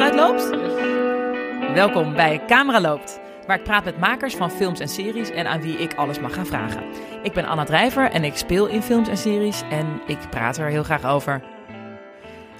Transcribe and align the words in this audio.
beeldgeluid 0.00 0.14
loopt? 0.14 1.74
Welkom 1.74 2.14
bij 2.14 2.40
Camera 2.46 2.80
Loopt, 2.80 3.20
waar 3.46 3.56
ik 3.56 3.62
praat 3.64 3.84
met 3.84 3.98
makers 3.98 4.34
van 4.34 4.50
films 4.50 4.80
en 4.80 4.88
series 4.88 5.30
en 5.30 5.46
aan 5.46 5.60
wie 5.60 5.76
ik 5.76 5.94
alles 5.94 6.20
mag 6.20 6.34
gaan 6.34 6.46
vragen. 6.46 6.82
Ik 7.22 7.32
ben 7.32 7.44
Anna 7.44 7.64
Drijver 7.64 8.10
en 8.10 8.24
ik 8.24 8.36
speel 8.36 8.66
in 8.66 8.82
films 8.82 9.08
en 9.08 9.16
series 9.16 9.62
en 9.70 10.00
ik 10.06 10.18
praat 10.30 10.56
er 10.56 10.66
heel 10.68 10.82
graag 10.82 11.04
over. 11.04 11.42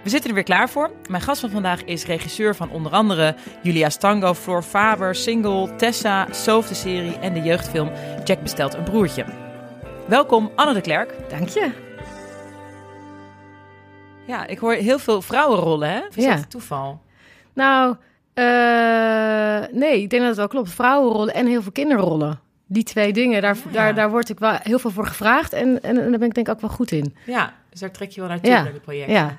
We 0.03 0.09
zitten 0.09 0.29
er 0.29 0.35
weer 0.35 0.45
klaar 0.45 0.69
voor. 0.71 0.91
Mijn 1.09 1.23
gast 1.23 1.41
van 1.41 1.51
vandaag 1.51 1.85
is 1.85 2.07
regisseur 2.07 2.57
van 2.57 2.71
onder 2.71 2.93
andere 2.93 3.35
Julia 3.63 3.89
Stango, 3.91 4.35
Floor 4.35 4.63
Faber, 4.63 5.15
Single, 5.15 5.75
Tessa, 5.77 6.27
Soof 6.31 6.69
de 6.69 6.75
serie 6.75 7.19
en 7.19 7.33
de 7.35 7.41
jeugdfilm 7.43 7.91
Jack 8.25 8.43
bestelt 8.43 8.75
een 8.75 8.85
broertje. 8.85 9.25
Welkom 10.07 10.51
Anne 10.55 10.75
de 10.75 10.81
Klerk. 10.81 11.15
Dank 11.31 11.49
je. 11.49 11.71
Ja, 14.27 14.47
ik 14.47 14.59
hoor 14.59 14.73
heel 14.73 14.99
veel 14.99 15.23
vrouwenrollen, 15.23 15.89
hè? 15.91 16.01
Is 16.15 16.25
Ja. 16.25 16.35
dat 16.37 16.51
toeval? 16.51 17.01
Nou, 17.61 17.97
eh, 18.35 19.69
nee, 19.79 20.03
ik 20.03 20.11
denk 20.11 20.21
dat 20.23 20.27
het 20.27 20.37
wel 20.37 20.49
klopt. 20.49 20.71
Vrouwenrollen 20.71 21.35
en 21.35 21.47
heel 21.47 21.63
veel 21.63 21.73
kinderrollen. 21.73 22.41
Die 22.67 22.83
twee 22.83 23.13
dingen, 23.13 23.43
daar, 23.43 23.57
Ja. 23.57 23.71
daar, 23.73 23.95
daar 23.95 24.11
word 24.11 24.29
ik 24.29 24.39
wel 24.39 24.57
heel 24.63 24.79
veel 24.79 24.91
voor 24.91 25.07
gevraagd. 25.07 25.53
En, 25.53 25.83
en, 25.83 26.03
en 26.03 26.11
daar 26.11 26.19
ben 26.19 26.29
ik 26.29 26.35
denk 26.35 26.49
ik 26.49 26.55
ook 26.55 26.61
wel 26.61 26.71
goed 26.71 26.91
in. 26.93 27.15
Ja, 27.27 27.55
dus 27.71 27.81
daar 27.81 27.91
trek 27.91 28.11
je 28.11 28.21
wel 28.21 28.29
naartoe 28.29 28.51
Ja, 28.51 28.63
bij 28.63 28.73
dit 28.73 28.83
project. 28.83 29.11
Ja, 29.11 29.37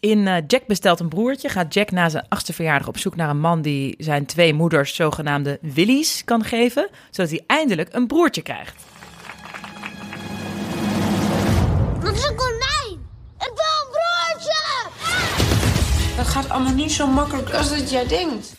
In 0.00 0.26
eh, 0.26 0.42
Jack 0.46 0.66
bestelt 0.66 1.00
een 1.00 1.08
broertje 1.08 1.48
gaat 1.48 1.74
Jack 1.74 1.90
na 1.90 2.08
zijn 2.08 2.26
achtste 2.28 2.52
verjaardag 2.52 2.88
op 2.88 2.98
zoek 2.98 3.16
naar 3.16 3.28
een 3.30 3.40
man 3.40 3.62
die 3.62 3.94
zijn 3.98 4.26
twee 4.26 4.54
moeders 4.54 4.94
zogenaamde 4.94 5.58
Willies 5.60 6.24
kan 6.24 6.44
geven, 6.44 6.88
zodat 7.10 7.30
hij 7.30 7.42
eindelijk 7.46 7.88
een 7.94 8.06
broertje 8.06 8.42
krijgt. 8.42 8.84
Dat 12.02 12.14
is 12.14 12.24
een 12.28 12.36
konijn! 12.36 13.00
Ik 13.38 13.52
wil 13.54 13.74
een 13.80 13.90
broertje! 13.90 14.62
Dat 16.16 16.26
gaat 16.26 16.48
allemaal 16.48 16.74
niet 16.74 16.92
zo 16.92 17.06
makkelijk 17.06 17.50
als 17.50 17.68
dat 17.78 17.90
jij 17.90 18.06
denkt. 18.06 18.54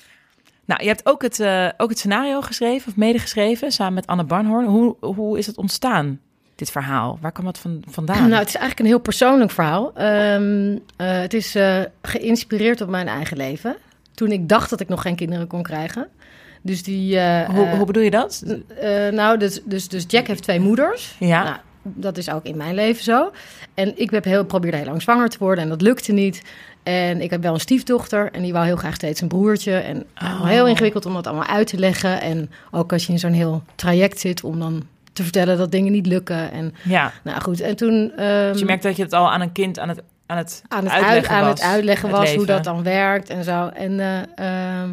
Nou, 0.66 0.82
je 0.82 0.88
hebt 0.88 1.06
ook 1.06 1.22
het, 1.22 1.40
eh, 1.40 1.68
ook 1.78 1.90
het 1.90 1.98
scenario 1.98 2.42
geschreven 2.42 2.88
of 2.92 2.96
medegeschreven 2.96 3.72
samen 3.72 3.94
met 3.94 4.08
Anne 4.08 4.24
Barnhorn. 4.24 4.66
Hoe, 4.66 4.96
hoe 5.00 5.38
is 5.38 5.46
het 5.48 5.58
ontstaan, 5.58 6.20
dit 6.56 6.72
verhaal? 6.72 7.18
Waar 7.22 7.32
kwam 7.32 7.46
het 7.46 7.58
van, 7.58 7.84
vandaan? 7.90 8.18
nou, 8.30 8.40
het 8.40 8.48
is 8.48 8.56
eigenlijk 8.56 8.80
een 8.80 8.86
heel 8.86 9.00
persoonlijk 9.00 9.52
verhaal. 9.52 9.94
Ehm, 9.94 10.78
eh, 10.98 11.20
het 11.20 11.34
is 11.34 11.56
eh, 11.56 11.82
geïnspireerd 12.02 12.82
op 12.82 12.90
mijn 12.90 13.08
eigen 13.08 13.38
leven. 13.38 13.76
Toen 14.14 14.32
ik 14.32 14.50
dacht 14.50 14.70
dat 14.70 14.80
ik 14.80 14.88
nog 14.88 15.02
geen 15.02 15.16
kinderen 15.16 15.48
kon 15.48 15.64
krijgen. 15.64 16.08
Dus 16.62 16.84
die... 16.84 17.20
eh, 17.20 17.50
hoe, 17.50 17.68
hoe 17.68 17.86
bedoel 17.86 18.04
je 18.04 18.12
dat? 18.12 18.44
Eh, 18.80 19.08
nou, 19.08 19.38
dus, 19.38 19.62
dus, 19.64 19.88
dus 19.88 20.04
Jack 20.08 20.28
heeft 20.28 20.44
twee 20.44 20.60
moeders. 20.60 21.16
Ja. 21.20 21.44
Nou, 21.44 21.58
dat 21.82 22.18
is 22.18 22.30
ook 22.30 22.44
in 22.44 22.58
mijn 22.58 22.76
leven 22.76 23.04
zo. 23.04 23.32
En 23.74 24.00
ik 24.00 24.10
heb 24.10 24.24
heel, 24.24 24.46
probeerde 24.46 24.78
heel 24.78 24.86
lang 24.86 25.02
zwanger 25.02 25.30
te 25.30 25.38
worden 25.40 25.64
en 25.64 25.70
dat 25.70 25.82
lukte 25.82 26.12
niet. 26.12 26.42
En 26.86 27.22
ik 27.22 27.30
heb 27.30 27.42
wel 27.42 27.54
een 27.54 27.60
stiefdochter 27.60 28.32
en 28.32 28.42
die 28.42 28.54
wou 28.54 28.66
heel 28.66 28.76
graag 28.76 28.96
steeds 28.96 29.22
een 29.22 29.28
broertje. 29.28 29.74
En 29.76 30.06
nou, 30.20 30.40
Oh. 30.40 30.48
heel 30.48 30.68
ingewikkeld 30.68 31.06
om 31.06 31.14
dat 31.14 31.28
allemaal 31.28 31.48
uit 31.48 31.68
te 31.68 31.78
leggen. 31.78 32.22
En 32.22 32.52
ook 32.72 32.94
als 32.94 33.06
je 33.06 33.12
in 33.12 33.20
zo'n 33.20 33.32
heel 33.34 33.64
traject 33.76 34.20
zit 34.20 34.44
om 34.44 34.60
dan 34.60 34.84
te 35.14 35.24
vertellen 35.24 35.58
dat 35.58 35.72
dingen 35.72 35.92
niet 35.92 36.06
lukken. 36.08 36.52
En 36.52 36.74
Ja, 36.84 37.12
nou 37.24 37.42
goed, 37.42 37.60
en 37.62 37.76
toen... 37.76 38.12
ehm, 38.16 38.52
dus 38.52 38.60
je 38.60 38.66
merkt 38.66 38.84
dat 38.84 38.96
je 38.96 39.04
het 39.04 39.14
al 39.14 39.32
aan 39.32 39.42
een 39.42 39.52
kind 39.52 39.80
aan 39.80 39.90
het, 39.90 40.02
aan 40.26 40.38
het, 40.38 40.62
aan 40.68 40.84
het, 40.84 40.94
uitleggen 40.94 41.36
uit, 41.36 41.42
aan 41.44 41.50
was. 41.50 41.60
het 41.60 41.70
uitleggen 41.72 42.10
het 42.10 42.18
was 42.18 42.34
hoe 42.34 42.46
dat 42.46 42.64
dan 42.64 42.84
werkt 42.84 43.30
en 43.30 43.44
zo. 43.44 43.68
En 43.68 44.00
eh, 44.00 44.20
ehm, 44.82 44.90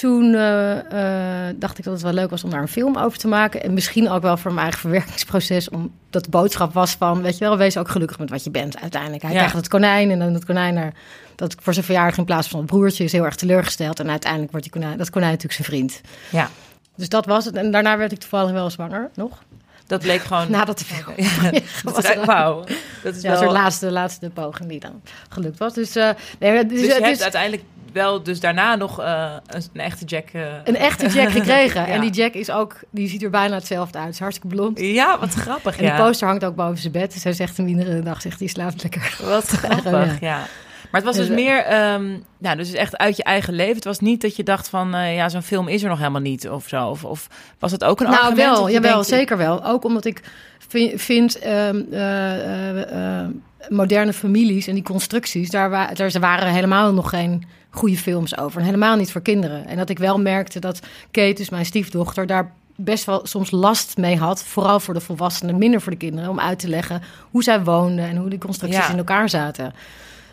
toen 0.00 0.34
eh, 0.34 1.48
eh, 1.48 1.56
dacht 1.58 1.78
ik 1.78 1.84
dat 1.84 1.92
het 1.92 2.02
wel 2.02 2.12
leuk 2.12 2.30
was 2.30 2.44
om 2.44 2.50
daar 2.50 2.60
een 2.60 2.68
film 2.68 2.96
over 2.96 3.18
te 3.18 3.28
maken. 3.28 3.62
En 3.62 3.74
misschien 3.74 4.08
ook 4.08 4.22
wel 4.22 4.36
voor 4.36 4.50
mijn 4.50 4.62
eigen 4.62 4.80
verwerkingsproces. 4.88 5.68
Omdat 5.68 6.24
de 6.24 6.30
boodschap 6.30 6.72
was 6.74 6.92
van, 6.94 7.22
weet 7.22 7.38
je 7.38 7.44
wel, 7.44 7.56
wees 7.56 7.76
ook 7.76 7.88
gelukkig 7.88 8.18
met 8.18 8.30
wat 8.30 8.44
je 8.44 8.50
bent 8.50 8.80
uiteindelijk. 8.80 9.22
Hij 9.22 9.30
Ja. 9.32 9.36
krijgt 9.38 9.56
het 9.56 9.68
konijn 9.68 10.10
en 10.10 10.18
dan 10.18 10.34
het 10.34 10.44
konijn 10.44 10.74
naar... 10.74 10.92
Dat 11.34 11.54
voor 11.60 11.72
zijn 11.72 11.84
verjaardag 11.84 12.18
in 12.18 12.24
plaats 12.24 12.48
van 12.48 12.58
het 12.58 12.68
broertje 12.68 13.04
is 13.04 13.12
heel 13.12 13.24
erg 13.24 13.34
teleurgesteld. 13.36 14.00
En 14.00 14.10
uiteindelijk 14.10 14.50
wordt 14.50 14.72
die 14.72 14.80
konijn, 14.80 14.98
dat 14.98 15.10
konijn 15.10 15.30
natuurlijk 15.30 15.62
zijn 15.62 15.68
vriend. 15.68 16.00
Ja, 16.30 16.48
Dus 16.96 17.08
dat 17.08 17.26
was 17.26 17.44
het. 17.44 17.54
En 17.54 17.70
daarna 17.70 17.96
werd 17.96 18.12
ik 18.12 18.18
toevallig 18.18 18.50
wel 18.52 18.70
zwanger, 18.70 19.10
nog. 19.14 19.42
Dat 19.90 20.00
bleek 20.00 20.20
gewoon... 20.22 20.50
Nadat 20.56 20.78
de 20.78 20.84
film 20.84 21.14
Ja, 21.16 21.50
dat 21.82 22.04
is, 22.04 22.24
wauw, 22.24 22.64
dat 23.02 23.14
is 23.14 23.22
Ja, 23.22 23.40
wel... 23.40 23.52
laatste, 23.52 23.90
laatste 23.90 24.30
poging 24.30 24.68
die 24.68 24.80
dan 24.80 25.02
gelukt 25.28 25.58
was. 25.58 25.74
Dus, 25.74 25.96
eh, 25.96 26.10
nee, 26.38 26.66
dus, 26.66 26.78
Dus 26.78 26.86
je 26.86 26.92
het 26.92 27.02
hebt 27.02 27.16
is 27.16 27.22
uiteindelijk 27.22 27.62
wel 27.92 28.22
dus 28.22 28.40
daarna 28.40 28.74
nog 28.74 29.00
eh, 29.00 29.32
een, 29.46 29.62
een 29.72 29.80
echte 29.80 30.04
Jack... 30.04 30.28
eh, 30.32 30.42
een 30.64 30.76
echte 30.76 31.06
Jack 31.08 31.30
gekregen. 31.40 31.80
Ja. 31.80 31.86
En 31.86 32.00
die 32.00 32.10
Jack 32.10 32.32
is 32.32 32.50
ook, 32.50 32.76
die 32.90 33.08
ziet 33.08 33.22
er 33.22 33.30
bijna 33.30 33.54
hetzelfde 33.54 33.98
uit. 33.98 34.12
Is 34.12 34.18
hartstikke 34.18 34.56
blond. 34.56 34.80
Ja, 34.80 35.18
wat 35.18 35.34
grappig, 35.34 35.76
En 35.76 35.84
die 35.84 36.04
poster 36.04 36.28
hangt 36.28 36.44
ook 36.44 36.54
boven 36.54 36.78
zijn 36.78 36.92
bed. 36.92 37.12
Dus 37.12 37.24
hij 37.24 37.32
zegt 37.32 37.56
hem 37.56 37.66
iedere 37.66 38.02
dag, 38.02 38.20
zegt 38.20 38.38
hij 38.38 38.48
slaapt 38.48 38.82
lekker. 38.82 39.16
Wat 39.22 39.46
grappig, 39.46 40.20
ja. 40.20 40.46
Maar 40.90 41.00
het 41.00 41.04
was 41.04 41.16
dus 41.16 41.26
Dus, 41.28 41.36
eh, 41.38 41.44
meer, 41.44 41.62
ehm 41.64 42.18
nou, 42.38 42.56
dus 42.56 42.72
echt 42.72 42.96
uit 42.96 43.16
je 43.16 43.22
eigen 43.22 43.54
leven. 43.54 43.74
Het 43.74 43.84
was 43.84 43.98
niet 44.00 44.20
dat 44.20 44.36
je 44.36 44.42
dacht 44.42 44.68
van, 44.68 44.94
eh, 44.94 45.14
ja, 45.14 45.28
zo'n 45.28 45.42
film 45.42 45.68
is 45.68 45.82
er 45.82 45.88
nog 45.88 45.98
helemaal 45.98 46.20
niet 46.20 46.48
of 46.48 46.68
zo. 46.68 46.86
Of, 46.88 47.04
of 47.04 47.26
was 47.58 47.72
het 47.72 47.84
ook 47.84 48.00
een 48.00 48.06
Nou 48.06 48.16
argument? 48.22 48.46
wel, 48.50 48.56
dat 48.56 48.66
je 48.66 48.72
jawel, 48.72 48.92
denkt, 48.92 49.08
zeker 49.08 49.36
wel. 49.36 49.64
Ook 49.64 49.84
omdat 49.84 50.04
ik 50.04 50.20
vi- 50.68 50.98
vind 50.98 51.38
ehm, 51.38 51.80
eh, 51.92 53.26
moderne 53.68 54.12
families 54.12 54.66
en 54.66 54.74
die 54.74 54.82
constructies, 54.82 55.50
daar, 55.50 55.70
wa 55.70 55.86
daar 55.94 56.10
waren 56.20 56.48
helemaal 56.52 56.92
nog 56.92 57.08
geen 57.08 57.44
goede 57.70 57.96
films 57.96 58.38
over. 58.38 58.58
En 58.60 58.66
helemaal 58.66 58.96
niet 58.96 59.12
voor 59.12 59.20
kinderen. 59.22 59.66
En 59.66 59.76
dat 59.76 59.88
ik 59.90 59.98
wel 59.98 60.18
merkte 60.20 60.58
dat 60.60 60.80
Kate, 61.10 61.32
dus 61.34 61.50
mijn 61.50 61.64
stiefdochter, 61.66 62.26
daar 62.26 62.52
best 62.76 63.04
wel 63.04 63.20
soms 63.26 63.50
last 63.50 63.96
mee 63.96 64.16
had. 64.16 64.44
Vooral 64.44 64.80
voor 64.80 64.94
de 64.94 65.00
volwassenen, 65.00 65.58
minder 65.58 65.80
voor 65.80 65.92
de 65.92 65.98
kinderen. 65.98 66.30
Om 66.30 66.40
uit 66.40 66.58
te 66.58 66.68
leggen 66.68 67.02
hoe 67.30 67.42
zij 67.42 67.62
woonden 67.64 68.04
en 68.04 68.16
hoe 68.16 68.28
die 68.30 68.38
constructies 68.38 68.86
Ja. 68.86 68.90
in 68.92 68.98
elkaar 68.98 69.28
zaten. 69.28 69.72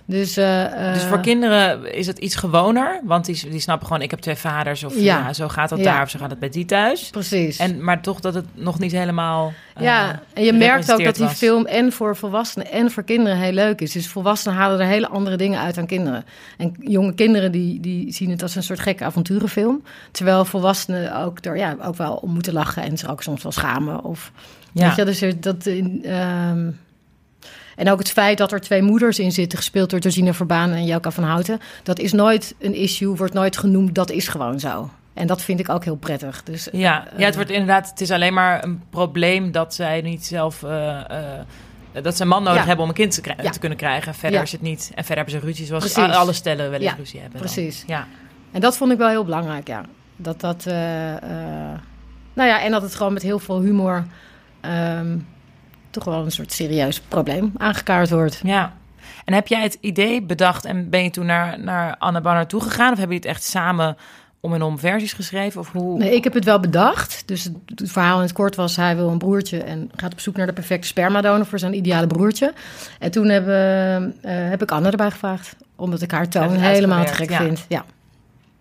Dus, 0.09 0.37
eh, 0.37 0.63
Dus 0.93 1.03
eh, 1.03 1.07
voor 1.09 1.19
kinderen 1.19 1.93
is 1.95 2.07
het 2.07 2.17
iets 2.17 2.35
gewoner, 2.35 3.01
want 3.03 3.25
die, 3.25 3.49
die 3.49 3.59
snappen 3.59 3.87
gewoon, 3.87 4.01
ik 4.01 4.11
heb 4.11 4.19
twee 4.19 4.35
vaders. 4.35 4.83
Of 4.83 4.95
ja, 4.95 5.01
Ja. 5.01 5.33
zo 5.33 5.47
gaat 5.47 5.69
dat 5.69 5.77
Ja. 5.79 5.83
daar 5.83 6.01
of 6.01 6.09
zo 6.09 6.19
gaat 6.19 6.29
het 6.29 6.39
bij 6.39 6.49
die 6.49 6.65
thuis. 6.65 7.09
Precies. 7.09 7.57
En, 7.57 7.83
maar 7.83 8.01
toch 8.01 8.19
dat 8.19 8.33
het 8.33 8.45
nog 8.53 8.79
niet 8.79 8.91
helemaal 8.91 9.53
eh, 9.73 9.83
Ja, 9.83 10.21
en 10.33 10.43
je 10.43 10.53
merkt 10.53 10.91
ook 10.91 11.03
dat 11.03 11.15
die 11.15 11.25
was. 11.25 11.37
film 11.37 11.65
en 11.65 11.91
voor 11.91 12.15
volwassenen 12.15 12.71
en 12.71 12.91
voor 12.91 13.03
kinderen 13.03 13.37
heel 13.37 13.51
leuk 13.51 13.81
is. 13.81 13.91
Dus 13.91 14.07
volwassenen 14.07 14.57
halen 14.57 14.79
er 14.79 14.85
hele 14.85 15.07
andere 15.07 15.35
dingen 15.37 15.59
uit 15.59 15.75
dan 15.75 15.85
kinderen. 15.85 16.25
En 16.57 16.73
jonge 16.79 17.13
kinderen 17.13 17.51
die, 17.51 17.79
die 17.79 18.11
zien 18.13 18.29
het 18.29 18.41
als 18.41 18.55
een 18.55 18.63
soort 18.63 18.79
gekke 18.79 19.03
avonturenfilm. 19.03 19.83
Terwijl 20.11 20.45
volwassenen 20.45 21.15
ook 21.23 21.45
er 21.45 21.57
ja, 21.57 21.75
ook 21.81 21.95
wel 21.95 22.15
om 22.15 22.31
moeten 22.31 22.53
lachen 22.53 22.83
en 22.83 22.97
zich 22.97 23.09
ook 23.09 23.23
soms 23.23 23.43
wel 23.43 23.51
schamen. 23.51 24.03
Of, 24.03 24.31
Ja. 24.71 24.87
weet 24.95 24.95
je, 24.95 25.05
dus 25.29 25.33
dat, 25.39 25.65
in, 25.65 25.99
ehm, 26.03 26.69
en 27.77 27.89
ook 27.91 27.99
het 27.99 28.11
feit 28.11 28.37
dat 28.37 28.51
er 28.51 28.61
twee 28.61 28.81
moeders 28.81 29.19
in 29.19 29.31
zitten, 29.31 29.57
gespeeld 29.57 29.89
door 29.89 30.01
Georgina 30.01 30.33
Verbaan 30.33 30.71
en 30.71 30.85
Jelka 30.85 31.11
van 31.11 31.23
Houten. 31.23 31.59
Dat 31.83 31.99
is 31.99 32.11
nooit 32.11 32.55
een 32.59 32.73
issue, 32.75 33.15
wordt 33.15 33.33
nooit 33.33 33.57
genoemd, 33.57 33.95
dat 33.95 34.11
is 34.11 34.27
gewoon 34.27 34.59
zo. 34.59 34.89
En 35.13 35.27
dat 35.27 35.41
vind 35.41 35.59
ik 35.59 35.69
ook 35.69 35.83
heel 35.83 35.95
prettig. 35.95 36.43
Dus 36.43 36.67
Ja, 36.71 37.03
ja, 37.17 37.25
het 37.25 37.35
wordt 37.35 37.49
inderdaad, 37.49 37.89
het 37.89 38.01
is 38.01 38.11
alleen 38.11 38.33
maar 38.33 38.63
een 38.63 38.81
probleem 38.89 39.51
dat 39.51 39.73
zij 39.73 40.01
niet 40.01 40.25
zelf, 40.25 40.63
eh, 40.63 40.99
eh, 40.99 41.45
dat 42.01 42.15
ze 42.15 42.21
een 42.21 42.27
man 42.27 42.43
nodig 42.43 42.59
Ja. 42.61 42.65
hebben 42.67 42.83
om 42.83 42.89
een 42.89 42.95
kind 42.97 43.11
te, 43.13 43.21
kri- 43.21 43.33
Ja. 43.41 43.49
te 43.49 43.59
kunnen 43.59 43.77
krijgen. 43.77 44.13
Verder 44.13 44.37
Ja. 44.37 44.45
is 44.45 44.51
het 44.51 44.61
niet. 44.61 44.91
En 44.95 45.03
verder 45.05 45.23
hebben 45.25 45.41
ze 45.41 45.47
ruzie, 45.47 45.65
zoals 45.65 45.91
Precies. 45.93 46.15
alle 46.15 46.33
stellen 46.33 46.69
wel 46.71 46.79
eens 46.79 46.95
ruzie 46.97 47.19
hebben. 47.19 47.39
dan. 47.39 47.51
precies. 47.51 47.83
Ja. 47.87 48.07
En 48.51 48.61
dat 48.61 48.77
vond 48.77 48.91
ik 48.91 48.97
wel 48.97 49.09
heel 49.09 49.23
belangrijk, 49.23 49.67
ja. 49.67 49.81
Dat 50.15 50.39
dat, 50.39 50.65
eh, 50.65 51.15
eh, 51.15 51.79
nou 52.33 52.49
ja, 52.49 52.61
en 52.61 52.71
dat 52.71 52.81
het 52.81 52.95
gewoon 52.95 53.13
met 53.13 53.21
heel 53.21 53.39
veel 53.39 53.61
humor 53.61 54.05
ehm, 54.61 55.17
toch 56.03 56.13
wel 56.13 56.25
een 56.25 56.31
soort 56.31 56.51
serieus 56.51 56.99
probleem 56.99 57.51
aangekaart 57.57 58.09
wordt. 58.09 58.39
ja. 58.43 58.73
En 59.25 59.33
heb 59.33 59.47
jij 59.47 59.61
het 59.61 59.77
idee 59.81 60.21
bedacht 60.21 60.65
en 60.65 60.89
ben 60.89 61.03
je 61.03 61.09
toen 61.09 61.25
naar, 61.25 61.59
naar 61.59 61.95
Anne 61.97 62.21
Banner 62.21 62.47
toegegaan? 62.47 62.91
Of 62.91 62.97
hebben 62.97 63.15
jullie 63.15 63.29
het 63.29 63.37
echt 63.37 63.43
samen 63.49 63.97
om 64.39 64.53
en 64.53 64.61
om 64.61 64.79
versies 64.79 65.13
geschreven? 65.13 65.59
Of 65.59 65.71
hoe? 65.71 65.97
Nee, 65.97 66.15
ik 66.15 66.23
heb 66.23 66.33
het 66.33 66.45
wel 66.45 66.59
bedacht. 66.59 67.23
Dus 67.25 67.43
het, 67.43 67.53
het 67.75 67.91
verhaal 67.91 68.15
in 68.15 68.21
het 68.21 68.33
kort 68.33 68.55
was, 68.55 68.75
hij 68.75 68.95
wil 68.95 69.09
een 69.09 69.17
broertje 69.17 69.63
en 69.63 69.91
gaat 69.95 70.13
op 70.13 70.19
zoek 70.19 70.35
naar 70.35 70.45
de 70.45 70.53
perfecte 70.53 70.87
spermadonor 70.87 71.45
voor 71.45 71.59
zijn 71.59 71.73
ideale 71.73 72.07
broertje. 72.07 72.53
En 72.99 73.11
toen 73.11 73.27
hebben, 73.27 74.15
eh, 74.21 74.49
heb 74.49 74.61
ik 74.61 74.71
Anne 74.71 74.89
erbij 74.89 75.11
gevraagd, 75.11 75.55
omdat 75.75 76.01
ik 76.01 76.11
haar 76.11 76.21
Heb 76.21 76.31
toon 76.31 76.55
helemaal 76.55 77.05
te 77.05 77.13
gek 77.13 77.29
ja. 77.29 77.37
vind. 77.37 77.65
Ja, 77.67 77.85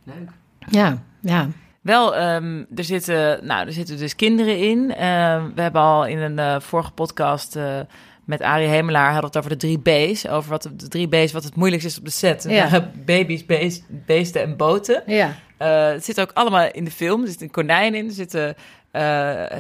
Leuk. 0.05 0.31
ja, 0.71 0.99
ja. 1.21 1.49
Wel, 1.87 2.17
ehm, 2.17 2.65
er, 2.75 2.85
zitten, 2.85 3.47
nou, 3.47 3.67
er 3.67 3.73
zitten 3.73 3.99
dus 3.99 4.17
kinderen 4.17 4.59
in. 4.59 4.95
Ehm, 4.95 5.45
we 5.55 5.63
hebben 5.63 5.81
al 5.81 6.07
in 6.07 6.19
een 6.19 6.39
eh, 6.39 6.61
vorige 6.61 6.91
podcast 6.91 7.57
eh, 7.57 7.81
met 8.25 8.43
Arie 8.43 8.69
Hemelaar 8.69 9.13
hadden 9.13 9.21
we 9.21 9.27
het 9.27 9.37
over 9.37 9.51
de 9.51 9.57
drie 9.57 9.79
B's. 9.79 10.27
Over 10.29 10.51
wat 10.51 10.63
de, 10.63 10.89
drie 10.89 11.09
B's, 11.09 11.33
wat 11.33 11.45
het 11.45 11.55
moeilijkste 11.55 11.91
is 11.91 11.99
op 11.99 12.05
de 12.05 12.11
set. 12.11 12.45
Ja. 12.49 12.69
Ja. 12.71 12.91
Baby's, 13.05 13.47
beest, 13.47 13.85
beesten 13.89 14.43
en 14.43 14.57
boten. 14.57 15.03
ja. 15.07 15.35
Eh, 15.57 15.89
het 15.89 16.05
zit 16.05 16.21
ook 16.21 16.31
allemaal 16.35 16.69
in 16.73 16.85
de 16.85 16.91
film. 16.91 17.23
Er 17.23 17.29
zit 17.29 17.43
een 17.43 17.51
konijn 17.51 17.95
in. 17.95 18.07
Er 18.07 18.13
zitten, 18.13 18.55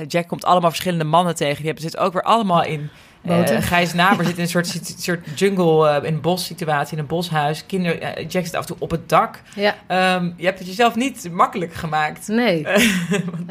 Jack 0.06 0.28
komt 0.28 0.44
allemaal 0.44 0.70
verschillende 0.70 1.04
mannen 1.04 1.34
tegen. 1.34 1.56
Die 1.56 1.64
hebben 1.64 1.82
zit 1.82 1.96
ook 1.96 2.12
weer 2.12 2.22
allemaal 2.22 2.64
in. 2.64 2.90
Boten. 3.26 3.62
Gijs 3.62 3.92
Naber 3.94 4.24
zit 4.24 4.36
in 4.36 4.42
een 4.42 4.48
soort, 4.48 4.80
soort 4.98 5.26
jungle, 5.34 5.88
eh, 5.88 6.04
in 6.08 6.14
een 6.14 6.20
bos 6.20 6.44
situatie, 6.44 6.92
in 6.96 7.02
een 7.02 7.08
boshuis. 7.08 7.66
Kinder, 7.66 8.00
eh, 8.00 8.28
Jack 8.28 8.44
zit 8.44 8.54
af 8.54 8.60
en 8.60 8.66
toe 8.66 8.76
op 8.78 8.90
het 8.90 9.08
dak. 9.08 9.42
ja. 9.54 9.74
Ehm, 9.86 10.30
je 10.36 10.44
hebt 10.44 10.58
het 10.58 10.68
jezelf 10.68 10.94
niet 10.94 11.28
makkelijk 11.32 11.74
gemaakt. 11.74 12.28
Nee. 12.28 12.66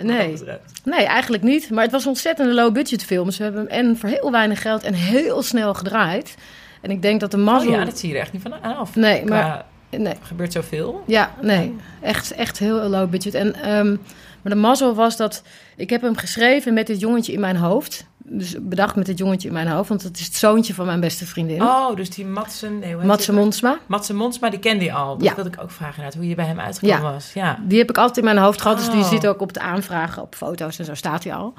Nee. 0.02 0.34
Nee, 0.84 1.06
eigenlijk 1.06 1.44
niet. 1.44 1.70
Maar 1.70 1.84
het 1.84 1.92
was 1.92 2.04
een 2.04 2.10
ontzettende 2.10 2.54
low-budget 2.54 3.04
film. 3.06 3.26
Dus 3.26 3.38
we 3.38 3.44
hebben 3.44 3.62
hem 3.62 3.88
en 3.88 3.98
voor 3.98 4.10
heel 4.10 4.32
weinig 4.32 4.62
geld 4.62 4.84
en 4.84 4.94
heel 4.94 5.42
snel 5.42 5.74
gedraaid. 5.74 6.36
En 6.82 6.92
ik 6.92 7.02
denk 7.02 7.20
dat 7.20 7.32
de 7.32 7.38
Oh 7.38 7.44
mazzel... 7.44 7.72
ja, 7.72 7.86
dat 7.86 8.00
zie 8.00 8.10
je 8.10 8.16
er 8.16 8.22
echt 8.22 8.34
niet 8.34 8.42
van 8.42 8.62
af. 8.62 8.96
Nee, 8.96 9.26
maar 9.26 9.66
nee. 9.90 10.14
Gebeurt 10.22 10.52
zoveel. 10.52 11.04
Ja, 11.08 11.34
nee. 11.42 11.76
Echt, 12.02 12.32
echt 12.32 12.60
heel 12.60 12.90
low 12.90 13.10
budget. 13.10 13.34
En, 13.34 13.56
ehm, 13.56 13.90
maar 14.42 14.54
de 14.54 14.56
mazzel 14.56 14.96
was 14.96 15.18
dat... 15.18 15.44
Ik 15.76 15.90
heb 15.90 16.02
hem 16.02 16.16
geschreven 16.18 16.74
met 16.74 16.88
dit 16.88 17.00
jongetje 17.00 17.34
in 17.34 17.40
mijn 17.40 17.56
hoofd. 17.56 18.06
Dus 18.28 18.56
bedacht 18.62 18.96
met 18.96 19.06
dit 19.06 19.18
jongetje 19.18 19.48
in 19.48 19.54
mijn 19.54 19.68
hoofd. 19.68 19.90
Want 19.90 20.04
het 20.04 20.20
is 20.20 20.26
het 20.26 20.36
zoontje 20.36 20.74
van 20.74 20.86
mijn 20.86 21.00
beste 21.00 21.26
vriendin. 21.26 21.62
Oh, 21.62 21.96
dus 21.96 22.10
die 22.10 22.26
Matsen... 22.26 22.80
Nee, 22.80 22.96
die? 23.18 23.32
Monsma. 23.34 23.78
Matsen 23.86 24.16
Monsma, 24.16 24.50
die 24.50 24.60
kende 24.60 24.84
je 24.84 24.92
al. 24.94 25.18
Dat 25.18 25.28
Ja. 25.28 25.36
wilde 25.36 25.50
ik 25.50 25.62
ook 25.62 25.72
vragen 25.72 25.96
inderdaad, 25.96 26.20
hoe 26.20 26.30
je 26.30 26.36
bij 26.36 26.46
hem 26.46 26.60
uitgekomen 26.60 27.04
Ja. 27.06 27.12
was. 27.12 27.34
Ja. 27.34 27.60
Die 27.64 27.78
heb 27.78 27.90
ik 27.90 27.98
altijd 27.98 28.18
in 28.18 28.24
mijn 28.24 28.38
hoofd 28.38 28.62
gehad. 28.62 28.78
Dus 28.78 28.90
die 28.90 29.00
Oh. 29.02 29.10
zit 29.10 29.28
ook 29.28 29.42
op 29.42 29.54
de 29.54 29.60
aanvragen, 29.60 30.22
op 30.22 30.36
foto's 30.36 30.80
en 30.80 30.86
zo 30.86 30.94
staat 30.94 31.24
hij 31.24 31.34
al. 31.34 31.54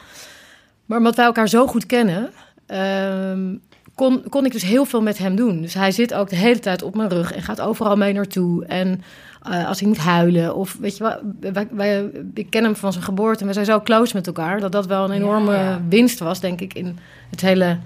Maar 0.86 0.98
omdat 0.98 1.16
wij 1.16 1.24
elkaar 1.24 1.48
zo 1.48 1.66
goed 1.66 1.86
kennen, 1.86 2.30
ehm, 2.66 3.54
kon, 3.94 4.22
kon 4.28 4.44
ik 4.44 4.52
dus 4.52 4.62
heel 4.62 4.84
veel 4.84 5.02
met 5.02 5.19
hem 5.19 5.36
doen. 5.36 5.60
Dus 5.60 5.74
hij 5.74 5.90
zit 5.90 6.14
ook 6.14 6.28
de 6.28 6.36
hele 6.36 6.58
tijd 6.58 6.82
op 6.82 6.94
mijn 6.96 7.08
rug 7.08 7.32
en 7.32 7.42
gaat 7.42 7.60
overal 7.60 7.96
mee 7.96 8.12
naartoe. 8.12 8.64
En 8.64 9.02
eh, 9.42 9.66
als 9.68 9.78
hij 9.80 9.88
moet 9.88 9.98
huilen 9.98 10.54
of 10.54 10.76
weet 10.80 10.96
je 10.96 11.02
wat, 11.02 11.20
wij, 11.40 11.68
wij, 11.70 12.10
ik 12.34 12.50
ken 12.50 12.64
hem 12.64 12.76
van 12.76 12.92
zijn 12.92 13.04
geboorte 13.04 13.40
en 13.40 13.46
we 13.46 13.52
zijn 13.52 13.64
zo 13.66 13.80
close 13.80 14.14
met 14.16 14.26
elkaar 14.26 14.60
dat 14.60 14.72
dat 14.72 14.86
wel 14.86 15.04
een 15.04 15.10
enorme 15.10 15.52
Ja, 15.52 15.60
ja. 15.62 15.80
winst 15.88 16.18
was, 16.18 16.40
denk 16.40 16.60
ik, 16.60 16.74
in 16.74 16.98
het 17.30 17.40
hele, 17.40 17.78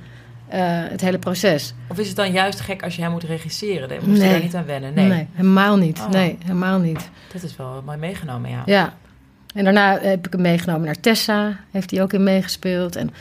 eh, 0.48 0.60
het 0.64 1.00
hele 1.00 1.18
proces. 1.18 1.74
Of 1.88 1.98
is 1.98 2.06
het 2.06 2.16
dan 2.16 2.32
juist 2.32 2.60
gek 2.60 2.82
als 2.82 2.96
je 2.96 3.02
hem 3.02 3.10
moet 3.10 3.22
regisseren? 3.22 3.88
Dan 3.88 3.98
moest 4.04 4.10
je 4.20 4.22
Nee. 4.22 4.32
daar 4.32 4.42
niet 4.42 4.54
aan 4.54 4.64
wennen. 4.66 4.94
Nee, 4.94 5.26
helemaal 5.32 5.76
niet. 5.76 5.98
Oh. 6.00 6.08
Nee, 6.08 6.38
helemaal 6.42 6.78
niet. 6.78 7.10
dat 7.32 7.42
is 7.42 7.56
wel 7.56 7.82
mooi 7.84 7.98
meegenomen, 7.98 8.50
ja. 8.50 8.62
Ja. 8.66 8.92
En 9.54 9.64
daarna 9.64 9.98
heb 10.00 10.26
ik 10.26 10.32
hem 10.32 10.42
meegenomen 10.42 10.84
naar 10.86 11.00
Tessa. 11.00 11.56
Heeft 11.70 11.90
hij 11.90 12.02
ook 12.02 12.12
in 12.12 12.22
meegespeeld. 12.22 12.96
En 12.96 13.06
nou, 13.06 13.14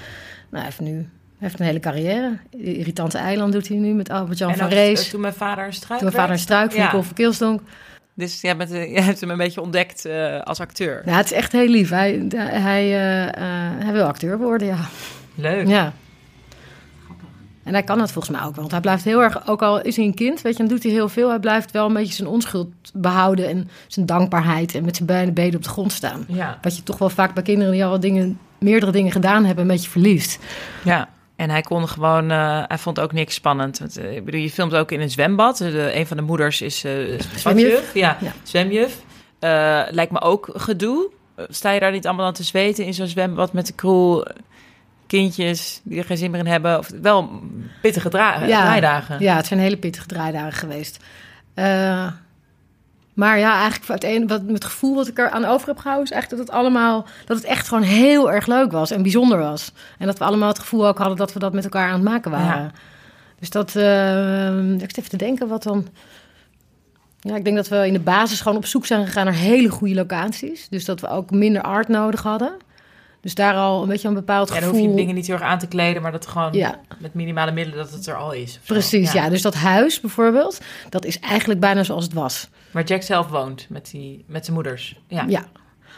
hij 0.50 0.64
heeft 0.64 0.80
nu 0.80 1.08
heeft 1.38 1.60
een 1.60 1.66
hele 1.66 1.80
carrière. 1.80 2.38
Irritante 2.50 3.18
Eiland 3.18 3.54
doet 3.54 3.68
hij 3.68 3.78
nu 3.78 3.94
met 3.94 4.10
Albert-Jan 4.10 4.56
van 4.56 4.66
ook, 4.66 4.72
Rees. 4.72 5.06
eh, 5.06 5.12
toen 5.12 5.22
mijn 5.22 5.34
vader 5.34 5.66
een 5.66 5.74
struik 5.74 6.00
Toen 6.00 6.10
mijn 6.10 6.20
vader 6.22 6.36
een 6.36 6.42
struik 6.42 6.72
van 6.72 6.82
Ja. 6.82 7.04
Kilsdonk. 7.14 7.62
Dus 8.20 8.42
jij, 8.42 8.58
bent, 8.58 8.72
eh, 8.72 8.92
jij 8.96 9.02
hebt 9.02 9.20
hem 9.20 9.30
een 9.30 9.38
beetje 9.38 9.62
ontdekt 9.62 10.06
eh, 10.06 10.42
als 10.42 10.60
acteur. 10.60 11.02
Nou, 11.06 11.18
het 11.18 11.26
is 11.26 11.32
echt 11.32 11.52
heel 11.52 11.68
lief. 11.68 11.90
Hij, 11.90 12.26
hij, 12.36 12.84
eh, 12.84 13.44
hij 13.86 13.94
wil 13.94 14.06
acteur 14.06 14.38
worden, 14.38 14.68
ja. 14.68 14.80
Leuk. 15.36 15.68
ja. 15.68 15.94
En 17.64 17.76
hij 17.76 17.84
kan 17.84 17.98
dat 17.98 18.12
volgens 18.12 18.38
mij 18.38 18.46
ook 18.46 18.52
wel. 18.52 18.60
Want 18.60 18.72
hij 18.72 18.82
blijft 18.82 19.04
heel 19.04 19.22
erg, 19.22 19.48
ook 19.48 19.62
al 19.62 19.82
is 19.82 19.96
hij 19.96 20.06
een 20.06 20.14
kind, 20.14 20.42
weet 20.42 20.52
je, 20.52 20.64
dan 20.64 20.68
doet 20.68 20.84
hij 20.84 20.92
heel 20.92 21.10
veel. 21.10 21.30
Hij 21.30 21.40
blijft 21.40 21.72
wel 21.72 21.86
een 21.86 21.94
beetje 21.94 22.14
zijn 22.14 22.28
onschuld 22.28 22.70
behouden 22.94 23.48
en 23.48 23.70
zijn 23.88 24.06
dankbaarheid 24.06 24.76
en 24.76 24.86
met 24.86 24.96
zijn 24.96 25.08
beide 25.08 25.32
benen 25.32 25.56
op 25.56 25.64
de 25.64 25.70
grond 25.70 25.92
staan. 25.92 26.26
Ja. 26.28 26.58
Wat 26.62 26.76
je 26.76 26.84
toch 26.84 26.98
wel 26.98 27.10
vaak 27.10 27.34
bij 27.34 27.44
kinderen 27.44 27.72
die 27.72 27.84
al 27.84 27.90
wat 27.90 28.02
dingen, 28.02 28.40
meerdere 28.58 28.92
dingen 28.92 29.12
gedaan 29.12 29.46
hebben, 29.46 29.64
een 29.64 29.72
beetje 29.72 29.90
verliest. 29.90 30.40
ja. 30.84 31.10
En 31.40 31.50
hij 31.50 31.62
kon 31.62 31.88
gewoon, 31.88 32.32
eh, 32.32 32.64
hij 32.68 32.78
vond 32.78 33.00
ook 33.00 33.12
niks 33.12 33.34
spannend. 33.36 33.80
Want, 33.80 33.98
eh, 33.98 34.16
ik 34.16 34.26
bedoel, 34.26 34.42
je 34.42 34.50
filmt 34.50 34.76
ook 34.76 34.92
in 34.92 35.02
een 35.02 35.10
zwembad. 35.10 35.58
De, 35.58 35.92
een 35.96 36.08
van 36.08 36.18
de 36.18 36.24
moeders 36.24 36.62
is 36.62 36.84
eh 36.84 37.20
Zwemjuf. 37.36 37.94
Ja, 37.94 38.18
Ja. 38.22 38.32
zwemjuf. 38.44 38.98
Eh, 39.40 39.82
lijkt 39.90 40.12
me 40.12 40.22
ook 40.22 40.50
gedoe. 40.54 41.10
Eh, 41.36 41.46
Sta 41.50 41.72
je 41.72 41.80
daar 41.80 41.92
niet 41.92 42.08
allemaal 42.08 42.26
aan 42.26 42.34
te 42.34 42.44
zweten 42.44 42.86
in 42.86 42.94
zo'n 42.94 43.08
zwembad 43.08 43.54
met 43.54 43.68
de 43.68 43.76
crew? 43.76 44.24
Kindjes 45.08 45.82
die 45.84 45.98
er 46.00 46.06
geen 46.06 46.18
zin 46.18 46.32
meer 46.32 46.40
in 46.40 46.48
hebben. 46.48 46.78
Of 46.78 46.92
wel 47.02 47.42
pittige 47.82 48.10
dra- 48.10 48.40
Ja. 48.46 48.62
draaidagen. 48.62 49.20
Ja, 49.20 49.36
het 49.36 49.46
zijn 49.46 49.60
hele 49.60 49.78
pittige 49.78 50.06
draaidagen 50.08 50.54
geweest. 50.54 51.04
Maar 53.20 53.40
ja, 53.40 53.54
eigenlijk 53.60 53.88
het, 53.92 54.04
een, 54.04 54.28
wat, 54.28 54.42
het 54.48 54.66
gevoel 54.66 54.96
wat 54.96 55.08
ik 55.08 55.18
er 55.20 55.30
aan 55.30 55.46
over 55.46 55.68
heb 55.68 55.78
gehouden... 55.78 56.06
is 56.06 56.12
eigenlijk 56.12 56.42
dat 56.42 56.54
het 56.54 56.64
allemaal... 56.64 57.06
dat 57.26 57.38
het 57.38 57.46
echt 57.46 57.68
gewoon 57.68 57.84
heel 57.84 58.32
erg 58.32 58.48
leuk 58.48 58.72
was 58.72 58.92
en 58.92 59.02
bijzonder 59.02 59.38
was. 59.40 59.72
En 59.98 60.06
dat 60.06 60.18
we 60.18 60.24
allemaal 60.26 60.48
het 60.48 60.60
gevoel 60.60 60.88
ook 60.88 60.98
hadden 60.98 61.18
dat 61.18 61.34
we 61.34 61.40
dat 61.40 61.54
met 61.54 61.64
elkaar 61.64 61.88
aan 61.88 61.94
het 61.94 62.04
maken 62.10 62.32
waren. 62.32 62.62
Ja. 62.62 62.72
Dus 63.40 63.50
dat... 63.50 63.76
eh, 63.76 64.72
ik 64.74 64.80
zit 64.80 64.98
even 64.98 65.10
te 65.10 65.18
denken 65.18 65.48
wat 65.48 65.64
dan... 65.64 65.88
Ja, 67.20 67.36
ik 67.36 67.44
denk 67.44 67.56
dat 67.56 67.68
we 67.68 67.88
in 67.88 67.94
de 67.94 68.00
basis 68.00 68.42
gewoon 68.42 68.58
op 68.58 68.66
zoek 68.66 68.86
zijn 68.86 69.06
gegaan 69.06 69.26
naar 69.26 69.34
hele 69.34 69.70
goede 69.70 69.96
locaties. 69.96 70.68
Dus 70.70 70.86
dat 70.86 71.00
we 71.00 71.10
ook 71.10 71.32
minder 71.32 71.62
art 71.62 71.88
nodig 71.88 72.24
hadden. 72.24 72.52
Dus 73.22 73.36
daar 73.36 73.54
al 73.56 73.82
een 73.82 73.88
beetje 73.88 74.08
een 74.08 74.14
bepaald 74.14 74.48
Ja, 74.48 74.54
dan 74.54 74.64
gevoel... 74.64 74.80
hoef 74.80 74.90
je 74.90 74.96
dingen 74.96 75.16
niet 75.16 75.28
heel 75.28 75.36
erg 75.36 75.46
aan 75.46 75.60
te 75.60 75.68
kleden, 75.68 76.02
maar 76.02 76.12
dat 76.12 76.28
gewoon 76.28 76.54
Ja. 76.54 76.80
met 76.98 77.14
minimale 77.14 77.52
middelen 77.52 77.80
dat 77.80 77.92
het 77.92 78.08
er 78.08 78.16
al 78.16 78.32
is. 78.32 78.60
Precies, 78.66 79.12
ja. 79.12 79.30
Dus 79.30 79.42
dat 79.42 79.54
huis 79.54 80.00
bijvoorbeeld, 80.00 80.60
dat 80.90 81.06
is 81.06 81.20
eigenlijk 81.20 81.60
bijna 81.60 81.84
zoals 81.84 82.04
het 82.04 82.14
was. 82.14 82.50
Waar 82.72 82.84
Jack 82.84 83.02
zelf 83.02 83.28
woont 83.28 83.66
met, 83.70 83.90
die, 83.92 84.24
met 84.28 84.44
zijn 84.44 84.56
moeders. 84.56 85.00
Ja. 85.08 85.26
Ja. 85.28 85.44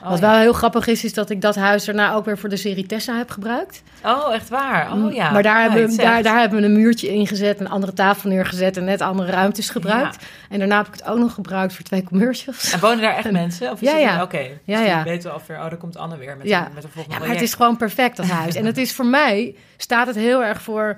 Oh, 0.04 0.10
Wat 0.10 0.20
ja. 0.20 0.30
wel 0.32 0.40
heel 0.40 0.54
grappig 0.54 0.88
is, 0.88 1.04
is 1.04 1.14
dat 1.14 1.30
ik 1.30 1.42
dat 1.42 1.56
huis 1.56 1.86
daarna 1.86 2.14
ook 2.14 2.26
weer 2.26 2.38
voor 2.38 2.50
de 2.50 2.58
serie 2.58 2.86
Tessa 2.86 3.18
heb 3.18 3.30
gebruikt. 3.30 3.84
Oh, 4.06 4.34
echt 4.34 4.50
waar? 4.50 4.94
Oh 4.94 5.14
ja. 5.14 5.32
maar 5.32 5.44
daar, 5.44 5.64
Ja, 5.64 5.70
hebben, 5.72 5.90
we, 5.90 5.96
daar, 6.02 6.24
daar 6.24 6.40
hebben 6.40 6.60
we 6.60 6.66
een 6.66 6.74
muurtje 6.74 7.08
ingezet, 7.08 7.60
een 7.60 7.70
andere 7.70 7.94
tafel 7.94 8.30
neergezet 8.30 8.78
en 8.78 8.84
net 8.84 9.02
andere 9.02 9.32
ruimtes 9.32 9.70
gebruikt. 9.70 10.26
En 10.50 10.60
daarna 10.60 10.78
heb 10.78 10.88
ik 10.88 10.94
het 10.94 11.04
ook 11.06 11.18
nog 11.18 11.34
gebruikt 11.34 11.74
voor 11.74 11.84
twee 11.84 12.04
commercials. 12.04 12.72
En 12.74 12.80
wonen 12.80 13.02
daar 13.02 13.16
echt 13.16 13.32
mensen? 13.32 13.72
Of 13.72 13.82
is 13.82 13.92
Ja, 13.92 13.98
ja. 13.98 14.22
Oké. 14.24 14.38
Dus 14.38 14.50
Ja, 14.64 14.78
die 14.78 14.86
ja. 14.88 15.04
weten 15.04 15.30
we 15.32 15.36
alweer, 15.38 15.58
oh, 15.58 15.70
daar 15.70 15.78
komt 15.78 15.98
Anne 15.98 16.18
weer 16.18 16.38
met, 16.38 16.48
Ja. 16.48 16.66
een, 16.66 16.74
met 16.74 16.84
een 16.84 16.90
volgende 16.90 17.18
Ja, 17.20 17.26
maar 17.26 17.34
het 17.36 17.42
is 17.44 17.54
gewoon 17.54 17.78
perfect, 17.78 18.18
dat 18.18 18.26
huis. 18.26 18.56
En 18.56 18.66
het 18.66 18.78
is 18.78 18.94
voor 18.94 19.06
mij, 19.06 19.56
staat 19.78 20.08
het 20.08 20.16
heel 20.16 20.44
erg 20.44 20.62
voor 20.62 20.98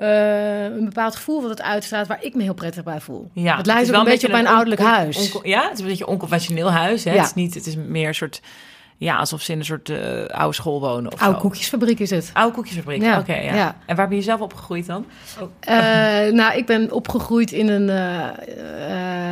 eh, 0.00 0.64
een 0.64 0.84
bepaald 0.84 1.16
gevoel 1.16 1.40
wat 1.40 1.50
het 1.50 1.62
uitstraalt, 1.62 2.06
waar 2.06 2.24
ik 2.24 2.34
me 2.34 2.42
heel 2.42 2.54
prettig 2.54 2.82
bij 2.82 3.00
voel. 3.00 3.30
Ja, 3.32 3.56
het 3.56 3.66
lijkt 3.66 3.88
wel 3.88 4.00
een 4.00 4.06
beetje 4.06 4.26
op 4.26 4.32
mijn 4.32 4.46
ouderlijk 4.46 4.80
huis. 4.80 5.32
ja, 5.42 5.62
het 5.62 5.72
is 5.72 5.80
een 5.80 5.86
beetje 5.86 6.04
een 6.04 6.10
onconventioneel 6.10 6.70
huis. 6.72 7.04
Hè? 7.04 7.10
Ja. 7.12 7.16
Het, 7.16 7.26
is 7.26 7.34
niet, 7.34 7.54
het 7.54 7.66
is 7.66 7.76
meer 7.76 8.08
een 8.08 8.14
soort... 8.14 8.40
Ja, 8.96 9.16
alsof 9.16 9.42
ze 9.42 9.52
in 9.52 9.58
een 9.58 9.64
soort 9.64 9.88
eh, 9.88 10.24
oude 10.26 10.54
school 10.54 10.80
wonen 10.80 11.12
of 11.12 11.20
Oude 11.20 11.36
zo. 11.36 11.42
koekjesfabriek 11.42 11.98
is 11.98 12.10
het. 12.10 12.30
Oude 12.32 12.54
koekjesfabriek, 12.54 13.02
Ja, 13.02 13.18
oké. 13.18 13.34
ja. 13.34 13.54
ja. 13.54 13.76
En 13.86 13.96
waar 13.96 14.08
ben 14.08 14.16
je 14.16 14.22
zelf 14.22 14.40
opgegroeid 14.40 14.86
dan? 14.86 15.06
Oh. 15.40 15.48
Eh, 15.60 16.32
nou, 16.32 16.56
ik 16.56 16.66
ben 16.66 16.92
opgegroeid 16.92 17.52
in 17.52 17.68
een, 17.68 17.88
eh, 17.88 18.28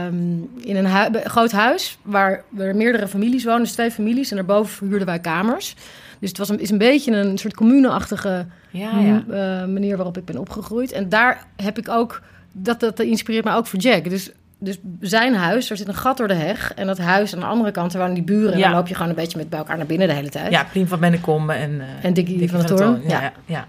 ehm, 0.06 0.16
in 0.60 0.76
een 0.76 0.86
hui- 0.86 1.20
groot 1.24 1.52
huis 1.52 1.98
waar 2.02 2.42
er 2.58 2.76
meerdere 2.76 3.08
families 3.08 3.44
wonen, 3.44 3.62
dus 3.62 3.72
twee 3.72 3.90
families. 3.90 4.30
En 4.30 4.36
daarboven 4.36 4.88
huurden 4.88 5.06
wij 5.06 5.18
kamers. 5.20 5.74
Dus 6.20 6.28
het 6.28 6.38
was 6.38 6.48
een, 6.48 6.60
is 6.60 6.70
een 6.70 6.78
beetje 6.78 7.12
een 7.16 7.38
soort 7.38 7.54
communeachtige 7.54 8.46
Ja, 8.70 8.98
ja. 8.98 9.22
m- 9.26 9.30
eh, 9.32 9.38
manier 9.72 9.96
waarop 9.96 10.16
ik 10.16 10.24
ben 10.24 10.38
opgegroeid. 10.38 10.92
En 10.92 11.08
daar 11.08 11.46
heb 11.56 11.78
ik 11.78 11.88
ook, 11.88 12.22
dat, 12.52 12.80
dat 12.80 13.00
inspireert 13.00 13.44
me 13.44 13.52
ook 13.54 13.66
voor 13.66 13.78
Jack. 13.78 14.08
Dus, 14.10 14.30
dus 14.58 14.78
zijn 15.00 15.34
huis, 15.34 15.70
er 15.70 15.76
zit 15.76 15.88
een 15.88 15.94
gat 15.94 16.16
door 16.16 16.28
de 16.28 16.34
heg. 16.34 16.74
En 16.74 16.86
dat 16.86 16.98
huis 16.98 17.34
aan 17.34 17.40
de 17.40 17.46
andere 17.46 17.70
kant, 17.70 17.92
daar 17.92 18.00
wonen 18.00 18.16
die 18.16 18.24
buren. 18.24 18.52
En 18.52 18.58
Ja. 18.58 18.64
dan 18.68 18.76
loop 18.76 18.86
je 18.88 18.94
gewoon 18.94 19.08
een 19.08 19.14
beetje 19.16 19.38
met 19.38 19.48
bij 19.48 19.58
elkaar 19.58 19.76
naar 19.76 19.86
binnen 19.86 20.08
de 20.08 20.14
hele 20.14 20.28
tijd. 20.28 20.50
Ja, 20.52 20.64
Plien 20.64 20.88
van 20.88 21.00
Bennekom 21.00 21.50
en... 21.50 21.80
eh, 21.80 22.04
En 22.04 22.12
Dickie 22.14 22.50
van 22.50 22.58
der 22.58 22.68
Toorn, 22.76 23.02
Ja, 23.02 23.08
ja. 23.08 23.20
ja, 23.20 23.32
ja. 23.46 23.66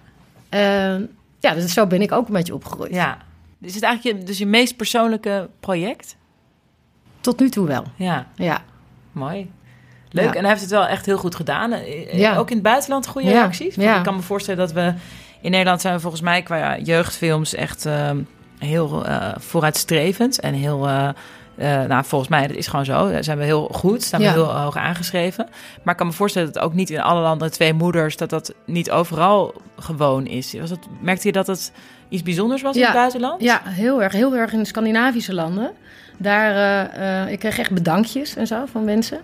Eh, 0.95 1.01
ja, 1.39 1.53
dus 1.53 1.73
zo 1.73 1.87
ben 1.87 2.01
ik 2.01 2.11
ook 2.11 2.27
een 2.27 2.33
beetje 2.33 2.53
opgegroeid. 2.53 2.93
ja. 2.93 3.17
Is 3.61 3.75
het 3.75 3.83
eigenlijk 3.83 4.17
je, 4.19 4.23
dus 4.25 4.37
je 4.37 4.45
meest 4.45 4.75
persoonlijke 4.75 5.49
project? 5.59 6.15
Tot 7.21 7.39
nu 7.39 7.49
toe 7.49 7.67
wel, 7.67 7.83
Ja, 7.95 8.27
ja. 8.35 8.61
mooi. 9.11 9.51
Leuk. 10.11 10.25
Ja. 10.25 10.33
En 10.33 10.39
hij 10.39 10.49
heeft 10.49 10.61
het 10.61 10.69
wel 10.71 10.87
echt 10.87 11.05
heel 11.05 11.17
goed 11.17 11.35
gedaan. 11.35 11.71
Eh, 11.71 12.17
Ja. 12.19 12.35
Ook 12.37 12.49
in 12.49 12.55
het 12.55 12.63
buitenland 12.63 13.07
goede 13.07 13.27
Ja, 13.27 13.33
reacties. 13.33 13.75
Want. 13.75 13.97
Ik 13.97 14.03
kan 14.03 14.15
me 14.15 14.21
voorstellen 14.21 14.59
dat 14.59 14.71
we... 14.71 14.93
In 15.41 15.51
Nederland 15.51 15.81
zijn 15.81 15.93
we 15.93 15.99
volgens 15.99 16.21
mij 16.21 16.41
qua 16.41 16.77
jeugdfilms 16.77 17.53
echt 17.55 17.85
ehm, 17.85 18.17
heel 18.57 19.05
eh, 19.05 19.27
vooruitstrevend. 19.37 20.39
En 20.39 20.53
heel... 20.53 20.87
eh, 20.87 21.09
eh, 21.57 21.87
nou, 21.87 22.03
volgens 22.05 22.29
mij, 22.29 22.47
dat 22.47 22.55
is 22.55 22.67
gewoon 22.67 22.85
zo. 22.85 23.11
Daar 23.11 23.23
zijn 23.23 23.37
we 23.37 23.43
heel 23.43 23.69
goed, 23.71 24.03
staan 24.03 24.19
we 24.21 24.29
heel 24.29 24.55
hoog 24.57 24.77
aangeschreven. 24.77 25.47
Maar 25.83 25.93
ik 25.93 25.99
kan 25.99 26.07
me 26.07 26.13
voorstellen 26.13 26.53
dat 26.53 26.63
ook 26.63 26.73
niet 26.73 26.89
in 26.89 27.01
alle 27.01 27.21
landen 27.21 27.51
twee 27.51 27.73
moeders... 27.73 28.17
dat 28.17 28.29
dat 28.29 28.53
niet 28.65 28.91
overal 28.91 29.53
gewoon 29.79 30.25
is. 30.25 30.53
Was 30.59 30.71
merkte 31.01 31.27
je 31.27 31.33
dat 31.33 31.47
het 31.47 31.71
iets 32.09 32.23
bijzonders 32.23 32.61
was 32.61 32.75
in 32.75 32.83
het 32.83 32.93
buitenland? 32.93 33.41
Ja, 33.41 33.61
heel 33.65 34.03
erg. 34.03 34.13
Heel 34.13 34.35
erg 34.35 34.53
in 34.53 34.59
de 34.59 34.65
Scandinavische 34.65 35.33
landen. 35.33 35.71
Daar, 36.17 36.51
eh, 36.51 37.21
eh, 37.23 37.31
ik 37.31 37.39
kreeg 37.39 37.59
echt 37.59 37.71
bedankjes 37.71 38.35
en 38.35 38.47
zo 38.47 38.65
van 38.71 38.83
mensen. 38.85 39.19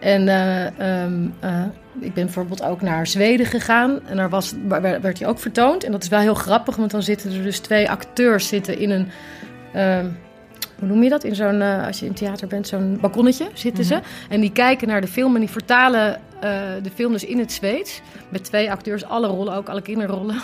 En 0.00 0.28
eh, 0.28 0.66
ehm, 1.02 1.26
eh, 1.40 1.64
ik 2.00 2.14
ben 2.14 2.24
bijvoorbeeld 2.24 2.62
ook 2.62 2.80
naar 2.82 3.06
Zweden 3.06 3.46
gegaan. 3.46 4.00
En 4.06 4.16
daar 4.16 4.28
was, 4.28 4.54
werd 5.00 5.18
hij 5.18 5.28
ook 5.28 5.38
vertoond. 5.38 5.84
En 5.84 5.92
dat 5.92 6.02
is 6.02 6.08
wel 6.08 6.20
heel 6.20 6.34
grappig, 6.34 6.76
want 6.76 6.90
dan 6.90 7.02
zitten 7.02 7.32
er 7.32 7.42
dus 7.42 7.58
twee 7.58 7.90
acteurs 7.90 8.48
zitten 8.48 8.78
in 8.78 8.90
een... 8.90 9.08
ehm, 9.72 10.06
hoe 10.78 10.88
noem 10.88 11.02
je 11.02 11.08
dat? 11.08 11.24
In 11.24 11.34
zo'n, 11.34 11.60
eh, 11.62 11.86
als 11.86 12.00
je 12.00 12.06
in 12.06 12.12
theater 12.14 12.48
bent, 12.48 12.68
zo'n 12.68 12.98
balkonnetje 13.00 13.48
zitten 13.54 13.84
ze. 13.84 14.00
En 14.28 14.40
die 14.40 14.52
kijken 14.52 14.88
naar 14.88 15.00
de 15.00 15.06
film 15.08 15.34
en 15.34 15.40
die 15.40 15.50
vertalen 15.50 16.20
de 16.82 16.90
film 16.94 17.12
dus 17.12 17.24
in 17.24 17.38
het 17.38 17.52
Zweeds. 17.52 18.00
Met 18.28 18.44
twee 18.44 18.70
acteurs, 18.70 19.04
alle 19.04 19.26
rollen, 19.26 19.54
ook 19.54 19.68
alle 19.68 19.82
kinderrollen. 19.82 20.34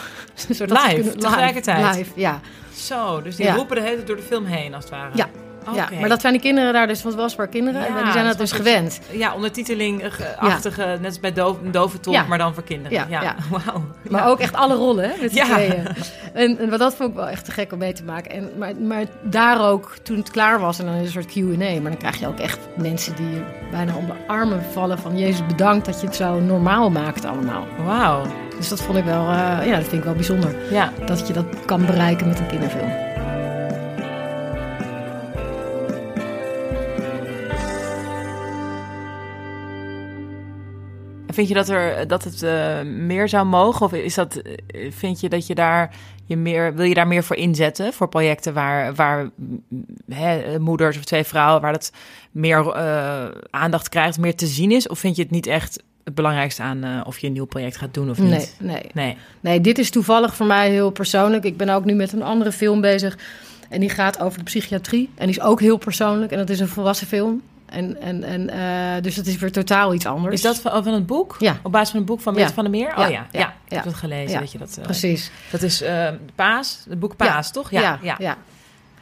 Live, 0.49 0.93
kunnen- 0.95 1.19
tegelijkertijd? 1.19 1.97
Live, 1.97 2.11
ja. 2.21 2.41
Zo, 2.73 3.23
dus 3.23 3.37
die 3.37 3.45
Ja. 3.47 3.55
roepen 3.55 3.77
de 3.77 3.83
hele 3.83 4.03
door 4.05 4.17
de 4.17 4.23
film 4.23 4.45
heen, 4.45 4.75
als 4.75 4.85
het 4.85 4.93
ware. 4.93 5.11
Ja, 5.15 5.29
Ja, 5.75 5.89
maar 6.01 6.09
dat 6.09 6.21
zijn 6.21 6.33
die 6.33 6.43
kinderen 6.43 6.73
daar 6.73 6.87
dus, 6.87 7.03
want 7.03 7.15
het 7.21 7.37
was 7.37 7.49
kinderen. 7.51 7.81
Ja, 7.81 7.87
en 7.99 8.03
die 8.05 8.13
zijn 8.13 8.25
dat 8.27 8.39
dus 8.39 8.53
gewend. 8.53 9.01
Ja, 9.11 9.35
ondertiteling-achtige, 9.35 10.83
net 11.01 11.05
als 11.05 11.21
bij 11.21 11.33
doof, 11.33 11.57
een 11.65 11.71
dove 11.71 12.01
tolk, 12.01 12.15
Ja. 12.17 12.25
maar 12.29 12.39
dan 12.39 12.55
voor 12.55 12.63
kinderen. 12.63 13.07
Ja, 13.09 13.35
wauw. 13.51 13.85
Maar 14.11 14.29
ook 14.29 14.41
echt 14.41 14.55
alle 14.55 14.75
rollen, 14.75 15.05
hè, 15.11 15.15
met 15.21 15.35
Ja. 15.35 15.45
tweeën. 15.45 15.87
En, 16.33 16.59
en 16.59 16.71
wat 16.71 16.79
dat 16.79 16.95
vond 16.95 17.09
ik 17.11 17.15
wel 17.17 17.29
echt 17.29 17.45
te 17.45 17.51
gek 17.51 17.73
om 17.73 17.79
mee 17.79 17.93
te 17.93 18.05
maken. 18.05 18.31
En, 18.31 18.51
maar, 18.59 18.77
maar 18.77 19.05
daar 19.23 19.69
ook, 19.71 19.95
toen 20.03 20.17
het 20.17 20.31
klaar 20.31 20.61
was, 20.61 20.79
en 20.79 20.85
dan 20.85 20.95
een 20.95 21.09
soort 21.09 21.27
Q&A. 21.27 21.57
Maar 21.57 21.91
dan 21.91 21.97
krijg 21.97 22.17
je 22.21 22.27
ook 22.27 22.39
echt 22.39 22.59
mensen 22.77 23.17
die 23.17 23.43
bijna 23.71 23.95
om 23.95 24.07
de 24.07 24.13
armen 24.27 24.63
vallen 24.73 24.99
van... 24.99 25.19
Jezus, 25.19 25.47
bedankt 25.47 25.87
dat 25.87 26.01
je 26.01 26.07
het 26.07 26.17
zo 26.17 26.41
normaal 26.41 26.91
maakt 26.91 27.25
allemaal. 27.25 27.67
Wauw. 27.85 28.23
Dus 28.57 28.69
dat 28.69 28.81
vond 28.83 28.99
ik 28.99 29.05
wel, 29.05 29.29
eh, 29.29 29.67
ja, 29.67 29.77
dat 29.77 29.85
vind 29.89 29.93
ik 29.93 30.05
wel 30.05 30.15
bijzonder. 30.15 30.55
Ja. 30.71 30.93
Dat 31.07 31.27
je 31.27 31.33
dat 31.33 31.45
kan 31.67 31.87
bereiken 31.87 32.29
met 32.29 32.39
een 32.39 32.47
kinderfilm. 32.47 32.93
Vind 41.35 41.49
je 41.49 41.55
dat, 41.55 41.69
er, 41.69 42.07
dat 42.07 42.25
het 42.25 42.43
eh, 42.43 42.83
meer 42.83 43.29
zou 43.29 43.47
mogen? 43.47 43.87
Of 43.87 43.93
is 43.93 44.15
dat, 44.15 44.37
eh, 44.37 44.93
vind 44.93 45.21
je 45.21 45.29
dat 45.29 45.47
je 45.47 45.55
daar 45.55 45.95
je 46.27 46.37
meer, 46.37 46.75
wil 46.75 46.85
je 46.85 46.95
daar 46.95 47.07
meer 47.07 47.25
voor 47.25 47.37
inzetten? 47.37 47.93
Voor 47.93 48.09
projecten 48.09 48.55
waar, 48.55 48.95
waar 48.95 49.31
mm, 49.37 49.63
hè, 50.09 50.59
moeders 50.59 50.97
of 50.97 51.05
twee 51.05 51.25
vrouwen, 51.25 51.63
waar 51.63 51.73
dat 51.73 51.93
meer 52.31 52.69
eh, 52.69 53.25
aandacht 53.51 53.89
krijgt, 53.89 54.19
meer 54.19 54.35
te 54.37 54.47
zien 54.47 54.71
is? 54.71 54.89
Of 54.89 54.99
vind 54.99 55.17
je 55.17 55.23
het 55.23 55.31
niet 55.31 55.47
echt 55.47 55.83
het 56.05 56.15
belangrijkste 56.15 56.63
aan 56.63 57.07
of 57.07 57.19
je 57.19 57.27
een 57.27 57.33
nieuw 57.33 57.45
project 57.45 57.77
gaat 57.77 57.95
doen 57.95 58.11
of 58.11 58.19
Nee, 58.19 58.29
niet? 58.31 58.57
nee. 58.61 58.91
Nee. 58.93 59.17
Nee, 59.41 59.61
dit 59.61 59.79
is 59.79 59.91
toevallig 59.91 60.35
voor 60.37 60.47
mij 60.47 60.71
heel 60.71 60.91
persoonlijk. 60.91 61.45
Ik 61.45 61.57
ben 61.57 61.69
ook 61.69 61.85
nu 61.85 61.95
met 61.95 62.13
een 62.13 62.23
andere 62.23 62.53
film 62.53 62.81
bezig. 62.81 63.19
En 63.69 63.81
die 63.81 63.89
gaat 63.89 64.21
over 64.21 64.39
de 64.39 64.45
psychiatrie. 64.45 65.11
En 65.15 65.27
die 65.27 65.37
is 65.37 65.43
ook 65.43 65.61
heel 65.61 65.77
persoonlijk. 65.77 66.33
En 66.33 66.39
dat 66.39 66.51
is 66.51 66.61
een 66.61 66.69
volwassen 66.69 67.07
film. 67.07 67.43
En, 67.67 68.01
en, 68.01 68.25
en, 68.25 68.51
eh, 68.51 69.03
dus 69.03 69.17
het 69.17 69.27
is 69.27 69.37
weer 69.37 69.53
totaal 69.53 69.95
iets 69.95 70.07
anders. 70.07 70.35
Is 70.35 70.43
dat 70.43 70.59
van, 70.59 70.85
van 70.85 70.93
het 70.93 71.07
boek? 71.07 71.37
Ja. 71.39 71.57
Op 71.63 71.73
basis 71.73 71.91
van 71.91 71.99
het 71.99 72.09
boek 72.09 72.21
van 72.21 72.35
Mette 72.35 72.49
Ja. 72.49 72.55
van 72.55 72.65
der 72.65 72.73
Meer? 72.73 72.91
Oh 72.91 72.97
ja, 72.97 73.09
ja. 73.09 73.27
ja, 73.31 73.55
ik 73.69 73.75
heb 73.75 73.85
het 73.85 73.95
gelezen. 73.95 74.41
Dat, 74.41 74.53
je 74.53 74.59
dat, 74.59 74.77
eh, 74.77 74.85
Precies. 74.85 75.31
dat 75.51 75.63
is 75.63 75.83
eh, 75.83 76.09
Paas, 76.35 76.85
het 76.89 76.99
boek 77.01 77.17
Paas, 77.17 77.53
toch? 77.53 77.71
Ja, 77.71 77.99
ja, 78.03 78.17
ja. 78.19 78.37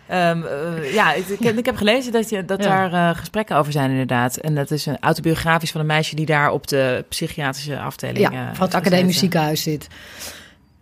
Eh, 0.06 0.92
ja, 0.92 1.12
ik, 1.12 1.26
ik 1.26 1.38
heb, 1.38 1.58
ik 1.58 1.66
heb 1.66 1.76
gelezen 1.76 2.12
dat, 2.12 2.28
je, 2.28 2.44
dat 2.44 2.62
daar 2.62 3.16
gesprekken 3.16 3.56
over 3.56 3.72
zijn 3.72 3.90
inderdaad. 3.90 4.36
En 4.36 4.54
dat 4.54 4.70
is 4.70 4.86
een 4.86 4.98
autobiografisch 5.00 5.70
van 5.70 5.80
een 5.80 5.86
meisje 5.86 6.14
die 6.14 6.26
daar 6.26 6.50
op 6.50 6.66
de 6.66 7.04
psychiatrische 7.08 7.78
afdeling... 7.78 8.30
Ja, 8.30 8.54
van 8.54 8.66
het 8.66 8.74
academisch 8.74 9.18
ziekenhuis 9.18 9.62
zit. 9.62 9.88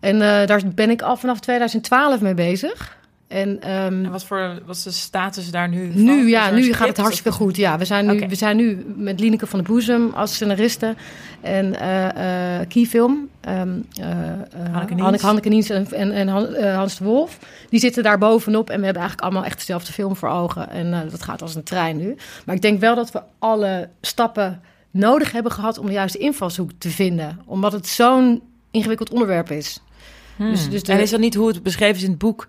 En 0.01 0.19
daar 0.19 0.61
ben 0.75 0.91
ik 0.91 1.03
al 1.03 1.17
vanaf 1.17 1.41
2012 1.41 2.21
mee 2.21 2.35
bezig. 2.35 2.99
En, 3.31 3.61
En 3.63 4.11
wat 4.11 4.25
voor 4.25 4.59
wat 4.67 4.77
is 4.77 4.83
de 4.83 4.91
status 4.91 5.51
daar 5.51 5.69
nu 5.69 5.93
van? 5.93 6.03
nu, 6.03 6.29
ja, 6.29 6.51
nu 6.51 6.73
gaat 6.73 6.89
het 6.89 6.97
of- 6.97 7.03
hartstikke 7.03 7.33
goed. 7.33 7.57
Ja, 7.57 7.79
we 7.79 7.85
zijn 7.85 8.07
nu, 8.07 8.27
we 8.29 8.35
zijn 8.35 8.57
nu 8.57 8.85
met 8.97 9.21
Lineke 9.21 9.47
van 9.47 9.59
de 9.59 9.65
Boezem 9.65 10.11
als 10.15 10.35
scenariste. 10.35 10.95
En 11.41 11.81
eh 11.81 12.59
eh 12.61 12.69
Keyfilm, 12.69 13.29
ehm 13.41 13.69
eh, 14.01 14.07
Hanneke 14.73 14.95
Niens. 14.95 15.01
Hanneke, 15.03 15.25
Hanneke 15.27 15.49
Niens 15.49 15.71
en, 15.71 15.87
en, 15.93 16.13
en 16.13 16.29
Han- 16.29 16.55
Hans 16.57 16.99
de 16.99 17.05
Wolf. 17.05 17.39
Die 17.69 17.81
zitten 17.81 18.03
daar 18.03 18.19
bovenop 18.19 18.71
en 18.71 18.79
we 18.79 18.85
hebben 18.85 19.03
eigenlijk 19.03 19.23
allemaal 19.31 19.45
echt 19.51 19.59
dezelfde 19.59 19.93
film 19.93 20.17
voor 20.17 20.29
ogen. 20.29 20.71
En 20.71 21.09
dat 21.11 21.23
gaat 21.23 21.43
als 21.43 21.55
een 21.55 21.63
trein 21.63 21.97
nu. 21.97 22.17
Maar 22.47 22.55
ik 22.55 22.63
denk 22.63 22.81
wel 22.81 22.95
dat 22.95 23.11
we 23.11 23.23
alle 23.39 23.89
stappen 24.01 24.61
nodig 24.91 25.33
hebben 25.33 25.53
gehad 25.53 25.79
om 25.79 25.87
de 25.87 25.93
juiste 25.93 26.19
invalshoek 26.19 26.71
te 26.79 26.91
vinden. 26.91 27.41
Omdat 27.47 27.73
het 27.73 27.87
zo'n 27.87 28.43
ingewikkeld 28.71 29.11
onderwerp 29.11 29.51
is. 29.51 29.81
Hmm. 30.37 30.51
Dus- 30.51 30.69
dus 30.71 30.83
de- 30.83 30.93
En 30.93 31.01
is 31.01 31.11
dat 31.11 31.21
niet 31.21 31.35
hoe 31.35 31.49
het 31.49 31.63
beschreven 31.63 31.97
is 31.97 32.03
in 32.03 32.09
het 32.11 32.19
boek? 32.19 32.47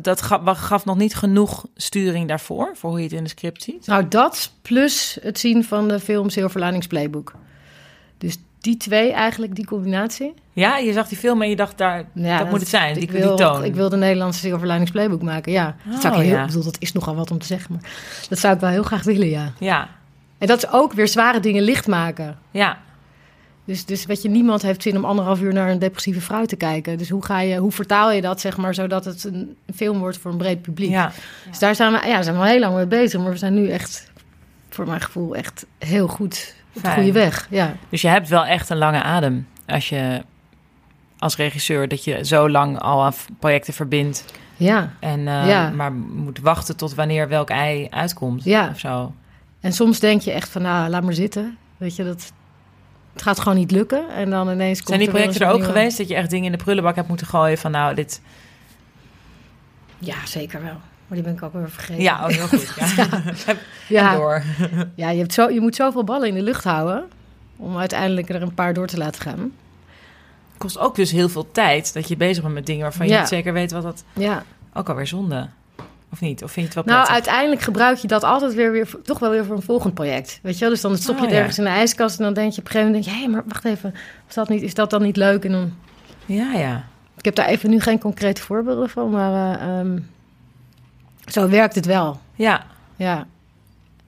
Dat 0.00 0.22
ga- 0.22 0.54
gaf 0.54 0.84
nog 0.84 0.96
niet 0.96 1.14
genoeg 1.14 1.66
sturing 1.76 2.28
daarvoor, 2.28 2.70
voor 2.76 2.90
hoe 2.90 2.98
je 2.98 3.04
het 3.04 3.12
in 3.14 3.22
de 3.22 3.28
script 3.28 3.62
ziet? 3.62 3.86
Nou, 3.86 4.08
dat 4.08 4.52
plus 4.62 5.18
het 5.22 5.38
zien 5.38 5.64
van 5.64 5.88
de 5.88 6.00
film 6.00 6.30
Silver 6.30 6.60
Linings 6.64 6.86
Playbook. 6.86 7.34
Dus 8.18 8.36
die 8.60 8.76
twee 8.76 9.12
eigenlijk, 9.12 9.54
die 9.54 9.64
combinatie. 9.66 10.34
Ja, 10.52 10.76
je 10.78 10.92
zag 10.92 11.08
die 11.08 11.18
film 11.18 11.42
en 11.42 11.48
je 11.48 11.56
dacht, 11.56 11.78
daar, 11.78 12.04
Ja, 12.14 12.38
dat, 12.38 12.50
moet 12.50 12.60
het 12.60 12.68
zijn, 12.68 12.94
die, 12.94 13.02
ik 13.02 13.10
die 13.10 13.20
wil, 13.20 13.36
toon. 13.36 13.64
Ik 13.64 13.74
wil 13.74 13.88
de 13.88 13.96
Nederlandse 13.96 14.40
Silver 14.40 14.66
Linings 14.66 14.90
Playbook 14.90 15.22
maken, 15.22 15.52
ja. 15.52 15.76
dat, 15.90 16.00
zou 16.00 16.14
Oh, 16.14 16.20
ik 16.20 16.26
heel, 16.26 16.34
ja. 16.36 16.40
ik 16.40 16.46
bedoel, 16.46 16.64
dat 16.64 16.76
is 16.78 16.92
nogal 16.92 17.14
wat 17.14 17.30
om 17.30 17.38
te 17.38 17.46
zeggen, 17.46 17.72
maar 17.74 17.90
dat 18.28 18.38
zou 18.38 18.54
ik 18.54 18.60
wel 18.60 18.70
heel 18.70 18.82
graag 18.82 19.02
willen, 19.02 19.28
ja. 19.28 19.52
Ja, 19.58 19.88
En 20.38 20.46
dat 20.46 20.58
is 20.64 20.70
ook 20.70 20.92
weer 20.92 21.08
zware 21.08 21.40
dingen 21.40 21.62
licht 21.62 21.86
maken. 21.86 22.38
ja. 22.50 22.78
Dus, 23.64 23.84
dus 23.84 24.04
weet 24.06 24.22
je, 24.22 24.28
niemand 24.28 24.62
heeft 24.62 24.82
zin 24.82 24.96
om 24.96 25.04
anderhalf 25.04 25.40
uur 25.40 25.52
naar 25.52 25.70
een 25.70 25.78
depressieve 25.78 26.20
vrouw 26.20 26.44
te 26.44 26.56
kijken. 26.56 26.98
Dus 26.98 27.08
hoe, 27.08 27.24
ga 27.24 27.40
je, 27.40 27.56
hoe 27.56 27.72
vertaal 27.72 28.12
je 28.12 28.20
dat, 28.20 28.40
zeg 28.40 28.56
maar, 28.56 28.74
zodat 28.74 29.04
het 29.04 29.24
een 29.24 29.56
film 29.74 29.98
wordt 29.98 30.18
voor 30.18 30.30
een 30.30 30.36
breed 30.36 30.62
publiek? 30.62 30.90
ja. 30.90 31.12
Dus 31.48 31.58
daar 31.58 31.74
zijn 31.74 31.92
we, 31.92 32.06
ja, 32.06 32.22
zijn 32.22 32.34
we 32.36 32.40
al 32.42 32.46
heel 32.48 32.58
lang 32.60 32.74
mee 32.74 32.86
bezig. 32.86 33.20
Maar 33.20 33.30
we 33.30 33.36
zijn 33.36 33.54
nu 33.54 33.68
echt, 33.68 34.10
voor 34.70 34.86
mijn 34.86 35.00
gevoel, 35.00 35.34
echt 35.36 35.66
heel 35.78 36.08
goed 36.08 36.54
op 36.74 36.82
de 36.82 36.90
goede 36.90 37.12
weg. 37.12 37.46
Ja, 37.50 37.74
Dus 37.88 38.02
je 38.02 38.08
hebt 38.08 38.28
wel 38.28 38.44
echt 38.44 38.70
een 38.70 38.78
lange 38.78 39.02
adem 39.02 39.46
als 39.66 39.88
je 39.88 40.22
als 41.18 41.36
regisseur 41.36 41.88
dat 41.88 42.04
je 42.04 42.24
zo 42.26 42.50
lang 42.50 42.78
al 42.78 43.04
aan 43.04 43.12
projecten 43.38 43.72
verbindt 43.74 44.24
ja. 44.56 44.92
en 45.00 45.18
eh, 45.28 45.48
Ja. 45.48 45.70
maar 45.70 45.92
moet 45.92 46.38
wachten 46.38 46.76
tot 46.76 46.94
wanneer 46.94 47.28
welk 47.28 47.50
ei 47.50 47.86
uitkomt 47.90 48.44
Ja. 48.44 48.68
of 48.72 48.78
zo. 48.78 49.14
En 49.60 49.72
soms 49.72 49.98
denk 50.00 50.20
je 50.20 50.32
echt 50.32 50.48
van, 50.48 50.62
nou, 50.62 50.88
laat 50.90 51.02
maar 51.02 51.12
zitten. 51.14 51.56
Weet 51.76 51.96
je, 51.96 52.04
dat, 52.04 52.32
het 53.12 53.22
gaat 53.22 53.40
gewoon 53.40 53.58
niet 53.58 53.70
lukken. 53.70 54.08
En 54.10 54.30
dan 54.30 54.50
ineens 54.50 54.76
komt 54.76 54.88
Zijn 54.88 55.00
die 55.00 55.08
projecten 55.10 55.40
er 55.40 55.46
ook 55.48 55.52
nieuwe- 55.58 55.72
geweest 55.72 55.96
dat 55.98 56.08
je 56.08 56.14
echt 56.14 56.30
dingen 56.30 56.46
in 56.46 56.52
de 56.58 56.64
prullenbak 56.64 56.94
hebt 56.96 57.08
moeten 57.08 57.26
gooien 57.26 57.58
van 57.58 57.70
nou 57.70 57.94
dit 57.94 58.20
Ja, 59.98 60.26
zeker 60.26 60.62
wel. 60.62 60.76
Maar 61.06 61.20
die 61.20 61.22
ben 61.22 61.32
ik 61.32 61.42
ook 61.42 61.52
weer 61.52 61.70
vergeten. 61.70 62.02
ja 62.02 62.20
oh, 62.22 62.26
heel 62.26 62.46
goed 62.46 62.74
ja. 62.96 63.22
ja. 63.88 64.14
door 64.16 64.42
ja 64.94 65.10
je, 65.10 65.18
hebt 65.18 65.32
zo, 65.32 65.48
je 65.50 65.60
moet 65.60 65.74
zoveel 65.76 66.04
ballen 66.04 66.28
in 66.28 66.34
de 66.34 66.42
lucht 66.42 66.64
houden... 66.64 67.04
om 67.56 67.76
uiteindelijk 67.78 68.28
er 68.28 68.42
een 68.42 68.54
paar 68.54 68.74
door 68.74 68.86
te 68.86 68.98
laten 68.98 69.22
gaan. 69.22 69.52
kost 70.58 70.78
ook 70.78 70.94
dus 70.94 71.10
heel 71.10 71.28
veel 71.28 71.50
tijd 71.52 71.92
dat 71.94 72.08
je 72.08 72.16
bezig 72.16 72.42
bent 72.42 72.54
met 72.54 72.66
dingen 72.66 72.82
waarvan 72.82 73.06
je 73.06 73.12
Ja. 73.12 73.18
niet 73.18 73.28
zeker 73.28 73.52
weet 73.52 73.72
wat 73.72 73.82
dat 73.82 74.04
Ja. 74.12 74.44
ook 74.74 74.88
alweer 74.88 75.06
zonde 75.06 75.48
of 76.12 76.20
niet 76.20 76.42
of 76.42 76.52
vind 76.52 76.72
je 76.72 76.78
het 76.78 76.86
wel 76.86 76.94
Nou, 76.94 77.06
prettig? 77.06 77.14
uiteindelijk 77.26 77.60
gebruik 77.62 77.96
je 77.98 78.08
dat 78.08 78.24
altijd 78.24 78.54
weer, 78.54 78.72
weer 78.72 78.88
toch 79.04 79.18
wel 79.18 79.30
weer 79.30 79.44
voor 79.44 79.56
een 79.56 79.62
volgend 79.62 79.94
project. 79.94 80.38
Weet 80.42 80.54
je 80.54 80.60
wel? 80.60 80.68
Dus 80.70 80.80
dan 80.80 80.96
stop 80.96 81.14
je 81.16 81.20
Oh, 81.20 81.20
het 81.26 81.30
ja. 81.30 81.38
ergens 81.38 81.58
in 81.58 81.64
de 81.64 81.70
ijskast 81.70 82.18
en 82.18 82.24
dan 82.24 82.34
denk 82.34 82.52
je 82.52 82.58
op 82.58 82.64
een 82.64 82.70
gegeven 82.70 82.92
moment... 82.92 83.04
denk 83.10 83.18
je, 83.18 83.22
hé, 83.24 83.30
maar 83.30 83.42
wacht 83.46 83.64
even, 83.64 83.94
is 84.28 84.34
dat, 84.34 84.48
niet, 84.48 84.62
is 84.62 84.74
dat 84.74 84.90
dan 84.90 85.02
niet 85.02 85.16
leuk? 85.16 85.44
En 85.44 85.52
dan, 85.52 85.72
ja 86.26 86.52
ja 86.52 86.84
ik 87.16 87.24
heb 87.24 87.34
daar 87.34 87.46
even 87.46 87.70
nu 87.70 87.80
geen 87.80 87.98
concrete 87.98 88.40
voorbeelden 88.42 88.88
van, 88.88 89.10
maar 89.10 89.58
eh, 89.60 89.78
ehm, 89.78 89.98
zo 91.30 91.48
werkt 91.48 91.74
het 91.74 91.86
wel. 91.86 92.20
ja 92.34 92.64
Ja. 92.96 93.26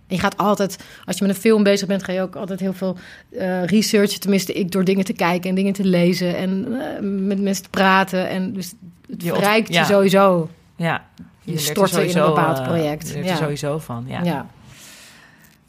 En 0.06 0.14
je 0.16 0.18
gaat 0.22 0.36
altijd, 0.36 0.84
als 1.04 1.18
je 1.18 1.24
met 1.26 1.34
een 1.34 1.40
film 1.40 1.62
bezig 1.62 1.88
bent, 1.88 2.04
ga 2.04 2.12
je 2.12 2.20
ook 2.20 2.36
altijd 2.36 2.60
heel 2.60 2.72
veel 2.72 2.96
eh 3.38 3.64
researchen. 3.64 4.20
Tenminste, 4.20 4.52
ik 4.52 4.70
door 4.70 4.84
dingen 4.84 5.04
te 5.04 5.12
kijken 5.12 5.48
en 5.48 5.54
dingen 5.56 5.72
te 5.72 5.84
lezen 5.84 6.36
en 6.36 6.80
eh, 6.80 7.00
met 7.02 7.40
mensen 7.40 7.62
te 7.64 7.70
praten. 7.70 8.28
En 8.28 8.52
dus 8.52 8.72
het 9.10 9.22
Je 9.22 9.28
ont- 9.32 9.38
verrijkt 9.40 9.72
ja. 9.72 9.80
je 9.80 9.86
sowieso. 9.86 10.50
ja 10.76 11.04
Je 11.44 11.52
leert 11.52 11.68
er 11.68 11.88
stort 11.88 11.92
in 11.92 12.16
een 12.18 12.26
bepaald 12.26 12.58
eh, 12.58 12.64
project. 12.66 13.08
je 13.08 13.14
leert 13.14 13.24
Ja. 13.26 13.30
er 13.32 13.36
sowieso 13.36 13.78
van 13.78 14.04
ja 14.08 14.20
Ja. 14.22 14.46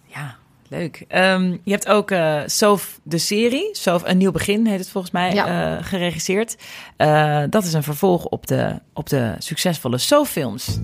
Ja, 0.05 0.36
leuk. 0.70 1.05
Ehm, 1.08 1.51
je 1.63 1.72
hebt 1.72 1.88
ook 1.88 2.12
eh 2.12 2.41
Sof 2.46 3.00
de 3.03 3.17
serie, 3.17 3.70
Sof 3.72 4.01
een 4.05 4.17
nieuw 4.17 4.32
begin 4.32 4.65
heet 4.67 4.79
het 4.79 4.89
volgens 4.89 5.13
mij, 5.13 5.34
Ja. 5.34 5.77
eh, 5.77 5.86
geregisseerd. 5.86 6.55
Eh, 6.98 7.44
dat 7.50 7.63
is 7.63 7.74
een 7.74 7.84
vervolg 7.84 8.25
op 8.25 8.48
de, 8.48 8.79
op 8.94 9.10
de 9.10 9.36
succesvolle 9.39 9.98
Sof-films. 9.98 10.79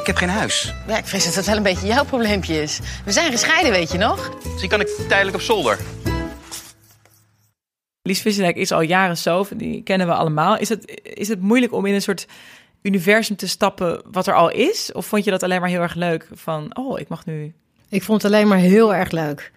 Ik 0.00 0.06
heb 0.08 0.16
geen 0.16 0.28
huis. 0.28 0.74
Ja, 0.86 0.96
ik 0.98 1.06
vrees 1.06 1.24
dat 1.24 1.34
dat 1.34 1.46
wel 1.46 1.56
een 1.56 1.62
beetje 1.62 1.86
jouw 1.86 2.04
probleempje 2.04 2.62
is. 2.62 2.80
We 3.04 3.12
zijn 3.12 3.30
gescheiden, 3.32 3.72
weet 3.72 3.92
je 3.92 3.98
nog? 3.98 4.30
Misschien 4.44 4.68
kan 4.68 4.80
ik 4.80 4.88
tijdelijk 5.08 5.36
op 5.36 5.42
zolder. 5.42 5.78
Lies 8.02 8.20
Visserdijk 8.20 8.56
is 8.56 8.72
al 8.72 8.80
jaren 8.80 9.16
Sof, 9.16 9.48
die 9.56 9.82
kennen 9.82 10.06
we 10.06 10.12
allemaal. 10.14 10.58
Is 10.58 10.68
het, 10.68 11.00
is 11.02 11.28
het 11.28 11.40
moeilijk 11.40 11.72
om 11.72 11.86
in 11.86 11.94
een 11.94 12.02
soort 12.02 12.26
universum 12.82 13.36
te 13.36 13.48
stappen 13.48 14.02
wat 14.10 14.26
er 14.26 14.34
al 14.34 14.50
is? 14.50 14.92
Of 14.92 15.06
vond 15.06 15.24
je 15.24 15.30
dat 15.30 15.42
alleen 15.42 15.60
maar 15.60 15.68
heel 15.68 15.80
erg 15.80 15.94
leuk? 15.94 16.28
Van, 16.32 16.76
oh, 16.76 17.00
ik 17.00 17.08
mag 17.08 17.26
nu... 17.26 17.52
Ik 17.88 18.02
vond 18.02 18.22
het 18.22 18.32
alleen 18.32 18.48
maar 18.48 18.58
heel 18.58 18.94
erg 18.94 19.10
leuk. 19.10 19.52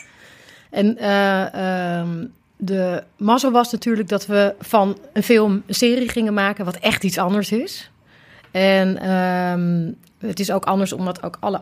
En 0.70 0.98
eh, 0.98 2.00
ehm, 2.00 2.26
de 2.58 3.04
mazzel 3.18 3.52
was 3.52 3.72
natuurlijk 3.72 4.08
dat 4.08 4.26
we 4.26 4.56
van 4.60 4.98
een 5.14 5.24
film 5.24 5.64
een 5.66 5.76
serie 5.76 6.10
gingen 6.10 6.34
maken... 6.34 6.66
wat 6.66 6.76
echt 6.76 7.04
iets 7.04 7.18
anders 7.18 7.52
is. 7.52 7.92
En 8.52 8.98
ehm, 9.00 9.92
het 10.28 10.40
is 10.40 10.52
ook 10.52 10.66
anders 10.66 10.94
omdat 10.94 11.24
ook 11.24 11.38
alle 11.40 11.62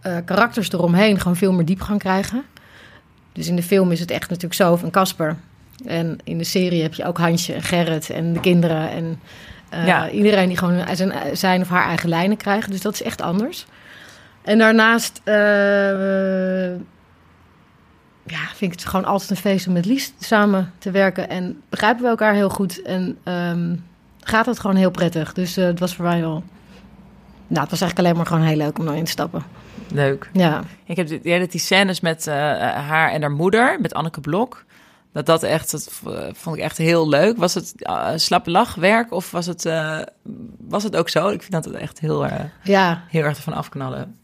eh, 0.00 0.16
karakters 0.24 0.72
eromheen... 0.72 1.20
gewoon 1.20 1.36
veel 1.36 1.52
meer 1.52 1.64
diepgang 1.64 1.98
krijgen. 1.98 2.44
Dus 3.32 3.48
in 3.48 3.56
de 3.56 3.62
film 3.62 3.92
is 3.92 4.00
het 4.00 4.10
echt 4.10 4.28
natuurlijk 4.28 4.60
Sof 4.60 4.82
en 4.82 4.90
Casper. 4.90 5.36
En 5.84 6.18
in 6.24 6.38
de 6.38 6.44
serie 6.44 6.82
heb 6.82 6.94
je 6.94 7.04
ook 7.04 7.18
Hansje 7.18 7.52
en 7.52 7.62
Gerrit 7.62 8.10
en 8.10 8.32
de 8.32 8.40
kinderen... 8.40 8.90
en 8.90 9.20
eh, 9.68 9.86
Ja. 9.86 10.10
iedereen 10.10 10.48
die 10.48 10.56
gewoon 10.56 10.96
zijn, 10.96 11.36
zijn 11.36 11.60
of 11.60 11.68
haar 11.68 11.86
eigen 11.86 12.08
lijnen 12.08 12.36
krijgt. 12.36 12.70
Dus 12.70 12.80
dat 12.80 12.92
is 12.94 13.02
echt 13.02 13.20
anders. 13.22 13.66
En 14.42 14.58
daarnaast 14.58 15.20
eh, 15.24 16.70
ja, 18.26 18.46
vind 18.54 18.72
ik 18.72 18.78
het 18.78 18.84
gewoon 18.84 19.04
altijd 19.04 19.30
een 19.30 19.36
feest 19.36 19.66
om 19.66 19.72
met 19.72 19.84
Lies 19.84 20.12
samen 20.18 20.72
te 20.78 20.90
werken. 20.90 21.28
En 21.28 21.62
begrijpen 21.68 22.02
we 22.02 22.08
elkaar 22.08 22.34
heel 22.34 22.48
goed. 22.48 22.82
En 22.82 23.18
ehm, 23.22 23.74
gaat 24.20 24.46
het 24.46 24.58
gewoon 24.60 24.76
heel 24.76 24.90
prettig. 24.90 25.32
Dus 25.32 25.56
eh, 25.56 25.64
het 25.64 25.78
was 25.80 25.94
voor 25.94 26.04
mij 26.04 26.20
wel... 26.20 26.44
Nou, 27.48 27.60
het 27.62 27.70
was 27.70 27.80
eigenlijk 27.80 27.98
alleen 27.98 28.16
maar 28.16 28.26
gewoon 28.26 28.42
heel 28.42 28.56
leuk 28.56 28.78
om 28.78 28.88
erin 28.88 29.04
te 29.04 29.10
stappen. 29.10 29.42
Leuk. 29.92 30.30
Ja, 30.32 30.62
Ik 30.84 30.96
heb 30.96 31.08
dat 31.22 31.50
die 31.50 31.60
scènes 31.60 32.00
met 32.00 32.26
haar 32.26 33.10
en 33.10 33.20
haar 33.22 33.30
moeder, 33.30 33.80
met 33.80 33.94
Anneke 33.94 34.20
Blok. 34.20 34.64
Dat 35.16 35.26
dat 35.26 35.42
echt, 35.42 35.70
dat 35.70 35.90
vond 36.32 36.56
ik 36.56 36.62
echt 36.62 36.78
heel 36.78 37.08
leuk. 37.08 37.36
Was 37.36 37.54
het 37.54 37.74
uh, 37.78 38.08
slappe 38.16 38.50
lachwerk 38.50 39.12
of 39.12 39.30
was 39.30 39.46
het, 39.46 39.64
eh, 39.64 39.98
was 40.58 40.82
het 40.82 40.96
ook 40.96 41.08
zo? 41.08 41.28
Ik 41.28 41.40
vind 41.40 41.52
dat 41.52 41.64
het 41.64 41.74
echt 41.74 42.00
heel, 42.00 42.26
eh, 42.26 42.40
ja. 42.62 43.02
heel 43.08 43.22
erg 43.22 43.36
ervan 43.36 43.52
afknallen. 43.52 44.16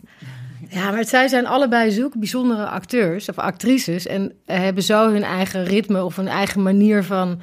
Ja, 0.68 0.90
maar 0.90 1.04
zij 1.04 1.28
zijn 1.28 1.46
allebei 1.46 1.90
zulke 1.90 2.18
bijzondere 2.18 2.66
acteurs 2.66 3.28
of 3.28 3.38
actrices. 3.38 4.06
En 4.06 4.32
hebben 4.46 4.82
zo 4.82 5.10
hun 5.10 5.22
eigen 5.22 5.64
ritme 5.64 6.04
of 6.04 6.16
hun 6.16 6.28
eigen 6.28 6.62
manier 6.62 7.04
van 7.04 7.40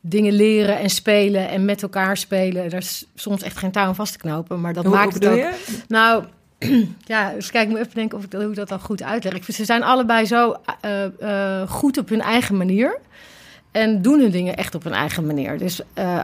dingen 0.00 0.32
leren 0.32 0.78
en 0.78 0.90
spelen 0.90 1.48
en 1.48 1.64
met 1.64 1.82
elkaar 1.82 2.16
spelen. 2.16 2.70
Daar 2.70 2.80
is 2.80 3.06
soms 3.14 3.42
echt 3.42 3.56
geen 3.56 3.72
touw 3.72 3.86
aan 3.86 3.94
vast 3.94 4.12
te 4.12 4.18
knopen. 4.18 4.60
Maar 4.60 4.72
dat 4.72 4.84
Hoe, 4.84 4.94
maakt 4.94 5.14
hoe 5.14 5.24
het 5.24 5.32
ook. 5.32 5.38
je? 5.38 5.82
Nou, 5.88 6.24
Ja, 7.04 7.32
dus 7.32 7.50
kijk, 7.50 7.64
ik 7.64 7.70
moet 7.70 7.78
even 7.78 7.94
denken 7.94 8.18
of 8.18 8.24
ik 8.24 8.32
hoe 8.32 8.42
ik 8.42 8.54
dat 8.54 8.68
dan 8.68 8.80
goed 8.80 9.02
uitleg. 9.02 9.44
Ze 9.44 9.64
zijn 9.64 9.82
allebei 9.82 10.26
zo 10.26 10.56
eh, 10.80 11.04
eh, 11.04 11.68
goed 11.70 11.98
op 11.98 12.08
hun 12.08 12.20
eigen 12.20 12.56
manier. 12.56 12.98
En 13.70 14.02
doen 14.02 14.20
hun 14.20 14.30
dingen 14.30 14.56
echt 14.56 14.74
op 14.74 14.84
hun 14.84 14.92
eigen 14.92 15.26
manier. 15.26 15.58
Dus 15.58 15.80
eh, 15.94 16.22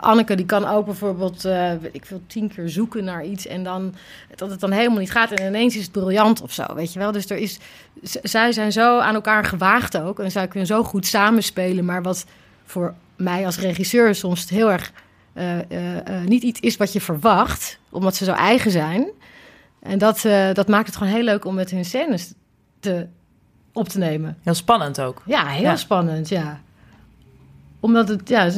Anneke 0.00 0.34
die 0.34 0.46
kan 0.46 0.66
ook 0.66 0.84
bijvoorbeeld, 0.84 1.44
ik 1.92 2.06
veel, 2.06 2.20
tien 2.26 2.48
keer 2.54 2.68
zoeken 2.68 3.04
naar 3.04 3.24
iets. 3.24 3.46
En 3.46 3.64
dan 3.64 3.94
dat 4.34 4.50
het 4.50 4.60
dan 4.60 4.70
helemaal 4.70 4.98
niet 4.98 5.10
gaat. 5.10 5.30
En 5.30 5.46
ineens 5.46 5.76
is 5.76 5.82
het 5.82 5.92
briljant 5.92 6.42
of 6.42 6.52
zo, 6.52 6.74
weet 6.74 6.92
je 6.92 6.98
wel. 6.98 7.12
Dus 7.12 7.30
er 7.30 7.36
is, 7.36 7.58
zij 8.22 8.52
zijn 8.52 8.72
zo 8.72 8.98
aan 8.98 9.14
elkaar 9.14 9.44
gewaagd 9.44 9.98
ook. 9.98 10.20
En 10.20 10.30
zij 10.30 10.48
kunnen 10.48 10.66
zo 10.68 10.82
goed 10.82 11.06
samenspelen. 11.06 11.84
Maar 11.84 12.02
wat 12.02 12.24
voor 12.64 12.94
mij 13.16 13.46
als 13.46 13.58
regisseur 13.58 14.14
soms 14.14 14.48
heel 14.48 14.70
erg 14.70 14.92
niet 16.24 16.42
iets 16.42 16.60
is 16.60 16.76
wat 16.76 16.92
je 16.92 17.00
verwacht. 17.00 17.78
Omdat 17.90 18.16
ze 18.16 18.24
zo 18.24 18.32
eigen 18.32 18.70
zijn. 18.70 19.06
En 19.88 19.98
dat, 19.98 20.24
eh, 20.24 20.52
dat 20.52 20.68
maakt 20.68 20.86
het 20.86 20.96
gewoon 20.96 21.12
heel 21.12 21.22
leuk 21.22 21.44
om 21.44 21.54
met 21.54 21.70
hun 21.70 21.84
scènes 21.84 22.32
te, 22.80 23.06
op 23.72 23.88
te 23.88 23.98
nemen. 23.98 24.36
Heel 24.42 24.54
spannend 24.54 25.00
ook. 25.00 25.22
Ja, 25.26 25.46
heel 25.46 25.62
Ja. 25.62 25.76
spannend, 25.76 26.28
ja. 26.28 26.60
Omdat 27.80 28.08
het, 28.08 28.28
ja, 28.28 28.50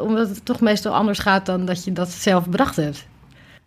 omdat 0.00 0.28
het 0.28 0.44
toch 0.44 0.60
meestal 0.60 0.94
anders 0.94 1.18
gaat 1.18 1.46
dan 1.46 1.64
dat 1.66 1.84
je 1.84 1.92
dat 1.92 2.10
zelf 2.10 2.46
bedacht 2.48 2.76
hebt. 2.76 3.06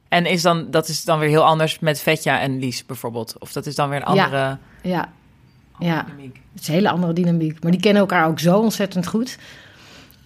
En 0.07 0.25
is 0.25 0.41
dan, 0.41 0.71
dat 0.71 0.87
is 0.87 1.03
dan 1.03 1.19
weer 1.19 1.29
heel 1.29 1.45
anders 1.45 1.79
met 1.79 1.99
Vetja 1.99 2.39
en 2.39 2.59
Lies 2.59 2.85
bijvoorbeeld. 2.85 3.35
Of 3.39 3.51
dat 3.51 3.65
is 3.65 3.75
dan 3.75 3.89
weer 3.89 4.07
een 4.07 4.15
Ja. 4.15 4.23
andere 4.23 4.57
Ja, 4.81 5.09
ja. 5.79 6.03
dynamiek. 6.03 6.41
Het 6.53 6.61
is 6.61 6.67
een 6.67 6.73
hele 6.73 6.89
andere 6.89 7.13
dynamiek. 7.13 7.63
Maar 7.63 7.71
die 7.71 7.81
kennen 7.81 8.01
elkaar 8.01 8.27
ook 8.27 8.39
zo 8.39 8.59
ontzettend 8.59 9.07
goed. 9.07 9.37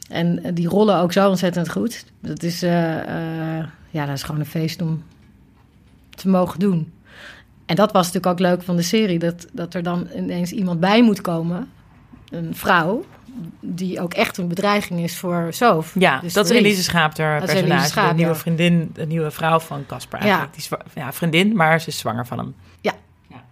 En 0.09 0.53
die 0.53 0.67
rollen 0.67 0.97
ook 0.97 1.11
zo 1.11 1.29
ontzettend 1.29 1.69
goed. 1.71 2.05
Dat 2.19 2.43
is, 2.43 2.63
eh, 2.63 3.57
eh, 3.59 3.65
ja, 3.89 4.05
dat 4.05 4.15
is 4.15 4.23
gewoon 4.23 4.39
een 4.39 4.45
feest 4.45 4.81
om 4.81 5.03
te 6.21 6.29
mogen 6.29 6.59
doen. 6.59 6.93
En 7.65 7.75
dat 7.75 7.91
was 7.91 8.05
natuurlijk 8.05 8.33
ook 8.33 8.47
leuk 8.47 8.63
van 8.63 8.75
de 8.75 8.81
serie. 8.81 9.19
Dat, 9.19 9.47
dat 9.53 9.73
er 9.73 9.83
dan 9.83 10.07
ineens 10.15 10.51
iemand 10.51 10.79
bij 10.79 11.03
moet 11.03 11.21
komen. 11.21 11.69
Een 12.29 12.55
vrouw. 12.55 13.05
Die 13.59 14.01
ook 14.01 14.13
echt 14.13 14.37
een 14.37 14.47
bedreiging 14.47 14.99
is 14.99 15.17
voor 15.17 15.47
Sof. 15.49 15.95
Ja, 15.99 16.19
Dus 16.19 16.33
dat 16.33 16.49
is. 16.49 16.57
Elise 16.57 16.83
Schaap, 16.83 17.17
haar 17.17 17.39
personage. 17.43 18.07
De 18.07 18.13
nieuwe 18.15 18.31
ja. 18.33 18.37
vriendin, 18.39 18.91
de 18.93 19.05
nieuwe 19.05 19.31
vrouw 19.31 19.59
van 19.59 19.85
Casper 19.85 20.17
Ja. 20.19 20.23
eigenlijk. 20.23 20.53
Die 20.53 20.61
is 20.61 20.67
zwa- 20.67 21.01
ja, 21.01 21.13
vriendin, 21.13 21.55
maar 21.55 21.81
ze 21.81 21.87
is 21.87 21.97
zwanger 21.97 22.25
van 22.27 22.37
hem. 22.37 22.55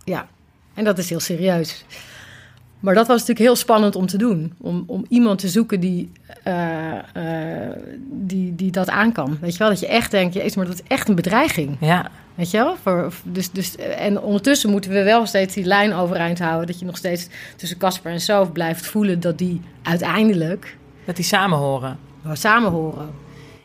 Ja, 0.04 0.28
en 0.74 0.84
dat 0.84 0.98
is 0.98 1.10
heel 1.10 1.20
serieus. 1.20 1.86
Maar 2.80 2.94
dat 2.94 3.08
was 3.08 3.16
natuurlijk 3.20 3.46
heel 3.46 3.56
spannend 3.56 3.96
om 3.96 4.06
te 4.06 4.18
doen. 4.18 4.54
Om, 4.58 4.84
om 4.88 5.06
iemand 5.10 5.40
te 5.40 5.48
zoeken 5.48 5.80
die, 5.80 6.12
eh, 6.44 7.68
eh, 7.68 7.76
die, 8.12 8.56
die 8.56 8.72
dat 8.72 8.90
aan 8.90 9.12
kan. 9.12 9.38
Weet 9.42 9.52
je 9.52 9.58
wel, 9.60 9.70
dat 9.70 9.80
je 9.80 9.88
echt 9.88 10.12
denkt, 10.12 10.34
jezus, 10.34 10.56
maar 10.56 10.66
dat 10.66 10.74
is 10.74 10.84
echt 10.88 11.10
een 11.10 11.16
bedreiging. 11.16 11.78
Ja, 11.80 12.12
Weet 12.40 12.52
je 12.52 12.58
wel? 12.58 12.76
Voor, 12.82 13.14
dus, 13.24 13.52
dus, 13.52 13.76
en 13.76 14.22
ondertussen 14.22 14.70
moeten 14.70 14.92
we 14.92 15.04
wel 15.04 15.26
steeds 15.26 15.54
die 15.54 15.66
lijn 15.66 15.94
overeind 15.94 16.40
houden. 16.40 16.68
Dat 16.68 16.80
je 16.80 16.86
nog 16.86 16.98
steeds 16.98 17.28
tussen 17.56 17.78
Casper 17.78 18.12
en 18.12 18.22
Sof 18.22 18.52
blijft 18.52 18.86
voelen 18.86 19.20
dat 19.20 19.38
die 19.38 19.62
uiteindelijk 19.82 20.78
dat 21.06 21.16
die 21.16 21.26
samen 21.26 21.58
horen. 21.58 22.00
samen 22.34 22.72
horen. 22.72 23.10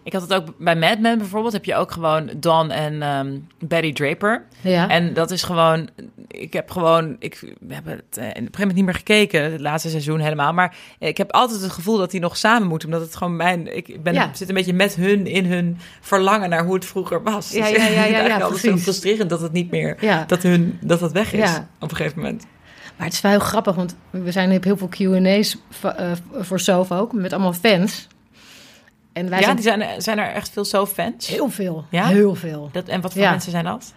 Ik 0.04 0.12
had 0.12 0.22
het 0.22 0.34
ook 0.34 0.58
bij 0.58 0.76
Mad 0.76 0.98
Men 0.98 1.18
bijvoorbeeld. 1.18 1.52
Heb 1.52 1.64
je 1.64 1.74
ook 1.74 1.90
gewoon 1.92 2.30
Don 2.36 2.70
en 2.70 3.02
ehm, 3.02 3.38
Betty 3.58 3.92
Draper. 3.92 4.44
Ja. 4.60 4.88
En 4.88 5.14
dat 5.14 5.30
is 5.30 5.42
gewoon... 5.42 5.88
Ik 6.28 6.52
heb 6.52 6.70
gewoon... 6.70 7.16
Ik, 7.18 7.54
we 7.60 7.74
hebben 7.74 7.92
het 7.92 8.16
in 8.16 8.22
op 8.22 8.28
een 8.28 8.34
gegeven 8.34 8.50
moment 8.58 8.74
niet 8.76 8.84
meer 8.84 8.94
gekeken. 8.94 9.52
Het 9.52 9.60
laatste 9.60 9.88
seizoen 9.90 10.20
helemaal. 10.20 10.52
Maar 10.52 10.76
ik 10.98 11.16
heb 11.16 11.32
altijd 11.32 11.60
het 11.60 11.72
gevoel 11.72 11.96
dat 11.98 12.10
die 12.10 12.20
nog 12.20 12.36
samen 12.36 12.68
moeten. 12.68 12.88
Omdat 12.88 13.04
het 13.04 13.16
gewoon 13.16 13.36
mijn... 13.36 13.76
Ik 13.76 14.02
ben, 14.02 14.14
Ja. 14.14 14.30
zit 14.34 14.48
een 14.48 14.54
beetje 14.54 14.72
met 14.72 14.94
hun 14.94 15.26
in 15.26 15.44
hun 15.46 15.78
verlangen 16.00 16.48
naar 16.50 16.64
hoe 16.64 16.74
het 16.74 16.84
vroeger 16.84 17.22
was. 17.22 17.50
Ja, 17.50 17.60
Dus 17.60 17.70
ja, 17.70 17.76
ja, 17.76 17.84
ja, 17.84 17.90
ja, 17.94 18.00
eigenlijk 18.04 18.42
altijd 18.42 18.60
zo 18.60 18.76
frustrerend 18.76 19.30
dat 19.30 19.40
het 19.40 19.52
niet 19.52 19.70
meer... 19.70 19.96
Ja. 20.00 20.24
Dat, 20.26 20.42
hun, 20.42 20.78
dat 20.80 21.00
dat 21.00 21.12
weg 21.12 21.32
is 21.32 21.38
Ja. 21.50 21.68
op 21.80 21.90
een 21.90 21.96
gegeven 21.96 22.18
moment. 22.20 22.46
Maar 22.96 23.06
het 23.06 23.14
is 23.14 23.20
wel 23.20 23.30
heel 23.30 23.40
grappig, 23.40 23.74
want 23.74 23.96
we 24.10 24.32
zijn 24.32 24.52
op 24.56 24.64
heel 24.64 24.76
veel 24.76 24.88
Q&A's 24.88 25.56
eh, 25.82 26.12
voor 26.32 26.60
Sof 26.60 26.92
ook. 26.92 27.12
Met 27.12 27.32
allemaal 27.32 27.52
fans. 27.52 28.06
En 29.14 29.28
wij 29.28 29.38
ja, 29.38 29.44
zijn 29.44 29.56
die 29.56 29.64
zijn, 29.64 30.02
zijn 30.02 30.18
er 30.18 30.32
echt 30.32 30.50
veel 30.50 30.64
zo 30.64 30.86
fans. 30.86 31.26
heel 31.26 31.48
veel. 31.50 31.84
Ja? 31.90 32.06
Heel 32.06 32.34
veel. 32.34 32.68
Dat, 32.72 32.88
en 32.88 33.00
wat 33.00 33.12
voor 33.12 33.22
Ja. 33.22 33.30
mensen 33.30 33.50
zijn 33.50 33.64
dat? 33.64 33.92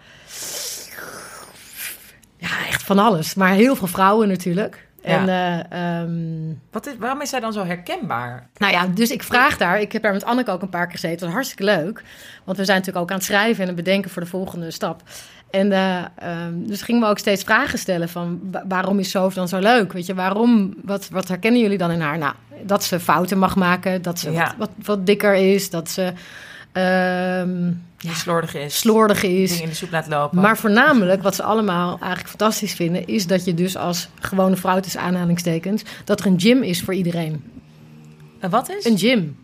Ja, 2.36 2.66
echt 2.68 2.82
van 2.82 2.98
alles. 2.98 3.34
Maar 3.34 3.52
heel 3.52 3.76
veel 3.76 3.86
vrouwen 3.86 4.28
natuurlijk. 4.28 4.86
Ja. 5.02 5.08
En 5.08 5.28
eh, 5.70 6.00
ehm, 6.00 6.54
Wat 6.70 6.86
is, 6.86 6.94
waarom 6.98 7.20
is 7.20 7.28
zij 7.30 7.40
dan 7.40 7.52
zo 7.52 7.64
herkenbaar? 7.64 8.48
nou 8.56 8.72
ja, 8.72 8.86
dus 8.86 9.10
ik 9.10 9.22
vraag 9.22 9.56
daar. 9.56 9.80
Ik 9.80 9.92
heb 9.92 10.02
daar 10.02 10.12
met 10.12 10.24
Anneke 10.24 10.50
ook 10.50 10.62
een 10.62 10.68
paar 10.68 10.84
keer 10.86 10.94
gezeten. 10.94 11.16
Dat 11.18 11.26
was 11.26 11.34
hartstikke 11.34 11.64
leuk. 11.64 12.02
Want 12.44 12.58
we 12.58 12.64
zijn 12.64 12.78
natuurlijk 12.78 13.04
ook 13.04 13.10
aan 13.10 13.16
het 13.16 13.26
schrijven 13.26 13.60
en 13.60 13.66
het 13.66 13.76
bedenken 13.76 14.10
voor 14.10 14.22
de 14.22 14.28
volgende 14.28 14.70
stap. 14.70 15.02
En 15.50 15.72
eh, 15.72 15.98
ehm, 16.16 16.52
dus 16.56 16.82
gingen 16.82 17.00
we 17.00 17.06
ook 17.08 17.18
steeds 17.18 17.42
vragen 17.44 17.78
stellen 17.78 18.08
van 18.08 18.40
wa- 18.50 18.64
waarom 18.68 18.98
is 18.98 19.10
Sof 19.10 19.34
dan 19.34 19.48
zo 19.48 19.58
leuk? 19.58 19.92
Weet 19.92 20.06
je, 20.06 20.14
waarom, 20.14 20.74
wat, 20.84 21.08
wat 21.08 21.28
herkennen 21.28 21.60
jullie 21.60 21.78
dan 21.78 21.90
in 21.90 22.00
haar? 22.00 22.18
Nou, 22.18 22.32
dat 22.62 22.84
ze 22.84 23.00
fouten 23.00 23.38
mag 23.38 23.56
maken, 23.56 24.02
dat 24.02 24.18
ze 24.18 24.30
Ja. 24.30 24.38
wat, 24.44 24.54
wat, 24.58 24.70
wat 24.86 25.06
dikker 25.06 25.34
is, 25.34 25.70
dat 25.70 25.90
ze 25.90 26.12
ehm, 26.72 27.72
slordig 28.14 28.54
is. 28.54 28.78
slordig 28.78 29.22
is. 29.22 29.48
Dingen 29.50 29.62
in 29.62 29.68
de 29.68 29.74
soep 29.74 29.90
laat 29.90 30.06
lopen. 30.08 30.40
Maar 30.40 30.58
voornamelijk, 30.58 31.22
wat 31.22 31.34
ze 31.34 31.42
allemaal 31.42 31.88
eigenlijk 31.98 32.28
fantastisch 32.28 32.74
vinden, 32.74 33.06
is 33.06 33.26
dat 33.26 33.44
je 33.44 33.54
dus 33.54 33.76
als 33.76 34.08
gewone 34.20 34.56
vrouw 34.56 34.80
tussen 34.80 35.00
aanhalingstekens, 35.00 35.82
dat 36.04 36.20
er 36.20 36.26
een 36.26 36.40
gym 36.40 36.62
is 36.62 36.80
voor 36.82 36.94
iedereen. 36.94 37.44
En 38.40 38.50
wat 38.50 38.70
is? 38.70 38.84
Een 38.84 38.98
gym. 38.98 39.36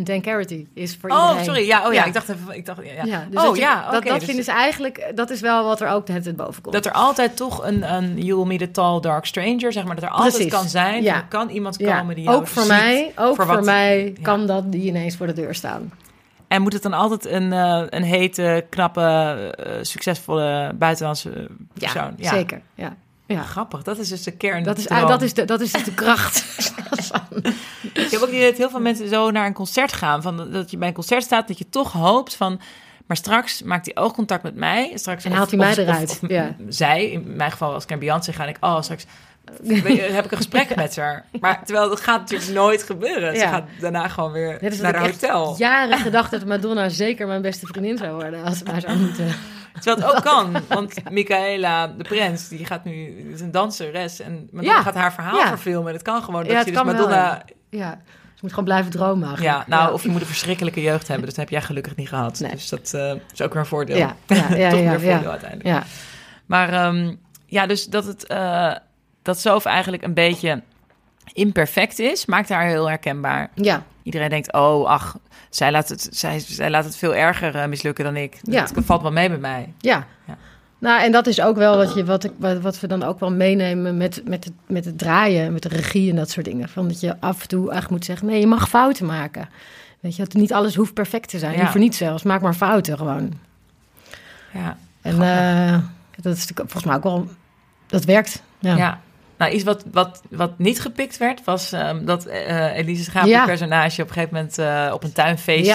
Een 0.00 0.06
Dan 0.06 0.20
Carity 0.20 0.66
is 0.74 0.96
voor 1.00 1.10
oh, 1.10 1.22
iedereen. 1.22 1.44
sorry. 1.44 1.66
Ja, 1.66 1.86
oh 1.86 1.92
ja, 1.92 2.04
ik 2.04 2.12
dacht 2.12 2.28
even... 2.28 2.56
Ik 2.56 2.66
dacht, 2.66 2.78
ja, 2.84 3.04
ja. 3.04 3.26
Dus 3.30 3.40
oh 3.40 3.46
dat 3.46 3.56
je- 3.56 3.60
ja, 3.60 3.90
dat, 3.90 4.04
dat 4.04 4.14
dus 4.14 4.24
vinden 4.24 4.44
ze 4.44 4.52
eigenlijk, 4.52 5.12
dat 5.14 5.30
is 5.30 5.40
wel 5.40 5.64
wat 5.64 5.80
er 5.80 5.88
ook 5.88 6.08
het 6.08 6.36
boven 6.36 6.62
komt. 6.62 6.74
Dat 6.74 6.86
er 6.86 6.92
altijd 6.92 7.36
toch 7.36 7.64
een, 7.64 7.94
een 7.94 8.22
You 8.22 8.36
Will 8.38 8.46
Meet 8.46 8.62
a 8.62 8.66
Tall 8.72 9.00
Dark 9.00 9.26
Stranger, 9.26 9.72
zeg 9.72 9.84
maar, 9.84 9.94
dat 9.94 10.04
er 10.04 10.10
altijd 10.10 10.32
Precies. 10.32 10.52
kan 10.52 10.68
zijn. 10.68 11.02
Ja. 11.02 11.14
Er 11.14 11.26
kan 11.28 11.48
iemand 11.48 11.76
komen 11.76 12.14
die 12.14 12.24
jou 12.24 12.36
ook 12.36 12.46
voor 12.46 12.62
ziet 12.62 12.70
mij, 12.70 13.12
ook 13.16 13.36
voor, 13.36 13.64
mij 13.64 14.14
kan 14.22 14.46
dat 14.46 14.72
die 14.72 14.82
ineens 14.82 15.16
voor 15.16 15.26
de 15.26 15.32
deur 15.32 15.54
staan. 15.54 15.92
En 16.48 16.62
moet 16.62 16.72
het 16.72 16.82
dan 16.82 16.92
altijd 16.92 17.26
een, 17.26 17.52
eh, 17.52 17.82
een 17.88 18.02
hete, 18.02 18.66
knappe, 18.70 19.00
eh, 19.00 19.72
succesvolle 19.82 20.72
buitenlandse 20.74 21.48
persoon? 21.72 22.14
Ja, 22.16 22.30
zeker. 22.30 22.60
Ja. 22.74 22.96
Ja. 23.34 23.42
Grappig, 23.42 23.82
dat 23.82 23.98
is 23.98 24.08
dus 24.08 24.22
de 24.22 24.30
kern. 24.30 24.62
Dat 24.62 24.78
is, 24.78 24.86
dat, 24.86 25.22
is 25.22 25.34
de, 25.34 25.44
dat 25.44 25.60
is 25.60 25.72
dus 25.72 25.84
de 25.84 25.94
kracht. 25.94 26.44
Ik 27.92 28.10
heb 28.10 28.20
ook 28.20 28.28
idee 28.28 28.48
dat 28.48 28.56
heel 28.56 28.70
veel 28.70 28.80
mensen 28.80 29.08
zo 29.08 29.30
naar 29.30 29.46
een 29.46 29.52
concert 29.52 29.92
gaan. 29.92 30.22
Van 30.22 30.50
dat 30.52 30.70
je 30.70 30.76
bij 30.76 30.88
een 30.88 30.94
concert 30.94 31.22
staat, 31.22 31.48
dat 31.48 31.58
je 31.58 31.68
toch 31.68 31.92
hoopt 31.92 32.36
van... 32.36 32.60
Maar 33.06 33.16
straks 33.16 33.62
maakt 33.62 33.84
hij 33.84 34.02
oogcontact 34.04 34.42
met 34.42 34.54
mij. 34.54 34.92
Straks, 34.94 35.24
En 35.24 35.32
haalt 35.32 35.50
hij 35.50 35.58
mij 35.58 35.76
eruit, 35.76 36.18
Of, 36.22 36.28
ja. 36.28 36.54
zij, 36.68 37.10
in 37.10 37.36
mijn 37.36 37.50
geval 37.50 37.72
als 37.72 37.82
ik 37.82 37.88
naar 37.88 37.98
Beyoncé 37.98 38.32
ga, 38.32 38.44
denk 38.44 38.56
ik... 38.56 38.64
Oh, 38.64 38.82
straks 38.82 39.06
heb 39.64 40.24
ik 40.24 40.30
een 40.30 40.36
gesprek 40.36 40.76
met 40.76 40.96
haar. 40.96 41.24
Maar 41.40 41.64
terwijl 41.64 41.88
dat 41.88 42.00
gaat 42.00 42.20
natuurlijk 42.20 42.50
nooit 42.50 42.82
gebeuren. 42.82 43.36
Ze 43.36 43.46
gaat 43.46 43.64
daarna 43.80 44.08
gewoon 44.08 44.32
weer 44.32 44.58
Net 44.60 44.70
als 44.70 44.80
naar 44.80 44.94
haar 44.94 45.06
ik 45.06 45.12
hotel. 45.12 45.54
jaren 45.58 45.98
gedacht 45.98 46.30
dat 46.30 46.44
Madonna 46.44 46.88
zeker 46.88 47.26
mijn 47.26 47.42
beste 47.42 47.66
vriendin 47.66 47.96
zou 47.98 48.14
worden 48.14 48.44
als 48.44 48.58
ze 48.58 48.64
mij 48.64 48.80
zou 48.80 48.98
moeten. 48.98 49.34
Terwijl 49.80 49.96
het 49.96 50.16
ook 50.16 50.22
kan. 50.32 50.56
Want 50.68 51.10
Michaela, 51.10 51.86
de 51.86 52.02
prins, 52.04 52.48
die 52.48 52.64
gaat 52.66 52.84
nu... 52.84 53.06
is 53.32 53.40
een 53.40 53.50
danseres. 53.50 54.20
En 54.20 54.48
Madonna 54.52 54.74
Ja. 54.76 54.82
gaat 54.82 54.94
haar 54.94 55.12
verhaal 55.12 55.36
Ja. 55.38 55.46
verfilmen. 55.48 55.88
En 55.88 55.94
het 55.94 56.02
kan 56.02 56.22
gewoon 56.22 56.44
dat 56.44 56.58
je 56.58 56.64
dus 56.64 56.74
wel, 56.74 56.84
Madonna... 56.84 57.42
Ja, 57.70 58.00
ze 58.34 58.40
moet 58.40 58.50
gewoon 58.50 58.64
blijven 58.64 58.90
dromen 58.90 59.28
eigenlijk. 59.28 59.56
Ja, 59.56 59.64
nou, 59.76 59.92
of 59.92 60.02
je 60.02 60.08
moet 60.08 60.20
een 60.20 60.26
verschrikkelijke 60.26 60.80
jeugd 60.82 61.08
hebben. 61.08 61.26
Dat 61.26 61.36
heb 61.36 61.48
jij 61.48 61.62
gelukkig 61.62 61.96
niet 61.96 62.08
gehad. 62.08 62.40
Nee. 62.40 62.50
Dus 62.50 62.68
dat 62.68 62.92
eh, 62.94 63.12
is 63.32 63.42
ook 63.42 63.52
weer 63.52 63.62
een 63.62 63.68
voordeel. 63.68 63.96
Ja, 63.96 64.16
ja, 64.26 64.36
ja, 64.56 64.70
Toch 64.70 64.80
ja, 64.80 64.90
weer 64.98 65.04
ja. 65.04 65.12
voordeel 65.12 65.30
uiteindelijk. 65.30 65.68
Ja, 65.68 65.82
Maar 66.46 66.72
ehm, 66.72 67.14
ja, 67.46 67.66
dus 67.66 67.86
dat 67.86 68.04
het... 68.04 68.26
eh 68.26 68.72
dat 69.22 69.40
Sof 69.40 69.64
eigenlijk 69.64 70.02
een 70.02 70.14
beetje 70.14 70.62
imperfect 71.32 71.98
is, 71.98 72.26
maakt 72.26 72.48
haar 72.48 72.66
heel 72.66 72.88
herkenbaar. 72.88 73.50
ja. 73.54 73.82
Iedereen 74.02 74.28
denkt, 74.28 74.52
oh, 74.52 74.86
ach, 74.86 75.16
zij 75.50 75.70
laat 75.70 75.88
het, 75.88 76.08
zij, 76.10 76.38
zij 76.38 76.70
laat 76.70 76.84
het 76.84 76.96
veel 76.96 77.14
erger 77.14 77.56
eh, 77.56 77.66
mislukken 77.66 78.04
dan 78.04 78.16
ik. 78.16 78.38
Ja. 78.42 78.62
Het 78.62 78.72
valt 78.84 79.02
wel 79.02 79.12
mee 79.12 79.28
bij 79.28 79.38
mij. 79.38 79.72
Ja. 79.78 80.06
Ja. 80.26 80.36
Nou, 80.78 81.02
en 81.02 81.12
dat 81.12 81.26
is 81.26 81.40
ook 81.40 81.56
wel 81.56 81.76
wat, 81.76 81.94
je, 81.94 82.04
wat, 82.04 82.24
ik, 82.24 82.32
wat, 82.36 82.60
wat 82.60 82.80
we 82.80 82.86
dan 82.86 83.02
ook 83.02 83.20
wel 83.20 83.32
meenemen 83.32 83.96
met, 83.96 84.22
met, 84.24 84.44
het, 84.44 84.52
met 84.66 84.84
het 84.84 84.98
draaien, 84.98 85.52
met 85.52 85.62
de 85.62 85.68
regie 85.68 86.10
en 86.10 86.16
dat 86.16 86.30
soort 86.30 86.46
dingen. 86.46 86.68
Van 86.68 86.88
dat 86.88 87.00
je 87.00 87.20
af 87.20 87.42
en 87.42 87.48
toe 87.48 87.60
eigenlijk 87.60 87.90
moet 87.90 88.04
zeggen, 88.04 88.26
nee, 88.26 88.40
je 88.40 88.46
mag 88.46 88.68
fouten 88.68 89.06
maken. 89.06 89.48
Weet 90.00 90.16
je, 90.16 90.22
dat 90.22 90.32
niet 90.32 90.52
alles 90.52 90.74
hoeft 90.74 90.94
perfect 90.94 91.28
te 91.28 91.38
zijn. 91.38 91.52
Ja. 91.52 91.58
Liever 91.60 91.80
niet 91.80 91.94
zelfs, 91.94 92.22
maak 92.22 92.40
maar 92.40 92.54
fouten 92.54 92.96
gewoon. 92.96 93.32
Ja. 94.52 94.76
En 95.02 95.22
eh, 95.22 95.78
dat 96.20 96.36
is 96.36 96.50
volgens 96.54 96.84
mij 96.84 96.96
ook 96.96 97.02
wel, 97.02 97.28
dat 97.86 98.04
werkt. 98.04 98.42
Ja. 98.58 98.76
Ja. 98.76 99.00
Nou, 99.40 99.52
iets 99.52 99.64
wat, 99.64 99.84
wat, 99.92 100.20
wat 100.30 100.58
niet 100.58 100.80
gepikt 100.80 101.16
werd, 101.18 101.44
was 101.44 101.72
ehm, 101.72 102.04
dat 102.04 102.24
eh 102.26 102.76
Elise 102.76 103.04
Schaap, 103.04 103.26
Ja. 103.26 103.44
personage, 103.44 104.02
op 104.02 104.08
een 104.08 104.14
gegeven 104.14 104.34
moment 104.34 104.58
eh, 104.58 104.90
op 104.94 105.04
een 105.04 105.12
tuinfeest... 105.12 105.66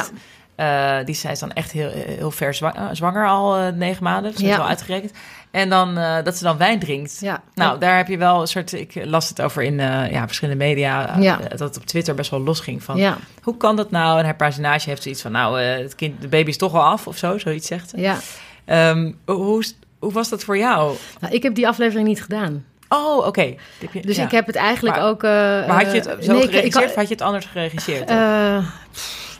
Ja. 0.55 0.99
eh, 0.99 1.05
die 1.05 1.15
zij 1.15 1.31
is 1.31 1.39
dan 1.39 1.51
echt 1.51 1.71
heel, 1.71 1.89
heel 1.89 2.31
ver 2.31 2.53
zwa- 2.53 2.89
zwanger, 2.93 3.27
al 3.27 3.71
negen 3.73 4.03
maanden. 4.03 4.31
Dus 4.31 4.41
is 4.41 4.47
Ja. 4.47 4.57
wel 4.57 4.67
uitgerekend. 4.67 5.11
En 5.51 5.69
dan 5.69 5.95
dat 6.23 6.37
ze 6.37 6.43
dan 6.43 6.57
wijn 6.57 6.79
drinkt. 6.79 7.17
Ja. 7.21 7.41
Nou, 7.53 7.79
daar 7.79 7.97
heb 7.97 8.07
je 8.07 8.17
wel 8.17 8.41
een 8.41 8.47
soort... 8.47 8.73
Ik 8.73 9.05
las 9.05 9.29
het 9.29 9.41
over 9.41 9.63
in 9.63 9.75
ja, 10.11 10.25
verschillende 10.25 10.63
media. 10.63 11.15
Ja. 11.19 11.37
dat 11.49 11.59
het 11.59 11.77
op 11.77 11.85
Twitter 11.85 12.15
best 12.15 12.31
wel 12.31 12.39
losging 12.41 12.83
van... 12.83 12.97
ja, 12.97 13.17
Hoe 13.41 13.57
kan 13.57 13.75
dat 13.75 13.91
nou? 13.91 14.19
En 14.19 14.25
haar 14.25 14.35
personage 14.35 14.89
heeft 14.89 15.03
zoiets 15.03 15.21
van... 15.21 15.31
Nou, 15.31 15.59
het 15.61 15.95
kind, 15.95 16.21
de 16.21 16.27
baby 16.27 16.49
is 16.49 16.57
toch 16.57 16.73
al 16.73 16.83
af 16.83 17.07
of 17.07 17.17
zo. 17.17 17.37
Zoiets 17.37 17.67
zegt 17.67 17.89
ze. 17.89 17.97
ja, 17.99 18.17
Ehm, 18.65 19.11
hoe, 19.25 19.63
hoe 19.99 20.11
was 20.11 20.29
dat 20.29 20.43
voor 20.43 20.57
jou? 20.57 20.95
Nou, 21.19 21.33
ik 21.33 21.43
heb 21.43 21.55
die 21.55 21.67
aflevering 21.67 22.07
niet 22.07 22.21
gedaan. 22.21 22.65
Oh, 22.95 23.25
oké. 23.27 23.55
Dus 24.01 24.15
ja. 24.15 24.23
ik 24.23 24.31
heb 24.31 24.45
het 24.45 24.55
eigenlijk 24.55 24.95
Maar- 24.97 25.05
ook... 25.07 25.23
eh, 25.23 25.29
Maar 25.31 25.83
had 25.83 25.91
je 25.91 25.97
het 25.97 26.05
eh, 26.07 26.21
zo 26.21 26.31
nee, 26.33 26.41
geregisseerd 26.41 26.83
ik, 26.83 26.89
of 26.89 26.95
had 26.95 27.07
je 27.07 27.13
het 27.13 27.23
anders 27.23 27.45
geregisseerd? 27.45 28.09
eh, 28.09 28.57
pff, 28.91 29.39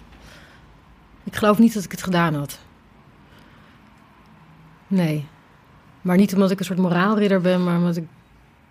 ik 1.24 1.36
geloof 1.36 1.58
niet 1.60 1.74
dat 1.74 1.84
ik 1.84 1.92
het 1.92 2.04
gedaan 2.04 2.34
had. 2.34 2.60
Nee. 4.88 5.28
Maar 6.02 6.18
niet 6.18 6.34
omdat 6.34 6.52
ik 6.52 6.60
een 6.60 6.66
soort 6.66 6.80
moraalridder 6.80 7.42
ben, 7.42 7.64
maar 7.64 7.76
omdat 7.78 7.96
ik 7.96 8.04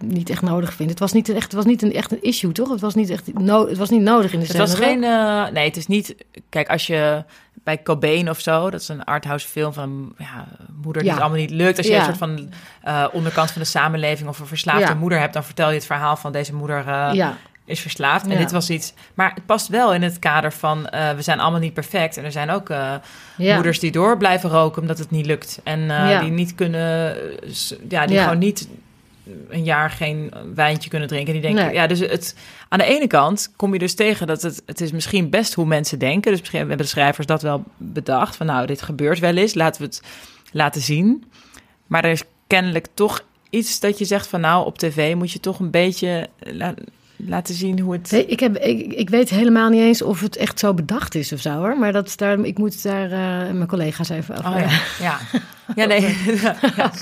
niet 0.07 0.31
echt 0.31 0.43
nodig 0.43 0.73
vind. 0.73 0.91
Het 0.91 0.99
was 0.99 1.13
niet 1.13 1.29
echt, 1.29 1.43
het 1.43 1.53
was 1.53 1.65
niet 1.65 1.83
een, 1.83 1.93
echt 1.93 2.13
een 2.13 2.23
issue, 2.23 2.53
toch? 2.53 2.71
Het 2.71 2.81
was 2.81 2.95
niet 2.95 3.11
echt 3.11 3.35
no, 3.35 3.69
het 3.69 3.79
was 3.79 3.91
niet 3.91 4.01
nodig 4.03 4.33
in 4.33 4.41
de 4.41 4.47
Het 4.47 4.57
was 4.57 4.75
geen. 4.75 5.05
eh, 5.05 5.47
nee, 5.53 5.65
het 5.67 5.77
is 5.77 5.87
niet. 5.87 6.15
Kijk, 6.49 6.69
als 6.69 6.87
je 6.87 7.25
bij 7.65 7.83
Cobain 7.83 8.31
of 8.31 8.41
zo, 8.41 8.71
dat 8.71 8.81
is 8.81 8.89
een 8.89 9.05
arthouse 9.05 9.49
film 9.49 9.73
van 9.73 10.15
ja, 10.19 10.47
moeder 10.83 11.03
die 11.03 11.11
Ja. 11.11 11.17
het 11.17 11.25
allemaal 11.25 11.41
niet 11.43 11.51
lukt. 11.51 11.77
Als 11.79 11.87
je 11.87 11.93
Ja. 11.93 11.99
een 11.99 12.05
soort 12.05 12.17
van 12.19 12.49
eh, 12.83 13.05
onderkant 13.13 13.51
van 13.51 13.63
de 13.63 13.69
samenleving 13.69 14.29
of 14.29 14.39
een 14.39 14.47
verslaafde 14.47 14.87
Ja. 14.87 14.95
moeder 14.95 15.19
hebt, 15.19 15.33
dan 15.33 15.45
vertel 15.45 15.69
je 15.69 15.75
het 15.75 15.87
verhaal 15.87 16.17
van 16.17 16.33
deze 16.33 16.55
moeder 16.55 16.87
eh, 16.89 17.29
is 17.65 17.81
verslaafd. 17.81 18.27
En 18.27 18.39
dit 18.39 18.53
was 18.53 18.71
iets. 18.71 18.95
Maar 19.15 19.33
het 19.35 19.47
past 19.47 19.69
wel 19.69 19.95
in 19.95 20.03
het 20.03 20.19
kader 20.19 20.53
van 20.53 20.83
we 21.17 21.23
zijn 21.23 21.41
allemaal 21.41 21.61
niet 21.61 21.75
perfect. 21.75 22.17
En 22.17 22.25
er 22.25 22.33
zijn 22.33 22.51
ook 22.51 22.69
moeders 23.37 23.79
die 23.79 23.93
door 23.93 24.17
blijven 24.17 24.51
roken 24.51 24.83
omdat 24.83 24.99
het 24.99 25.11
niet 25.11 25.27
lukt. 25.27 25.61
En 25.63 25.81
die 26.21 26.31
niet 26.31 26.55
kunnen. 26.55 27.17
Ja, 27.89 28.07
die 28.07 28.19
gewoon 28.19 28.39
niet 28.39 28.69
een 29.49 29.65
jaar 29.65 29.91
geen 29.91 30.33
wijntje 30.55 30.91
kunnen 30.91 31.09
drinken. 31.09 31.33
Die 31.33 31.43
denken, 31.43 31.65
Nee. 31.65 31.75
ja, 31.75 31.87
dus 31.87 31.99
het, 31.99 32.37
aan 32.69 32.79
de 32.79 32.85
ene 32.85 33.07
kant 33.07 33.53
kom 33.57 33.73
je 33.73 33.79
dus 33.79 33.95
tegen 33.95 34.27
dat 34.27 34.43
het, 34.43 34.63
het 34.67 34.81
is 34.81 34.93
misschien 34.93 35.31
best 35.31 35.55
hoe 35.55 35.67
mensen 35.67 35.99
denken. 35.99 36.31
Dus 36.31 36.41
misschien 36.41 36.59
hebben 36.59 36.77
de 36.77 36.85
schrijvers 36.85 37.27
dat 37.27 37.43
wel 37.43 37.65
bedacht. 37.77 38.37
Van 38.37 38.47
nou, 38.47 38.67
dit 38.67 38.83
gebeurt 38.83 39.19
wel 39.19 39.37
eens, 39.37 39.55
laten 39.55 39.81
we 39.81 39.87
het 39.87 40.03
laten 40.53 40.81
zien. 40.81 41.25
Maar 41.87 42.05
er 42.05 42.11
is 42.11 42.23
kennelijk 42.47 42.87
toch 42.95 43.25
iets 43.51 43.81
dat 43.81 43.99
je 43.99 44.05
zegt 44.05 44.27
van 44.27 44.41
nou, 44.41 44.67
op 44.67 44.79
tv 44.79 45.15
moet 45.15 45.33
je 45.33 45.41
toch 45.41 45.59
een 45.59 45.71
beetje 45.71 46.29
la- 46.39 46.75
laten 47.27 47.55
zien 47.55 47.81
hoe 47.81 47.93
het... 47.93 48.11
Nee, 48.11 48.27
ik, 48.27 48.41
heb, 48.41 48.57
ik, 48.57 48.93
ik 48.93 49.11
weet 49.11 49.31
helemaal 49.31 49.69
niet 49.69 49.81
eens 49.81 50.03
of 50.03 50.21
het 50.21 50.37
echt 50.37 50.59
zo 50.59 50.75
bedacht 50.75 51.15
is 51.15 51.33
of 51.33 51.41
zo 51.41 51.51
hoor. 51.51 51.79
Maar 51.79 51.93
dat, 51.93 52.07
is 52.07 52.17
daar, 52.17 52.39
ik 52.39 52.59
moet 52.59 52.83
daar 52.83 53.05
eh, 53.05 53.53
mijn 53.53 53.67
collega's 53.67 54.09
even 54.09 54.37
over. 54.39 54.51
Oh 54.51 54.61
ja, 54.61 54.81
ja. 55.01 55.19
Ja, 55.75 55.85
nee. 55.85 56.01
ja. 56.77 56.93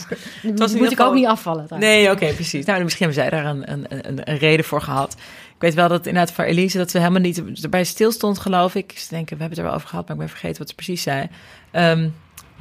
Was 0.56 0.74
moet 0.74 0.92
ik 0.92 1.00
ook 1.00 1.14
niet 1.14 1.26
afvallen. 1.26 1.66
Nee, 1.78 2.10
oké, 2.10 2.32
precies. 2.32 2.64
Nou, 2.64 2.82
misschien 2.82 3.06
hebben 3.06 3.24
zij 3.24 3.40
daar 3.40 3.50
een, 3.50 3.72
een, 3.72 3.86
een, 4.08 4.30
een 4.30 4.38
reden 4.38 4.64
voor 4.64 4.80
gehad. 4.80 5.12
Ik 5.54 5.68
weet 5.68 5.74
wel 5.74 5.88
dat 5.88 6.06
inderdaad 6.06 6.32
voor 6.34 6.44
Elise 6.44 6.78
dat 6.78 6.90
ze 6.90 6.98
helemaal 6.98 7.20
niet 7.20 7.62
erbij 7.62 7.84
stilstond, 7.84 8.38
geloof 8.38 8.74
ik. 8.74 8.92
Ze 8.96 9.08
denken, 9.08 9.36
we 9.36 9.42
hebben 9.42 9.48
het 9.48 9.58
er 9.58 9.64
wel 9.64 9.74
over 9.74 9.88
gehad, 9.88 10.04
maar 10.04 10.14
ik 10.14 10.20
ben 10.22 10.30
vergeten 10.30 10.58
wat 10.58 10.68
ze 10.68 10.74
precies 10.74 11.02
zei. 11.02 11.28
Ehm, 11.70 12.08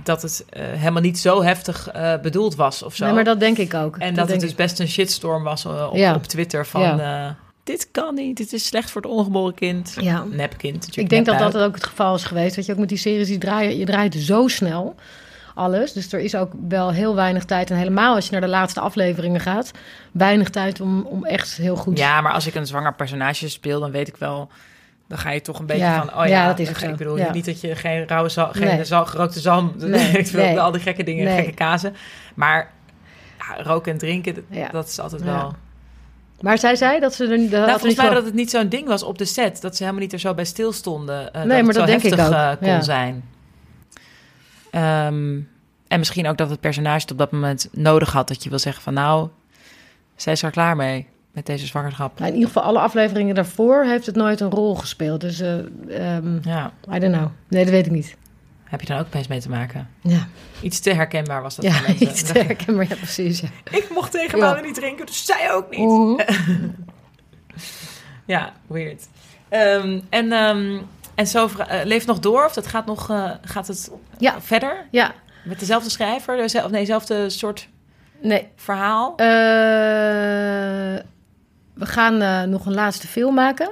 dat 0.04 0.21
het 0.21 0.45
eh, 0.50 0.63
helemaal 0.65 1.02
niet 1.02 1.19
zo 1.19 1.43
heftig 1.43 1.88
eh, 1.88 2.13
bedoeld 2.21 2.56
was 2.56 2.84
of 2.84 2.95
zo. 2.95 3.06
Nee, 3.06 3.13
maar 3.13 3.24
dat 3.24 3.39
denk 3.39 3.58
ik 3.58 3.74
ook. 3.74 3.97
en 3.97 4.13
dat, 4.13 4.30
het 4.30 4.39
dus 4.39 4.50
ik. 4.50 4.56
best 4.56 4.80
een 4.80 4.88
shitstorm 4.88 5.43
was 5.43 5.65
op, 5.65 5.95
Ja. 5.95 6.15
op 6.15 6.24
Twitter 6.24 6.65
van... 6.65 6.82
Ja. 6.82 7.38
Eh, 7.63 7.74
dit 7.74 7.88
kan 7.91 8.15
niet, 8.15 8.38
dit 8.38 8.54
is 8.54 8.65
slecht 8.65 8.91
voor 8.91 9.02
het 9.02 9.12
ongeboren 9.12 9.54
kind. 9.54 9.95
Ja. 10.00 10.24
Nepkind. 10.24 10.97
Ik 10.97 11.10
denk 11.10 11.26
dat 11.26 11.39
dat 11.39 11.58
ook 11.58 11.76
het 11.76 11.84
geval 11.86 12.15
is 12.15 12.24
geweest. 12.24 12.56
Weet 12.56 12.65
je, 12.65 12.71
ook 12.71 12.78
met 12.80 12.89
die 12.89 12.97
series, 12.97 13.28
die 13.28 13.38
draaien, 13.38 13.78
je 13.78 13.86
draait 13.86 14.15
zo 14.15 14.47
snel 14.47 14.95
alles. 15.56 15.93
Dus 15.93 16.13
er 16.13 16.19
is 16.19 16.36
ook 16.36 16.52
wel 16.67 16.91
heel 16.91 17.15
weinig 17.15 17.45
tijd. 17.45 17.69
En 17.71 17.78
helemaal 17.78 18.15
als 18.15 18.26
je 18.26 18.32
naar 18.32 18.41
de 18.41 18.47
laatste 18.47 18.80
afleveringen 18.80 19.39
gaat, 19.41 19.71
weinig 20.12 20.50
tijd 20.50 20.82
om, 20.82 21.02
om 21.06 21.26
echt 21.26 21.56
heel 21.58 21.76
goed... 21.76 21.97
Ja, 21.97 22.21
maar 22.21 22.34
als 22.34 22.47
ik 22.47 22.56
een 22.56 22.67
zwanger 22.67 22.93
personage 22.93 23.50
speel, 23.50 23.80
dan 23.80 23.91
weet 23.91 24.08
ik 24.08 24.17
wel... 24.17 24.50
Dan 25.08 25.17
ga 25.19 25.30
je 25.30 25.41
toch 25.41 25.60
een 25.60 25.65
beetje 25.65 25.84
Ja, 25.84 25.97
van, 26.06 26.10
oh 26.10 26.26
ja, 26.28 26.41
ja, 26.41 26.47
dat 26.47 26.60
is 26.60 26.80
zo. 26.80 26.88
Ik 26.89 26.95
bedoel 26.95 27.17
Ja. 27.17 27.32
niet 27.34 27.45
dat 27.45 27.62
je 27.62 27.76
geen 27.76 28.08
rauwe 28.08 28.30
zalm, 28.30 28.52
geen 28.52 28.67
Nee. 28.67 28.84
zal, 28.86 29.06
gerookte 29.06 29.39
zalm, 29.39 29.74
Nee, 29.78 30.17
ik 30.17 30.28
wil 30.28 30.43
nee. 30.45 30.60
al 30.60 30.71
die 30.71 30.82
gekke 30.82 31.04
dingen, 31.04 31.36
gekke 31.36 31.54
kazen. 31.54 31.95
Maar 32.36 32.71
ja, 33.39 33.63
roken 33.63 33.91
en 33.91 33.97
drinken, 33.97 34.34
dat, 34.34 34.71
dat 34.71 34.88
is 34.88 35.00
altijd 35.00 35.24
wel... 35.24 35.54
Maar 36.41 36.58
zij 36.58 36.75
zei 36.75 36.99
dat 36.99 37.13
ze 37.13 37.27
er 37.27 37.38
niet... 37.38 37.51
dat 37.51 37.60
Nou, 37.60 37.71
had 37.71 37.80
volgens 37.80 37.84
niet 37.89 37.97
mij 37.97 38.06
van- 38.06 38.15
dat 38.15 38.25
het 38.25 38.34
niet 38.34 38.49
zo'n 38.49 38.69
ding 38.69 38.88
was 38.88 39.04
op 39.04 39.17
de 39.17 39.25
set. 39.25 39.62
Dat 39.62 39.75
ze 39.75 39.84
helemaal 39.84 40.01
niet 40.04 40.13
er 40.13 40.19
zo 40.19 40.34
bij 40.34 40.45
stilstonden. 40.45 41.34
eh 41.34 41.41
Nee, 41.43 41.47
dat 41.47 41.47
maar 41.47 41.58
het 41.58 41.75
dat 41.75 41.86
denk 42.01 42.04
ik 42.04 42.25
ook. 42.25 42.32
eh, 42.32 42.51
kon 42.60 42.67
Ja. 42.67 42.82
zijn. 42.82 43.23
Ehm, 44.71 45.39
en 45.88 45.99
misschien 45.99 46.27
ook 46.27 46.38
dat 46.38 46.49
het 46.49 46.60
personage 46.60 47.01
het 47.01 47.12
op 47.12 47.17
dat 47.17 47.32
moment 47.32 47.67
nodig 47.71 48.12
had. 48.12 48.27
Dat 48.27 48.43
je 48.43 48.49
wil 48.49 48.60
zeggen 48.60 48.84
van 48.84 48.93
nou, 48.93 49.27
zij 50.15 50.34
is 50.34 50.43
er 50.43 50.51
klaar 50.51 50.75
mee 50.75 51.08
met 51.32 51.45
deze 51.45 51.65
zwangerschap. 51.65 52.17
Nou, 52.19 52.30
in 52.30 52.36
ieder 52.38 52.51
geval, 52.51 52.63
alle 52.69 52.80
afleveringen 52.80 53.36
daarvoor 53.36 53.84
heeft 53.84 54.06
het 54.06 54.15
nooit 54.15 54.39
een 54.39 54.49
rol 54.49 54.75
gespeeld. 54.75 55.21
Dus, 55.21 55.39
eh 55.39 55.58
ehm, 56.15 56.38
Ja, 56.43 56.71
I 56.93 56.99
don't 56.99 57.13
know. 57.15 57.27
Nee, 57.47 57.63
dat 57.63 57.73
weet 57.73 57.86
ik 57.86 57.91
niet. 57.91 58.15
Heb 58.71 58.81
je 58.81 58.88
dan 58.88 58.97
ook 58.97 59.05
opeens 59.05 59.27
mee 59.27 59.39
te 59.39 59.49
maken? 59.49 59.89
Ja, 60.01 60.27
Iets 60.62 60.79
te 60.79 60.93
herkenbaar 60.93 61.41
was 61.41 61.55
dat 61.55 61.65
ja 61.65 61.81
mensen. 61.88 62.07
iets 62.10 62.23
te 62.23 62.39
herkenbaar. 62.39 62.86
Ja, 62.89 62.95
precies. 62.95 63.39
Ja. 63.39 63.47
Ik 63.77 63.89
mocht 63.89 64.12
tegen 64.12 64.38
Ja. 64.39 64.60
niet 64.60 64.75
drinken, 64.75 65.05
dus 65.05 65.25
zij 65.25 65.51
ook 65.53 65.69
niet. 65.69 66.25
Ja, 68.25 68.53
weird. 68.67 69.07
Ehm, 69.49 69.99
en, 70.10 70.31
ehm, 70.31 70.77
en 71.15 71.27
zo 71.27 71.49
eh, 71.67 71.79
leeft 71.86 72.07
nog 72.07 72.19
door? 72.19 72.45
Of 72.45 72.53
dat 72.53 72.67
gaat 72.67 72.86
nog 72.86 73.10
eh, 73.10 73.31
gaat 73.41 73.67
het 73.67 73.91
Ja. 74.17 74.41
verder? 74.41 74.88
ja, 74.91 75.13
Met 75.43 75.60
dezelfde 75.60 75.89
schrijver? 75.89 76.38
Dezelfde, 76.38 76.71
nee, 76.71 76.79
dezelfde 76.79 77.29
soort 77.29 77.67
nee. 78.21 78.47
verhaal? 78.55 79.12
Eh, 79.15 79.25
we 81.73 81.86
gaan 81.86 82.49
nog 82.49 82.65
een 82.65 82.73
laatste 82.73 83.07
film 83.07 83.34
maken. 83.36 83.71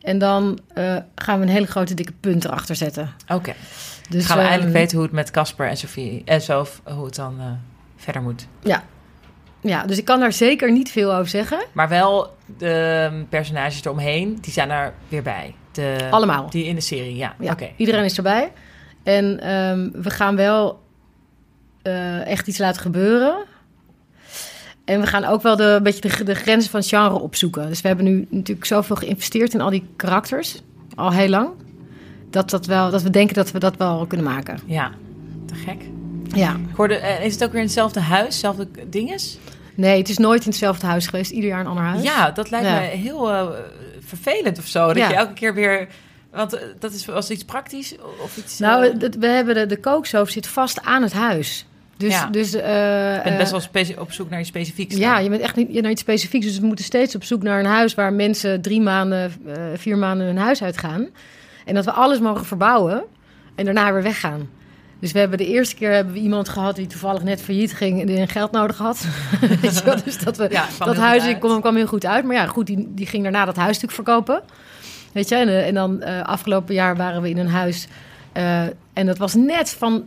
En 0.00 0.18
dan 0.18 0.58
gaan 1.14 1.38
we 1.38 1.46
een 1.46 1.48
hele 1.52 1.66
grote 1.66 1.94
dikke 1.94 2.12
punt 2.20 2.44
erachter 2.44 2.76
zetten. 2.76 3.14
Oké. 3.28 3.54
Dus 4.08 4.26
gaan 4.26 4.36
we 4.36 4.42
ehm, 4.42 4.50
eindelijk 4.50 4.78
weten 4.78 4.96
hoe 4.96 5.06
het 5.06 5.14
met 5.14 5.30
Casper 5.30 5.68
en 5.68 5.76
Sophie 5.76 6.22
en 6.24 6.42
zo 6.42 6.66
hoe 6.84 7.04
het 7.04 7.14
dan 7.14 7.40
eh, 7.40 7.46
verder 7.96 8.22
moet. 8.22 8.46
Ja. 8.62 8.84
ja, 9.60 9.86
dus 9.86 9.98
ik 9.98 10.04
kan 10.04 10.20
daar 10.20 10.32
zeker 10.32 10.72
niet 10.72 10.90
veel 10.90 11.14
over 11.14 11.28
zeggen. 11.28 11.64
Maar 11.72 11.88
wel 11.88 12.36
de 12.58 13.08
ehm, 13.10 13.24
personages 13.28 13.84
eromheen, 13.84 14.38
die 14.40 14.52
zijn 14.52 14.70
er 14.70 14.92
weer 15.08 15.22
bij. 15.22 15.54
De, 15.72 16.08
Allemaal. 16.10 16.50
Die 16.50 16.64
in 16.64 16.74
de 16.74 16.80
serie, 16.80 17.16
ja. 17.16 17.34
Ja, 17.38 17.52
Oké. 17.52 17.68
Iedereen 17.76 18.04
is 18.04 18.16
erbij. 18.16 18.52
En 19.02 19.40
ehm, 19.40 19.90
we 19.92 20.10
gaan 20.10 20.36
wel 20.36 20.80
eh, 21.82 22.26
echt 22.26 22.46
iets 22.46 22.58
laten 22.58 22.80
gebeuren. 22.80 23.44
En 24.84 25.00
we 25.00 25.06
gaan 25.06 25.24
ook 25.24 25.42
wel 25.42 25.56
de, 25.56 25.64
een 25.64 25.82
beetje 25.82 26.08
de, 26.08 26.24
de 26.24 26.34
grenzen 26.34 26.70
van 26.70 26.80
het 26.80 26.88
genre 26.88 27.18
opzoeken. 27.18 27.68
Dus 27.68 27.80
we 27.80 27.88
hebben 27.88 28.04
nu 28.04 28.26
natuurlijk 28.30 28.66
zoveel 28.66 28.96
geïnvesteerd 28.96 29.54
in 29.54 29.60
al 29.60 29.70
die 29.70 29.86
karakters. 29.96 30.62
Al 30.94 31.12
heel 31.12 31.28
lang. 31.28 31.50
Dat, 32.36 32.50
dat, 32.50 32.66
wel, 32.66 32.90
dat 32.90 33.02
we 33.02 33.10
denken 33.10 33.34
dat 33.34 33.50
we 33.50 33.58
dat 33.58 33.76
wel 33.76 34.06
kunnen 34.06 34.26
maken. 34.26 34.58
Ja, 34.66 34.90
te 35.46 35.54
gek. 35.54 35.76
Ja. 36.34 36.50
Ik 36.52 36.76
hoorde, 36.76 36.96
eh, 36.96 37.24
is 37.24 37.32
het 37.32 37.44
ook 37.44 37.50
weer 37.50 37.60
in 37.60 37.66
hetzelfde 37.66 38.00
huis, 38.00 38.24
hetzelfde 38.26 38.68
dinges? 38.90 39.38
Nee, 39.74 39.98
het 39.98 40.08
is 40.08 40.18
nooit 40.18 40.42
in 40.42 40.48
hetzelfde 40.48 40.86
huis 40.86 41.06
geweest. 41.06 41.30
Ieder 41.30 41.50
jaar 41.50 41.60
een 41.60 41.66
ander 41.66 41.84
huis. 41.84 42.02
Ja, 42.02 42.30
dat 42.30 42.50
lijkt 42.50 42.66
Ja. 42.66 42.78
me 42.80 42.86
heel 42.86 43.30
eh, 43.32 43.46
vervelend 44.00 44.58
of 44.58 44.66
zo. 44.66 44.86
Dat 44.86 44.96
Ja. 44.96 45.08
je 45.08 45.14
elke 45.14 45.32
keer 45.32 45.54
weer... 45.54 45.88
Want 46.30 46.52
eh, 46.54 46.60
dat 46.78 46.92
is 46.92 47.04
was 47.04 47.30
iets 47.30 47.44
praktisch 47.44 47.94
of 48.22 48.36
iets... 48.36 48.58
Nou, 48.58 48.96
we 49.18 49.26
hebben 49.26 49.54
de, 49.54 49.66
de 49.66 49.80
kookstoof 49.80 50.30
zit 50.30 50.46
vast 50.46 50.82
aan 50.82 51.02
het 51.02 51.12
huis. 51.12 51.66
Dus, 51.96 52.12
Ja. 52.12 52.26
dus 52.26 52.54
ik 52.54 52.62
ben 52.62 53.22
eh, 53.24 53.36
best 53.36 53.50
wel 53.50 53.96
op 53.98 54.12
zoek 54.12 54.30
naar 54.30 54.40
iets 54.40 54.48
specifieks. 54.48 54.92
dan. 54.92 55.00
Ja, 55.00 55.18
je 55.18 55.28
bent 55.28 55.42
echt 55.42 55.56
niet 55.56 55.82
naar 55.82 55.90
iets 55.90 56.00
specifieks. 56.00 56.46
Dus 56.46 56.58
we 56.58 56.66
moeten 56.66 56.84
steeds 56.84 57.14
op 57.14 57.24
zoek 57.24 57.42
naar 57.42 57.58
een 57.58 57.66
huis 57.66 57.94
waar 57.94 58.12
mensen 58.12 58.60
drie 58.60 58.80
maanden, 58.80 59.32
vier 59.74 59.98
maanden 59.98 60.26
hun 60.26 60.36
huis 60.38 60.62
uitgaan. 60.62 61.06
En 61.66 61.74
dat 61.74 61.84
we 61.84 61.90
alles 61.90 62.18
mogen 62.18 62.44
verbouwen 62.44 63.04
en 63.54 63.64
daarna 63.64 63.92
weer 63.92 64.02
weggaan. 64.02 64.48
Dus 64.98 65.12
we 65.12 65.18
hebben 65.18 65.38
de 65.38 65.46
eerste 65.46 65.74
keer 65.74 65.92
hebben 65.92 66.12
we 66.12 66.18
iemand 66.18 66.48
gehad 66.48 66.76
die 66.76 66.86
toevallig 66.86 67.22
net 67.22 67.42
failliet 67.42 67.72
ging 67.72 68.00
en 68.00 68.06
die 68.06 68.26
geld 68.26 68.52
nodig 68.52 68.78
had. 68.78 69.06
Weet 69.60 69.78
je 69.78 69.84
wel? 69.84 69.96
Dus 70.04 70.18
dat, 70.18 70.36
we, 70.36 70.48
Ja, 70.50 70.66
dat 70.78 70.96
huis 70.96 71.38
kwam, 71.38 71.60
kwam 71.60 71.76
heel 71.76 71.86
goed 71.86 72.06
uit. 72.06 72.24
Maar 72.24 72.34
ja, 72.34 72.46
goed, 72.46 72.66
die, 72.66 72.86
die 72.94 73.06
ging 73.06 73.22
daarna 73.22 73.44
dat 73.44 73.56
huis 73.56 73.80
natuurlijk 73.80 74.06
verkopen. 74.06 74.42
Weet 75.12 75.28
je, 75.28 75.34
en, 75.34 75.48
eh, 75.48 75.66
en 75.66 75.74
dan 75.74 76.02
eh, 76.02 76.22
afgelopen 76.22 76.74
jaar 76.74 76.96
waren 76.96 77.22
we 77.22 77.28
in 77.28 77.38
een 77.38 77.48
huis. 77.48 77.88
eh, 78.32 78.62
en 78.92 79.06
dat 79.06 79.18
was 79.18 79.34
net 79.34 79.70
van. 79.70 80.04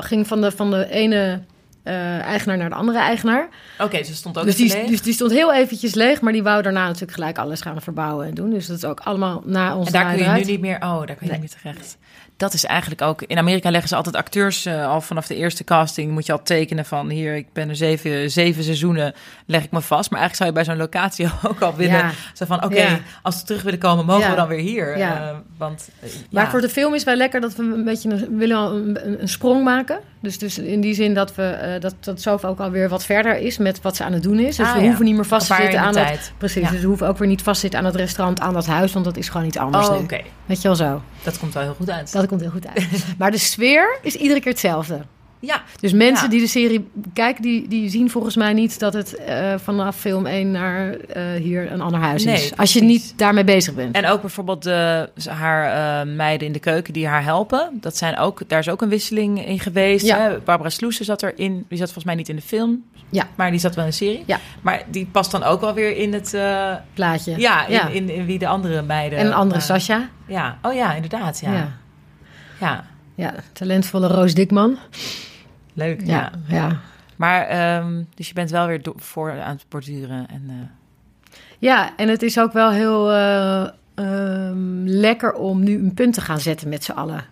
ging 0.00 0.26
van 0.26 0.40
de, 0.40 0.50
van 0.50 0.70
de 0.70 0.88
ene 0.90 1.40
eh, 1.88 2.18
eigenaar 2.20 2.56
naar 2.56 2.68
de 2.68 2.74
andere 2.74 2.98
eigenaar. 2.98 3.48
Oké, 3.78 3.98
dus 3.98 4.08
er 4.08 4.14
stond 4.14 4.38
ook 4.38 4.44
Dus 4.44 4.56
die, 4.56 4.72
leeg. 4.72 4.86
dus 4.88 5.02
die 5.02 5.12
stond 5.12 5.30
heel 5.30 5.52
eventjes 5.54 5.94
leeg, 5.94 6.20
maar 6.20 6.32
die 6.32 6.42
wou 6.42 6.62
daarna 6.62 6.86
natuurlijk 6.86 7.12
gelijk 7.12 7.38
alles 7.38 7.60
gaan 7.60 7.80
verbouwen 7.82 8.26
en 8.26 8.34
doen. 8.34 8.50
Dus 8.50 8.66
dat 8.66 8.76
is 8.76 8.84
ook 8.84 9.00
allemaal 9.00 9.42
na 9.44 9.76
ons 9.76 9.86
En 9.86 9.92
daar 9.92 10.14
kun 10.14 10.24
je 10.24 10.30
nu 10.30 10.44
niet 10.44 10.60
meer... 10.60 10.76
Oh, 10.76 11.06
daar 11.06 11.16
kun 11.16 11.26
je 11.26 11.32
Nee. 11.32 11.40
niet 11.40 11.56
meer 11.62 11.72
terecht. 11.72 11.98
Dat 12.38 12.54
is 12.54 12.64
eigenlijk 12.64 13.02
ook... 13.02 13.22
In 13.22 13.38
Amerika 13.38 13.70
leggen 13.70 13.88
ze 13.88 13.96
altijd 13.96 14.16
acteurs 14.16 14.64
eh, 14.66 14.86
al 14.88 15.00
vanaf 15.00 15.26
de 15.26 15.34
eerste 15.34 15.64
casting... 15.64 16.10
moet 16.12 16.26
je 16.26 16.32
al 16.32 16.42
tekenen 16.42 16.84
van... 16.84 17.08
hier, 17.08 17.36
ik 17.36 17.52
ben 17.52 17.68
er 17.68 17.76
zeven, 17.76 18.30
zeven 18.30 18.64
seizoenen, 18.64 19.14
leg 19.46 19.64
ik 19.64 19.70
me 19.70 19.80
vast. 19.80 20.10
Maar 20.10 20.20
eigenlijk 20.20 20.34
zou 20.36 20.48
je 20.48 20.54
bij 20.54 20.64
zo'n 20.64 20.76
locatie 21.00 21.26
ook 21.50 21.60
al 21.60 21.74
willen... 21.74 21.96
Ja. 21.96 22.10
Zo 22.34 22.44
van, 22.44 22.64
oké, 22.64 22.76
Ja. 22.80 22.98
als 23.22 23.36
we 23.40 23.42
terug 23.46 23.62
willen 23.62 23.78
komen... 23.78 24.04
mogen 24.04 24.22
Ja. 24.22 24.30
we 24.30 24.36
dan 24.36 24.48
weer 24.48 24.58
hier. 24.58 24.98
Ja. 24.98 25.28
Eh, 25.28 25.36
want, 25.56 25.88
eh, 26.00 26.10
Maar 26.30 26.44
ja. 26.44 26.50
voor 26.50 26.60
de 26.60 26.68
film 26.68 26.94
is 26.94 27.04
wel 27.04 27.16
lekker 27.16 27.40
dat 27.40 27.54
we 27.56 27.62
een 27.62 27.84
beetje 27.84 28.10
een, 28.10 28.38
willen 28.38 28.96
een, 29.22 29.28
sprong 29.28 29.64
maken. 29.64 29.98
Dus, 30.20 30.38
dus 30.38 30.58
in 30.58 30.80
die 30.80 30.94
zin 30.94 31.14
dat 31.14 31.34
we 31.34 31.76
dat, 31.80 31.94
dat 32.00 32.20
Sof 32.20 32.44
ook 32.44 32.60
alweer 32.60 32.88
wat 32.88 33.04
verder 33.04 33.36
is 33.38 33.58
met 33.58 33.82
wat 33.82 33.96
ze 33.96 34.04
aan 34.04 34.12
het 34.12 34.22
doen 34.22 34.38
is. 34.38 34.56
Dus 34.56 34.66
Ah, 34.66 34.74
we 34.74 34.82
hoeven 34.82 35.04
niet 35.04 35.14
meer 35.14 35.24
vast 35.26 35.46
te 35.46 35.54
zitten 35.54 35.80
aan 35.80 35.92
dat. 35.92 36.06
tijd. 36.06 36.32
Precies, 36.38 36.68
dus 36.70 36.80
we 36.80 36.86
hoeven 36.86 37.08
ook 37.08 37.18
weer 37.18 37.28
niet 37.28 37.42
vast 37.42 37.54
te 37.54 37.60
zitten 37.60 37.78
aan 37.80 37.86
het 37.86 37.94
restaurant, 37.96 38.40
aan 38.40 38.52
dat 38.54 38.66
huis, 38.66 38.92
want 38.92 39.04
dat 39.04 39.16
is 39.16 39.28
gewoon 39.28 39.46
iets 39.46 39.56
anders 39.56 39.88
Oh, 39.88 39.98
oké. 40.02 40.20
Weet 40.46 40.62
je 40.62 40.68
wel 40.68 40.76
zo. 40.76 41.02
Dat 41.22 41.38
komt 41.38 41.54
wel 41.54 41.62
heel 41.62 41.74
goed 41.74 41.90
uit. 41.90 42.12
Dat 42.12 42.27
komt 42.28 42.40
heel 42.40 42.50
goed 42.50 42.66
uit. 42.66 43.04
maar 43.18 43.30
de 43.30 43.38
sfeer 43.38 43.98
is 44.02 44.14
iedere 44.14 44.40
keer 44.40 44.50
hetzelfde. 44.52 45.00
Ja, 45.40 45.62
Dus 45.80 45.92
mensen 45.92 46.24
Ja. 46.24 46.30
die 46.30 46.40
de 46.40 46.46
serie 46.46 46.88
kijken, 47.12 47.42
die, 47.42 47.68
die 47.68 47.88
zien 47.90 48.10
volgens 48.10 48.36
mij 48.36 48.52
niet 48.52 48.78
dat 48.78 48.92
het 48.92 49.14
eh, 49.16 49.54
vanaf 49.62 49.96
film 49.96 50.26
1 50.26 50.50
naar 50.50 50.90
eh, 50.94 51.22
hier 51.42 51.72
een 51.72 51.80
ander 51.80 52.00
huis 52.00 52.24
Nee, 52.24 52.34
is. 52.34 52.56
Als 52.56 52.72
je 52.72 52.82
niet 52.82 53.12
daarmee 53.16 53.44
bezig 53.44 53.74
bent. 53.74 53.96
En 53.96 54.06
ook 54.06 54.20
bijvoorbeeld 54.20 54.62
de, 54.62 55.10
haar 55.28 56.00
eh, 56.06 56.14
meiden 56.14 56.46
in 56.46 56.52
de 56.52 56.58
keuken 56.58 56.92
die 56.92 57.06
haar 57.06 57.22
helpen. 57.24 57.68
Dat 57.80 57.96
zijn 57.96 58.16
ook, 58.18 58.40
daar 58.46 58.58
is 58.58 58.68
ook 58.68 58.82
een 58.82 58.88
wisseling 58.88 59.46
in 59.46 59.60
geweest. 59.60 60.06
Ja. 60.06 60.18
Hè? 60.18 60.38
Barbara 60.38 60.70
Sloesen 60.70 61.04
zat 61.04 61.22
erin. 61.22 61.64
Die 61.68 61.78
zat 61.78 61.86
volgens 61.86 62.04
mij 62.04 62.14
niet 62.14 62.28
in 62.28 62.36
de 62.36 62.42
film. 62.42 62.84
Ja. 63.10 63.28
Maar 63.34 63.50
die 63.50 63.60
zat 63.60 63.74
wel 63.74 63.84
in 63.84 63.90
de 63.90 63.96
serie. 63.96 64.22
Ja. 64.26 64.38
Maar 64.62 64.82
die 64.90 65.06
past 65.12 65.30
dan 65.30 65.42
ook 65.42 65.60
wel 65.60 65.74
weer 65.74 65.96
in 65.96 66.12
het... 66.12 66.30
Plaatje. 66.94 67.34
ja, 67.36 67.66
in, 67.66 67.72
Ja. 67.72 67.88
In, 67.88 68.10
in 68.10 68.26
wie 68.26 68.38
de 68.38 68.46
andere 68.46 68.82
meiden... 68.82 69.18
en 69.18 69.26
een 69.26 69.32
andere 69.34 69.60
Sascha. 69.60 70.08
Ja. 70.26 70.58
Oh 70.62 70.74
ja, 70.74 70.94
inderdaad. 70.94 71.40
Ja. 71.40 71.72
Ja. 72.60 72.84
ja. 73.14 73.34
talentvolle 73.52 74.06
Roos 74.06 74.34
Dikman. 74.34 74.76
Leuk. 75.72 76.00
Ja. 76.04 76.06
Ja, 76.16 76.30
ja. 76.56 76.76
Maar, 77.16 77.46
ehm, 77.46 78.02
dus 78.14 78.28
je 78.28 78.34
bent 78.34 78.50
wel 78.50 78.66
weer 78.66 78.80
voor 78.96 79.30
aan 79.40 79.54
het 79.54 79.64
borduren. 79.68 80.26
En, 80.28 80.44
eh, 80.48 80.54
Ja, 81.58 81.90
en 81.96 82.08
het 82.08 82.22
is 82.22 82.38
ook 82.40 82.52
wel 82.52 82.70
heel 82.70 83.12
eh, 83.12 83.68
ehm, 83.94 84.84
lekker 84.84 85.32
om 85.32 85.62
nu 85.62 85.78
een 85.78 85.94
punt 85.94 86.14
te 86.14 86.20
gaan 86.20 86.40
zetten 86.40 86.68
met 86.68 86.84
z'n 86.84 86.92
allen. 86.92 87.24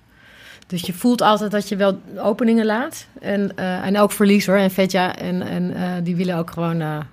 Dus 0.67 0.83
je 0.83 0.93
voelt 0.93 1.23
altijd 1.23 1.51
dat 1.51 1.69
je 1.69 1.77
wel 1.77 2.01
openingen 2.17 2.67
laat. 2.67 3.07
En, 3.21 3.57
eh, 3.57 3.87
en 3.87 3.99
ook 3.99 4.12
verlies 4.12 4.47
hoor. 4.47 4.57
En 4.57 4.71
Vetja 4.71 5.17
en, 5.17 5.43
en 5.43 6.05
die 6.05 6.17
willen 6.17 6.37
ook 6.37 6.51
gewoon 6.51 6.83
op 6.83 7.05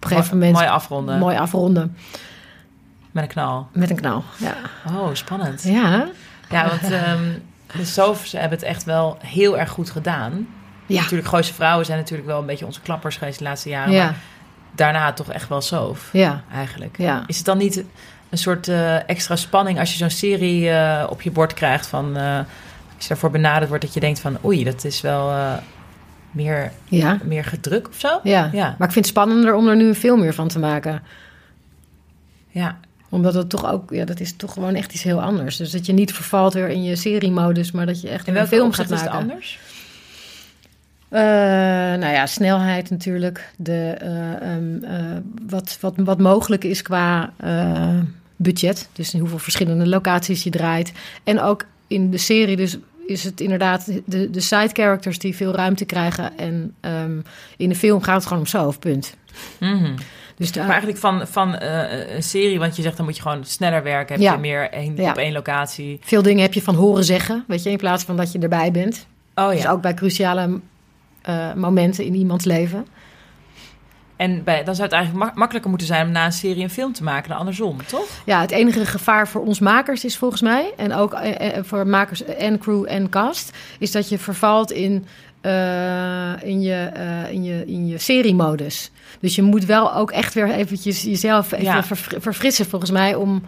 een 0.00 0.08
gegeven 0.08 0.38
moment 0.38 0.54
mooi 0.54 0.66
afronden. 0.66 1.18
mooi 1.18 1.36
afronden. 1.36 1.96
Met 3.10 3.22
een 3.22 3.28
knal. 3.28 3.68
Met 3.72 3.90
een 3.90 3.96
knal. 3.96 4.24
Ja, 4.38 4.54
Oh, 4.88 5.08
spannend. 5.12 5.62
ja. 5.62 6.08
Ja, 6.50 6.68
want 6.68 6.92
ehm 6.92 7.22
de 7.76 7.84
Sofs 7.84 8.32
hebben 8.32 8.58
het 8.58 8.62
echt 8.62 8.84
wel 8.84 9.18
heel 9.20 9.58
erg 9.58 9.70
goed 9.70 9.90
gedaan. 9.90 10.48
ja. 10.86 11.00
Natuurlijk, 11.00 11.28
Gooise 11.28 11.54
Vrouwen 11.54 11.86
zijn 11.86 11.98
natuurlijk 11.98 12.28
wel 12.28 12.40
een 12.40 12.46
beetje 12.46 12.66
onze 12.66 12.80
klappers 12.80 13.16
geweest 13.16 13.38
de 13.38 13.44
laatste 13.44 13.68
jaren. 13.68 13.92
ja. 13.92 14.04
Maar 14.04 14.14
daarna 14.74 15.12
toch 15.12 15.32
echt 15.32 15.48
wel 15.48 15.60
Sof, 15.60 16.08
ja. 16.12 16.42
eigenlijk. 16.52 16.98
Ja. 16.98 17.24
Is 17.26 17.36
het 17.36 17.46
dan 17.46 17.58
niet 17.58 17.84
een 18.30 18.38
soort 18.38 18.68
eh, 18.68 19.08
extra 19.08 19.36
spanning 19.36 19.78
als 19.78 19.90
je 19.90 19.96
zo'n 19.96 20.10
serie 20.10 20.70
eh, 20.70 21.06
op 21.10 21.22
je 21.22 21.30
bord 21.30 21.54
krijgt 21.54 21.86
van... 21.86 22.16
eh, 22.16 22.36
als 22.94 23.08
je 23.08 23.08
daarvoor 23.08 23.30
benaderd 23.30 23.68
wordt 23.68 23.84
dat 23.84 23.94
je 23.94 24.00
denkt 24.00 24.20
van... 24.20 24.38
oei, 24.44 24.64
dat 24.64 24.84
is 24.84 25.00
wel 25.00 25.34
meer, 26.30 26.72
ja. 26.84 27.18
meer 27.24 27.44
gedruk 27.44 27.88
of 27.88 27.98
zo? 27.98 28.20
Ja. 28.22 28.48
Ja. 28.52 28.74
maar 28.78 28.86
ik 28.86 28.92
vind 28.92 29.06
het 29.06 29.14
spannender 29.14 29.54
om 29.54 29.68
er 29.68 29.76
nu 29.76 29.88
een 29.88 29.94
film 29.94 30.20
meer 30.20 30.34
van 30.34 30.48
te 30.48 30.58
maken. 30.58 31.02
Ja, 32.48 32.78
Omdat 33.10 33.34
het 33.34 33.48
toch 33.48 33.72
ook, 33.72 33.90
ja, 33.90 34.04
dat 34.04 34.20
is 34.20 34.36
toch 34.36 34.52
gewoon 34.52 34.74
echt 34.74 34.92
iets 34.92 35.02
heel 35.02 35.22
anders. 35.22 35.56
Dus 35.56 35.70
dat 35.70 35.86
je 35.86 35.92
niet 35.92 36.12
vervalt 36.12 36.52
weer 36.52 36.68
in 36.68 36.82
je 36.82 36.96
seriemodus, 36.96 37.70
maar 37.70 37.86
dat 37.86 38.00
je 38.00 38.08
echt 38.08 38.26
in 38.26 38.32
een 38.32 38.38
welke 38.38 38.56
film 38.56 38.72
gaat 38.72 38.90
is 38.90 39.00
het 39.00 39.10
maken. 39.10 39.30
anders? 39.30 39.58
Eh, 41.08 41.20
nou 42.00 42.12
ja, 42.12 42.26
snelheid 42.26 42.90
natuurlijk. 42.90 43.52
De, 43.56 43.96
eh, 43.98 44.54
ehm, 44.54 44.84
eh, 44.84 45.16
wat, 45.48 45.78
wat, 45.80 45.94
wat 45.96 46.18
mogelijk 46.18 46.64
is 46.64 46.82
qua 46.82 47.32
budget. 48.36 48.88
Dus 48.92 49.12
hoeveel 49.12 49.38
verschillende 49.38 49.86
locaties 49.86 50.42
je 50.42 50.50
draait. 50.50 50.92
En 51.24 51.40
ook 51.40 51.64
in 51.86 52.10
de 52.10 52.18
serie 52.18 52.56
dus 52.56 52.78
is 53.06 53.24
het 53.24 53.40
inderdaad 53.40 53.92
de, 54.06 54.30
de 54.30 54.40
side 54.40 54.70
characters 54.72 55.18
die 55.18 55.36
veel 55.36 55.54
ruimte 55.54 55.84
krijgen. 55.84 56.38
En 56.38 56.74
ehm, 56.80 57.20
in 57.56 57.68
de 57.68 57.74
film 57.74 58.02
gaat 58.02 58.14
het 58.14 58.26
gewoon 58.26 58.42
om 58.42 58.48
zo, 58.48 58.74
punt. 58.78 59.14
Mhm. 59.60 59.92
Dus 60.40 60.52
daar, 60.52 60.62
Maar 60.66 60.72
eigenlijk 60.72 61.00
van, 61.00 61.26
van 61.26 61.54
eh, 61.54 62.14
een 62.14 62.22
serie, 62.22 62.58
want 62.58 62.76
je 62.76 62.82
zegt 62.82 62.96
dan 62.96 63.06
moet 63.06 63.16
je 63.16 63.22
gewoon 63.22 63.44
sneller 63.44 63.82
werken. 63.82 64.14
Heb 64.14 64.22
Ja. 64.24 64.32
je 64.32 64.38
meer 64.38 64.94
Ja. 64.96 65.10
op 65.10 65.16
één 65.16 65.32
locatie. 65.32 65.98
veel 66.02 66.22
dingen 66.22 66.42
heb 66.42 66.54
je 66.54 66.62
van 66.62 66.74
horen 66.74 67.04
zeggen, 67.04 67.44
weet 67.46 67.62
je, 67.62 67.70
in 67.70 67.76
plaats 67.76 68.04
van 68.04 68.16
dat 68.16 68.32
je 68.32 68.38
erbij 68.38 68.70
bent. 68.70 69.06
Oh 69.34 69.50
Dus 69.50 69.62
ja. 69.62 69.70
ook 69.70 69.80
bij 69.82 69.94
cruciale 69.94 70.60
eh, 71.22 71.52
momenten 71.54 72.04
in 72.04 72.14
iemands 72.14 72.44
leven. 72.44 72.86
En 74.16 74.44
bij, 74.44 74.64
dan 74.64 74.74
zou 74.74 74.86
het 74.86 74.96
eigenlijk 74.96 75.24
mak- 75.24 75.36
makkelijker 75.36 75.70
moeten 75.70 75.88
zijn 75.88 76.06
om 76.06 76.12
na 76.12 76.24
een 76.24 76.32
serie 76.32 76.62
een 76.62 76.70
film 76.70 76.92
te 76.92 77.02
maken 77.02 77.28
dan 77.28 77.38
andersom, 77.38 77.76
toch? 77.86 78.06
Ja, 78.24 78.40
het 78.40 78.50
enige 78.50 78.86
gevaar 78.86 79.28
voor 79.28 79.42
ons 79.44 79.58
makers 79.60 80.04
is 80.04 80.16
volgens 80.16 80.40
mij, 80.42 80.72
en 80.76 80.94
ook 80.94 81.12
eh, 81.12 81.58
voor 81.62 81.86
makers 81.86 82.24
en 82.24 82.58
crew 82.58 82.84
en 82.88 83.08
cast, 83.08 83.56
is 83.78 83.92
dat 83.92 84.08
je 84.08 84.18
vervalt 84.18 84.70
in, 84.72 85.06
eh, 85.40 86.32
in, 86.42 86.60
je, 86.60 86.74
eh, 86.94 87.32
in, 87.32 87.44
je, 87.44 87.64
in 87.66 87.86
je 87.86 87.98
seriemodus. 87.98 88.90
Dus 89.20 89.34
je 89.34 89.42
moet 89.42 89.64
wel 89.64 89.94
ook 89.94 90.10
echt 90.10 90.34
weer 90.34 90.50
eventjes 90.50 91.02
jezelf 91.02 91.52
even 91.52 91.64
Ja. 91.64 91.82
verfrissen 92.20 92.66
volgens 92.66 92.90
mij 92.90 93.14
om, 93.14 93.42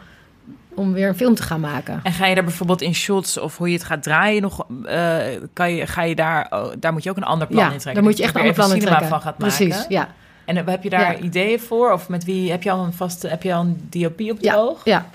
om 0.75 0.93
weer 0.93 1.09
een 1.09 1.17
film 1.17 1.35
te 1.35 1.43
gaan 1.43 1.61
maken. 1.61 2.01
En 2.03 2.13
ga 2.13 2.27
je 2.27 2.35
daar 2.35 2.45
bijvoorbeeld 2.45 2.83
in 2.83 2.95
shots 2.95 3.39
of 3.39 3.57
hoe 3.57 3.69
je 3.69 3.75
het 3.75 3.85
gaat 3.85 4.03
draaien 4.03 4.43
nog, 4.43 4.67
eh, 4.85 5.17
kan 5.53 5.75
je, 5.75 5.87
ga 5.87 6.03
je 6.03 6.15
daar, 6.15 6.47
oh, 6.51 6.67
daar 6.79 6.93
moet 6.93 7.03
je 7.03 7.11
ook 7.11 7.17
een 7.17 7.25
ander 7.25 7.47
plan 7.47 7.65
ja, 7.65 7.71
in 7.73 7.79
trekken. 7.79 7.95
daar 7.95 8.03
moet 8.03 8.17
je 8.17 8.23
echt 8.23 8.35
een 8.35 8.41
ander 8.41 8.57
er 8.59 8.63
plan 8.65 8.77
in 8.77 8.81
trekken. 8.87 9.09
van 9.09 9.21
gaat 9.21 9.37
Precies, 9.37 9.69
maken. 9.77 9.95
ja. 9.95 10.09
En 10.45 10.57
heb 10.57 10.83
je 10.83 10.91
daar 10.91 11.13
Ja. 11.13 11.19
ideeën 11.19 11.61
voor? 11.61 11.93
Of 11.93 12.09
met 12.09 12.25
wie, 12.25 12.51
heb 12.51 12.63
je 12.63 12.71
al 12.71 12.85
een 12.85 12.93
vaste, 12.93 13.29
heb 13.29 13.43
je 13.43 13.55
al 13.55 13.61
een 13.61 13.87
DOP 13.91 14.13
op 14.13 14.19
je 14.21 14.37
Ja, 14.41 14.55
oog? 14.57 14.81
ja, 14.85 15.07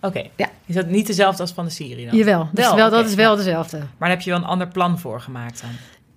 Oké. 0.00 0.22
Ja. 0.36 0.48
Is 0.66 0.74
dat 0.74 0.86
niet 0.86 1.06
dezelfde 1.06 1.42
als 1.42 1.52
van 1.52 1.64
de 1.64 1.70
serie 1.70 2.06
dan? 2.06 2.16
jawel. 2.16 2.48
Dat, 2.52 2.64
Wel, 2.64 2.70
is, 2.70 2.76
wel, 2.76 2.90
dat 2.90 3.06
is 3.06 3.14
wel 3.14 3.36
dezelfde. 3.36 3.76
Maar 3.78 3.88
daar 3.98 4.10
heb 4.10 4.20
je 4.20 4.30
wel 4.30 4.38
een 4.38 4.44
ander 4.44 4.68
plan 4.68 4.98
voor 4.98 5.20
gemaakt 5.20 5.60
dan? 5.60 5.70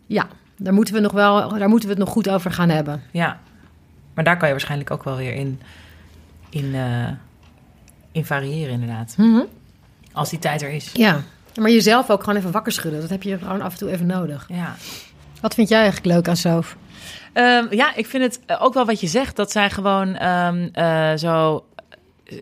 Ja, 0.05 0.27
daar 0.57 0.73
moeten 0.73 0.93
we 0.93 0.99
nog 0.99 1.11
wel, 1.11 1.57
daar 1.57 1.69
moeten 1.69 1.89
we 1.89 1.95
het 1.95 2.03
nog 2.03 2.13
goed 2.13 2.29
over 2.29 2.51
gaan 2.51 2.69
hebben. 2.69 3.03
Ja. 3.11 3.39
Maar 4.13 4.23
daar 4.23 4.37
kan 4.37 4.47
je 4.47 4.53
waarschijnlijk 4.53 4.91
ook 4.91 5.03
wel 5.03 5.15
weer 5.15 5.33
in, 5.33 5.61
in, 6.49 6.75
eh, 6.75 7.07
in 8.11 8.25
variëren 8.25 8.73
inderdaad. 8.73 9.13
Mhm. 9.17 9.41
Als 10.13 10.29
die 10.29 10.39
tijd 10.39 10.61
er 10.61 10.69
is. 10.69 10.89
Ja, 10.93 11.21
maar 11.59 11.71
jezelf 11.71 12.09
ook 12.09 12.23
gewoon 12.23 12.39
even 12.39 12.51
wakker 12.51 12.71
schudden. 12.71 13.01
Dat 13.01 13.09
heb 13.09 13.23
je 13.23 13.37
gewoon 13.37 13.61
af 13.61 13.71
en 13.71 13.77
toe 13.77 13.91
even 13.91 14.05
nodig. 14.05 14.45
Ja. 14.47 14.75
Wat 15.41 15.53
vind 15.53 15.69
jij 15.69 15.81
eigenlijk 15.81 16.15
leuk 16.15 16.27
aan 16.27 16.35
Sof? 16.35 16.77
Ehm, 17.33 17.65
ja, 17.69 17.95
ik 17.95 18.05
vind 18.05 18.23
het 18.23 18.39
eh, 18.45 18.63
ook 18.63 18.73
wel 18.73 18.85
wat 18.85 18.99
je 18.99 19.07
zegt, 19.07 19.35
dat 19.35 19.51
zij 19.51 19.69
gewoon 19.69 20.15
ehm, 20.15 20.69
eh, 20.73 21.11
zo, 21.15 21.65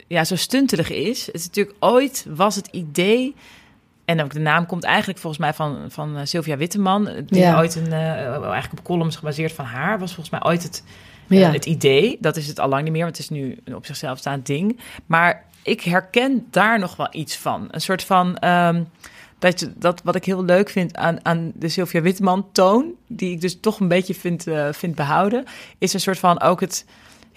ja, 0.07 0.23
zo 0.23 0.35
stuntelig 0.35 0.89
is. 0.89 1.25
Het 1.25 1.35
is 1.35 1.45
natuurlijk 1.45 1.75
ooit 1.79 2.25
was 2.29 2.55
het 2.55 2.67
idee, 2.71 3.35
en 4.05 4.23
ook 4.23 4.33
de 4.33 4.39
naam 4.39 4.65
komt 4.65 4.83
eigenlijk 4.83 5.19
volgens 5.19 5.41
mij 5.41 5.53
van, 5.53 5.77
van 5.89 6.17
eh, 6.17 6.21
Sylvia 6.25 6.57
Witteman, 6.57 7.07
eh, 7.07 7.21
die 7.25 7.39
Ja. 7.39 7.57
ooit 7.57 7.75
een, 7.75 7.91
eh, 7.93 8.21
eigenlijk 8.27 8.71
op 8.71 8.83
columns 8.83 9.15
gebaseerd 9.15 9.51
van 9.51 9.65
haar, 9.65 9.99
was 9.99 10.13
volgens 10.13 10.29
mij 10.39 10.51
ooit 10.51 10.63
het, 10.63 10.83
Ja. 11.27 11.47
eh, 11.47 11.53
het 11.53 11.65
idee. 11.65 12.17
Dat 12.19 12.35
is 12.37 12.47
het 12.47 12.59
al 12.59 12.69
lang 12.69 12.83
niet 12.83 12.91
meer, 12.91 13.03
want 13.03 13.17
het 13.17 13.25
is 13.25 13.31
nu 13.31 13.57
een 13.63 13.75
op 13.75 13.85
zichzelf 13.85 14.17
staand 14.17 14.45
ding. 14.45 14.79
Maar 15.05 15.45
ik 15.63 15.81
herken 15.81 16.47
daar 16.49 16.79
nog 16.79 16.95
wel 16.95 17.07
iets 17.11 17.37
van. 17.37 17.67
Een 17.71 17.81
soort 17.81 18.03
van. 18.03 18.37
ehm, 18.37 18.83
dat, 19.39 19.69
dat 19.75 20.01
wat 20.03 20.15
ik 20.15 20.25
heel 20.25 20.43
leuk 20.43 20.69
vind 20.69 20.95
aan, 20.95 21.25
aan 21.25 21.51
de 21.55 21.69
Sylvia 21.69 22.01
Witteman 22.01 22.47
toon, 22.51 22.91
die 23.07 23.31
ik 23.31 23.41
dus 23.41 23.59
toch 23.59 23.79
een 23.79 23.87
beetje 23.87 24.13
vind, 24.15 24.47
eh, 24.47 24.67
vind 24.71 24.95
behouden, 24.95 25.43
is 25.77 25.93
een 25.93 25.99
soort 25.99 26.19
van 26.19 26.41
ook 26.41 26.59
het 26.59 26.85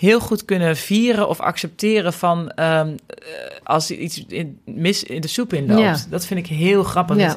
heel 0.02 0.20
goed 0.20 0.44
kunnen 0.44 0.76
vieren 0.76 1.28
of 1.28 1.40
accepteren 1.40 2.12
van 2.12 2.50
ehm, 2.50 2.96
eh, 3.06 3.26
als 3.62 3.90
iets 3.90 4.24
in, 4.26 4.60
mis 4.64 5.02
in 5.02 5.20
de 5.20 5.28
soep 5.28 5.52
inloopt. 5.52 5.80
Ja. 5.80 5.96
Dat 6.10 6.26
vind 6.26 6.40
ik 6.40 6.46
heel 6.46 6.82
grappig. 6.82 7.16
Ja. 7.16 7.36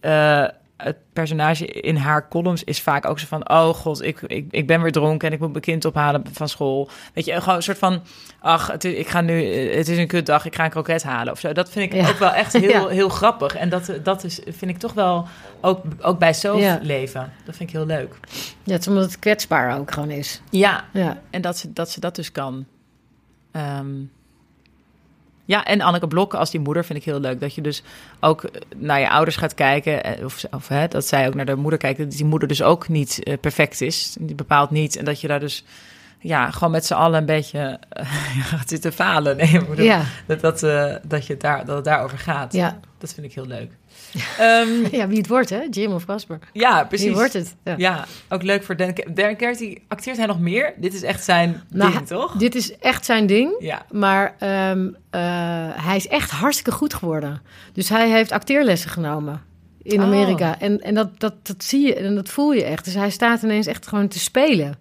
Eh, 0.00 0.50
het 0.84 0.96
personage 1.12 1.66
in 1.66 1.96
haar 1.96 2.28
columns 2.28 2.64
is 2.64 2.80
vaak 2.82 3.06
ook 3.06 3.18
zo 3.18 3.26
van... 3.26 3.50
oh 3.50 3.68
god, 3.68 4.02
ik, 4.02 4.20
ik, 4.22 4.46
ik 4.50 4.66
ben 4.66 4.82
weer 4.82 4.92
dronken 4.92 5.28
en 5.28 5.34
ik 5.34 5.40
moet 5.40 5.50
mijn 5.50 5.62
kind 5.62 5.84
ophalen 5.84 6.24
van 6.32 6.48
school. 6.48 6.88
Weet 7.14 7.24
je, 7.24 7.40
gewoon 7.40 7.56
een 7.56 7.62
soort 7.62 7.78
van... 7.78 8.02
ach, 8.40 8.66
het 8.66 8.84
is, 8.84 8.92
ik 8.94 9.06
ga 9.08 9.20
nu, 9.20 9.44
het 9.54 9.88
is 9.88 9.98
een 9.98 10.06
kutdag, 10.06 10.44
ik 10.46 10.54
ga 10.54 10.64
een 10.64 10.70
kroket 10.70 11.02
halen 11.02 11.32
of 11.32 11.40
zo. 11.40 11.52
Dat 11.52 11.70
vind 11.70 11.92
ik 11.92 12.00
Ja. 12.00 12.08
ook 12.08 12.18
wel 12.18 12.32
echt 12.32 12.52
heel, 12.52 12.70
Ja. 12.70 12.86
heel 12.88 13.08
grappig. 13.08 13.54
En 13.56 13.68
dat, 13.68 13.92
dat 14.02 14.24
is, 14.24 14.40
vind 14.44 14.70
ik 14.70 14.78
toch 14.78 14.92
wel 14.92 15.26
ook, 15.60 15.82
ook 16.00 16.18
bij 16.18 16.34
Ja. 16.42 16.78
leven. 16.82 17.32
Dat 17.44 17.56
vind 17.56 17.68
ik 17.68 17.76
heel 17.76 17.86
leuk. 17.86 18.14
Ja, 18.62 18.72
het 18.72 18.80
is 18.80 18.88
omdat 18.88 19.04
het 19.04 19.18
kwetsbaar 19.18 19.78
ook 19.78 19.90
gewoon 19.92 20.10
is. 20.10 20.40
Ja, 20.50 20.84
Ja, 20.92 21.18
en 21.30 21.40
dat 21.40 21.58
ze 21.58 21.72
dat, 21.72 21.90
ze 21.90 22.00
dat 22.00 22.16
dus 22.16 22.32
kan. 22.32 22.66
Ehm, 23.52 23.90
ja, 25.44 25.64
en 25.64 25.80
Anneke 25.80 26.06
Blokken 26.06 26.38
als 26.38 26.50
die 26.50 26.60
moeder 26.60 26.84
vind 26.84 26.98
ik 26.98 27.04
heel 27.04 27.20
leuk. 27.20 27.40
Dat 27.40 27.54
je 27.54 27.60
dus 27.60 27.82
ook 28.20 28.44
eh, 28.44 28.60
naar 28.76 29.00
je 29.00 29.10
ouders 29.10 29.36
gaat 29.36 29.54
kijken. 29.54 30.04
eh, 30.04 30.24
Of, 30.24 30.44
of 30.50 30.68
hè, 30.68 30.88
dat 30.88 31.06
zij 31.06 31.26
ook 31.26 31.34
naar 31.34 31.44
de 31.46 31.54
moeder 31.56 31.78
kijkt. 31.78 31.98
Dat 31.98 32.10
die 32.10 32.24
moeder 32.24 32.48
dus 32.48 32.62
ook 32.62 32.88
niet 32.88 33.22
eh, 33.22 33.38
perfect 33.40 33.80
is. 33.80 34.16
Die 34.20 34.34
bepaalt 34.34 34.70
niet. 34.70 34.96
En 34.96 35.04
dat 35.04 35.20
je 35.20 35.28
daar 35.28 35.40
dus 35.40 35.64
ja, 36.18 36.50
gewoon 36.50 36.70
met 36.70 36.86
z'n 36.86 36.94
allen 36.94 37.18
een 37.18 37.26
beetje 37.26 37.78
gaat 38.50 38.68
zitten 38.68 38.92
falen. 38.92 39.36
Nee, 39.36 39.60
ja, 39.76 40.04
dat, 40.26 40.40
dat, 40.40 40.60
dat, 41.02 41.26
je 41.26 41.32
het 41.32 41.40
daar, 41.42 41.64
dat 41.64 41.76
het 41.76 41.84
daarover 41.84 42.18
gaat. 42.18 42.52
ja. 42.52 42.80
Dat 42.98 43.14
vind 43.14 43.26
ik 43.26 43.34
heel 43.34 43.46
leuk. 43.46 43.70
Ehm, 44.38 44.68
ja, 44.96 45.08
wie 45.08 45.18
het 45.18 45.28
wordt, 45.28 45.50
hè? 45.50 45.60
Jim 45.70 45.92
of 45.92 46.04
Casper. 46.04 46.38
ja, 46.52 46.84
precies. 46.84 47.06
Wie 47.06 47.14
wordt 47.14 47.32
het? 47.32 47.54
Ja. 47.64 47.74
Ja, 47.76 48.04
ook 48.28 48.42
leuk 48.42 48.62
voor 48.62 48.76
Dan, 48.76 48.94
Dan 49.10 49.36
Carty. 49.36 49.76
Acteert 49.88 50.16
hij 50.16 50.26
nog 50.26 50.40
meer? 50.40 50.74
Dit 50.76 50.94
is 50.94 51.02
echt 51.02 51.24
zijn 51.24 51.62
Nou, 51.70 51.92
ding, 51.92 52.06
toch? 52.06 52.32
Dit 52.36 52.54
is 52.54 52.78
echt 52.78 53.04
zijn 53.04 53.26
ding. 53.26 53.54
Ja. 53.58 53.86
Maar 53.90 54.34
ehm, 54.38 54.88
eh, 55.10 55.20
hij 55.72 55.96
is 55.96 56.08
echt 56.08 56.30
hartstikke 56.30 56.72
goed 56.72 56.94
geworden. 56.94 57.42
Dus 57.72 57.88
hij 57.88 58.10
heeft 58.10 58.32
acteerlessen 58.32 58.90
genomen 58.90 59.42
in 59.82 59.98
Oh. 60.00 60.06
Amerika. 60.06 60.60
En, 60.60 60.80
en 60.80 60.94
dat, 60.94 61.20
dat, 61.20 61.34
dat 61.46 61.64
zie 61.64 61.86
je 61.86 61.94
en 61.94 62.14
dat 62.14 62.28
voel 62.28 62.52
je 62.52 62.64
echt. 62.64 62.84
Dus 62.84 62.94
hij 62.94 63.10
staat 63.10 63.42
ineens 63.42 63.66
echt 63.66 63.86
gewoon 63.86 64.08
te 64.08 64.18
spelen. 64.18 64.74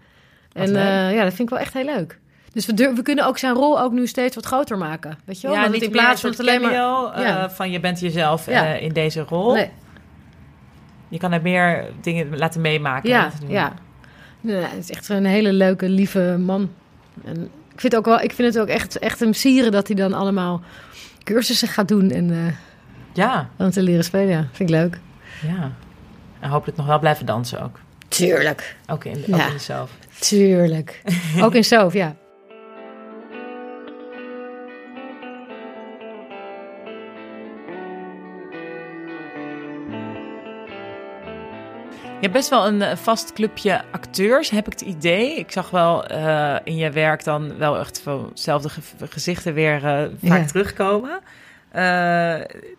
En 0.54 0.76
eh, 0.76 1.14
ja, 1.16 1.24
dat 1.24 1.34
vind 1.34 1.40
ik 1.40 1.50
wel 1.50 1.60
echt 1.60 1.74
heel 1.74 1.86
leuk. 1.86 2.20
Dus 2.54 2.66
we, 2.66 2.74
durf- 2.74 2.96
we 2.96 3.02
kunnen 3.02 3.26
ook 3.26 3.38
zijn 3.38 3.54
rol 3.54 3.82
ook 3.82 3.92
nu 3.92 4.08
steeds 4.08 4.36
wat 4.36 4.46
groter 4.46 4.78
maken. 4.78 5.18
Weet 5.26 5.42
je 5.42 5.48
wel? 5.48 5.56
Ja, 5.56 5.68
niet 5.68 5.82
in 5.82 5.90
plaats 5.92 6.22
van 6.22 6.30
het 6.30 6.40
alleen 6.40 6.62
maar... 6.62 6.72
eh, 6.72 7.24
Ja. 7.28 7.50
van 7.50 7.72
je 7.72 7.80
bent 7.80 8.00
jezelf 8.00 8.48
eh, 8.48 8.82
in 8.82 8.94
deze 8.94 9.22
rol. 9.28 9.54
Nee. 9.54 9.70
Je 11.10 11.18
kan 11.20 11.32
er 11.32 11.42
meer 11.42 11.86
dingen 12.02 12.38
laten 12.38 12.62
meemaken. 12.62 13.10
Ja, 13.10 13.32
ja. 13.48 13.74
ja. 14.42 14.60
Het 14.60 14.80
is 14.80 14.92
echt 14.92 15.10
een 15.10 15.26
hele 15.26 15.54
leuke, 15.54 15.90
lieve 15.90 16.36
man. 16.40 16.70
En 17.26 17.50
ik 17.74 17.80
vind, 17.80 17.96
ook 17.96 18.06
wel, 18.06 18.20
ik 18.22 18.32
vind 18.34 18.54
het 18.54 18.64
ook 18.64 18.70
echt, 18.70 19.00
echt 19.00 19.20
hem 19.20 19.34
sieren 19.34 19.72
dat 19.72 19.88
hij 19.88 19.96
dan 19.96 20.14
allemaal 20.14 20.62
cursussen 21.24 21.68
gaat 21.68 21.88
doen 21.88 22.12
en 22.12 22.32
eh 22.32 22.54
Ja, 23.14 23.50
dan 23.58 23.72
te 23.72 23.82
leren 23.84 24.04
spelen. 24.04 24.28
Ja, 24.28 24.48
vind 24.52 24.70
ik 24.70 24.76
leuk. 24.76 25.00
ja. 25.42 25.72
En 26.40 26.50
hopelijk 26.50 26.78
nog 26.78 26.88
wel 26.88 27.00
blijven 27.00 27.26
dansen 27.26 27.62
ook. 27.64 27.80
Tuurlijk. 28.08 28.76
Ook 28.88 29.06
in, 29.06 29.24
Ja. 29.28 29.36
ook 29.36 29.52
in. 29.68 29.88
Tuurlijk. 30.20 31.02
ook 31.44 31.54
in 31.56 31.64
Sof, 31.64 31.94
ja. 31.94 32.16
Je 42.24 42.30
hebt 42.30 42.42
best 42.42 42.50
wel 42.50 42.68
een 42.68 42.82
eh, 42.82 42.96
vast 42.98 43.34
clubje 43.34 43.82
acteurs, 43.92 44.50
heb 44.50 44.66
ik 44.66 44.72
het 44.72 44.82
idee. 44.82 45.36
Ik 45.36 45.52
zag 45.52 45.70
wel 45.70 46.06
eh, 46.06 46.56
in 46.64 46.76
je 46.76 46.90
werk 46.92 47.24
dan 47.24 47.58
wel 47.58 47.80
echt 47.80 48.02
veel 48.02 48.30
dezelfde 48.34 48.70
ge- 48.70 48.82
gezichten 49.10 49.54
weer 49.54 49.76
eh, 49.86 50.10
vaak 50.24 50.40
Ja. 50.40 50.46
terugkomen. 50.46 51.20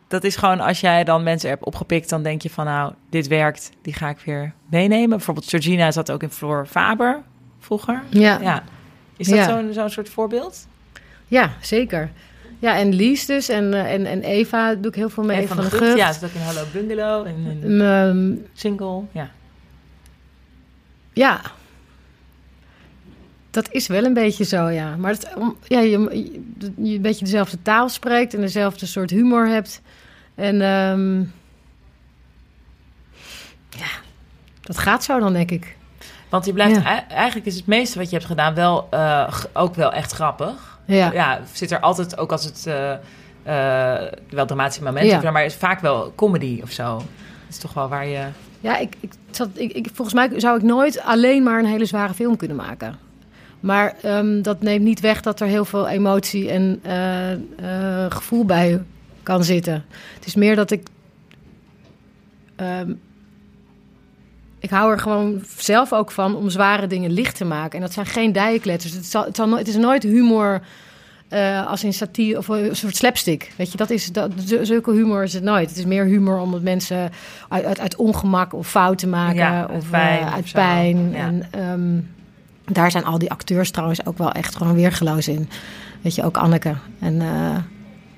Dat 0.08 0.24
is 0.24 0.36
gewoon 0.36 0.60
als 0.60 0.80
jij 0.80 1.04
dan 1.04 1.22
mensen 1.22 1.48
hebt 1.48 1.64
opgepikt, 1.64 2.08
dan 2.08 2.22
denk 2.22 2.42
je 2.42 2.50
van 2.50 2.64
nou, 2.64 2.92
dit 3.10 3.26
werkt, 3.26 3.70
die 3.82 3.92
ga 3.92 4.08
ik 4.08 4.18
weer 4.24 4.52
meenemen. 4.70 5.08
Bijvoorbeeld 5.08 5.48
Georgina 5.48 5.90
zat 5.90 6.10
ook 6.10 6.22
in 6.22 6.30
Floor 6.30 6.66
Faber 6.66 7.22
vroeger. 7.60 8.02
Ja, 8.08 8.20
ja. 8.20 8.38
Ja. 8.40 8.62
Is 9.16 9.28
dat 9.28 9.38
Ja. 9.38 9.44
zo'n 9.48 9.72
zo'n 9.72 9.90
soort 9.90 10.08
voorbeeld? 10.08 10.66
zeker. 11.60 12.10
Ja, 12.64 12.76
en 12.78 12.92
Lies 12.94 13.26
dus. 13.26 13.48
En, 13.48 13.74
eh, 13.74 13.92
en, 13.92 14.06
en 14.06 14.22
Eva 14.22 14.74
doe 14.74 14.90
ik 14.90 14.94
heel 14.94 15.08
veel 15.10 15.24
mee. 15.24 15.40
Eva 15.40 15.54
van, 15.54 15.64
de 15.64 15.70
Gucht. 15.70 15.96
Ja, 15.96 16.12
ze 16.12 16.24
ook 16.24 16.30
in 16.32 16.40
Hallo 16.40 16.62
Bungalow 16.72 17.26
en 17.26 17.80
Ehm, 17.80 18.34
Single. 18.52 19.02
Ja. 19.12 19.30
Ja. 21.12 21.40
Dat 23.50 23.72
is 23.72 23.86
wel 23.86 24.04
een 24.04 24.14
beetje 24.14 24.44
zo, 24.44 24.68
ja. 24.68 24.96
Maar 24.96 25.10
het, 25.12 25.32
om, 25.36 25.56
ja, 25.66 25.80
je, 25.80 25.96
een 26.76 27.02
beetje 27.02 27.24
dezelfde 27.24 27.58
taal 27.62 27.88
spreekt 27.88 28.34
en 28.34 28.40
dezelfde 28.40 28.86
soort 28.86 29.10
humor 29.10 29.46
hebt. 29.48 29.80
En 30.34 30.60
ehm, 30.62 31.18
ja, 33.70 33.90
dat 34.60 34.78
gaat 34.78 35.04
zo 35.04 35.18
dan, 35.18 35.32
denk 35.32 35.50
ik. 35.50 35.76
Want 36.28 36.44
je 36.46 36.52
blijft, 36.52 36.76
Ja. 36.76 36.84
ei- 36.84 37.04
eigenlijk 37.08 37.46
is 37.46 37.56
het 37.56 37.66
meeste 37.66 37.98
wat 37.98 38.10
je 38.10 38.16
hebt 38.16 38.28
gedaan 38.28 38.54
wel 38.54 38.86
eh, 38.90 39.34
ook 39.52 39.74
wel 39.74 39.92
echt 39.92 40.12
grappig. 40.12 40.73
Ja, 40.84 41.12
Ja, 41.12 41.40
zit 41.52 41.70
er 41.70 41.80
altijd, 41.80 42.18
ook 42.18 42.32
als 42.32 42.44
het 42.44 42.66
eh, 42.66 42.92
eh, 43.42 44.12
wel 44.30 44.46
dramatische 44.46 44.82
momenten, 44.82 45.22
Ja. 45.22 45.30
maar 45.30 45.44
is 45.44 45.54
vaak 45.54 45.80
wel 45.80 46.12
comedy 46.14 46.60
of 46.62 46.70
zo. 46.70 46.96
Dat 46.96 47.04
is 47.48 47.58
toch 47.58 47.72
wel 47.74 47.88
waar 47.88 48.06
je... 48.06 48.26
ja 48.60 48.76
ik, 48.78 48.94
ik, 49.00 49.12
zat, 49.30 49.48
ik, 49.54 49.72
ik, 49.72 49.88
volgens 49.92 50.14
mij 50.16 50.40
zou 50.40 50.56
ik 50.56 50.62
nooit 50.62 51.00
alleen 51.00 51.42
maar 51.42 51.58
een 51.58 51.66
hele 51.66 51.84
zware 51.84 52.14
film 52.14 52.36
kunnen 52.36 52.56
maken. 52.56 52.98
Maar 53.60 53.94
ehm, 54.02 54.42
dat 54.42 54.62
neemt 54.62 54.84
niet 54.84 55.00
weg 55.00 55.20
dat 55.20 55.40
er 55.40 55.46
heel 55.46 55.64
veel 55.64 55.88
emotie 55.88 56.50
en 56.50 56.80
eh, 56.82 58.06
gevoel 58.08 58.44
bij 58.44 58.82
kan 59.22 59.44
zitten. 59.44 59.84
Het 60.14 60.26
is 60.26 60.34
meer 60.34 60.56
dat 60.56 60.70
ik. 60.70 60.86
ehm, 62.56 62.92
ik 64.64 64.70
hou 64.70 64.92
er 64.92 64.98
gewoon 64.98 65.42
zelf 65.56 65.92
ook 65.92 66.10
van 66.10 66.36
om 66.36 66.50
zware 66.50 66.86
dingen 66.86 67.10
licht 67.10 67.36
te 67.36 67.44
maken. 67.44 67.78
En 67.78 67.80
dat 67.80 67.92
zijn 67.92 68.06
geen 68.06 68.32
dijenkletters. 68.32 68.92
Het, 68.92 69.06
zal, 69.06 69.24
het, 69.24 69.36
zal, 69.36 69.48
nooit- 69.48 69.66
het 69.66 69.68
is 69.68 69.76
nooit 69.82 70.02
humor 70.02 70.60
eh, 71.28 71.66
als 71.66 71.84
in 71.84 71.92
satire 71.92 72.38
of 72.38 72.48
een 72.48 72.76
soort 72.76 72.96
slapstick. 72.96 73.52
Weet 73.56 73.70
je, 73.70 73.76
dat 73.76 73.90
is, 73.90 74.12
dat, 74.12 74.30
zulke 74.62 74.92
humor 74.92 75.22
is 75.22 75.32
het 75.32 75.42
nooit. 75.42 75.68
Het 75.68 75.78
is 75.78 75.84
meer 75.84 76.04
humor 76.04 76.38
omdat 76.38 76.62
mensen 76.62 77.10
uit, 77.48 77.64
uit, 77.64 77.80
uit 77.80 77.96
ongemak 77.96 78.54
of 78.54 78.68
fouten 78.68 79.10
maken. 79.10 79.36
Ja, 79.36 79.68
of 79.70 79.90
pijn 79.90 80.20
eh, 80.20 80.32
uit 80.34 80.52
pijn. 80.52 81.10
Ja. 81.10 81.16
En 81.16 81.46
ehm, 81.50 82.00
daar 82.74 82.90
zijn 82.90 83.04
al 83.04 83.18
die 83.18 83.30
acteurs 83.30 83.70
trouwens 83.70 84.06
ook 84.06 84.18
wel 84.18 84.32
echt 84.32 84.56
gewoon 84.56 84.74
weergeloos 84.74 85.28
in. 85.28 85.48
Weet 86.02 86.14
je, 86.14 86.24
ook 86.24 86.36
Anneke 86.36 86.74
en 87.00 87.20
eh, 87.20 87.56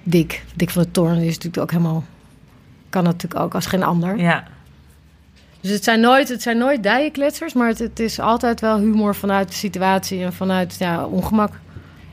Dick. 0.02 0.44
Dick 0.54 0.70
van 0.70 0.82
de 0.82 0.90
Toorn 0.90 1.16
is 1.16 1.34
natuurlijk 1.34 1.62
ook 1.62 1.70
helemaal... 1.70 2.04
Kan 2.90 3.04
natuurlijk 3.04 3.40
ook 3.40 3.54
als 3.54 3.66
geen 3.66 3.82
ander. 3.82 4.18
Ja, 4.18 4.44
Dus 5.66 5.74
het 5.74 5.84
zijn 5.84 6.00
nooit, 6.00 6.28
het 6.28 6.42
zijn 6.42 6.58
nooit 6.58 6.82
dijenkletsers, 6.82 7.52
maar 7.52 7.68
het, 7.68 7.78
het 7.78 8.00
is 8.00 8.20
altijd 8.20 8.60
wel 8.60 8.78
humor 8.78 9.14
vanuit 9.14 9.48
de 9.48 9.54
situatie 9.54 10.22
en 10.24 10.32
vanuit 10.32 10.76
ja, 10.78 11.06
ongemak. 11.06 11.52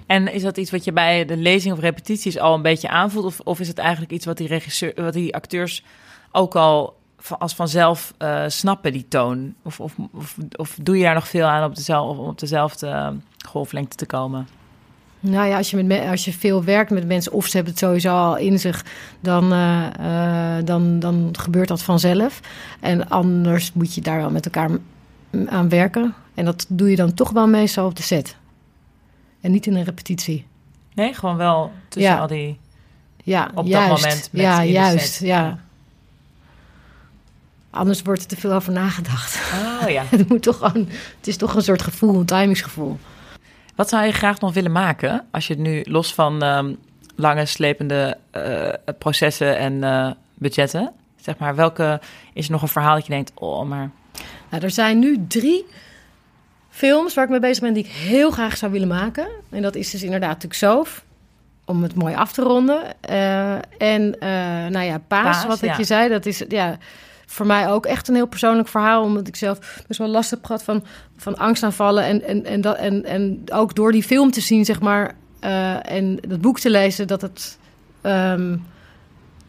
en 0.06 0.34
is 0.34 0.42
dat 0.42 0.58
iets 0.58 0.72
wat 0.72 0.84
je 0.84 0.92
bij 0.92 1.26
de 1.26 1.38
lezing 1.38 1.74
of 1.74 1.80
repetities 1.80 2.40
al 2.40 2.54
een 2.54 2.62
beetje 2.62 2.90
aanvoelt? 2.90 3.26
Of, 3.26 3.40
of 3.40 3.60
is 3.60 3.68
het 3.68 3.78
eigenlijk 3.78 4.12
iets 4.12 4.26
wat 4.26 4.38
die, 4.38 4.48
regisseur, 4.48 4.94
wat 4.96 5.14
die 5.14 5.36
acteurs 5.36 5.84
ook 6.32 6.56
al 6.56 6.98
als 7.38 7.56
vanzelf 7.56 8.14
eh, 8.18 8.44
snappen, 8.48 8.92
die 8.92 9.08
toon? 9.08 9.54
Of, 9.64 9.80
of, 9.80 9.96
of, 10.14 10.38
of 10.56 10.78
doe 10.82 10.98
je 10.98 11.04
daar 11.04 11.14
nog 11.14 11.28
veel 11.28 11.46
aan 11.46 11.64
op 11.64 11.76
dezelfde, 11.76 12.22
om 12.22 12.28
op 12.28 12.40
dezelfde 12.40 12.88
eh, 12.88 13.10
golflengte 13.48 13.96
te 13.96 14.06
komen? 14.06 14.48
Nou 15.26 15.48
ja, 15.48 15.58
als 15.58 15.70
je, 15.70 15.76
met 15.76 15.86
me- 15.86 16.10
als 16.10 16.26
je 16.26 16.34
veel 16.34 16.64
werkt 16.64 16.92
met 16.92 17.08
mensen 17.08 17.32
of 17.32 17.46
ze 17.46 17.56
hebben 17.56 17.74
het 17.74 17.82
sowieso 17.82 18.16
al 18.16 18.38
in 18.38 18.60
zich, 18.60 18.86
dan, 19.20 19.52
eh, 19.54 20.58
eh, 20.58 20.66
dan, 20.66 21.00
dan 21.00 21.30
gebeurt 21.40 21.68
dat 21.68 21.84
vanzelf. 21.84 22.40
En 22.80 23.10
anders 23.10 23.74
moet 23.74 23.94
je 23.96 24.02
daar 24.02 24.18
wel 24.18 24.30
met 24.30 24.46
elkaar 24.46 24.70
aan 25.46 25.70
werken. 25.70 26.14
En 26.34 26.46
dat 26.46 26.66
doe 26.70 26.90
je 26.90 26.96
dan 26.96 27.14
toch 27.14 27.30
wel 27.32 27.48
meestal 27.48 27.86
op 27.86 27.96
de 27.96 28.04
set. 28.04 28.36
En 29.42 29.52
niet 29.52 29.66
in 29.66 29.76
een 29.76 29.84
repetitie. 29.84 30.46
Nee, 30.94 31.14
gewoon 31.14 31.38
wel 31.38 31.72
tussen 31.88 32.12
Ja. 32.14 32.20
al 32.20 32.28
die... 32.28 32.60
Ja, 33.24 33.52
Op 33.56 33.70
dat 33.70 33.82
moment 33.88 34.30
met 34.32 34.42
ja, 34.42 34.64
juist. 34.64 35.14
set. 35.14 35.28
Ja. 35.28 35.60
Anders 37.70 38.02
wordt 38.02 38.22
er 38.22 38.28
te 38.28 38.36
veel 38.36 38.52
over 38.54 38.74
nagedacht. 38.74 39.40
Oh 39.82 39.90
ja. 39.90 40.04
Het, 40.10 40.30
moet 40.30 40.42
toch 40.42 40.58
gewoon, 40.58 40.88
het 41.18 41.28
is 41.28 41.38
toch 41.38 41.56
een 41.56 41.62
soort 41.62 41.82
gevoel, 41.82 42.20
een 42.20 42.26
timingsgevoel. 42.26 42.98
Wat 43.76 43.90
zou 43.90 44.06
je 44.06 44.12
graag 44.12 44.40
nog 44.40 44.54
willen 44.54 44.72
maken 44.72 45.26
als 45.32 45.48
je 45.48 45.54
het 45.54 45.62
nu 45.62 45.84
los 45.88 46.14
van 46.14 46.44
ehm, 46.44 46.74
lange 47.16 47.46
slepende 47.46 48.18
eh, 48.32 48.70
processen 48.98 49.58
en 49.58 49.84
eh, 49.84 50.12
budgetten, 50.34 50.92
zeg 51.22 51.38
maar, 51.38 51.56
welke 51.56 52.02
is 52.34 52.46
er 52.46 52.52
nog 52.52 52.62
een 52.62 52.68
verhaal 52.68 52.96
dat 52.96 53.06
je 53.06 53.12
denkt, 53.12 53.32
oh, 53.36 53.66
maar 53.66 53.92
Nou, 54.50 54.64
er 54.64 54.72
zijn 54.72 55.00
nu 55.00 55.26
drie 55.28 55.66
films 56.70 57.14
waar 57.14 57.24
ik 57.24 57.30
mee 57.30 57.40
bezig 57.40 57.64
ben 57.64 57.74
die 57.74 57.84
ik 57.84 57.92
heel 57.92 58.32
graag 58.32 58.58
zou 58.58 58.72
willen 58.72 58.88
maken. 58.88 59.28
En 59.50 59.62
dat 59.62 59.76
is 59.76 59.90
dus 59.92 60.04
inderdaad 60.04 60.30
natuurlijk 60.30 60.60
Soof, 60.60 61.04
om 61.66 61.84
het 61.84 61.96
mooi 61.96 62.16
af 62.16 62.32
te 62.32 62.42
ronden. 62.42 63.02
Eh, 63.02 63.54
en 63.78 64.16
nou 64.72 64.86
ja, 64.86 64.98
Paas, 65.08 65.24
Paas, 65.24 65.46
wat 65.46 65.62
ik 65.62 65.70
ja. 65.70 65.78
je 65.78 65.84
zei, 65.84 66.10
dat 66.10 66.26
is 66.26 66.44
ja, 66.48 66.78
voor 67.34 67.46
mij 67.46 67.70
ook 67.70 67.86
echt 67.86 68.08
een 68.08 68.16
heel 68.16 68.28
persoonlijk 68.28 68.68
verhaal. 68.68 69.04
Omdat 69.04 69.28
ik 69.28 69.36
zelf 69.36 69.84
best 69.88 70.00
wel 70.00 70.10
last 70.10 70.30
heb 70.30 70.46
gehad 70.46 70.64
van, 70.64 70.84
van 71.18 71.38
angstaanvallen. 71.38 72.04
En, 72.04 72.24
en, 72.24 72.46
en, 72.46 72.62
dat, 72.62 72.78
en, 72.78 73.06
en 73.06 73.44
ook 73.54 73.76
door 73.76 73.92
die 73.92 74.04
film 74.04 74.32
te 74.32 74.42
zien, 74.42 74.66
zeg 74.66 74.82
maar, 74.82 75.16
eh, 75.40 75.92
en 75.92 76.20
dat 76.28 76.42
boek 76.42 76.60
te 76.60 76.70
lezen, 76.70 77.08
dat 77.08 77.22
het... 77.22 77.58
ehm, 78.02 78.56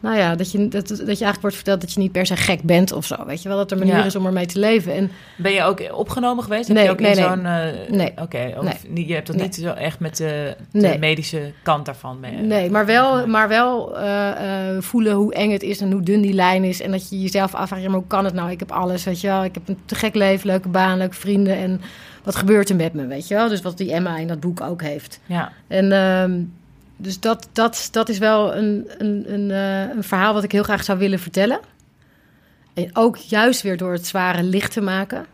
nou 0.05 0.17
ja, 0.17 0.35
dat 0.35 0.51
je, 0.51 0.67
dat, 0.67 0.87
dat 0.87 0.97
je 0.97 1.05
eigenlijk 1.05 1.41
wordt 1.41 1.55
verteld 1.55 1.81
dat 1.81 1.93
je 1.93 1.99
niet 1.99 2.11
per 2.11 2.25
se 2.25 2.35
gek 2.35 2.61
bent 2.63 2.91
of 2.91 3.05
zo. 3.05 3.25
Weet 3.25 3.41
je 3.41 3.47
wel, 3.49 3.57
dat 3.57 3.71
er 3.71 3.77
manier 3.77 3.95
Ja. 3.95 4.03
is 4.05 4.15
om 4.15 4.25
ermee 4.25 4.45
te 4.45 4.59
leven. 4.59 4.93
En 4.93 5.11
ben 5.37 5.51
je 5.51 5.63
ook 5.63 5.81
opgenomen 5.93 6.43
geweest? 6.43 6.67
Heb 6.67 6.75
Nee, 6.77 6.85
je 6.85 6.91
ook 6.91 6.99
nee, 6.99 7.11
in 7.11 7.17
nee. 7.17 7.27
zo'n... 7.27 7.45
eh, 7.45 7.89
Nee. 7.97 8.11
Oké, 8.21 8.53
of 8.57 8.63
Nee. 8.63 8.73
niet- 8.87 9.07
je 9.07 9.13
hebt 9.13 9.27
dat 9.27 9.35
niet 9.35 9.55
zo 9.55 9.71
echt 9.71 9.99
met 9.99 10.17
de, 10.17 10.55
medische 10.99 11.51
kant 11.63 11.85
daarvan 11.85 12.19
mee. 12.19 12.31
Nee, 12.31 12.69
maar 12.69 12.85
wel, 12.85 13.27
maar 13.27 13.47
wel 13.47 13.97
eh, 13.97 14.29
eh, 14.75 14.81
voelen 14.81 15.13
hoe 15.13 15.33
eng 15.33 15.51
het 15.51 15.63
is 15.63 15.81
en 15.81 15.91
hoe 15.91 16.03
dun 16.03 16.21
die 16.21 16.33
lijn 16.33 16.63
is. 16.63 16.81
En 16.81 16.91
dat 16.91 17.09
je 17.09 17.21
jezelf 17.21 17.55
afvraagt, 17.55 17.83
ja, 17.83 17.89
maar 17.89 17.99
hoe 17.99 18.07
kan 18.07 18.25
het 18.25 18.33
nou? 18.33 18.51
Ik 18.51 18.59
heb 18.59 18.71
alles, 18.71 19.03
weet 19.03 19.21
je 19.21 19.27
wel. 19.27 19.43
Ik 19.43 19.53
heb 19.53 19.67
een 19.67 19.77
te 19.85 19.95
gek 19.95 20.15
leven, 20.15 20.47
leuke 20.47 20.69
baan, 20.69 20.97
leuke 20.97 21.15
vrienden. 21.15 21.55
En 21.57 21.81
wat 22.23 22.35
gebeurt 22.35 22.69
er 22.69 22.75
met 22.75 22.93
me, 22.93 23.05
weet 23.07 23.27
je 23.27 23.35
wel? 23.35 23.49
Dus 23.49 23.61
wat 23.61 23.77
die 23.77 23.93
Emma 23.93 24.17
in 24.17 24.27
dat 24.27 24.39
boek 24.39 24.61
ook 24.61 24.81
heeft. 24.81 25.19
Ja, 25.25 25.51
En 25.67 25.91
ehm, 25.91 26.41
dus 26.97 27.19
dat, 27.19 27.49
dat, 27.51 27.87
dat 27.91 28.09
is 28.09 28.17
wel 28.17 28.55
een, 28.55 28.89
een, 28.97 29.33
een, 29.33 29.51
eh, 29.51 29.95
een 29.95 30.03
verhaal 30.03 30.33
wat 30.33 30.43
ik 30.43 30.51
heel 30.51 30.63
graag 30.63 30.83
zou 30.83 30.97
willen 30.97 31.19
vertellen. 31.19 31.59
En 32.73 32.89
ook 32.93 33.17
juist 33.17 33.61
weer 33.61 33.77
door 33.77 33.91
het 33.91 34.07
zware 34.07 34.43
licht 34.43 34.71
te 34.71 34.81
maken. 34.81 35.25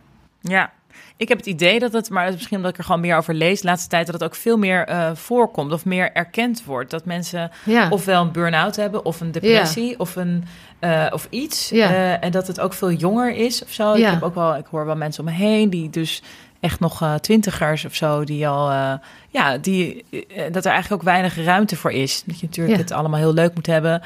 ja. 0.42 0.72
Ik 1.18 1.28
heb 1.28 1.38
het 1.38 1.48
idee 1.48 1.80
dat 1.80 1.94
het, 1.94 2.10
maar 2.10 2.22
het 2.24 2.30
is 2.30 2.36
misschien 2.38 2.58
omdat 2.58 2.72
ik 2.72 2.78
er 2.78 2.84
gewoon 2.84 3.02
meer 3.02 3.18
over 3.18 3.34
lees 3.34 3.62
de 3.62 3.68
laatste 3.68 3.90
tijd, 3.90 4.06
dat 4.06 4.16
het 4.16 4.24
ook 4.24 4.36
veel 4.36 4.58
meer 4.58 4.86
eh, 4.86 5.12
voorkomt 5.14 5.72
of 5.72 5.86
meer 5.86 6.12
erkend 6.14 6.64
wordt. 6.64 6.92
Dat 6.92 7.06
mensen 7.06 7.52
Ja, 7.66 7.90
ofwel 7.90 8.22
een 8.22 8.32
burn-out 8.32 8.76
hebben, 8.76 9.06
of 9.06 9.22
een 9.22 9.32
depressie, 9.32 10.00
of, 10.00 10.16
een, 10.16 10.44
eh, 10.80 11.08
of 11.12 11.28
iets. 11.30 11.70
Ja. 11.70 12.20
En 12.20 12.32
dat 12.32 12.48
het 12.48 12.60
ook 12.60 12.74
veel 12.74 12.92
jonger 12.92 13.36
is 13.36 13.64
of 13.64 13.72
zo. 13.72 13.94
Ik, 13.94 14.06
heb 14.06 14.24
ook 14.24 14.36
wel, 14.36 14.56
ik 14.56 14.66
hoor 14.66 14.86
wel 14.86 14.96
mensen 14.96 15.24
om 15.26 15.30
me 15.32 15.38
heen 15.38 15.70
die 15.70 15.90
dus 15.90 16.22
echt 16.62 16.80
nog 16.80 17.01
eh, 17.01 17.14
twintigers 17.14 17.86
of 17.86 17.95
zo, 17.95 18.24
die 18.24 18.47
al, 18.47 18.70
eh, 18.72 18.93
ja, 19.30 19.57
die, 19.57 20.05
eh, 20.12 20.20
dat 20.51 20.66
er 20.66 20.72
eigenlijk 20.72 20.91
ook 21.01 21.07
weinig 21.07 21.43
ruimte 21.43 21.76
voor 21.76 21.91
is. 21.91 22.24
Dat 22.26 22.39
je 22.39 22.45
natuurlijk 22.45 22.76
Ja. 22.78 22.82
het 22.84 22.91
allemaal 22.91 23.20
heel 23.20 23.34
leuk 23.34 23.53
moet 23.55 23.66
hebben, 23.66 24.01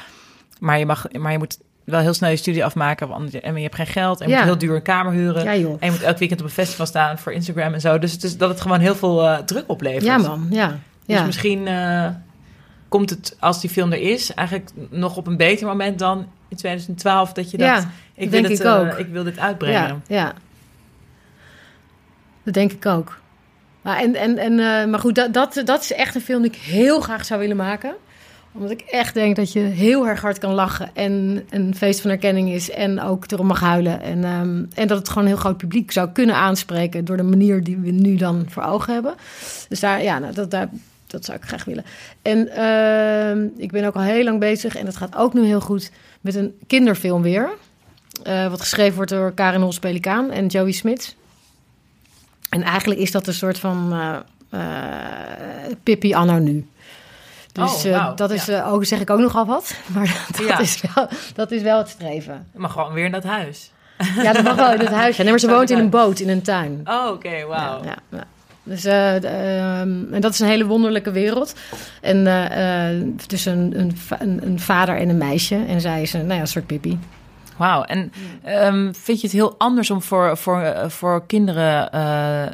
maar 0.60 0.78
je, 0.78 0.86
mag, 0.86 1.06
maar 1.18 1.32
je 1.32 1.38
moet 1.38 1.58
wel 1.84 2.00
heel 2.00 2.14
snel 2.14 2.30
je 2.30 2.36
studie 2.36 2.64
afmaken, 2.64 3.08
want 3.08 3.40
en 3.40 3.54
je 3.56 3.62
hebt 3.62 3.74
geen 3.74 3.86
geld 3.86 4.20
en 4.20 4.26
je 4.28 4.32
Ja. 4.32 4.38
moet 4.38 4.46
heel 4.48 4.58
duur 4.58 4.74
een 4.76 4.82
kamer 4.82 5.12
huren. 5.12 5.44
ja. 5.44 5.50
En 5.50 5.60
je 5.80 5.90
moet 5.90 6.02
elk 6.02 6.18
weekend 6.18 6.40
op 6.40 6.46
een 6.46 6.52
festival 6.52 6.86
staan 6.86 7.18
voor 7.18 7.32
Instagram 7.32 7.74
en 7.74 7.80
zo. 7.80 7.98
Dus 7.98 8.12
het 8.12 8.22
is 8.22 8.36
dat 8.36 8.48
het 8.48 8.60
gewoon 8.60 8.80
heel 8.80 8.94
veel 8.94 9.44
druk 9.44 9.64
oplevert. 9.66 10.04
Ja 10.04 10.16
man, 10.18 10.46
ja. 10.50 10.66
Dus 11.06 11.16
ja. 11.16 11.24
misschien 11.24 11.68
komt 12.88 13.10
het, 13.10 13.36
als 13.40 13.60
die 13.60 13.70
film 13.70 13.92
er 13.92 14.00
is, 14.00 14.34
eigenlijk 14.34 14.70
nog 14.90 15.16
op 15.16 15.26
een 15.26 15.36
beter 15.36 15.66
moment 15.66 15.98
dan 15.98 16.26
in 16.48 16.56
2012 16.56 17.32
dat 17.32 17.50
je 17.50 17.58
Ja, 17.58 17.74
dacht, 17.74 17.86
ik, 18.14 18.30
denk 18.30 18.46
wil 18.46 18.84
het, 18.84 18.98
ik 18.98 19.06
wil 19.06 19.24
dit 19.24 19.34
Ja, 19.36 19.42
uitbrengen. 19.42 20.02
ja. 20.06 20.32
Dat 22.46 22.54
denk 22.54 22.72
ik 22.72 22.86
ook. 22.86 23.18
Maar, 23.82 23.98
en, 23.98 24.14
en, 24.14 24.38
en, 24.38 24.52
eh, 24.52 24.86
maar 24.86 25.00
goed, 25.00 25.14
dat, 25.14 25.32
dat, 25.34 25.62
dat 25.64 25.82
is 25.82 25.92
echt 25.92 26.14
een 26.14 26.20
film 26.20 26.42
die 26.42 26.50
ik 26.50 26.56
heel 26.56 27.00
graag 27.00 27.24
zou 27.24 27.40
willen 27.40 27.56
maken. 27.56 27.94
Omdat 28.52 28.70
ik 28.70 28.80
echt 28.80 29.14
denk 29.14 29.36
dat 29.36 29.52
je 29.52 29.60
heel 29.60 30.08
erg 30.08 30.20
hard 30.20 30.38
kan 30.38 30.52
lachen. 30.52 30.90
En 30.94 31.44
een 31.50 31.74
feest 31.74 32.00
van 32.00 32.10
herkenning 32.10 32.50
is. 32.50 32.70
En 32.70 33.00
ook 33.00 33.30
erom 33.30 33.46
mag 33.46 33.60
huilen. 33.60 34.00
En, 34.02 34.24
ehm, 34.24 34.64
en 34.74 34.86
dat 34.86 34.98
het 34.98 35.08
gewoon 35.08 35.22
een 35.22 35.30
heel 35.30 35.40
groot 35.40 35.56
publiek 35.56 35.92
zou 35.92 36.08
kunnen 36.12 36.34
aanspreken. 36.34 37.04
Door 37.04 37.16
de 37.16 37.22
manier 37.22 37.64
die 37.64 37.76
we 37.76 37.90
nu 37.90 38.16
dan 38.16 38.46
voor 38.48 38.62
ogen 38.62 38.92
hebben. 38.92 39.14
Dus 39.68 39.80
daar, 39.80 40.02
ja, 40.02 40.18
nou, 40.18 40.34
dat, 40.34 40.50
daar, 40.50 40.68
dat 41.06 41.24
zou 41.24 41.38
ik 41.38 41.44
graag 41.44 41.64
willen. 41.64 41.84
En 42.22 42.48
ehm, 42.48 43.46
ik 43.56 43.72
ben 43.72 43.84
ook 43.84 43.94
al 43.94 44.02
heel 44.02 44.24
lang 44.24 44.40
bezig. 44.40 44.76
En 44.76 44.84
dat 44.84 44.96
gaat 44.96 45.16
ook 45.16 45.34
nu 45.34 45.44
heel 45.44 45.60
goed. 45.60 45.90
Met 46.20 46.34
een 46.34 46.54
kinderfilm 46.66 47.22
weer. 47.22 47.50
Eh, 48.22 48.48
wat 48.48 48.60
geschreven 48.60 48.96
wordt 48.96 49.10
door 49.10 49.32
Karin 49.32 49.60
Hols 49.60 49.78
Pelikaan 49.78 50.30
en 50.30 50.46
Joey 50.46 50.72
Smits. 50.72 51.16
En 52.50 52.62
eigenlijk 52.62 53.00
is 53.00 53.10
dat 53.10 53.26
een 53.26 53.34
soort 53.34 53.58
van 53.58 53.92
eh 53.92 54.16
eh, 54.50 55.72
Pippi 55.82 56.14
anno 56.14 56.38
nu. 56.38 56.66
Dus 57.52 57.74
Oh, 57.74 57.84
eh, 57.84 57.98
wauw, 57.98 58.14
dat 58.14 58.30
is 58.30 58.44
ja. 58.44 58.64
ook, 58.64 58.84
zeg 58.84 59.00
ik 59.00 59.10
ook 59.10 59.18
nogal 59.18 59.46
wat. 59.46 59.74
Maar 59.94 60.26
dat, 60.36 60.46
Ja. 60.46 60.58
is, 60.58 60.82
wel, 60.94 61.08
dat 61.34 61.50
is 61.50 61.62
wel 61.62 61.78
het 61.78 61.88
streven. 61.88 62.46
Maar 62.54 62.70
gewoon 62.70 62.92
weer 62.92 63.04
in 63.04 63.12
dat 63.12 63.24
huis. 63.24 63.70
Ja, 64.22 64.32
dat 64.32 64.42
mag 64.44 64.54
wel 64.54 64.72
in 64.72 64.78
het 64.78 64.88
huisje. 64.88 65.20
Nee, 65.22 65.30
maar 65.30 65.40
ze 65.40 65.48
woont 65.48 65.70
in 65.70 65.78
een 65.78 65.90
boot, 65.90 66.18
in 66.20 66.28
een 66.28 66.42
tuin. 66.42 66.80
Oh, 66.84 67.10
oké, 67.12 67.44
wauw. 67.46 67.84
Ja, 67.84 67.84
ja, 67.84 67.96
ja. 68.10 68.24
Dus, 68.62 68.84
eh, 68.84 69.16
ehm, 69.16 70.12
en 70.14 70.20
dat 70.20 70.32
is 70.32 70.40
een 70.40 70.48
hele 70.48 70.66
wonderlijke 70.66 71.10
wereld. 71.10 71.54
En 72.00 72.24
tussen 73.26 73.58
een, 73.78 73.96
een, 74.18 74.46
een 74.46 74.60
vader 74.60 74.96
en 74.96 75.08
een 75.08 75.18
meisje. 75.18 75.64
En 75.68 75.80
zij 75.80 76.02
is 76.02 76.12
een, 76.12 76.20
nou 76.20 76.34
ja, 76.34 76.40
een 76.40 76.46
soort 76.46 76.66
Pippi. 76.66 76.98
Wauw. 77.56 77.82
En 77.82 78.12
ehm, 78.42 78.92
vind 78.92 79.20
je 79.20 79.26
het 79.26 79.36
heel 79.36 79.54
anders 79.58 79.90
om 79.90 80.02
voor, 80.02 80.36
voor, 80.36 80.60
eh, 80.60 80.88
voor 80.88 81.26
kinderen 81.26 81.92
eh, 81.92 82.46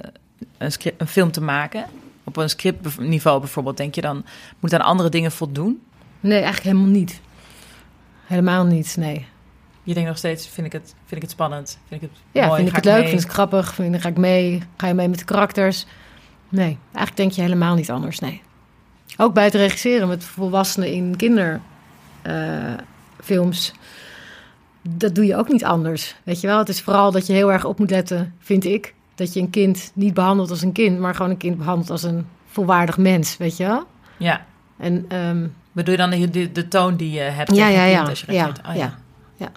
een, 0.59 0.73
script, 0.73 1.01
een 1.01 1.07
film 1.07 1.31
te 1.31 1.41
maken? 1.41 1.85
Op 2.25 2.37
een 2.37 2.51
scriptniveau 2.51 3.41
bijvoorbeeld, 3.41 3.77
denk 3.77 3.95
je 3.95 4.01
dan, 4.01 4.25
moet 4.61 4.75
aan 4.75 4.81
andere 4.81 5.09
dingen 5.09 5.33
voldoen? 5.33 5.83
Nee, 6.21 6.33
eigenlijk 6.41 6.65
helemaal 6.65 6.87
niet. 6.93 7.21
Helemaal 8.27 8.65
niet, 8.65 8.97
nee. 8.99 9.27
Je 9.83 9.95
denkt 9.95 10.09
nog 10.09 10.19
steeds, 10.19 10.49
vind 10.49 10.67
ik 10.67 10.73
het, 10.73 10.95
vind 11.05 11.17
ik 11.17 11.23
het 11.23 11.31
spannend? 11.31 11.79
Vind 11.89 12.03
ik 12.03 12.09
het 12.11 12.19
Ja, 12.33 12.47
mooi? 12.47 12.57
vind 12.57 12.69
ik 12.69 12.75
het 12.75 12.85
leuk, 12.85 12.95
mee? 12.95 13.09
vind 13.09 13.21
ik 13.21 13.27
het 13.27 13.35
grappig, 13.35 13.75
vind, 13.75 14.01
ga 14.01 14.09
ik 14.09 14.17
mee, 14.17 14.63
ga 14.77 14.87
je 14.87 14.95
mee 14.95 15.09
met 15.09 15.19
de 15.19 15.25
karakters. 15.25 15.87
Nee, 16.49 16.79
eigenlijk 16.85 17.17
denk 17.17 17.33
je 17.33 17.43
helemaal 17.43 17.75
niet 17.75 17.91
anders, 17.91 18.19
nee. 18.19 18.43
Ook 19.17 19.35
bij 19.35 19.45
het 19.45 19.55
regisseren 19.55 20.09
met 20.09 20.25
volwassenen 20.25 20.93
in 20.93 21.17
kinderfilms. 21.17 23.73
Dat 24.83 25.15
doe 25.15 25.27
je 25.27 25.37
ook 25.37 25.49
niet 25.49 25.65
anders, 25.65 26.17
weet 26.23 26.41
je 26.41 26.47
wel. 26.47 26.59
Het 26.59 26.69
is 26.69 26.81
vooral 26.81 27.11
dat 27.11 27.27
je 27.27 27.33
heel 27.33 27.53
erg 27.53 27.65
op 27.65 27.79
moet 27.79 27.91
letten, 27.91 28.35
vind 28.39 28.65
ik. 28.65 28.95
Dat 29.15 29.33
je 29.33 29.41
een 29.41 29.51
kind 29.51 29.91
niet 29.95 30.15
behandelt 30.15 30.51
als 30.51 30.63
een 30.63 30.73
kind, 30.73 30.99
maar 30.99 31.15
gewoon 31.15 31.31
een 31.31 31.37
kind 31.37 31.59
behandelt 31.59 31.91
als 31.91 32.03
een 32.03 32.27
volwaardig 32.47 32.99
mens, 32.99 33.37
weet 33.37 33.57
je 33.57 33.65
wel. 33.65 33.85
Ja. 34.19 34.47
En 34.79 35.05
ehm, 35.09 35.47
Bedoel 35.73 35.95
je 35.95 36.01
dan 36.01 36.11
de, 36.11 36.31
de, 36.31 36.53
de 36.53 36.69
toon 36.69 36.97
die 36.97 37.11
je 37.11 37.21
hebt 37.21 37.57
ja, 37.57 37.69
ja, 37.69 37.85
ja, 37.85 38.05
kind 38.05 38.25
ja? 38.27 38.53
Oh, 38.69 38.75
ja, 38.75 38.99
ja. 39.37 39.53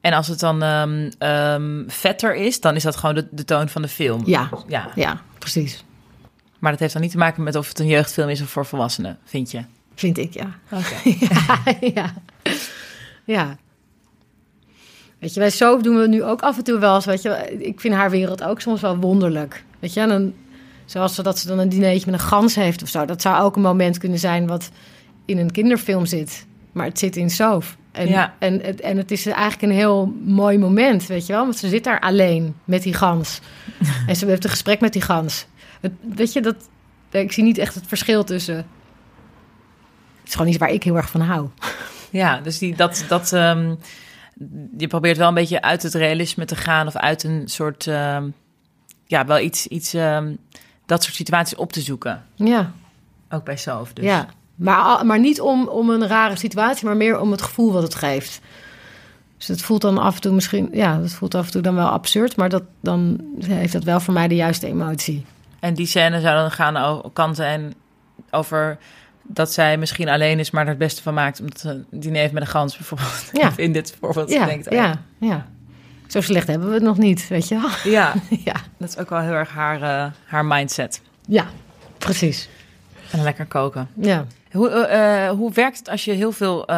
En 0.00 0.12
als 0.12 0.28
het 0.28 0.40
dan 0.40 0.62
ehm, 0.62 1.10
ehm, 1.18 1.82
vetter 1.86 2.34
is, 2.34 2.60
dan 2.60 2.74
is 2.74 2.82
dat 2.82 2.96
gewoon 2.96 3.14
de, 3.14 3.28
de 3.30 3.44
toon 3.44 3.68
van 3.68 3.82
de 3.82 3.88
film? 3.88 4.22
Ja, 4.24 4.50
ja. 4.66 4.90
ja, 4.94 5.20
precies. 5.38 5.84
Maar 6.58 6.70
dat 6.70 6.80
heeft 6.80 6.92
dan 6.92 7.02
niet 7.02 7.10
te 7.10 7.18
maken 7.18 7.42
met 7.42 7.56
of 7.56 7.68
het 7.68 7.78
een 7.78 7.86
jeugdfilm 7.86 8.28
is 8.28 8.40
of 8.40 8.48
voor 8.48 8.66
volwassenen, 8.66 9.18
vind 9.24 9.50
je? 9.50 9.64
Vind 9.94 10.18
ik, 10.18 10.34
ja. 10.34 10.58
Oké. 10.70 10.96
ja, 11.26 11.76
ja. 11.94 12.12
Ja. 13.24 13.56
Weet 15.18 15.34
je, 15.34 15.40
bij 15.40 15.50
Soap 15.50 15.82
doen 15.82 15.98
we 16.00 16.08
nu 16.08 16.22
ook 16.24 16.42
af 16.42 16.56
en 16.56 16.64
toe 16.64 16.78
wel 16.78 16.94
eens, 16.94 17.04
weet 17.04 17.22
je, 17.22 17.56
ik 17.58 17.80
vind 17.80 17.94
haar 17.94 18.10
wereld 18.10 18.42
ook 18.42 18.60
soms 18.60 18.80
wel 18.80 18.96
wonderlijk. 18.96 19.64
Weet 19.78 19.94
je, 19.94 20.00
en 20.00 20.08
dan, 20.08 20.32
zoals 20.84 21.14
ze, 21.14 21.22
dat 21.22 21.38
ze 21.38 21.46
dan 21.48 21.58
een 21.58 21.68
dinertje 21.68 22.10
met 22.10 22.20
een 22.20 22.26
gans 22.26 22.54
heeft 22.54 22.82
of 22.82 22.88
zo. 22.88 23.04
Dat 23.04 23.22
zou 23.22 23.42
ook 23.42 23.56
een 23.56 23.62
moment 23.62 23.98
kunnen 23.98 24.18
zijn 24.18 24.46
wat 24.46 24.70
in 25.24 25.38
een 25.38 25.50
kinderfilm 25.50 26.06
zit. 26.06 26.46
Maar 26.72 26.86
het 26.86 26.98
zit 26.98 27.16
in 27.16 27.30
Soap. 27.30 27.64
En, 27.92 28.08
Ja. 28.08 28.34
en, 28.38 28.60
het- 28.62 28.80
en 28.80 28.96
het 28.96 29.10
is 29.10 29.26
eigenlijk 29.26 29.62
een 29.62 29.70
heel 29.78 30.14
mooi 30.24 30.58
moment, 30.58 31.06
weet 31.06 31.26
je 31.26 31.32
wel. 31.32 31.42
Want 31.42 31.56
ze 31.56 31.68
zit 31.68 31.84
daar 31.84 32.00
alleen 32.00 32.54
met 32.64 32.82
die 32.82 32.94
gans. 32.94 33.40
en 34.06 34.16
ze 34.16 34.26
heeft 34.26 34.44
een 34.44 34.50
gesprek 34.50 34.80
met 34.80 34.92
die 34.92 35.02
gans. 35.02 35.46
Het, 35.80 35.92
weet 36.14 36.32
je, 36.32 36.40
dat, 36.40 36.56
ik 37.10 37.32
zie 37.32 37.44
niet 37.44 37.58
echt 37.58 37.74
het 37.74 37.84
verschil 37.86 38.24
tussen... 38.24 38.56
Het 38.56 40.26
is 40.28 40.32
gewoon 40.34 40.48
iets 40.48 40.56
waar 40.58 40.70
ik 40.72 40.82
heel 40.82 40.96
erg 40.96 41.10
van 41.10 41.20
hou. 41.20 41.48
Ja, 42.10 42.40
dus 42.40 42.58
die, 42.58 42.76
dat, 42.76 43.04
dat, 43.08 43.32
ehm, 43.32 43.74
je 44.76 44.86
probeert 44.86 45.16
wel 45.16 45.28
een 45.28 45.34
beetje 45.34 45.62
uit 45.62 45.82
het 45.82 45.94
realisme 45.94 46.44
te 46.44 46.56
gaan 46.56 46.86
of 46.86 46.96
uit 46.96 47.22
een 47.24 47.42
soort, 47.48 47.86
ehm, 47.86 48.28
ja, 49.06 49.26
wel 49.26 49.38
iets, 49.38 49.66
iets 49.66 49.94
ehm, 49.94 50.34
dat 50.86 51.02
soort 51.02 51.14
situaties 51.14 51.56
op 51.56 51.72
te 51.72 51.80
zoeken. 51.80 52.24
Ja, 52.34 52.72
Ook 53.30 53.44
bij 53.44 53.56
Sof. 53.56 53.92
Dus. 53.92 54.04
ja. 54.04 54.26
Maar, 54.54 55.06
maar 55.06 55.18
niet 55.18 55.40
om, 55.40 55.68
om 55.68 55.90
een 55.90 56.06
rare 56.06 56.36
situatie, 56.36 56.86
maar 56.86 56.96
meer 56.96 57.20
om 57.20 57.30
het 57.30 57.42
gevoel 57.42 57.72
wat 57.72 57.82
het 57.82 57.94
geeft. 57.94 58.40
Dus 59.36 59.48
het 59.48 59.62
voelt 59.62 59.80
dan 59.80 59.98
af 59.98 60.14
en 60.14 60.20
toe 60.20 60.32
misschien, 60.32 60.68
ja, 60.72 60.98
dat 60.98 61.12
voelt 61.12 61.34
af 61.34 61.46
en 61.46 61.52
toe 61.52 61.62
dan 61.62 61.74
wel 61.74 61.88
absurd, 61.88 62.36
maar 62.36 62.48
dat, 62.48 62.62
dan 62.80 63.20
heeft 63.38 63.72
dat 63.72 63.84
wel 63.84 64.00
voor 64.00 64.14
mij 64.14 64.28
de 64.28 64.34
juiste 64.34 64.66
emotie. 64.66 65.24
En 65.60 65.74
die 65.74 65.86
scène 65.86 66.20
zou 66.20 66.34
dan 66.36 66.50
gaan 66.50 66.76
over, 66.76 67.10
kan 67.10 67.34
zijn 67.34 67.74
over 68.30 68.78
dat 69.28 69.52
zij 69.52 69.76
misschien 69.76 70.08
alleen 70.08 70.38
is, 70.38 70.50
maar 70.50 70.62
er 70.62 70.68
het 70.68 70.78
beste 70.78 71.02
van 71.02 71.14
maakt. 71.14 71.40
Omdat 71.40 71.60
ze 71.60 71.68
een 71.68 71.86
diner 71.90 72.20
heeft 72.20 72.32
met 72.32 72.42
een 72.42 72.48
gans 72.48 72.76
bijvoorbeeld. 72.76 73.30
Ja. 73.32 73.48
Of 73.48 73.58
in 73.58 73.72
dit 73.72 73.96
voorbeeld. 74.00 74.30
Ja, 74.30 74.46
denkt, 74.46 74.68
oh 74.68 74.74
ja, 74.74 75.02
ja. 75.20 75.46
Zo 76.06 76.20
slecht 76.20 76.46
hebben 76.46 76.68
we 76.68 76.74
het 76.74 76.82
nog 76.82 76.98
niet, 76.98 77.28
weet 77.28 77.48
je 77.48 77.60
wel. 77.60 77.70
ja, 77.92 78.14
Ja, 78.44 78.54
dat 78.78 78.88
is 78.88 78.98
ook 78.98 79.10
wel 79.10 79.20
heel 79.20 79.32
erg 79.32 79.50
haar, 79.50 79.82
eh, 79.82 80.12
haar 80.24 80.44
mindset. 80.44 81.00
ja 81.26 81.46
precies. 81.98 82.48
En 83.10 83.22
lekker 83.22 83.46
koken. 83.46 83.88
Ja. 83.94 84.26
Hoe, 84.52 84.68
eh, 84.68 85.26
eh, 85.26 85.30
hoe 85.30 85.52
werkt 85.52 85.78
het 85.78 85.88
als 85.88 86.04
je 86.04 86.12
heel 86.12 86.32
veel 86.32 86.68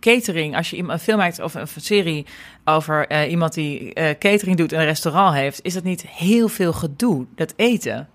catering, 0.00 0.56
als 0.56 0.70
je 0.70 0.78
een 0.78 0.98
film 0.98 1.18
maakt 1.18 1.40
of 1.40 1.54
een 1.54 1.66
serie 1.76 2.26
over 2.64 3.26
iemand 3.28 3.54
die 3.54 3.92
catering 4.18 4.56
doet 4.56 4.72
en 4.72 4.80
een 4.80 4.86
restaurant 4.86 5.34
heeft, 5.34 5.60
is 5.62 5.74
dat 5.74 5.82
niet 5.82 6.06
heel 6.06 6.48
veel 6.48 6.72
gedoe, 6.72 7.26
dat 7.34 7.52
eten? 7.56 8.08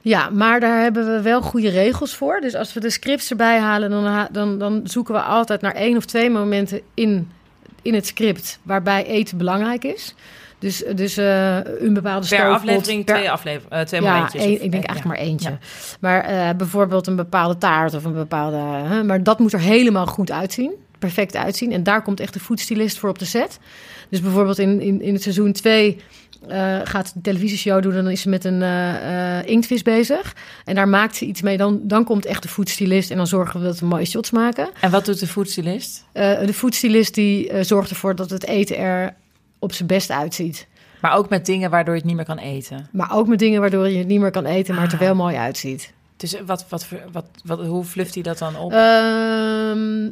Ja, 0.00 0.30
maar 0.30 0.60
daar 0.60 0.82
hebben 0.82 1.14
we 1.14 1.22
wel 1.22 1.42
goede 1.42 1.68
regels 1.68 2.14
voor. 2.14 2.40
Dus 2.40 2.54
als 2.54 2.72
we 2.72 2.80
de 2.80 2.90
scripts 2.90 3.30
erbij 3.30 3.58
halen, 3.58 3.90
dan, 3.90 4.28
dan, 4.32 4.58
dan 4.58 4.80
zoeken 4.84 5.14
we 5.14 5.20
altijd 5.20 5.60
naar 5.60 5.74
één 5.74 5.96
of 5.96 6.04
twee 6.04 6.30
momenten 6.30 6.80
in, 6.94 7.30
in 7.82 7.94
het 7.94 8.06
script 8.06 8.58
waarbij 8.62 9.06
eten 9.06 9.38
belangrijk 9.38 9.84
is. 9.84 10.14
Dus, 10.58 10.84
dus 10.94 11.16
eh, 11.16 11.56
een 11.56 11.94
bepaalde 11.94 12.28
Per 12.28 12.38
stoofpot- 12.38 12.56
aflevering 12.56 13.04
per- 13.04 13.14
twee, 13.14 13.30
aflever 13.30 13.70
eh, 13.70 13.80
twee 13.80 14.02
ja, 14.02 14.12
momentjes? 14.14 14.42
of- 14.42 14.48
ik 14.48 14.58
denk 14.60 14.72
eigenlijk 14.84 15.02
ja. 15.02 15.08
maar 15.08 15.18
eentje. 15.18 15.48
Ja. 15.50 15.58
Maar 16.00 16.20
eh, 16.24 16.56
bijvoorbeeld 16.56 17.06
een 17.06 17.16
bepaalde 17.16 17.58
taart 17.58 17.94
of 17.94 18.04
een 18.04 18.12
bepaalde... 18.12 18.56
hè, 18.56 19.04
maar 19.04 19.22
dat 19.22 19.38
moet 19.38 19.52
er 19.52 19.60
helemaal 19.60 20.06
goed 20.06 20.30
uitzien. 20.30 20.72
Perfect 20.98 21.36
uitzien. 21.36 21.72
En 21.72 21.82
daar 21.82 22.02
komt 22.02 22.20
echt 22.20 22.32
de 22.32 22.40
foodstylist 22.40 22.98
voor 22.98 23.08
op 23.10 23.18
de 23.18 23.24
set. 23.24 23.58
Dus 24.08 24.20
bijvoorbeeld 24.20 24.58
in, 24.58 24.80
in, 24.80 25.02
in 25.02 25.12
het 25.12 25.22
seizoen 25.22 25.52
2 25.52 26.00
gaat 26.84 27.08
ze 27.08 27.12
een 27.16 27.22
televisieshow 27.22 27.82
doen... 27.82 27.92
dan 27.92 28.08
is 28.10 28.20
ze 28.20 28.28
met 28.28 28.44
een 28.44 28.62
eh, 28.62 29.38
eh, 29.38 29.46
inktvis 29.46 29.82
bezig. 29.82 30.34
En 30.64 30.74
daar 30.74 30.88
maakt 30.88 31.16
ze 31.16 31.24
iets 31.24 31.42
mee. 31.42 31.56
Dan, 31.56 31.80
dan 31.82 32.04
komt 32.04 32.24
echt 32.26 32.42
de 32.42 32.48
foodstylist 32.48 33.10
en 33.10 33.16
dan 33.16 33.26
zorgen 33.26 33.60
we 33.60 33.66
dat 33.66 33.78
we 33.78 33.86
mooie 33.86 34.04
shots 34.04 34.30
maken. 34.30 34.68
En 34.80 34.90
wat 34.90 35.04
doet 35.04 35.20
de 35.20 35.26
foodstylist? 35.26 36.04
Eh, 36.12 36.46
de 36.46 36.54
foodstylist 36.54 37.14
die 37.14 37.48
eh, 37.48 37.64
zorgt 37.64 37.90
ervoor 37.90 38.14
dat 38.14 38.30
het 38.30 38.44
eten 38.46 38.76
er 38.78 39.14
op 39.58 39.72
zijn 39.72 39.88
best 39.88 40.10
uitziet. 40.10 40.66
Maar 41.00 41.16
ook 41.16 41.28
met 41.28 41.46
dingen 41.46 41.70
waardoor 41.70 41.94
je 41.94 42.00
het 42.00 42.08
niet 42.08 42.16
meer 42.16 42.24
kan 42.24 42.38
eten. 42.38 42.88
Maar 42.92 43.14
ook 43.14 43.26
met 43.26 43.38
dingen 43.38 43.60
waardoor 43.60 43.88
je 43.88 43.98
het 43.98 44.06
niet 44.06 44.20
meer 44.20 44.30
kan 44.30 44.44
eten... 44.46 44.74
maar 44.74 44.84
het 44.84 44.92
er 44.92 44.98
Ah. 44.98 45.04
wel 45.04 45.14
mooi 45.14 45.36
uitziet. 45.36 45.92
Dus 46.16 46.36
wat, 46.46 46.66
wat, 46.68 46.86
wat, 47.12 47.26
wat, 47.44 47.66
hoe 47.66 47.84
fluft 47.84 48.14
hij 48.14 48.22
dat 48.22 48.38
dan 48.38 48.56
op? 48.56 48.72
Ehm, 48.72 50.08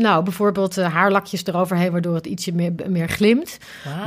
nou, 0.00 0.24
bijvoorbeeld 0.24 0.76
eh, 0.78 0.92
haarlakjes 0.94 1.46
eroverheen, 1.46 1.92
waardoor 1.92 2.14
het 2.14 2.26
ietsje 2.26 2.52
meer, 2.52 2.72
meer 2.88 3.08
glimt. 3.08 3.58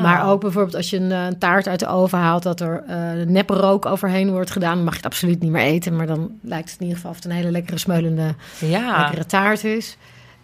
Maar 0.01 0.29
ook 0.29 0.41
bijvoorbeeld 0.41 0.75
als 0.75 0.89
je 0.89 0.97
een, 0.97 1.11
eh, 1.11 1.25
een 1.25 1.37
taart 1.37 1.67
uit 1.67 1.79
de 1.79 1.87
oven 1.87 2.17
haalt, 2.19 2.43
dat 2.43 2.59
er 2.59 2.83
eh 2.87 3.11
neppe 3.27 3.53
rook 3.53 3.85
overheen 3.85 4.31
wordt 4.31 4.51
gedaan. 4.51 4.75
Dan 4.75 4.83
mag 4.83 4.93
je 4.93 4.97
het 4.99 5.05
absoluut 5.11 5.39
niet 5.39 5.51
meer 5.51 5.61
eten. 5.65 5.95
Maar 5.95 6.07
dan 6.07 6.31
lijkt 6.41 6.69
het 6.71 6.79
in 6.79 6.81
ieder 6.81 6.95
geval 6.95 7.11
of 7.11 7.15
het 7.15 7.25
een 7.25 7.31
hele 7.31 7.51
lekkere, 7.51 7.77
smeulende, 7.77 8.35
ja. 8.59 8.97
lekkere 9.01 9.25
taart 9.25 9.63
is. 9.63 9.97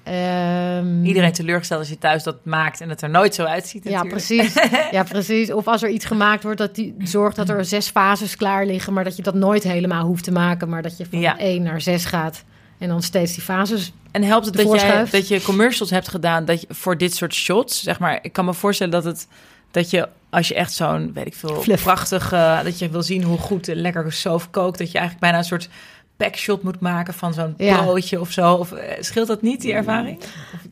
Ehm, 0.03 1.03
Iedereen 1.05 1.31
teleurgesteld 1.31 1.79
als 1.79 1.89
je 1.89 1.97
thuis 1.97 2.23
dat 2.23 2.35
maakt 2.45 2.81
en 2.81 2.89
het 2.89 3.01
er 3.01 3.09
nooit 3.09 3.35
zo 3.35 3.43
uitziet 3.43 3.83
Ja, 3.83 3.89
natuurlijk. 4.03 4.25
precies. 4.25 4.53
Ja, 4.91 5.03
precies. 5.03 5.51
Of 5.53 5.67
als 5.67 5.83
er 5.83 5.89
iets 5.89 6.05
gemaakt 6.05 6.43
wordt, 6.43 6.57
dat 6.57 6.75
die 6.75 6.95
zorgt 7.03 7.35
dat 7.35 7.49
er 7.49 7.65
zes 7.65 7.89
fases 7.89 8.35
klaar 8.35 8.65
liggen, 8.65 8.93
maar 8.93 9.03
dat 9.03 9.15
je 9.15 9.21
dat 9.23 9.33
nooit 9.33 9.63
helemaal 9.63 10.05
hoeft 10.05 10.23
te 10.23 10.31
maken, 10.31 10.69
maar 10.69 10.81
dat 10.81 10.97
je 10.97 11.05
van 11.09 11.19
Ja. 11.19 11.37
één 11.37 11.63
naar 11.63 11.81
zes 11.81 12.05
gaat 12.05 12.43
en 12.79 12.87
dan 12.87 13.01
steeds 13.01 13.33
die 13.33 13.43
fases. 13.43 13.91
En 14.11 14.23
helpt 14.23 14.45
het 14.45 14.55
dat 14.55 14.71
jij, 14.79 15.05
dat 15.11 15.27
je 15.27 15.41
commercials 15.41 15.89
hebt 15.91 16.07
gedaan 16.07 16.45
dat 16.45 16.61
je, 16.61 16.67
voor 16.69 16.97
dit 16.97 17.15
soort 17.15 17.33
shots? 17.33 17.83
Zeg 17.83 17.99
maar, 17.99 18.19
ik 18.21 18.33
kan 18.33 18.45
me 18.45 18.53
voorstellen 18.53 18.93
dat 18.93 19.03
het 19.03 19.27
dat 19.71 19.89
je 19.89 20.07
als 20.29 20.47
je 20.47 20.53
echt 20.55 20.73
zo'n 20.73 21.11
weet 21.13 21.25
ik 21.25 21.33
veel 21.35 21.61
Fluff. 21.61 21.83
prachtig 21.83 22.31
eh, 22.31 22.63
dat 22.63 22.79
je 22.79 22.89
wil 22.89 23.03
zien 23.03 23.23
hoe 23.23 23.37
goed 23.37 23.65
de 23.65 23.75
lekker 23.75 24.13
sof 24.13 24.49
kookt, 24.49 24.77
dat 24.77 24.91
je 24.91 24.97
eigenlijk 24.97 25.19
bijna 25.25 25.37
een 25.37 25.43
soort 25.49 25.69
backshot 26.17 26.63
moet 26.63 26.79
maken 26.79 27.13
van 27.13 27.33
zo'n 27.33 27.53
Ja. 27.57 27.81
broodje 27.83 28.19
of 28.19 28.31
zo. 28.31 28.53
Of 28.53 28.71
eh, 28.71 28.97
scheelt 28.99 29.27
dat 29.27 29.41
niet, 29.41 29.61
die 29.61 29.73
ervaring? 29.73 30.19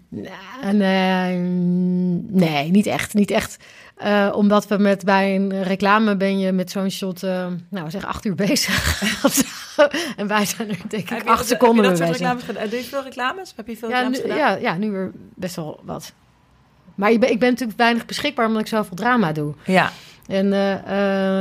Nou, 0.09 0.73
nee, 0.73 1.37
nee, 2.29 2.71
niet 2.71 2.85
echt. 2.85 3.13
Niet 3.13 3.31
echt. 3.31 3.57
Eh, 3.95 4.29
omdat 4.35 4.67
we 4.67 4.77
met 4.77 5.03
bij 5.05 5.35
een 5.35 5.63
reclame 5.63 6.15
ben 6.17 6.39
je 6.39 6.51
met 6.51 6.71
zo'n 6.71 6.89
shot, 6.89 7.23
eh, 7.23 7.47
nou 7.69 7.89
zeg 7.89 8.05
acht 8.05 8.25
uur 8.25 8.35
bezig. 8.35 9.01
En 10.17 10.27
wij 10.27 10.45
zijn 10.45 10.69
er 10.69 10.77
denk 10.87 11.09
Heb 11.09 11.17
ik 11.19 11.23
je 11.25 11.29
acht 11.29 11.37
dat- 11.39 11.47
seconden 11.47 11.85
heb 11.85 11.93
je 11.97 11.99
dat 11.99 12.09
reclames 12.11 12.43
gedaan? 12.43 12.69
Doe 12.69 12.77
je 12.77 12.83
veel 12.85 13.03
reclames? 13.03 13.53
Heb 13.55 13.67
je 13.67 13.77
veel 13.77 13.89
Ja 13.89 13.95
reclames 13.95 14.17
nu, 14.17 14.23
gedaan? 14.23 14.37
ja, 14.37 14.55
ja, 14.55 14.77
nu 14.77 14.91
weer 14.91 15.11
best 15.35 15.55
wel 15.55 15.79
wat. 15.83 16.13
Maar 16.95 17.11
ik 17.11 17.19
ben, 17.19 17.31
ik 17.31 17.39
ben 17.39 17.49
natuurlijk 17.49 17.77
weinig 17.77 18.05
beschikbaar 18.05 18.45
omdat 18.47 18.61
ik 18.61 18.67
zoveel 18.67 18.95
drama 18.95 19.31
doe. 19.31 19.53
Ja. 19.65 19.91
En 20.27 20.53
eh, 20.53 20.73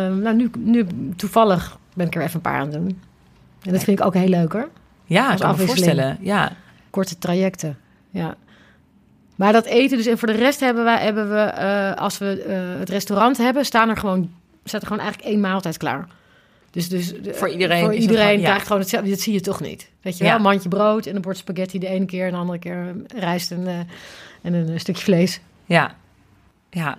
eh, 0.07 0.15
nou, 0.15 0.37
nu, 0.37 0.51
nu 0.59 0.87
toevallig 1.17 1.79
ben 1.95 2.07
ik 2.07 2.15
er 2.15 2.23
even 2.23 2.35
een 2.35 2.41
paar 2.41 2.59
aan 2.61 2.67
het 2.67 2.73
doen. 2.73 3.01
En 3.63 3.73
dat 3.73 3.85
vind 3.85 3.99
ik 3.99 4.05
ook 4.07 4.15
heel 4.15 4.29
leuk 4.29 4.53
hoor. 4.53 4.69
Ja, 5.05 5.25
Als 5.25 5.35
ik 5.35 5.41
kan 5.41 5.57
me 5.59 5.67
voorstellen. 5.67 6.19
Ja. 6.21 6.53
korte 6.91 7.19
trajecten. 7.19 7.79
Ja. 8.11 8.35
Maar 9.37 9.53
dat 9.53 9.65
eten 9.65 9.97
dus. 9.97 10.07
En 10.07 10.19
voor 10.19 10.29
de 10.29 10.35
rest 10.35 10.61
hebben 10.61 10.85
we, 10.85 10.91
hebben 10.91 11.31
we 11.31 11.39
eh, 11.41 11.93
als 11.95 12.19
we 12.19 12.43
eh, 12.43 12.79
het 12.79 12.89
restaurant 12.89 13.37
hebben, 13.39 13.65
staan 13.65 13.89
er 13.89 13.97
gewoon, 13.97 14.31
staat 14.65 14.81
er 14.81 14.87
gewoon 14.87 15.03
eigenlijk 15.03 15.31
één 15.33 15.41
maaltijd 15.41 15.77
klaar. 15.77 16.07
Dus, 16.71 16.89
dus 16.89 17.13
de- 17.23 17.35
Voor 17.35 17.49
iedereen 17.49 17.81
Voor 17.85 17.95
iedereen 17.95 18.25
gewoon- 18.25 18.41
ja. 18.41 18.45
krijgt 18.47 18.67
gewoon 18.67 18.81
hetzelfde. 18.81 19.11
Dat 19.11 19.21
zie 19.21 19.33
je 19.33 19.41
toch 19.41 19.61
niet. 19.61 19.91
Weet 20.03 20.19
je 20.19 20.25
Ja. 20.25 20.29
wel, 20.31 20.39
een 20.39 20.45
mandje 20.45 20.69
brood 20.69 21.07
en 21.07 21.17
een 21.17 21.23
bord 21.23 21.37
spaghetti 21.37 21.79
de 21.79 21.87
ene 21.87 22.05
keer 22.05 22.25
en 22.27 22.31
de 22.33 22.37
andere 22.37 22.59
keer 22.59 22.95
rijst 23.17 23.51
en, 23.51 23.67
eh, 23.67 23.75
en 24.43 24.53
een, 24.55 24.81
stukje 24.81 25.03
vlees. 25.03 25.41
Ja. 25.65 25.95
Ja. 26.71 26.97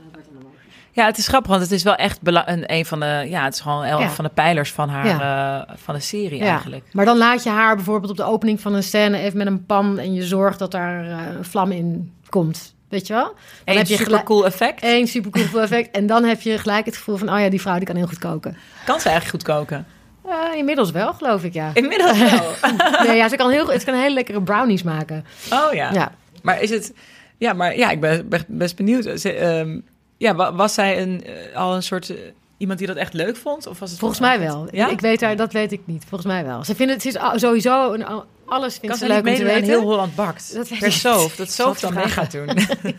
Ja, 0.91 1.05
het 1.05 1.17
is 1.17 1.27
grappig, 1.27 1.49
want 1.49 1.61
het 1.63 1.71
is 1.71 1.83
wel 1.83 1.95
echt 1.95 2.19
een, 2.23 2.73
een 2.73 2.85
van 2.85 2.99
de, 2.99 3.25
ja, 3.29 3.43
het 3.43 3.53
is 3.53 3.59
gewoon 3.59 3.83
een 3.83 3.99
Ja. 3.99 4.09
van 4.09 4.25
de 4.25 4.31
pijlers 4.33 4.71
van 4.71 4.89
haar, 4.89 5.65
van 5.75 5.93
de 5.95 5.99
serie 6.01 6.41
eigenlijk. 6.41 6.83
Maar 6.91 7.05
dan 7.05 7.17
laat 7.17 7.43
je 7.43 7.49
haar 7.49 7.75
bijvoorbeeld 7.75 8.11
op 8.11 8.17
de 8.17 8.23
opening 8.23 8.61
van 8.61 8.73
een 8.73 8.83
scène 8.83 9.17
even 9.17 9.37
met 9.37 9.47
een 9.47 9.65
pan 9.65 9.99
en 9.99 10.13
je 10.13 10.23
zorgt 10.23 10.59
dat 10.59 10.71
daar 10.71 11.05
een 11.05 11.45
vlam 11.45 11.71
in 11.71 12.13
komt. 12.29 12.75
Weet 12.89 13.07
je 13.07 13.13
wel? 13.13 13.23
Dan 13.23 13.33
Een 13.65 13.77
heb 13.77 13.87
je 13.87 13.95
super 13.97 14.23
cool 14.23 14.45
effect. 14.45 14.83
Eén 14.83 15.07
super 15.07 15.31
cool 15.31 15.61
effect. 15.63 15.91
En 15.95 16.07
dan 16.07 16.23
heb 16.23 16.41
je 16.41 16.57
gelijk 16.57 16.85
het 16.85 16.95
gevoel 16.97 17.17
van, 17.17 17.29
oh 17.33 17.39
ja, 17.39 17.49
die 17.49 17.61
vrouw 17.61 17.75
die 17.77 17.85
kan 17.85 17.95
heel 17.95 18.07
goed 18.07 18.17
koken. 18.19 18.57
Kan 18.85 18.99
ze 18.99 19.09
eigenlijk 19.09 19.43
goed 19.43 19.55
koken? 19.55 19.85
Eh, 20.27 20.57
inmiddels 20.57 20.91
wel, 20.91 21.13
geloof 21.13 21.43
ik, 21.43 21.53
ja. 21.53 21.71
Inmiddels 21.73 22.17
wel. 22.17 22.51
Nee, 23.07 23.15
ja, 23.15 23.29
ze 23.29 23.35
kan 23.35 23.49
heel, 23.51 23.79
ze 23.79 23.85
kan 23.85 23.93
hele 23.93 24.13
lekkere 24.13 24.41
brownies 24.41 24.83
maken. 24.83 25.25
Oh 25.53 25.73
ja. 25.73 25.91
Ja. 25.93 26.11
Maar 26.41 26.61
is 26.61 26.69
het, 26.69 26.93
ja, 27.37 27.53
maar 27.53 27.77
ja, 27.77 27.89
ik 27.89 27.99
ben 27.99 28.29
best 28.47 28.75
benieuwd. 28.75 29.19
Ze, 29.19 29.33
ehm, 29.33 29.79
ja, 30.17 30.35
wa- 30.35 30.53
was 30.53 30.73
zij 30.73 31.01
een, 31.01 31.23
eh, 31.25 31.55
al 31.55 31.75
een 31.75 31.83
soort 31.83 32.09
eh, 32.09 32.17
iemand 32.57 32.79
die 32.79 32.87
dat 32.87 32.95
echt 32.97 33.13
leuk 33.13 33.35
vond? 33.35 33.67
Of 33.67 33.79
was 33.79 33.89
het 33.89 33.99
Volgens 33.99 34.19
mij 34.19 34.39
wel. 34.39 34.67
Ja? 34.71 34.87
Ik 34.89 34.99
weet 35.01 35.21
haar, 35.21 35.35
dat 35.35 35.53
weet 35.53 35.71
ik 35.71 35.81
niet. 35.85 36.03
Volgens 36.09 36.31
mij 36.31 36.45
wel. 36.45 36.63
Ze 36.63 36.75
vindt 36.75 36.93
het, 36.93 37.01
ze 37.01 37.07
is 37.33 37.41
sowieso, 37.41 37.93
een, 37.93 38.05
alles 38.47 38.77
vindt 38.77 38.97
ze 38.97 39.07
leuk 39.07 39.27
om 39.27 39.35
te 39.35 39.43
weten. 39.43 39.63
heel 39.63 39.81
Holland 39.81 40.15
bakt? 40.15 40.53
Dat 40.53 40.69
per 40.79 40.91
Soof. 40.91 41.35
Dat 41.35 41.51
Soof 41.51 41.79
dan 41.79 41.93
mee 41.93 42.07
gaat 42.07 42.31
doen. 42.31 42.45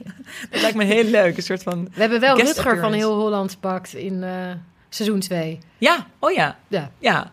dat 0.51 0.61
lijkt 0.61 0.77
me 0.77 0.85
heel 0.85 1.05
leuk. 1.05 1.37
Een 1.37 1.43
soort 1.43 1.63
van... 1.63 1.89
We 1.95 2.01
hebben 2.01 2.21
wel 2.21 2.37
Rutger 2.37 2.79
van. 2.79 2.93
Heel 2.93 3.15
Holland 3.15 3.61
pakt 3.61 3.95
in 3.95 4.23
eh, 4.23 4.31
seizoen 4.89 5.21
2. 5.21 5.59
Ja, 5.79 6.07
oh 6.19 6.33
ja. 6.33 6.57
Ja. 6.69 6.91
Ja. 6.99 7.31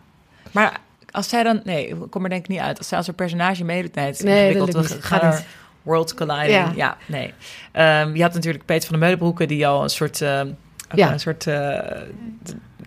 Maar 0.51 0.80
als 1.11 1.30
zij 1.30 1.43
dan... 1.43 1.61
Nee, 1.63 1.88
ik 1.88 1.95
kom 2.09 2.24
er 2.24 2.30
denk 2.30 2.43
ik 2.43 2.49
niet 2.49 2.59
uit. 2.59 2.78
Als 2.78 2.88
zij 2.88 2.97
als 2.97 3.07
een 3.07 3.16
personage 3.16 3.63
meedoet... 3.63 3.95
Nee, 3.95 4.05
het 4.05 4.16
is 4.16 4.22
Nee, 4.22 4.57
dat 4.57 4.74
lukt 4.74 4.97
Gaat 4.99 5.22
er 5.22 5.30
niet. 5.30 5.45
worlds 5.82 6.13
colliding. 6.13 6.51
Ja. 6.51 6.72
Ja, 6.76 6.97
nee. 7.05 7.34
Ehm, 7.72 8.16
je 8.16 8.22
had 8.22 8.34
natuurlijk 8.34 8.66
Peter 8.66 8.84
van 8.84 8.93
de 8.93 8.99
Meulenbroeken... 8.99 9.47
die 9.47 9.68
al 9.68 9.84
een 9.84 9.89
soort... 9.89 10.22
ehm, 10.22 10.49
Ja. 10.94 11.12
Een 11.12 11.20
soort... 11.20 11.48
eh, 11.48 11.78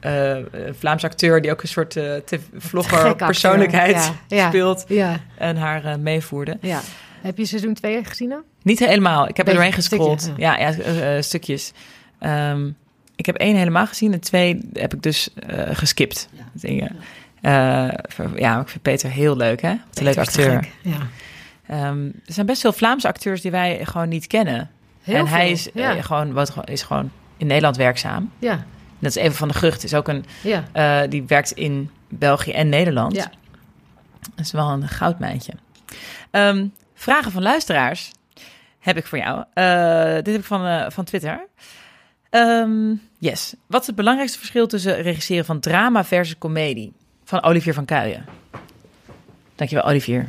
eh, 0.00 0.44
Vlaamse 0.78 1.06
acteur 1.06 1.42
die 1.42 1.50
ook 1.50 1.62
een 1.62 1.68
soort 1.68 1.96
eh 1.96 2.14
vlogger 2.56 3.16
persoonlijkheid 3.16 3.94
Ja, 4.28 4.36
ja. 4.36 4.48
speelt 4.48 4.84
Ja, 4.88 5.16
en 5.38 5.56
haar 5.56 5.84
eh, 5.84 5.96
meevoerde. 5.96 6.58
ja. 6.60 6.80
Heb 7.20 7.38
je 7.38 7.44
seizoen 7.44 7.74
2 7.74 8.04
gezien 8.04 8.28
dan? 8.28 8.42
Niet 8.62 8.78
helemaal. 8.78 9.28
Ik 9.28 9.36
heb 9.36 9.46
er 9.48 9.54
doorheen 9.54 9.72
gescrolld. 9.72 10.20
stukje, 10.22 10.42
ja, 10.42 10.56
ja, 10.58 11.22
stukjes. 11.22 11.72
Ehm, 12.18 12.70
ik 13.16 13.26
heb 13.26 13.36
één 13.36 13.56
helemaal 13.56 13.86
gezien 13.86 14.12
en 14.12 14.20
twee 14.20 14.68
heb 14.72 14.94
ik 14.94 15.02
dus 15.02 15.28
eh, 15.34 15.62
geskipt. 15.72 16.28
Dingen. 16.52 16.96
Eh, 17.40 17.88
ver- 18.08 18.38
ja, 18.40 18.60
ik 18.60 18.68
vind 18.68 18.82
Peter 18.82 19.10
heel 19.10 19.36
leuk, 19.36 19.62
hè? 19.62 19.68
Wat 19.88 19.98
een 19.98 20.04
leuke 20.04 20.20
acteur. 20.20 20.68
Ja. 20.82 20.96
Ehm, 21.66 22.04
er 22.06 22.32
zijn 22.32 22.46
best 22.46 22.60
veel 22.60 22.72
Vlaamse 22.72 23.08
acteurs 23.08 23.40
die 23.40 23.50
wij 23.50 23.80
gewoon 23.84 24.08
niet 24.08 24.26
kennen. 24.26 24.70
Heel 25.02 25.16
en 25.16 25.26
hij 25.26 25.50
is, 25.50 25.68
ja. 25.74 26.02
gewoon, 26.02 26.32
wat, 26.32 26.54
is 26.64 26.82
gewoon 26.82 27.10
in 27.38 27.46
Nederland 27.46 27.76
werkzaam. 27.76 28.30
Ja, 28.38 28.64
Dat 28.98 29.10
is 29.10 29.22
even 29.22 29.36
van 29.36 29.48
de 29.48 29.54
Grucht. 29.54 29.84
Is 29.84 29.94
ook 29.94 30.08
een, 30.08 30.24
ja. 30.42 30.64
eh, 30.72 31.10
die 31.10 31.22
werkt 31.26 31.50
in 31.52 31.90
België 32.08 32.50
en 32.52 32.68
Nederland. 32.68 33.14
Ja. 33.14 33.30
Dat 34.34 34.44
is 34.46 34.52
wel 34.52 34.68
een 34.68 34.88
goudmijntje. 34.88 35.52
Ehm, 36.30 36.66
vragen 36.94 37.32
van 37.32 37.42
luisteraars 37.42 38.10
heb 38.78 38.96
ik 38.96 39.06
voor 39.06 39.18
jou. 39.18 39.44
Eh, 39.54 40.14
dit 40.14 40.26
heb 40.26 40.36
ik 40.38 40.44
van, 40.44 40.66
eh, 40.66 40.86
van 40.88 41.04
Twitter. 41.04 41.46
Ehm, 42.30 42.94
yes. 43.18 43.54
Wat 43.66 43.80
is 43.80 43.86
het 43.86 43.96
belangrijkste 43.96 44.38
verschil 44.38 44.66
tussen 44.66 45.02
regisseren 45.02 45.44
van 45.44 45.60
drama 45.60 46.04
versus 46.04 46.38
comedie? 46.38 46.92
Van 47.24 47.42
Olivier 47.42 47.74
van 47.74 47.84
Kuijen. 47.84 48.24
Dankjewel, 49.54 49.84
Olivier. 49.84 50.28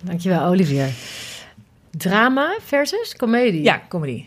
Dankjewel, 0.00 0.44
Olivier. 0.44 0.88
Drama 1.90 2.56
versus 2.64 3.16
comedie. 3.16 3.62
Ja, 3.62 3.80
comedy. 3.88 4.26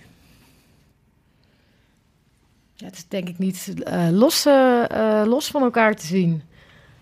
Ja, 2.82 2.88
het 2.88 2.96
is 2.96 3.06
denk 3.08 3.28
ik 3.28 3.38
niet 3.38 3.74
eh, 3.84 4.08
los, 4.12 4.46
eh, 4.46 5.22
los 5.26 5.48
van 5.48 5.62
elkaar 5.62 5.96
te 5.96 6.06
zien. 6.06 6.42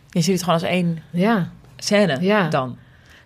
Je 0.10 0.22
ziet 0.22 0.34
het 0.34 0.44
gewoon 0.44 0.60
als 0.60 0.70
één 0.70 1.00
Ja. 1.12 1.50
scène 1.78 2.18
Ja. 2.22 2.50
dan. 2.50 2.78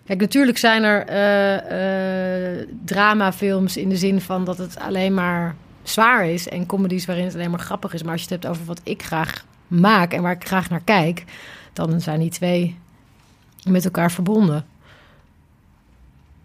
Kijk, 0.06 0.20
natuurlijk 0.20 0.58
zijn 0.58 0.82
er 0.82 1.06
eh, 1.06 2.66
dramafilms 2.84 3.76
in 3.76 3.88
de 3.88 3.96
zin 3.96 4.20
van 4.20 4.44
dat 4.44 4.58
het 4.58 4.78
alleen 4.78 5.14
maar 5.14 5.54
zwaar 5.82 6.26
is. 6.26 6.48
En 6.48 6.66
comedies 6.66 7.06
waarin 7.06 7.24
het 7.24 7.34
alleen 7.34 7.50
maar 7.50 7.60
grappig 7.60 7.92
is. 7.94 8.02
Maar 8.02 8.12
als 8.12 8.22
je 8.22 8.34
het 8.34 8.42
hebt 8.42 8.54
over 8.54 8.66
wat 8.66 8.80
ik 8.82 9.02
graag 9.02 9.44
maak 9.66 10.12
en 10.12 10.22
waar 10.22 10.32
ik 10.32 10.46
graag 10.46 10.70
naar 10.70 10.82
kijk... 10.84 11.24
dan 11.72 12.00
zijn 12.00 12.20
die 12.20 12.30
twee 12.30 12.78
met 13.68 13.84
elkaar 13.84 14.10
verbonden. 14.10 14.64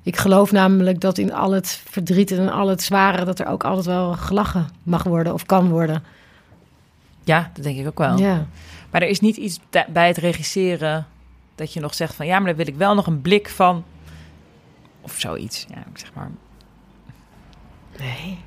Ik 0.03 0.17
geloof 0.17 0.51
namelijk 0.51 0.99
dat 1.01 1.17
in 1.17 1.33
al 1.33 1.51
het 1.51 1.81
verdriet 1.89 2.31
en 2.31 2.49
al 2.49 2.67
het 2.67 2.81
zware... 2.81 3.25
dat 3.25 3.39
er 3.39 3.47
ook 3.47 3.63
altijd 3.63 3.85
wel 3.85 4.13
gelachen 4.13 4.67
mag 4.83 5.03
worden 5.03 5.33
of 5.33 5.45
kan 5.45 5.69
worden. 5.69 6.03
Ja, 7.23 7.51
dat 7.53 7.63
denk 7.63 7.77
ik 7.79 7.87
ook 7.87 7.97
wel. 7.97 8.17
Ja. 8.17 8.45
Maar 8.91 9.01
er 9.01 9.07
is 9.07 9.19
niet 9.19 9.37
iets 9.37 9.59
bij 9.89 10.07
het 10.07 10.17
regisseren 10.17 11.07
dat 11.55 11.73
je 11.73 11.79
nog 11.79 11.93
zegt 11.93 12.15
van 12.15 12.25
ja, 12.25 12.37
maar 12.37 12.47
dan 12.47 12.55
wil 12.55 12.67
ik 12.67 12.75
wel 12.75 12.95
nog 12.95 13.07
een 13.07 13.21
blik 13.21 13.49
van 13.49 13.83
of 15.01 15.19
zoiets. 15.19 15.65
Ja, 15.69 15.83
zeg 15.93 16.13
maar. 16.13 16.31
Nee. 17.99 18.39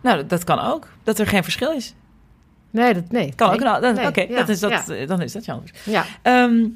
Nou, 0.00 0.26
dat, 0.26 0.44
kan 0.44 0.58
ook. 0.60 0.88
Dat 1.02 1.18
er 1.18 1.26
geen 1.26 1.42
verschil 1.42 1.72
is. 1.72 1.94
Nee, 2.70 2.94
dat, 2.94 3.10
nee. 3.10 3.34
Kan 3.34 3.48
nee. 3.48 3.56
ook. 3.58 3.64
Nou, 3.64 3.80
dan- 3.80 3.94
Nee, 3.94 4.06
Oké, 4.06 4.20
ja, 4.20 4.36
dat 4.36 4.48
is 4.48 4.60
dat, 4.60 4.70
Ja. 4.70 4.94
eh, 4.94 5.08
dan 5.08 5.20
is 5.22 5.32
dat 5.32 5.44
jammer. 5.44 5.70
ja. 5.84 6.04
Ehm, 6.22 6.66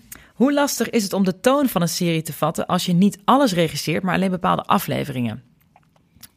hoe 0.44 0.52
lastig 0.52 0.90
is 0.90 1.02
het 1.02 1.12
om 1.12 1.24
de 1.24 1.40
toon 1.40 1.68
van 1.68 1.82
een 1.82 1.88
serie 1.88 2.22
te 2.22 2.32
vatten 2.32 2.66
als 2.66 2.86
je 2.86 2.92
niet 2.92 3.18
alles 3.24 3.52
regisseert, 3.52 4.02
maar 4.02 4.14
alleen 4.14 4.30
bepaalde 4.30 4.62
afleveringen? 4.62 5.42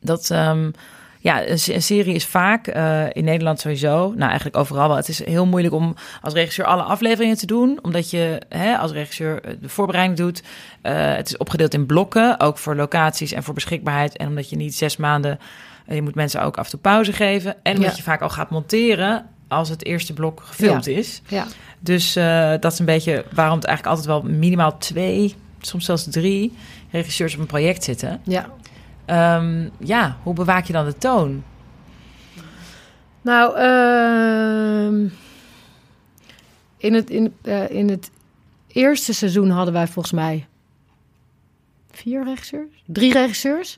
Dat, 0.01 0.29
ehm, 0.31 0.71
ja, 1.19 1.47
een, 1.47 1.59
se- 1.59 1.73
een 1.73 1.81
serie 1.83 2.13
is 2.15 2.25
vaak 2.25 2.67
eh, 2.67 3.03
in 3.11 3.23
Nederland 3.23 3.59
sowieso, 3.59 4.13
nou 4.15 4.25
eigenlijk 4.29 4.57
overal 4.57 4.87
wel. 4.87 4.97
Het 4.97 5.07
is 5.09 5.25
heel 5.25 5.45
moeilijk 5.45 5.73
om 5.73 5.95
als 6.21 6.33
regisseur 6.33 6.65
alle 6.65 6.81
afleveringen 6.81 7.37
te 7.37 7.45
doen, 7.45 7.79
omdat 7.81 8.09
je 8.09 8.41
hè, 8.49 8.77
als 8.77 8.91
regisseur 8.91 9.41
eh, 9.43 9.53
de 9.61 9.69
voorbereiding 9.69 10.17
doet. 10.17 10.43
Eh, 10.81 11.15
het 11.15 11.27
is 11.27 11.37
opgedeeld 11.37 11.73
in 11.73 11.85
blokken, 11.85 12.39
ook 12.39 12.57
voor 12.57 12.75
locaties 12.75 13.31
en 13.31 13.43
voor 13.43 13.53
beschikbaarheid. 13.53 14.17
En 14.17 14.27
omdat 14.27 14.49
je 14.49 14.55
niet 14.55 14.75
zes 14.75 14.97
maanden, 14.97 15.39
je 15.87 16.01
moet 16.01 16.15
mensen 16.15 16.41
ook 16.41 16.57
af 16.57 16.63
en 16.65 16.71
toe 16.71 16.79
pauze 16.79 17.13
geven. 17.13 17.55
En 17.63 17.75
omdat 17.75 17.91
Ja. 17.91 17.97
je 17.97 18.03
vaak 18.03 18.21
al 18.21 18.29
gaat 18.29 18.49
monteren 18.49 19.25
als 19.47 19.69
het 19.69 19.85
eerste 19.85 20.13
blok 20.13 20.41
gefilmd 20.45 20.87
is. 20.87 21.21
ja. 21.27 21.45
Dus 21.79 22.15
eh, 22.15 22.53
dat 22.59 22.71
is 22.71 22.79
een 22.79 22.85
beetje 22.85 23.25
waarom 23.33 23.55
het 23.57 23.65
eigenlijk 23.65 23.97
altijd 23.97 24.21
wel 24.21 24.31
minimaal 24.37 24.77
twee, 24.77 25.35
soms 25.59 25.85
zelfs 25.85 26.07
drie 26.09 26.53
regisseurs 26.91 27.33
op 27.33 27.39
een 27.39 27.45
project 27.45 27.83
zitten. 27.83 28.21
ja. 28.23 28.49
Ehm, 29.05 29.69
ja, 29.79 30.17
hoe 30.23 30.33
bewaak 30.33 30.65
je 30.65 30.73
dan 30.73 30.85
de 30.85 30.97
toon? 30.97 31.43
Nou, 33.21 33.57
ehm, 33.57 35.07
in, 36.77 36.93
het, 36.93 37.09
in, 37.09 37.33
eh, 37.41 37.69
in 37.69 37.89
het 37.89 38.11
eerste 38.67 39.13
seizoen 39.13 39.49
hadden 39.49 39.73
wij 39.73 39.87
volgens 39.87 40.13
mij 40.13 40.47
vier 41.91 42.23
regisseurs, 42.23 42.83
drie 42.85 43.13
regisseurs. 43.13 43.77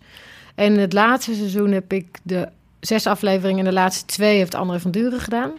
En 0.55 0.74
in 0.74 0.80
het 0.80 0.93
laatste 0.93 1.34
seizoen 1.34 1.72
heb 1.72 1.93
ik 1.93 2.20
de 2.24 2.49
zes 2.80 3.07
afleveringen 3.07 3.59
en 3.59 3.65
de 3.65 3.80
laatste 3.80 4.05
twee 4.05 4.38
heeft 4.38 4.55
André 4.55 4.80
van 4.80 4.91
Duren 4.91 5.19
gedaan. 5.19 5.51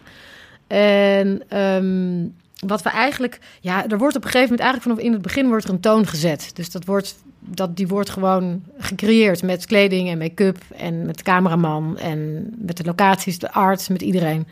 En 0.67 1.41
ehm, 1.47 2.25
wat 2.67 2.81
we 2.81 2.89
eigenlijk, 2.89 3.39
ja, 3.61 3.87
er 3.87 3.97
wordt 3.97 4.15
op 4.15 4.23
een 4.23 4.29
gegeven 4.29 4.49
moment 4.49 4.59
eigenlijk 4.59 4.81
vanaf 4.81 4.99
in 4.99 5.13
het 5.13 5.21
begin 5.21 5.47
wordt 5.47 5.63
er 5.63 5.69
een 5.69 5.79
toon 5.79 6.07
gezet. 6.07 6.51
Dus 6.53 6.71
dat 6.71 6.85
wordt, 6.85 7.15
dat, 7.39 7.77
die 7.77 7.87
wordt 7.87 8.09
gewoon 8.09 8.63
gecreëerd 8.77 9.43
met 9.43 9.65
kleding 9.65 10.09
en 10.09 10.17
make-up 10.17 10.57
en 10.77 11.05
met 11.05 11.21
cameraman 11.21 11.97
en 11.97 12.49
met 12.57 12.77
de 12.77 12.83
locaties, 12.83 13.39
de 13.39 13.51
arts, 13.51 13.87
met 13.87 14.01
iedereen. 14.01 14.47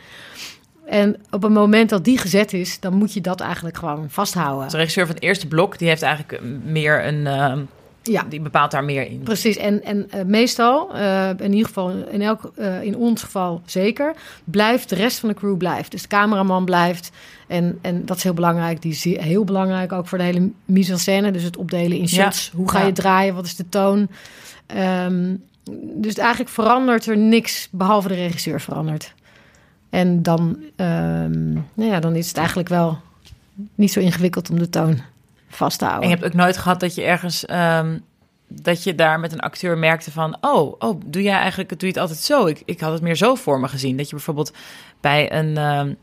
En 0.86 1.16
op 1.30 1.42
het 1.42 1.52
moment 1.52 1.90
dat 1.90 2.04
die 2.04 2.18
gezet 2.18 2.54
is, 2.54 2.80
dan 2.80 2.94
moet 2.94 3.14
je 3.14 3.22
dat 3.22 3.42
eigenlijk 3.42 3.78
gewoon 3.78 4.10
vasthouden. 4.10 4.70
De 4.70 4.78
regisseur 4.78 5.06
van 5.06 5.16
het 5.16 5.24
eerste 5.24 5.48
blok, 5.48 5.78
die 5.78 5.88
heeft 5.88 6.02
eigenlijk 6.02 6.42
meer 6.64 7.06
een... 7.06 7.28
eh, 7.28 7.58
Ja, 8.04 8.24
die 8.30 8.40
bepaalt 8.42 8.72
daar 8.72 8.84
meer 8.84 9.08
in. 9.12 9.20
precies. 9.24 9.58
En, 9.58 9.84
en 9.84 10.12
eh, 10.12 10.26
meestal, 10.26 10.96
eh, 10.96 11.30
in 11.38 11.52
ieder 11.52 11.68
geval 11.68 11.90
in, 11.92 12.22
elk, 12.22 12.52
eh, 12.56 12.82
in 12.84 12.96
ons 12.96 13.24
geval 13.24 13.62
zeker, 13.66 14.14
blijft 14.44 14.90
de 14.90 14.96
rest 14.96 15.20
van 15.20 15.30
de 15.30 15.36
crew 15.36 15.58
blijft. 15.58 15.92
Dus 15.92 16.02
de 16.02 16.08
cameraman 16.08 16.66
blijft. 16.66 17.12
En, 17.48 17.80
en 17.82 18.06
dat 18.06 18.18
is 18.18 18.24
heel 18.24 18.34
belangrijk. 18.34 18.82
Die 18.82 18.92
is 18.92 19.04
heel 19.04 19.44
belangrijk 19.44 19.92
ook 19.92 20.08
voor 20.08 20.18
de 20.18 20.24
hele 20.24 20.50
mise 20.66 20.92
en 20.92 21.00
scène. 21.00 21.32
Dus 21.32 21.44
het 21.44 21.58
opdelen 21.58 21.98
in 21.98 22.08
Ja. 22.08 22.08
shots. 22.08 22.52
Hoe 22.56 22.70
ga 22.70 22.80
Ja. 22.80 22.86
je 22.86 22.92
draaien? 22.92 23.36
Wat 23.36 23.46
is 23.46 23.56
de 23.56 23.70
toon? 23.70 24.08
Ehm, 24.66 25.36
dus 25.96 26.14
eigenlijk 26.14 26.50
verandert 26.50 27.06
er 27.06 27.18
niks 27.18 27.68
behalve 27.72 28.08
de 28.08 28.14
regisseur 28.14 28.62
verandert. 28.62 29.14
En 29.90 30.22
dan, 30.24 30.58
ehm, 30.76 31.54
nou 31.54 31.90
ja, 31.92 32.00
dan 32.00 32.16
is 32.16 32.28
het 32.28 32.38
eigenlijk 32.38 32.70
wel 32.70 32.98
niet 33.76 33.92
zo 33.92 34.00
ingewikkeld 34.00 34.50
om 34.50 34.60
de 34.60 34.70
toon 34.70 35.00
vast 35.50 35.80
te 35.80 35.86
En 35.86 36.02
je 36.02 36.08
hebt 36.08 36.26
ook 36.26 36.34
nooit 36.34 36.58
gehad 36.58 36.80
dat 36.80 36.96
je 36.96 37.04
ergens... 37.04 37.46
ehm, 37.46 37.98
dat 38.48 38.84
je 38.84 38.96
daar 38.96 39.20
met 39.20 39.32
een 39.34 39.40
acteur 39.40 39.78
merkte 39.78 40.12
van... 40.12 40.38
Oh, 40.42 40.76
oh 40.80 41.02
doe 41.06 41.22
jij 41.22 41.38
eigenlijk 41.38 41.70
doe 41.70 41.80
je 41.80 41.88
het 41.88 41.98
altijd 41.98 42.20
zo? 42.20 42.46
Ik, 42.46 42.62
ik 42.66 42.80
had 42.80 42.94
het 42.94 43.02
meer 43.02 43.16
zo 43.16 43.36
voor 43.36 43.60
me 43.60 43.68
gezien. 43.68 43.98
Dat 43.98 44.10
je 44.10 44.16
bijvoorbeeld 44.16 44.54
bij 45.02 45.34
een, 45.34 45.58
ehm, 45.58 45.94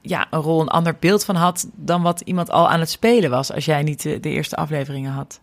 ja, 0.00 0.26
een 0.30 0.40
rol 0.40 0.60
een 0.60 0.68
ander 0.68 0.96
beeld 1.00 1.24
van 1.24 1.36
had... 1.36 1.68
dan 1.74 2.02
wat 2.02 2.20
iemand 2.20 2.50
al 2.50 2.70
aan 2.70 2.80
het 2.80 2.90
spelen 2.90 3.30
was... 3.30 3.52
als 3.52 3.64
jij 3.64 3.82
niet 3.82 4.02
de, 4.02 4.20
de 4.20 4.28
eerste 4.28 4.56
afleveringen 4.56 5.12
had. 5.12 5.40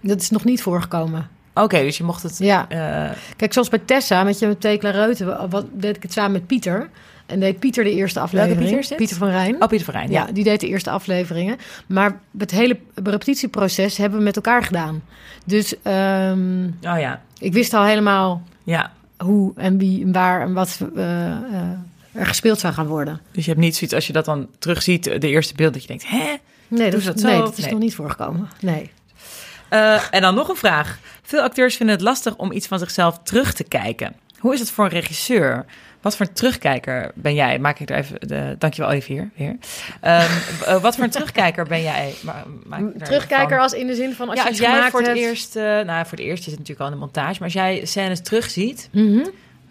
Dat 0.00 0.20
is 0.20 0.30
nog 0.30 0.44
niet 0.44 0.62
voorgekomen. 0.62 1.28
Oké, 1.54 1.78
dus 1.78 1.96
je 1.96 2.04
mocht 2.04 2.22
het... 2.22 2.38
Ja. 2.38 2.68
eh, 2.68 3.16
Kijk, 3.36 3.52
zoals 3.52 3.68
bij 3.68 3.78
Tessa, 3.78 4.22
met 4.22 4.38
je 4.38 4.46
met 4.46 4.60
Tekla 4.60 4.90
Reuten, 4.90 5.50
wat 5.50 5.66
deed 5.72 5.96
ik 5.96 6.02
het 6.02 6.12
samen 6.12 6.32
met 6.32 6.46
Pieter. 6.46 6.90
En 7.26 7.40
deed 7.40 7.58
Pieter 7.58 7.84
de 7.84 7.92
eerste 7.92 8.20
aflevering. 8.20 8.96
Pieter 8.96 9.16
van 9.16 9.28
Rijn. 9.28 9.54
oh, 9.62 9.68
Pieter 9.68 9.84
Verijn, 9.84 10.10
ja. 10.10 10.26
ja. 10.26 10.32
die 10.32 10.44
deed 10.44 10.60
de 10.60 10.68
eerste 10.68 10.90
afleveringen. 10.90 11.56
Maar 11.86 12.20
het 12.38 12.50
hele 12.50 12.78
repetitieproces 12.94 13.96
hebben 13.96 14.18
we 14.18 14.24
met 14.24 14.36
elkaar 14.36 14.62
gedaan. 14.62 15.02
Dus 15.46 15.74
ehm, 15.82 16.64
Oh 16.66 16.98
ja, 16.98 17.22
ik 17.38 17.52
wist 17.52 17.74
al 17.74 17.84
helemaal 17.84 18.42
ja. 18.64 18.92
hoe 19.18 19.52
en 19.56 19.78
wie 19.78 20.02
en 20.04 20.12
waar 20.12 20.40
en 20.40 20.52
wat 20.52 20.80
eh, 20.96 21.26
eh, 21.30 21.38
er 22.12 22.26
gespeeld 22.26 22.58
zou 22.60 22.74
gaan 22.74 22.86
worden. 22.86 23.20
Dus 23.32 23.44
je 23.44 23.50
hebt 23.50 23.62
niet 23.62 23.74
zoiets 23.76 23.94
als 23.94 24.06
je 24.06 24.12
dat 24.12 24.24
dan 24.24 24.48
terugziet, 24.58 25.04
de 25.04 25.28
eerste 25.28 25.54
beeld, 25.54 25.72
dat 25.72 25.82
je 25.82 25.88
denkt, 25.88 26.08
hè? 26.08 26.34
Nee, 26.68 26.90
dat, 26.90 27.02
dat 27.02 27.20
zo? 27.20 27.26
nee, 27.26 27.38
dat 27.38 27.58
is 27.58 27.64
Nee. 27.64 27.72
nog 27.72 27.82
niet 27.82 27.94
voorgekomen. 27.94 28.48
Nee. 28.60 28.90
Eh, 29.68 30.00
en 30.10 30.20
dan 30.22 30.34
nog 30.34 30.48
een 30.48 30.56
vraag. 30.56 30.98
Veel 31.22 31.40
acteurs 31.40 31.76
vinden 31.76 31.94
het 31.94 32.04
lastig 32.04 32.36
om 32.36 32.52
iets 32.52 32.66
van 32.66 32.78
zichzelf 32.78 33.18
terug 33.22 33.52
te 33.52 33.64
kijken. 33.64 34.14
Hoe 34.38 34.54
is 34.54 34.60
het 34.60 34.70
voor 34.70 34.84
een 34.84 34.90
regisseur? 34.90 35.64
Wat 36.04 36.16
voor 36.16 36.26
een 36.26 36.32
terugkijker 36.32 37.10
ben 37.14 37.34
jij? 37.34 37.58
Maak 37.58 37.78
ik 37.78 37.90
er 37.90 37.96
even 37.96 38.16
de. 38.28 38.54
Dankjewel, 38.58 38.90
Olivier. 38.90 39.30
Weer. 39.36 39.56
Eh, 40.00 40.24
wat 40.82 40.94
voor 40.94 41.04
een 41.04 41.10
terugkijker 41.10 41.64
ben 41.66 41.82
jij? 41.82 42.14
Ma- 42.20 42.44
maak 42.66 42.80
ik 42.80 43.00
er 43.00 43.06
Terugkijker 43.06 43.48
van? 43.48 43.58
als 43.58 43.72
in 43.72 43.86
de 43.86 43.94
zin 43.94 44.12
van 44.14 44.28
als 44.28 44.36
ja, 44.38 44.42
je 44.44 44.48
als 44.48 44.58
jij 44.58 44.90
voor 44.90 45.00
het 45.00 45.08
hebt. 45.08 45.20
eerst. 45.20 45.56
eh, 45.56 45.62
nou, 45.62 46.06
voor 46.06 46.18
het 46.18 46.26
eerst 46.26 46.38
is 46.46 46.50
het 46.50 46.58
natuurlijk 46.58 46.80
al 46.80 46.86
in 46.86 46.92
de 46.92 46.98
montage. 46.98 47.32
Maar 47.32 47.42
als 47.42 47.52
jij 47.52 47.84
scènes 47.84 48.20
terugziet, 48.20 48.88
Mhm. 48.92 49.24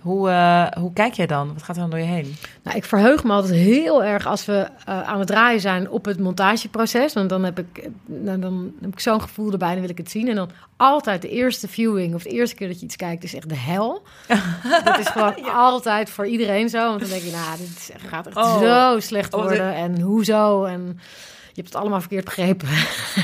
Hoe, 0.03 0.29
eh, 0.29 0.67
hoe 0.81 0.93
kijk 0.93 1.13
jij 1.13 1.27
dan? 1.27 1.53
Wat 1.53 1.63
gaat 1.63 1.75
er 1.75 1.81
dan 1.81 1.89
door 1.89 1.99
je 1.99 2.05
heen? 2.05 2.35
Nou, 2.63 2.77
ik 2.77 2.83
verheug 2.85 3.23
me 3.23 3.31
altijd 3.31 3.53
heel 3.53 4.03
erg 4.03 4.25
als 4.27 4.45
we 4.45 4.67
eh, 4.85 5.01
aan 5.01 5.19
het 5.19 5.27
draaien 5.27 5.61
zijn 5.61 5.89
op 5.89 6.05
het 6.05 6.19
montageproces. 6.19 7.13
Want 7.13 7.29
dan 7.29 7.43
heb 7.43 7.59
ik, 7.59 7.77
eh, 7.77 7.89
nou, 8.05 8.39
dan 8.39 8.73
heb 8.81 8.91
ik 8.91 8.99
zo'n 8.99 9.21
gevoel 9.21 9.51
erbij, 9.51 9.71
dan 9.71 9.79
wil 9.81 9.89
ik 9.89 9.97
het 9.97 10.11
zien. 10.11 10.29
En 10.29 10.35
dan 10.35 10.49
altijd 10.77 11.21
de 11.21 11.29
eerste 11.29 11.67
viewing 11.67 12.15
of 12.15 12.23
de 12.23 12.29
eerste 12.29 12.55
keer 12.55 12.67
dat 12.67 12.79
je 12.79 12.85
iets 12.85 12.95
kijkt 12.95 13.23
is 13.23 13.35
echt 13.35 13.49
de 13.49 13.55
hel. 13.57 14.01
dat 14.85 14.99
is 14.99 15.07
gewoon 15.07 15.53
altijd 15.53 16.09
voor 16.09 16.27
iedereen 16.27 16.69
zo. 16.69 16.87
Want 16.87 16.99
dan 16.99 17.09
denk 17.09 17.21
je, 17.21 17.31
nou, 17.31 17.57
dit 17.57 17.93
gaat 18.07 18.27
echt 18.27 18.35
Oh. 18.37 18.59
zo 18.59 18.99
slecht 18.99 19.33
Oh, 19.33 19.41
worden. 19.41 19.73
En 19.75 19.99
hoezo? 20.01 20.63
En 20.63 20.99
hebt 21.61 21.67
het 21.67 21.75
allemaal 21.75 21.99
verkeerd 21.99 22.25
begrepen. 22.25 22.67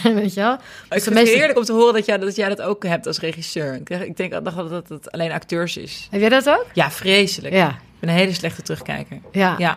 Weet 0.22 0.34
je 0.34 0.40
wel? 0.42 0.54
Ik 0.54 0.60
Dus 0.90 1.04
vind 1.04 1.18
het 1.18 1.28
heerlijk 1.28 1.58
om 1.58 1.64
te 1.64 1.74
horen 1.74 1.94
dat 1.94 2.06
jij, 2.06 2.18
dat 2.18 2.36
jij 2.36 2.50
dat 2.50 2.62
ook 2.62 2.84
hebt 2.86 3.08
als 3.08 3.20
regisseur. 3.20 3.74
Ik 3.74 4.18
denk- 4.18 4.32
dat 4.32 4.46
dat 4.70 4.90
het 4.90 5.12
alleen 5.12 5.32
acteurs 5.32 5.78
is. 5.78 6.08
Heb 6.12 6.20
jij 6.20 6.30
dat 6.30 6.50
ook? 6.50 6.66
Ja, 6.74 6.92
vreselijk. 6.92 7.54
Ja, 7.54 7.70
Ik 7.70 8.00
ben 8.00 8.10
een 8.10 8.16
hele 8.16 8.34
slechte 8.34 8.62
terugkijker. 8.62 9.20
ja. 9.32 9.56
Ja. 9.58 9.72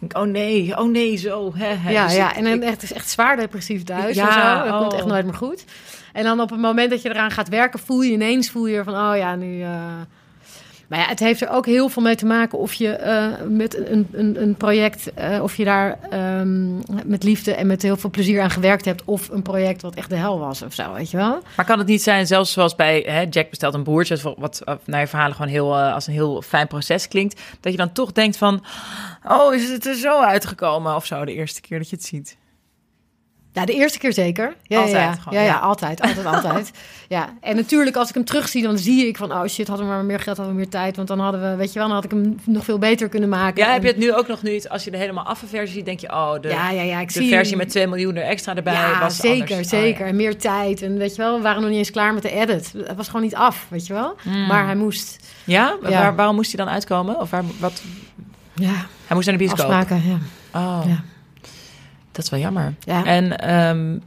Ik 0.00 0.08
denk, 0.10 0.26
oh 0.26 0.32
nee, 0.32 0.78
oh 0.78 0.90
nee, 0.90 1.16
zo. 1.16 1.52
Hè, 1.54 1.66
hè. 1.74 1.90
Ja, 1.90 2.06
Dus 2.06 2.14
ja. 2.16 2.30
ik- 2.30 2.36
en 2.36 2.44
dan 2.44 2.62
echt, 2.62 2.72
het 2.72 2.82
is 2.82 2.92
echt 2.92 3.10
zwaar 3.10 3.36
depressief 3.36 3.82
thuis 3.84 4.16
Ja, 4.16 4.26
en 4.26 4.32
zo. 4.64 4.70
Dat 4.70 4.80
komt 4.80 4.92
oh. 4.92 4.98
echt 4.98 5.06
nooit 5.08 5.24
meer 5.24 5.34
goed. 5.34 5.64
En 6.12 6.24
dan 6.24 6.40
op 6.40 6.50
het 6.50 6.60
moment 6.60 6.90
dat 6.90 7.02
je 7.02 7.08
eraan 7.08 7.30
gaat 7.30 7.48
werken, 7.48 7.78
voel 7.78 8.00
je 8.00 8.12
ineens 8.12 8.50
voel 8.50 8.66
je 8.66 8.84
van, 8.84 8.94
oh 8.94 9.16
ja, 9.16 9.34
nu. 9.36 9.62
eh. 9.62 9.70
Maar 10.88 10.98
ja, 10.98 11.06
het 11.06 11.18
heeft 11.18 11.40
er 11.40 11.50
ook 11.50 11.66
heel 11.66 11.88
veel 11.88 12.02
mee 12.02 12.14
te 12.14 12.26
maken 12.26 12.58
of 12.58 12.74
je 12.74 12.90
eh, 12.90 13.26
met 13.48 13.76
een, 13.76 14.08
een, 14.12 14.42
een 14.42 14.54
project, 14.54 15.14
eh, 15.14 15.42
of 15.42 15.56
je 15.56 15.64
daar 15.64 15.98
ehm, 16.10 16.76
met 17.04 17.22
liefde 17.22 17.54
en 17.54 17.66
met 17.66 17.82
heel 17.82 17.96
veel 17.96 18.10
plezier 18.10 18.40
aan 18.40 18.50
gewerkt 18.50 18.84
hebt, 18.84 19.02
of 19.04 19.28
een 19.28 19.42
project 19.42 19.82
wat 19.82 19.94
echt 19.94 20.10
de 20.10 20.16
hel 20.16 20.38
was 20.38 20.62
of 20.62 20.74
zo, 20.74 20.92
weet 20.92 21.10
je 21.10 21.16
wel? 21.16 21.42
Maar 21.56 21.66
kan 21.66 21.78
het 21.78 21.86
niet 21.86 22.02
zijn, 22.02 22.26
zelfs 22.26 22.52
zoals 22.52 22.74
bij 22.74 23.04
hè, 23.06 23.24
Jack 23.30 23.50
bestelt 23.50 23.74
een 23.74 23.82
boertje, 23.82 24.34
wat 24.36 24.62
naar 24.84 25.00
je 25.00 25.06
verhalen 25.06 25.36
gewoon 25.36 25.50
heel, 25.50 25.76
eh, 25.76 25.94
als 25.94 26.06
een 26.06 26.12
heel 26.12 26.42
fijn 26.42 26.66
proces 26.66 27.08
klinkt, 27.08 27.40
dat 27.60 27.72
je 27.72 27.78
dan 27.78 27.92
toch 27.92 28.12
denkt 28.12 28.36
van, 28.36 28.64
oh, 29.28 29.54
is 29.54 29.68
het 29.68 29.86
er 29.86 29.94
zo 29.94 30.20
uitgekomen 30.20 30.94
of 30.94 31.06
zo 31.06 31.24
de 31.24 31.34
eerste 31.34 31.60
keer 31.60 31.78
dat 31.78 31.90
je 31.90 31.96
het 31.96 32.04
ziet? 32.04 32.36
Ja, 33.58 33.64
de 33.66 33.72
eerste 33.74 33.98
keer 33.98 34.12
zeker. 34.12 34.54
Ja, 34.62 34.76
Altijd 34.78 34.96
ja, 34.96 35.02
ja. 35.02 35.12
gewoon, 35.12 35.38
ja, 35.38 35.44
ja, 35.44 35.52
ja. 35.52 35.58
altijd, 35.58 36.00
altijd, 36.00 36.26
altijd. 36.34 36.70
Ja, 37.08 37.28
en 37.40 37.56
natuurlijk 37.56 37.96
als 37.96 38.08
ik 38.08 38.14
hem 38.14 38.24
terugzie, 38.24 38.62
dan 38.62 38.78
zie 38.78 39.06
ik 39.06 39.16
van, 39.16 39.32
oh 39.32 39.46
shit, 39.46 39.68
hadden 39.68 39.86
we 39.86 39.92
maar 39.92 40.04
meer 40.04 40.20
geld, 40.20 40.36
hadden 40.36 40.54
we 40.54 40.60
meer 40.60 40.70
tijd, 40.70 40.96
want 40.96 41.08
dan 41.08 41.18
hadden 41.20 41.50
we, 41.50 41.56
weet 41.56 41.72
je 41.72 41.78
wel, 41.78 41.86
dan 41.88 41.96
had 41.96 42.04
ik 42.04 42.10
hem 42.10 42.36
nog 42.44 42.64
veel 42.64 42.78
beter 42.78 43.08
kunnen 43.08 43.28
maken. 43.28 43.64
Ja, 43.64 43.72
heb 43.72 43.82
je 43.82 43.88
het 43.88 43.96
nu 43.96 44.14
ook 44.14 44.26
nog 44.28 44.42
niet, 44.42 44.68
als 44.68 44.84
je 44.84 44.90
de 44.90 44.96
helemaal 44.96 45.24
affe 45.24 45.46
versie 45.46 45.74
ziet, 45.74 45.84
denk 45.84 46.00
je, 46.00 46.08
oh, 46.10 46.32
de, 46.40 46.48
ja, 46.48 46.70
ja, 46.70 46.82
ja, 46.82 47.00
ik 47.00 47.06
de 47.12 47.20
zie 47.20 47.28
versie 47.28 47.56
met 47.56 47.68
2 47.70 47.86
miljoen 47.86 48.16
er 48.16 48.22
extra 48.22 48.54
erbij 48.56 48.72
ja, 48.72 49.00
was 49.00 49.16
zeker, 49.16 49.40
anders. 49.40 49.72
Oh, 49.72 49.80
zeker. 49.80 50.00
ja. 50.04 50.06
En 50.10 50.16
meer 50.16 50.38
tijd. 50.38 50.82
En 50.82 50.98
weet 50.98 51.14
je 51.16 51.22
wel, 51.22 51.36
we 51.36 51.42
waren 51.42 51.60
nog 51.60 51.70
niet 51.70 51.78
eens 51.78 51.90
klaar 51.90 52.14
met 52.14 52.22
de 52.22 52.30
edit. 52.30 52.72
Het 52.76 52.96
was 52.96 53.06
gewoon 53.06 53.22
niet 53.22 53.34
af, 53.34 53.66
weet 53.68 53.86
je 53.86 53.92
wel. 53.92 54.14
Hmm. 54.22 54.46
Maar 54.46 54.64
hij 54.64 54.74
moest, 54.76 55.26
Ja? 55.44 55.76
Ja. 55.82 55.88
Waar, 55.90 56.14
waarom 56.14 56.34
moest 56.34 56.52
hij 56.56 56.64
dan 56.64 56.74
uitkomen? 56.74 57.20
Of 57.20 57.30
waar, 57.30 57.44
wat? 57.60 57.82
ja, 58.54 58.72
Hij 59.06 59.16
moest 59.16 59.26
naar 59.28 59.38
de 59.38 59.44
bioscoop. 59.44 59.70
afspraken. 59.70 60.02
Ja. 60.08 60.18
Oh, 60.60 60.84
Ja. 60.86 61.02
Dat 62.18 62.24
is 62.24 62.30
wel 62.30 62.40
jammer. 62.40 62.74
Ja. 62.80 63.04
En, 63.04 63.38
ehm, 63.38 63.98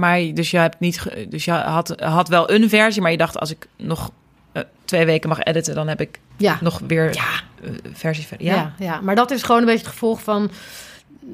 maar 0.00 0.20
dus 0.34 0.50
je 0.50 0.56
hebt 0.58 0.80
niet, 0.80 1.02
dus 1.28 1.44
je 1.44 1.50
had, 1.52 1.94
had 2.00 2.28
wel 2.28 2.50
een 2.50 2.68
versie, 2.68 3.02
maar 3.02 3.10
je 3.10 3.16
dacht 3.16 3.38
als 3.38 3.50
ik 3.50 3.66
nog 3.76 4.10
eh, 4.52 4.62
twee 4.84 5.04
weken 5.04 5.28
mag 5.28 5.42
editen, 5.42 5.74
dan 5.74 5.88
heb 5.88 6.00
ik 6.00 6.20
Ja. 6.36 6.58
nog 6.60 6.80
weer 6.86 7.14
Ja. 7.14 7.22
eh, 7.62 7.70
verder. 7.92 8.24
Ja. 8.38 8.54
Ja. 8.54 8.72
Ja, 8.78 9.00
maar 9.00 9.14
dat 9.14 9.30
is 9.30 9.42
gewoon 9.42 9.60
een 9.60 9.66
beetje 9.66 9.80
het 9.84 9.90
gevolg 9.92 10.22
van 10.22 10.50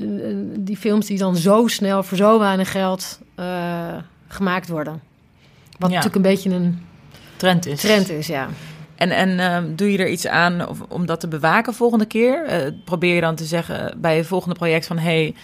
eh, 0.00 0.06
die 0.56 0.76
films 0.76 1.06
die 1.06 1.18
dan 1.18 1.36
zo 1.36 1.66
snel 1.66 2.02
voor 2.02 2.16
zo 2.16 2.38
weinig 2.38 2.70
geld 2.70 3.20
gemaakt 4.28 4.68
worden. 4.68 5.00
Wat 5.78 5.90
Ja. 5.90 5.96
natuurlijk 5.96 6.14
een 6.14 6.30
beetje 6.32 6.50
een 6.50 6.86
trend 7.36 7.66
is. 7.66 7.80
trend 7.80 8.08
is, 8.10 8.26
ja. 8.26 8.48
En, 8.94 9.10
en 9.10 9.38
ehm, 9.38 9.74
doe 9.74 9.92
je 9.92 9.98
er 9.98 10.08
iets 10.08 10.26
aan 10.26 10.68
of, 10.68 10.80
om 10.88 11.06
dat 11.06 11.20
te 11.20 11.28
bewaken 11.28 11.74
volgende 11.74 12.06
keer? 12.06 12.72
Probeer 12.84 13.14
je 13.14 13.20
dan 13.20 13.34
te 13.34 13.44
zeggen 13.44 13.94
bij 14.00 14.16
je 14.16 14.24
volgende 14.24 14.54
project 14.54 14.86
van, 14.86 14.98
hey, 14.98 15.34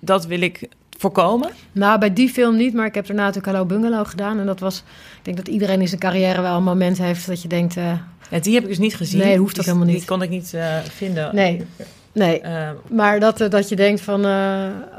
dat 0.00 0.26
wil 0.26 0.40
ik 0.40 0.68
voorkomen? 0.98 1.50
Nou, 1.72 1.98
bij 1.98 2.12
die 2.12 2.28
film 2.28 2.56
niet, 2.56 2.74
maar 2.74 2.86
ik 2.86 2.94
heb 2.94 3.06
daarna 3.06 3.24
natuurlijk 3.24 3.52
Hallo 3.52 3.66
Bungalow 3.68 4.06
gedaan. 4.06 4.38
En 4.38 4.46
dat 4.46 4.60
was, 4.60 4.78
ik 5.18 5.24
denk 5.24 5.36
dat 5.36 5.48
iedereen 5.48 5.80
in 5.80 5.88
zijn 5.88 6.00
carrière 6.00 6.40
wel 6.42 6.56
een 6.56 6.62
moment 6.62 6.98
heeft 6.98 7.26
dat 7.26 7.42
je 7.42 7.48
denkt, 7.48 7.76
eh, 7.76 7.92
Ja, 8.30 8.38
die 8.40 8.54
heb 8.54 8.62
ik 8.62 8.68
dus 8.68 8.78
niet 8.78 8.96
gezien. 8.96 9.18
Nee, 9.20 9.38
hoeft 9.38 9.58
ook 9.58 9.64
Die- 9.64 9.72
helemaal 9.72 9.86
niet. 9.92 9.96
Die 9.98 10.06
kon 10.08 10.22
ik 10.22 10.30
niet 10.30 10.54
eh, 10.54 10.78
vinden. 10.78 11.34
nee, 11.34 11.64
nee. 12.12 12.40
Eh, 12.40 12.68
Maar 12.90 13.20
dat, 13.20 13.38
dat 13.38 13.68
je 13.68 13.76
denkt 13.76 14.00
van, 14.00 14.24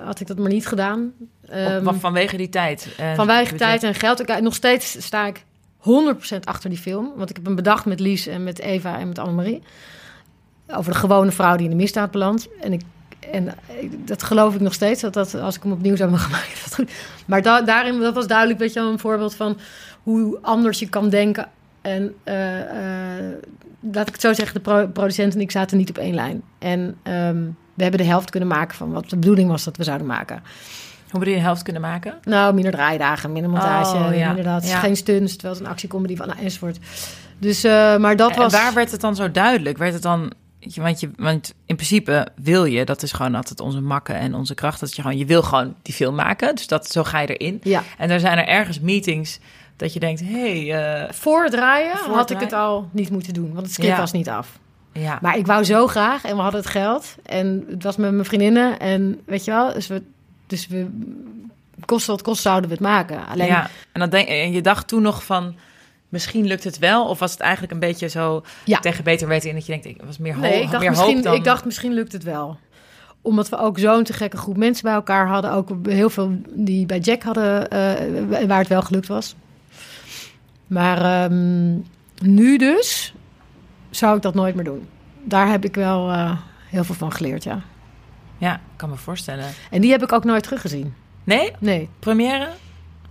had 0.06 0.20
ik 0.20 0.28
dat 0.28 0.38
maar 0.38 0.50
niet 0.50 0.68
gedaan. 0.68 1.12
Ehm, 1.50 1.84
van- 1.84 2.00
vanwege 2.00 2.38
die 2.38 2.50
tijd. 2.50 2.88
Vanwege 3.16 3.56
tijd 3.56 3.84
en 3.84 3.94
geld. 3.96 4.20
Ik, 4.30 4.42
nog 4.42 4.56
steeds 4.56 5.06
sta 5.06 5.28
ik 5.28 5.44
100% 5.78 6.46
achter 6.46 6.70
die 6.70 6.80
film. 6.80 7.12
Want 7.18 7.30
ik 7.30 7.36
heb 7.36 7.46
hem 7.46 7.56
bedacht 7.56 7.86
met 7.86 8.00
Lies 8.00 8.28
en 8.28 8.44
met 8.44 8.60
Eva 8.60 9.00
en 9.00 9.08
met 9.08 9.20
Annemarie. 9.20 9.62
Over 10.68 10.92
de 10.92 10.98
gewone 10.98 11.32
vrouw 11.32 11.56
die 11.56 11.64
in 11.66 11.70
de 11.72 11.76
misdaad 11.76 12.12
belandt. 12.12 12.48
En, 12.62 12.74
ik, 12.74 12.82
en 13.32 13.48
ik- 13.80 14.08
dat 14.08 14.24
geloof 14.24 14.56
ik 14.56 14.62
nog 14.62 14.74
steeds. 14.74 15.02
Dat, 15.02 15.14
dat 15.14 15.34
als 15.36 15.56
ik 15.56 15.64
hem 15.64 15.72
opnieuw 15.72 15.96
zou 15.96 16.10
mogen 16.10 16.32
maken, 16.38 16.50
dat 16.64 16.76
goed. 16.76 16.92
Maar 17.26 17.42
da- 17.42 17.62
daarin 17.62 18.00
dat 18.00 18.14
was 18.14 18.28
duidelijk 18.28 18.60
weet 18.60 18.74
je, 18.74 18.80
een 18.80 19.00
voorbeeld 19.00 19.36
van 19.36 19.58
hoe 20.04 20.38
anders 20.42 20.80
je 20.80 20.90
kan 20.90 21.10
denken. 21.10 21.50
En 21.82 22.14
eh, 22.24 22.60
eh, 23.20 23.34
laat 23.92 24.08
ik 24.08 24.14
het 24.14 24.22
zo 24.22 24.34
zeggen, 24.34 24.54
de 24.56 24.62
pro- 24.62 24.88
producent 24.88 25.34
en 25.34 25.42
ik 25.42 25.52
zaten 25.52 25.78
niet 25.78 25.90
op 25.90 25.98
één 25.98 26.14
lijn. 26.14 26.42
En 26.60 26.98
ehm, 27.04 27.44
we 27.74 27.84
hebben 27.84 28.00
de 28.02 28.08
helft 28.08 28.30
kunnen 28.30 28.50
maken 28.50 28.76
van 28.78 28.92
wat 28.92 29.10
de 29.10 29.18
bedoeling 29.18 29.50
was 29.50 29.64
dat 29.64 29.78
we 29.78 29.84
zouden 29.84 30.08
maken. 30.08 30.42
Hoe 31.10 31.20
bedoel 31.20 31.34
je 31.36 31.40
de 31.40 31.46
helft 31.46 31.64
kunnen 31.64 31.82
maken? 31.82 32.14
Nou, 32.24 32.54
minder 32.54 32.72
draaidagen, 32.72 33.32
minder 33.32 33.52
montage, 33.52 33.96
Oh, 33.98 34.16
ja. 34.18 34.30
inderdaad. 34.30 34.68
Ja. 34.68 34.80
Geen 34.80 34.96
stunts, 34.96 35.32
terwijl 35.34 35.54
het 35.54 35.64
een 35.64 35.70
actiecomedy 35.72 36.16
van 36.16 36.28
nou, 36.28 36.40
enzovoort. 36.40 36.78
Dus, 37.40 37.64
eh, 37.64 37.98
maar 37.98 38.16
dat 38.16 38.32
En 38.32 38.38
was... 38.38 38.52
waar 38.54 38.74
werd 38.74 38.92
het 38.92 39.02
dan 39.02 39.16
zo 39.16 39.32
duidelijk? 39.32 39.78
Werd 39.78 39.94
het 39.94 40.02
dan... 40.02 40.32
Want, 40.76 41.00
je, 41.00 41.12
want 41.18 41.54
in 41.66 41.76
principe 41.76 42.28
wil 42.36 42.66
je, 42.66 42.86
dat 42.86 43.04
is 43.04 43.12
gewoon 43.12 43.36
altijd 43.36 43.60
onze 43.60 43.82
makken 43.82 44.16
en 44.16 44.36
onze 44.36 44.54
kracht, 44.54 44.80
dat 44.80 44.96
je 44.96 45.02
gewoon, 45.02 45.18
je 45.18 45.26
wil 45.26 45.44
gewoon 45.44 45.76
die 45.82 45.94
film 45.94 46.16
maken. 46.16 46.56
Dus 46.56 46.68
dat, 46.68 46.88
zo 46.88 47.04
ga 47.04 47.20
je 47.20 47.36
erin. 47.36 47.60
Ja, 47.64 47.84
En 47.98 48.08
dan 48.08 48.20
zijn 48.20 48.38
er 48.38 48.48
ergens 48.48 48.80
meetings 48.80 49.40
dat 49.76 49.94
je 49.94 50.00
denkt, 50.00 50.20
hé, 50.20 50.68
hey, 50.68 51.04
eh, 51.04 51.14
voor 51.14 51.44
het 51.44 51.52
draaien 51.52 51.98
Voor 51.98 52.08
het 52.08 52.16
had 52.16 52.30
ik 52.30 52.40
het 52.40 52.54
al 52.54 52.90
niet 52.92 53.10
moeten 53.10 53.34
doen, 53.34 53.54
want 53.54 53.66
het 53.66 53.72
script 53.72 53.92
Ja. 53.92 53.98
was 53.98 54.12
niet 54.12 54.30
af. 54.30 54.60
Ja. 54.94 55.20
Maar 55.22 55.38
ik 55.38 55.46
wou 55.46 55.64
zo 55.64 55.88
graag 55.88 56.24
en 56.24 56.36
we 56.36 56.42
hadden 56.42 56.62
het 56.62 56.70
geld. 56.70 57.16
En 57.26 57.66
het 57.70 57.84
was 57.84 57.96
met 57.96 58.12
mijn 58.12 58.26
vriendinnen. 58.26 58.80
En 58.80 59.22
weet 59.26 59.46
je 59.46 59.52
wel, 59.52 59.74
dus 59.74 59.88
we, 59.88 60.02
dus 60.48 60.68
we 60.68 60.88
kost 61.86 62.08
wat 62.08 62.22
kost 62.22 62.42
zouden 62.42 62.70
we 62.70 62.76
het 62.76 62.84
maken. 62.84 63.28
Alleen, 63.28 63.48
ja. 63.48 63.70
En, 63.92 64.00
dan 64.00 64.10
denk, 64.10 64.28
en 64.28 64.52
je 64.52 64.62
dacht 64.62 64.88
toen 64.88 65.02
nog 65.02 65.24
van, 65.24 65.56
misschien 66.12 66.46
lukt 66.46 66.64
het 66.64 66.78
wel? 66.80 67.06
Of 67.08 67.20
was 67.20 67.32
het 67.32 67.40
eigenlijk 67.40 67.74
een 67.74 67.80
beetje 67.80 68.08
zo 68.08 68.44
Ja. 68.66 68.80
tegen 68.80 69.04
beter 69.04 69.28
weten 69.28 69.50
in 69.50 69.56
dat 69.56 69.66
je 69.66 69.72
denkt, 69.72 69.88
ik 69.88 70.02
was 70.06 70.18
meer, 70.18 70.34
ho 70.34 70.40
nee, 70.40 70.62
ik 70.62 70.70
dacht, 70.72 70.80
meer 70.82 70.90
misschien, 70.90 71.16
hoop 71.16 71.24
dan... 71.24 71.34
ik 71.36 71.44
dacht 71.44 71.66
misschien 71.66 71.94
lukt 71.94 72.12
het 72.12 72.24
wel. 72.24 72.58
Omdat 73.22 73.50
we 73.50 73.58
ook 73.58 73.80
zo'n 73.80 74.04
te 74.04 74.14
gekke 74.14 74.38
groep 74.38 74.58
mensen 74.58 74.84
bij 74.84 74.94
elkaar 74.94 75.28
hadden. 75.28 75.52
Ook 75.52 75.70
heel 75.84 76.10
veel 76.10 76.32
die 76.50 76.86
bij 76.86 77.00
Jack 77.00 77.24
hadden, 77.24 77.70
eh, 77.70 78.48
waar 78.48 78.60
het 78.60 78.68
wel 78.68 78.82
gelukt 78.82 79.08
was. 79.08 79.36
Maar 80.68 80.98
ehm, 81.26 81.72
nu 82.22 82.58
dus 82.58 83.14
zou 83.90 84.16
ik 84.16 84.22
dat 84.22 84.34
nooit 84.34 84.56
meer 84.56 84.64
doen. 84.64 84.88
Daar 85.24 85.48
heb 85.50 85.66
ik 85.66 85.76
wel 85.76 86.10
eh, 86.12 86.38
heel 86.70 86.84
veel 86.84 86.96
van 86.96 87.12
geleerd, 87.12 87.44
ja. 87.44 87.62
Ja, 88.38 88.60
kan 88.76 88.90
me 88.90 88.96
voorstellen. 88.96 89.46
En 89.72 89.82
die 89.82 89.92
heb 89.92 90.04
ik 90.04 90.12
ook 90.12 90.24
nooit 90.24 90.44
teruggezien. 90.44 90.94
Nee? 91.24 91.52
Nee. 91.60 91.90
Première? 92.00 92.48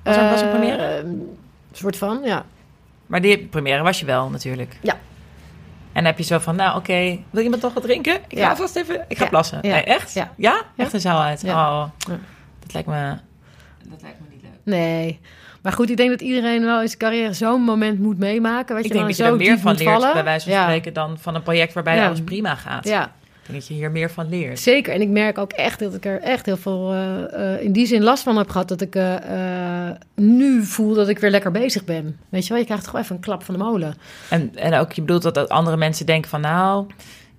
Was 0.03 0.17
dat 0.17 0.31
was 0.31 0.41
een 0.41 0.47
Eh, 0.47 0.53
première? 0.55 0.99
Een 0.99 1.37
soort 1.73 1.97
van, 1.97 2.21
ja. 2.25 2.45
Maar 3.11 3.21
die 3.21 3.39
première 3.47 3.83
was 3.83 4.01
je 4.01 4.07
wel 4.07 4.29
natuurlijk. 4.31 4.79
Ja. 4.83 4.93
En 4.93 4.99
dan 5.93 6.05
heb 6.05 6.19
je 6.19 6.25
zo 6.25 6.39
van, 6.39 6.57
nou 6.57 6.77
oké, 6.77 7.19
wil 7.31 7.43
iemand 7.43 7.63
toch 7.63 7.75
wat 7.75 7.83
drinken? 7.83 8.15
Ik 8.29 8.39
Ja. 8.39 8.49
ga 8.49 8.57
vast 8.57 8.77
even, 8.77 9.05
ik 9.09 9.17
ga 9.19 9.25
Ja. 9.25 9.31
plassen. 9.31 9.59
Ja. 9.63 9.71
Nee, 9.75 9.83
echt? 9.85 10.13
Ja. 10.15 10.33
Ja? 10.37 10.63
Echt 10.77 10.93
een 10.93 11.01
zaal 11.01 11.21
uit? 11.23 11.41
Ja. 11.41 11.53
Oh, 11.83 11.89
Ja. 11.99 12.19
dat 12.61 12.73
lijkt 12.73 12.89
me... 12.89 13.15
Dat 13.85 14.03
lijkt 14.03 14.21
me 14.21 14.27
niet 14.31 14.43
leuk. 14.43 14.51
Nee. 14.65 15.21
Maar 15.63 15.73
goed, 15.73 15.91
ik 15.91 15.97
denk 15.97 16.11
dat 16.11 16.21
iedereen 16.21 16.65
wel 16.65 16.81
in 16.81 16.87
zijn 16.87 16.99
carrière 16.99 17.33
zo'n 17.33 17.63
moment 17.63 17.99
moet 17.99 18.19
meemaken. 18.19 18.75
Weet 18.75 18.85
Ik 18.85 18.93
je, 18.93 18.99
denk 18.99 19.17
dan 19.17 19.27
dat 19.27 19.27
je 19.41 19.45
er 19.45 19.51
meer 19.51 19.59
van 19.59 19.75
leert, 19.75 19.91
vallen. 19.91 20.13
bij 20.13 20.25
wijze 20.25 20.45
van 20.49 20.59
ja. 20.59 20.63
spreken, 20.63 20.93
dan 20.93 21.19
van 21.19 21.35
een 21.35 21.43
project 21.43 21.73
waarbij 21.73 21.97
Ja. 21.97 22.07
alles 22.07 22.23
prima 22.23 22.55
gaat. 22.55 22.89
Ja, 22.89 23.13
Denk 23.51 23.63
dat 23.63 23.71
je 23.71 23.75
hier 23.75 23.91
meer 23.91 24.11
van 24.11 24.29
leert. 24.29 24.59
zeker. 24.59 24.95
En 24.95 25.01
ik 25.01 25.09
merk 25.09 25.39
ook 25.39 25.53
echt 25.53 25.79
dat 25.79 25.95
ik 25.95 26.05
er 26.05 26.21
echt 26.21 26.47
heel 26.47 26.57
veel 26.57 26.93
eh, 26.93 27.55
eh, 27.55 27.63
in 27.63 27.73
die 27.73 27.87
zin 27.87 28.03
last 28.03 28.23
van 28.23 28.37
heb 28.37 28.49
gehad. 28.49 28.69
Dat 28.69 28.81
ik 28.81 28.95
eh, 28.95 29.91
nu 30.15 30.65
voel 30.65 30.95
dat 30.95 31.09
ik 31.09 31.19
weer 31.19 31.31
lekker 31.31 31.51
bezig 31.51 31.85
ben. 31.85 32.19
Weet 32.29 32.43
je 32.43 32.49
wel, 32.49 32.59
je 32.59 32.65
krijgt 32.65 32.87
gewoon 32.87 33.01
even 33.01 33.17
een 33.17 33.23
klap 33.23 33.43
van 33.43 33.55
de 33.55 33.65
molen. 33.65 33.95
En, 34.29 34.51
en 34.55 34.75
ook, 34.75 34.93
je 34.93 35.01
bedoelt 35.01 35.23
dat, 35.23 35.35
dat 35.35 35.49
andere 35.49 35.77
mensen 35.77 36.07
denken 36.07 36.31
van, 36.31 36.41
nou, 36.41 36.87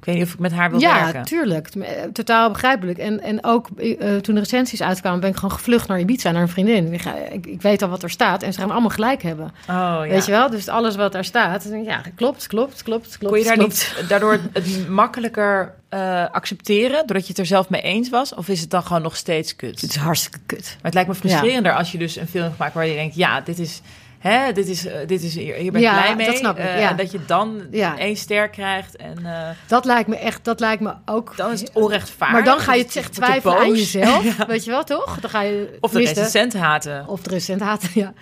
ik 0.01 0.07
weet 0.07 0.15
niet 0.15 0.25
of 0.25 0.33
ik 0.33 0.39
met 0.39 0.51
haar 0.51 0.69
wil 0.71 0.79
ja, 0.79 1.03
werken. 1.03 1.23
tuurlijk. 1.23 1.67
Eh, 1.67 2.03
Totaal 2.13 2.51
begrijpelijk. 2.51 2.97
En, 2.97 3.21
en 3.21 3.43
ook 3.43 3.67
eh, 3.77 4.15
toen 4.15 4.35
de 4.35 4.41
recensies 4.41 4.81
uitkwamen, 4.81 5.19
ben 5.19 5.29
ik 5.29 5.35
gewoon 5.35 5.51
gevlucht 5.51 5.87
naar 5.87 5.99
Ibiza, 5.99 6.31
naar 6.31 6.41
een 6.41 6.47
vriendin. 6.47 6.93
Ik, 6.93 7.03
ik, 7.31 7.45
ik 7.45 7.61
weet 7.61 7.81
al 7.81 7.89
wat 7.89 8.03
er 8.03 8.09
staat 8.09 8.43
en 8.43 8.53
ze 8.53 8.59
gaan 8.59 8.71
allemaal 8.71 8.89
gelijk 8.89 9.23
hebben. 9.23 9.45
Oh, 9.45 9.75
ja. 9.75 10.07
Weet 10.07 10.25
je 10.25 10.31
wel? 10.31 10.49
Dus 10.49 10.67
alles 10.67 10.95
wat 10.95 11.11
daar 11.11 11.25
staat, 11.25 11.69
ja, 11.85 12.01
klopt, 12.15 12.47
klopt, 12.47 12.83
klopt, 12.83 13.17
klopt. 13.17 13.31
Kon 13.31 13.37
je 13.37 13.43
daar 13.43 13.57
klopt. 13.57 13.95
niet 13.97 14.09
daardoor 14.09 14.39
het 14.53 14.89
makkelijker 14.89 15.73
eh, 15.89 16.25
accepteren, 16.31 16.97
doordat 16.97 17.21
je 17.21 17.27
het 17.27 17.37
er 17.37 17.45
zelf 17.45 17.69
mee 17.69 17.81
eens 17.81 18.09
was? 18.09 18.33
Of 18.33 18.47
is 18.47 18.61
het 18.61 18.69
dan 18.69 18.83
gewoon 18.83 19.01
nog 19.01 19.15
steeds 19.15 19.55
kut? 19.55 19.81
Het 19.81 19.89
is 19.89 19.95
hartstikke 19.95 20.39
kut. 20.45 20.63
Maar 20.63 20.83
het 20.83 20.93
lijkt 20.93 21.09
me 21.09 21.15
frustrerender 21.15 21.73
als 21.73 21.91
je 21.91 21.97
dus 21.97 22.15
een 22.15 22.27
film 22.27 22.53
maakt 22.57 22.73
waar 22.73 22.87
je 22.87 22.93
denkt, 22.93 23.15
ja, 23.15 23.41
dit 23.41 23.59
is, 23.59 23.81
hè, 24.21 24.51
dit 24.51 24.67
is, 24.67 24.85
eh, 24.85 25.07
dit 25.07 25.23
is 25.23 25.35
hier, 25.35 25.55
hier 25.55 25.71
ben 25.71 25.81
ik 25.81 25.87
Ja, 25.87 26.01
blij 26.01 26.15
mee. 26.15 26.25
dat 26.25 26.37
snap 26.37 26.57
ik, 26.57 26.63
Eh, 26.65 26.79
ja. 26.79 26.89
En 26.89 26.95
dat 26.97 27.11
je 27.11 27.19
dan 27.25 27.61
Ja. 27.71 27.97
één 27.97 28.15
ster 28.15 28.49
krijgt 28.49 28.95
en 28.95 29.25
eh, 29.25 29.49
Dat 29.67 29.85
lijkt 29.85 30.09
me 30.09 30.15
echt, 30.17 30.43
dat 30.45 30.59
lijkt 30.59 30.81
me 30.81 30.93
ook. 31.05 31.33
dan 31.37 31.51
is 31.51 31.59
het 31.61 31.71
onrechtvaardig. 31.73 32.35
Maar 32.37 32.45
dan 32.55 32.59
ga 32.59 32.73
je 32.73 32.83
het 32.83 32.95
echt 32.95 33.13
twijfelen 33.13 33.57
aan 33.57 33.69
jezelf. 33.75 34.37
Weet 34.47 34.63
je 34.65 34.71
wel, 34.71 34.83
toch? 34.83 35.19
Dan 35.19 35.29
ga 35.29 35.41
je 35.41 35.77
Of 35.81 35.91
de 35.91 35.97
recensent 35.99 36.53
haten. 36.53 37.07
Of 37.07 37.21
de 37.21 37.29
recent 37.29 37.61
haten, 37.61 37.89
ja. 37.93 38.13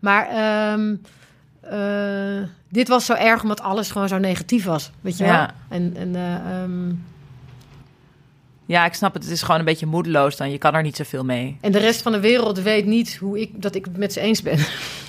Maar 0.00 0.28
ehm, 0.28 0.94
eh, 1.60 2.48
dit 2.68 2.88
was 2.88 3.04
zo 3.06 3.12
erg 3.14 3.42
omdat 3.42 3.60
alles 3.60 3.90
gewoon 3.90 4.08
zo 4.08 4.18
negatief 4.18 4.64
was. 4.64 4.90
Weet 5.00 5.18
je 5.18 5.24
wel? 5.24 5.32
Ja. 5.32 5.50
En, 5.68 5.92
en 5.96 6.16
eh, 6.16 6.34
ehm, 6.34 6.90
Ja, 8.70 8.84
ik 8.84 8.94
snap 8.94 9.14
het. 9.14 9.22
Het 9.22 9.32
is 9.32 9.42
gewoon 9.42 9.58
een 9.58 9.64
beetje 9.64 9.86
moedeloos 9.86 10.36
dan. 10.36 10.50
Je 10.50 10.58
kan 10.58 10.74
er 10.74 10.82
niet 10.82 10.96
zoveel 10.96 11.24
mee. 11.24 11.56
en 11.60 11.72
de 11.72 11.78
rest 11.78 12.02
van 12.02 12.12
de 12.12 12.20
wereld 12.20 12.60
weet 12.60 12.86
niet 12.86 13.16
hoe 13.16 13.40
ik, 13.40 13.62
dat 13.62 13.74
ik 13.74 13.84
het 13.84 13.96
met 13.96 14.12
ze 14.12 14.20
eens 14.20 14.42
ben. 14.42 14.58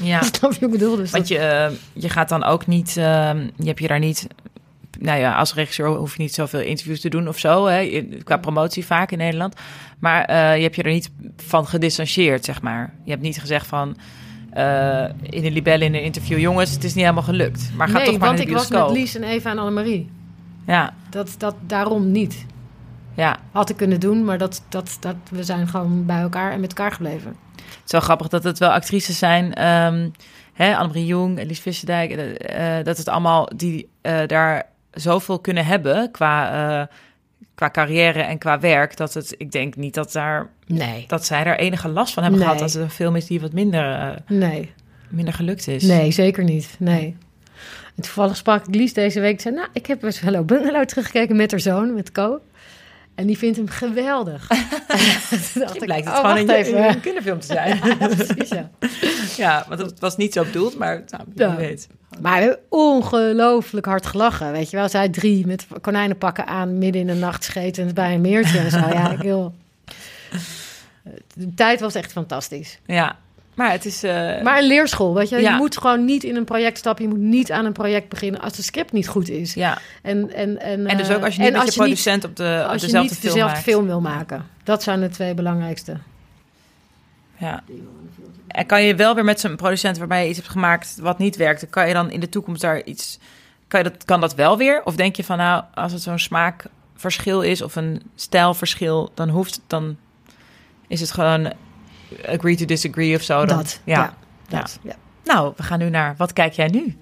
Ja. 0.04 0.22
Snap 0.32 0.54
je 0.54 0.60
wat 0.60 0.62
ik 0.62 0.80
bedoel? 0.80 0.96
Dus 0.96 1.12
Want 1.12 1.28
je, 1.28 1.38
eh, 1.38 1.72
je 1.94 2.10
gaat 2.10 2.30
dan 2.30 2.44
ook 2.44 2.68
niet, 2.68 2.88
eh, 2.88 3.32
je 3.56 3.66
hebt 3.66 3.80
je 3.80 3.88
daar 3.88 4.00
niet, 4.00 4.28
nou 5.00 5.20
ja, 5.20 5.36
als 5.36 5.54
regisseur 5.54 5.88
hoef 5.88 6.16
je 6.16 6.22
niet 6.22 6.34
zoveel 6.34 6.60
interviews 6.60 7.02
te 7.02 7.10
doen 7.10 7.28
of 7.28 7.40
zo, 7.40 7.66
hè, 7.66 8.08
qua 8.24 8.38
promotie 8.38 8.86
vaak 8.86 9.12
in 9.12 9.18
Nederland. 9.18 9.56
Maar 10.00 10.26
eh, 10.26 10.56
je 10.56 10.62
hebt 10.62 10.76
je 10.76 10.84
er 10.84 10.92
niet 10.92 11.12
van 11.38 11.68
gedistanceerd, 11.68 12.46
zeg 12.46 12.62
maar. 12.62 12.94
Je 13.04 13.12
hebt 13.12 13.24
niet 13.24 13.40
gezegd 13.40 13.68
van, 13.68 13.98
eh, 14.52 15.06
in 15.22 15.42
de 15.42 15.52
libelle 15.52 15.86
in 15.86 15.94
een 15.94 16.04
interview, 16.04 16.40
jongens, 16.40 16.72
het 16.72 16.84
is 16.84 16.94
niet 16.94 17.04
helemaal 17.04 17.24
gelukt. 17.24 17.72
Maar 17.76 17.88
ga 17.88 17.98
nee, 17.98 18.06
toch 18.06 18.18
maar 18.18 18.28
want 18.28 18.38
naar 18.38 18.48
de 18.48 18.52
ik 18.52 18.58
was 18.58 18.70
met 18.70 18.98
Lies 18.98 19.16
en 19.16 19.24
Eva 19.24 19.50
en 19.50 19.58
Annemarie. 19.58 20.10
Ja, 20.68 20.94
Dat, 21.10 21.36
dat 21.38 21.56
daarom 21.68 22.12
niet. 22.12 22.46
Ja. 23.16 23.40
Had 23.52 23.70
ik 23.70 23.78
kunnen 23.78 24.00
doen, 24.00 24.26
maar 24.26 24.38
dat, 24.38 24.64
dat, 24.70 24.98
dat, 25.00 25.16
we 25.32 25.44
zijn 25.44 25.68
gewoon 25.68 26.06
bij 26.06 26.22
elkaar 26.22 26.52
en 26.52 26.60
met 26.60 26.70
elkaar 26.70 26.92
gebleven. 26.92 27.36
Het 27.56 27.82
is 27.86 27.92
wel 27.92 28.02
grappig 28.02 28.28
dat 28.28 28.44
het 28.44 28.60
wel 28.60 28.70
actrices 28.72 29.18
zijn. 29.18 29.54
ehm 29.54 30.10
hè, 30.54 30.76
Annemarie 30.76 31.06
Jong, 31.06 31.40
Elise 31.40 31.62
Visserdijk. 31.62 32.12
eh, 32.12 32.78
eh, 32.80 32.86
dat 32.86 32.98
het 32.98 33.08
allemaal 33.10 33.50
die 33.56 33.90
eh, 34.02 34.20
daar 34.28 34.64
zoveel 34.92 35.40
kunnen 35.40 35.66
hebben 35.66 36.12
qua, 36.12 36.90
qua 37.56 37.70
carrière 37.70 38.22
en 38.22 38.38
qua 38.38 38.60
werk. 38.60 38.98
Dat 38.98 39.14
het, 39.14 39.36
ik 39.38 39.52
denk 39.52 39.76
niet 39.76 39.94
dat, 39.94 40.12
daar, 40.12 40.50
Nee. 40.66 41.04
dat 41.08 41.26
zij 41.26 41.44
daar 41.44 41.56
enige 41.56 41.88
last 41.90 42.14
van 42.14 42.24
hebben 42.24 42.40
Nee. 42.42 42.50
gehad. 42.50 42.64
Als 42.64 42.74
het 42.74 42.84
een 42.84 42.90
film 42.90 43.16
is 43.16 43.26
die 43.26 43.42
wat 43.42 43.54
minder, 43.54 44.16
Nee. 44.28 44.72
minder 45.10 45.34
gelukt 45.34 45.68
is. 45.68 45.84
Nee, 45.84 46.12
zeker 46.12 46.44
niet. 46.44 46.76
Nee. 46.80 47.18
En 47.96 48.04
toevallig 48.04 48.36
sprak 48.38 48.68
ik 48.68 48.76
Lies 48.76 48.94
deze 48.94 49.20
week. 49.20 49.42
Zei, 49.42 49.56
nou, 49.56 49.68
ik 49.74 49.86
heb 49.86 50.04
eens 50.04 50.20
Hello 50.20 50.44
Bungalow 50.44 50.86
teruggekeken 50.86 51.36
met 51.36 51.52
haar 51.52 51.60
zoon, 51.60 51.94
met 51.94 52.12
Co. 52.12 52.40
En 53.22 53.28
die 53.28 53.38
vindt 53.38 53.58
hem 53.58 53.68
geweldig. 53.68 54.48
Dacht 55.54 55.76
ik, 55.76 55.86
blijkt 55.86 56.06
het 56.06 56.16
oh, 56.16 56.20
gewoon 56.20 56.38
een, 56.38 56.50
even. 56.50 56.90
een 56.90 57.00
kinderfilm 57.00 57.40
te 57.40 57.46
zijn. 57.46 57.80
Ja, 58.00 58.08
precies, 58.08 58.50
ja. 58.50 58.70
ja, 59.38 59.66
want 59.68 59.82
het 59.82 60.00
was 60.00 60.18
niet 60.18 60.34
zo 60.34 60.44
bedoeld, 60.44 60.78
maar 60.78 61.04
nou, 61.08 61.24
wie 61.36 61.48
Ja. 61.48 61.56
weet. 61.56 61.88
Maar 62.22 62.38
we 62.38 62.42
hebben 62.42 62.60
ongelooflijk 62.70 63.86
hard 63.86 64.06
gelachen. 64.06 64.52
Weet 64.52 64.70
je 64.70 64.78
wel, 64.78 64.90
zij 64.90 65.10
drie 65.10 65.48
met 65.48 65.68
konijnenpakken 65.82 66.48
aan, 66.48 66.78
midden 66.78 67.02
in 67.02 67.08
de 67.08 67.14
nacht 67.14 67.44
schetend 67.44 67.94
bij 67.94 68.14
een 68.14 68.22
meertje 68.22 68.60
en 68.60 68.72
zo. 68.72 68.78
Ja, 68.78 69.12
ik 69.12 69.22
wil... 69.22 69.54
De 71.34 71.54
tijd 71.54 71.80
was 71.80 71.96
echt 71.96 72.12
fantastisch. 72.12 72.80
Ja, 72.86 73.18
maar 73.56 73.72
het 73.72 73.86
is... 73.86 74.04
eh, 74.04 74.42
Maar 74.42 74.58
een 74.58 74.68
leerschool, 74.68 75.14
weet 75.14 75.30
je. 75.30 75.38
Ja. 75.40 75.50
Je 75.52 75.56
moet 75.58 75.78
gewoon 75.78 76.06
niet 76.06 76.24
in 76.24 76.36
een 76.36 76.44
project 76.46 76.78
stappen. 76.78 77.04
Je 77.04 77.10
moet 77.10 77.20
niet 77.20 77.52
aan 77.52 77.66
een 77.66 77.72
project 77.74 78.10
beginnen 78.10 78.42
als 78.42 78.54
de 78.54 78.62
script 78.64 78.92
niet 78.92 79.08
goed 79.08 79.30
is. 79.30 79.54
ja. 79.54 79.78
En, 80.02 80.34
en, 80.34 80.60
en, 80.62 80.88
En 80.88 80.98
dus 80.98 81.08
eh, 81.08 81.16
ook 81.16 81.24
als 81.24 81.36
je 81.36 81.40
niet 81.42 81.50
en 81.50 81.54
met 81.58 81.62
je 81.62 81.66
als 81.68 81.76
je 81.76 81.82
niet- 81.82 81.90
producent 81.90 82.24
op, 82.26 82.36
de, 82.36 82.62
op 82.64 82.72
als 82.72 82.82
je 82.82 82.88
dezelfde 82.88 83.10
niet 83.10 83.20
film 83.20 83.34
dezelfde 83.34 83.54
maakt. 83.56 83.68
film 83.70 83.86
wil 83.86 84.02
maken. 84.02 84.46
Dat 84.64 84.84
zijn 84.84 85.00
de 85.00 85.10
twee 85.10 85.34
belangrijkste. 85.34 85.98
Ja. 87.38 87.64
En 88.48 88.66
kan 88.66 88.84
je 88.84 88.96
wel 88.96 89.16
weer 89.16 89.24
met 89.24 89.40
zo'n 89.40 89.56
producent 89.56 89.98
waarbij 89.98 90.24
je 90.24 90.28
iets 90.30 90.38
hebt 90.38 90.50
gemaakt 90.52 90.98
wat 91.00 91.18
niet 91.18 91.36
werkt, 91.36 91.70
kan 91.70 91.88
je 91.88 91.94
dan 91.94 92.12
in 92.12 92.20
de 92.20 92.30
toekomst 92.30 92.62
daar 92.62 92.84
iets. 92.84 93.20
Kan, 93.68 93.84
je 93.84 93.90
dat, 93.90 94.06
kan 94.06 94.22
dat 94.22 94.36
wel 94.36 94.58
weer? 94.58 94.82
Of 94.84 94.96
denk 94.96 95.16
je 95.16 95.24
van 95.24 95.38
nou, 95.38 95.64
als 95.74 95.92
het 95.92 96.02
zo'n 96.02 96.20
smaakverschil 96.20 97.42
is 97.42 97.62
of 97.62 97.76
een 97.76 98.02
stijlverschil, 98.16 99.12
dan 99.14 99.30
hoeft 99.30 99.54
het 99.56 99.64
dan. 99.68 99.98
Is 100.88 101.00
het 101.02 101.12
gewoon 101.12 101.54
agree 102.26 102.56
to 102.56 102.66
disagree 102.66 103.16
of 103.16 103.22
zo? 103.22 103.46
Dan, 103.46 103.58
dat. 103.58 103.80
Ja. 103.84 103.98
Ja. 103.98 104.14
Ja. 104.48 104.60
dat, 104.60 104.80
ja. 104.82 104.96
Nou, 105.24 105.54
we 105.56 105.64
gaan 105.64 105.80
nu 105.80 105.90
naar 105.90 106.16
wat 106.18 106.34
kijk 106.34 106.54
jij 106.54 106.68
nu? 106.68 106.98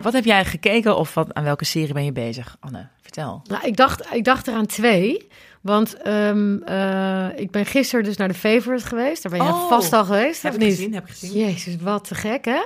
Wat 0.00 0.12
heb 0.12 0.24
jij 0.24 0.44
gekeken 0.44 0.96
of 0.96 1.14
wat, 1.14 1.34
aan 1.34 1.44
welke 1.44 1.64
serie 1.64 1.92
ben 1.94 2.04
je 2.04 2.12
bezig? 2.12 2.56
Anne, 2.60 2.88
vertel. 3.02 3.42
Nou, 3.44 3.66
ik 3.66 3.76
dacht, 3.76 4.14
ik 4.14 4.24
dacht 4.24 4.48
eraan 4.48 4.66
twee. 4.66 5.28
Want 5.60 5.96
ehm, 5.96 6.56
eh, 6.62 7.26
ik 7.36 7.50
ben 7.50 7.66
gisteren 7.66 8.04
dus 8.04 8.16
naar 8.16 8.28
de 8.28 8.34
Favorite 8.34 8.86
geweest. 8.86 9.22
Daar 9.22 9.32
ben 9.32 9.42
je 9.46 9.52
Oh, 9.52 9.68
vast 9.68 9.92
al 9.92 10.04
geweest, 10.04 10.42
Heb 10.42 10.52
ik 10.54 10.58
niet? 10.58 10.68
gezien, 10.68 10.94
heb 10.94 11.04
ik 11.04 11.10
gezien. 11.10 11.32
Jezus, 11.32 11.76
wat 11.80 12.08
te 12.08 12.14
gek, 12.14 12.44
hè? 12.44 12.64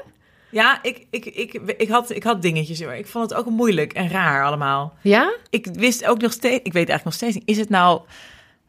Ja, 0.50 0.78
ik, 0.82 1.06
ik, 1.10 1.24
ik, 1.24 1.52
ik, 1.76 1.88
had, 1.88 2.10
ik 2.10 2.22
had 2.22 2.42
dingetjes 2.42 2.82
hoor. 2.82 2.92
Ik 2.92 3.06
vond 3.06 3.30
het 3.30 3.38
ook 3.38 3.46
moeilijk 3.46 3.92
en 3.92 4.08
raar 4.08 4.44
allemaal. 4.44 4.94
Ja? 5.00 5.34
Ik 5.50 5.66
wist 5.72 6.06
ook 6.06 6.20
nog 6.20 6.32
steeds, 6.32 6.56
ik 6.62 6.72
weet 6.72 6.88
eigenlijk 6.88 7.04
nog 7.04 7.14
steeds 7.14 7.34
niet, 7.34 7.48
is 7.48 7.58
het 7.58 7.68
nou 7.68 8.00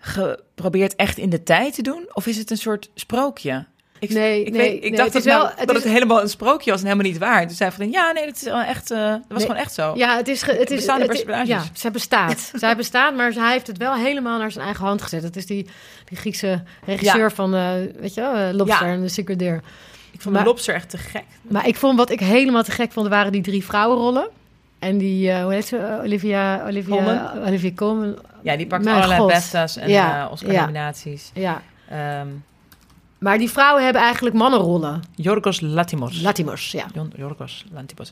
geprobeerd 0.08 0.95
echt 0.95 1.18
in 1.18 1.30
de 1.30 1.43
tijd 1.43 1.74
te 1.74 1.82
doen? 1.82 2.10
Of 2.14 2.28
is 2.28 2.38
het 2.38 2.51
een 2.51 2.58
soort 2.58 2.89
sprookje? 2.95 3.66
Ik, 3.99 4.10
Nee, 4.10 4.43
ik, 4.43 4.51
nee, 4.51 4.62
weet, 4.62 4.76
ik 4.76 4.82
nee, 4.82 4.91
dacht 4.91 5.14
het 5.14 5.24
dat, 5.24 5.24
wel- 5.24 5.43
nou, 5.43 5.53
het 5.58 5.68
dat 5.68 5.78
is- 5.78 5.84
het 5.84 5.91
helemaal 5.93 6.22
een 6.22 6.30
sprookje 6.30 6.72
was 6.72 6.80
en 6.80 6.86
helemaal 6.86 7.12
niet 7.12 7.18
waar. 7.20 7.47
Toen 7.47 7.55
zei 7.55 7.72
van, 7.72 7.91
ja, 7.91 8.12
nee, 8.12 8.26
dat 8.26 8.36
is 8.36 8.43
wel 8.43 8.60
echt, 8.62 8.91
eh, 8.91 8.97
dat 8.99 9.10
was 9.28 9.38
Nee, 9.38 9.39
gewoon 9.47 9.55
echt 9.62 9.74
zo. 9.74 9.93
Ja, 9.95 10.16
het 10.18 10.28
is... 10.28 10.41
ge- 10.43 10.51
Het 10.51 10.70
is 10.70 10.76
Bestaande 10.76 11.01
het- 11.05 11.12
personages. 11.12 11.47
Ja, 11.47 11.64
zij 11.74 11.91
bestaat. 11.91 12.51
zij 12.53 12.76
bestaat, 12.76 13.16
maar 13.16 13.32
hij 13.34 13.51
heeft 13.51 13.68
het 13.68 13.78
wel 13.78 13.93
helemaal 13.95 14.39
naar 14.39 14.51
zijn 14.51 14.66
eigen 14.66 14.86
hand 14.86 15.01
gezet. 15.01 15.24
Het 15.24 15.36
is 15.36 15.45
die, 15.45 15.68
die 16.05 16.18
Griekse 16.18 16.64
regisseur 16.86 17.20
Ja. 17.20 17.30
van, 17.30 17.55
eh, 17.55 17.72
weet 17.99 18.14
je 18.14 18.22
wel, 18.22 18.34
eh, 18.34 18.53
Lobster 18.53 18.88
Ja. 18.88 18.93
en 18.93 19.01
The 19.01 19.14
Secret 19.14 19.39
Deer. 19.39 19.62
ik 20.12 20.22
vond 20.22 20.34
maar- 20.36 20.43
de 20.43 20.49
lobster 20.49 20.74
echt 20.76 20.89
te 20.89 20.97
gek. 20.97 21.24
Maar 21.41 21.68
ik 21.68 21.76
vond 21.76 21.97
wat 21.97 22.10
ik 22.10 22.20
helemaal 22.20 22.64
te 22.64 22.72
gek 22.72 22.91
vond, 22.91 23.08
waren 23.08 23.32
die 23.32 23.41
drie 23.41 23.66
vrouwenrollen. 23.66 24.30
En 24.80 24.97
die, 24.97 25.32
eh, 25.32 25.43
hoe 25.43 25.53
heet 25.53 25.65
ze? 25.65 25.99
Olivia, 26.03 26.63
Olivia, 26.65 26.95
Colman. 26.95 27.45
Olivia 27.45 27.71
Colman. 27.75 28.15
Ja, 28.41 28.55
die 28.57 28.67
pakt 28.67 28.84
mijn 28.84 28.95
allerlei 28.95 29.19
God. 29.19 29.30
BAFTA's 29.32 29.78
en 29.78 29.89
Ja, 29.89 30.28
Oscar-nominaties. 30.32 31.32
Ja, 31.34 31.61
Ehm, 31.89 32.28
Maar 33.17 33.38
die 33.38 33.49
vrouwen 33.49 33.84
hebben 33.84 34.01
eigenlijk 34.01 34.36
mannenrollen. 34.36 35.01
Yorgos 35.15 35.59
Latimos. 35.61 36.21
Latimos, 36.21 36.71
ja. 36.71 36.86
Yorgos 37.15 37.65
Lantimos. 37.73 38.11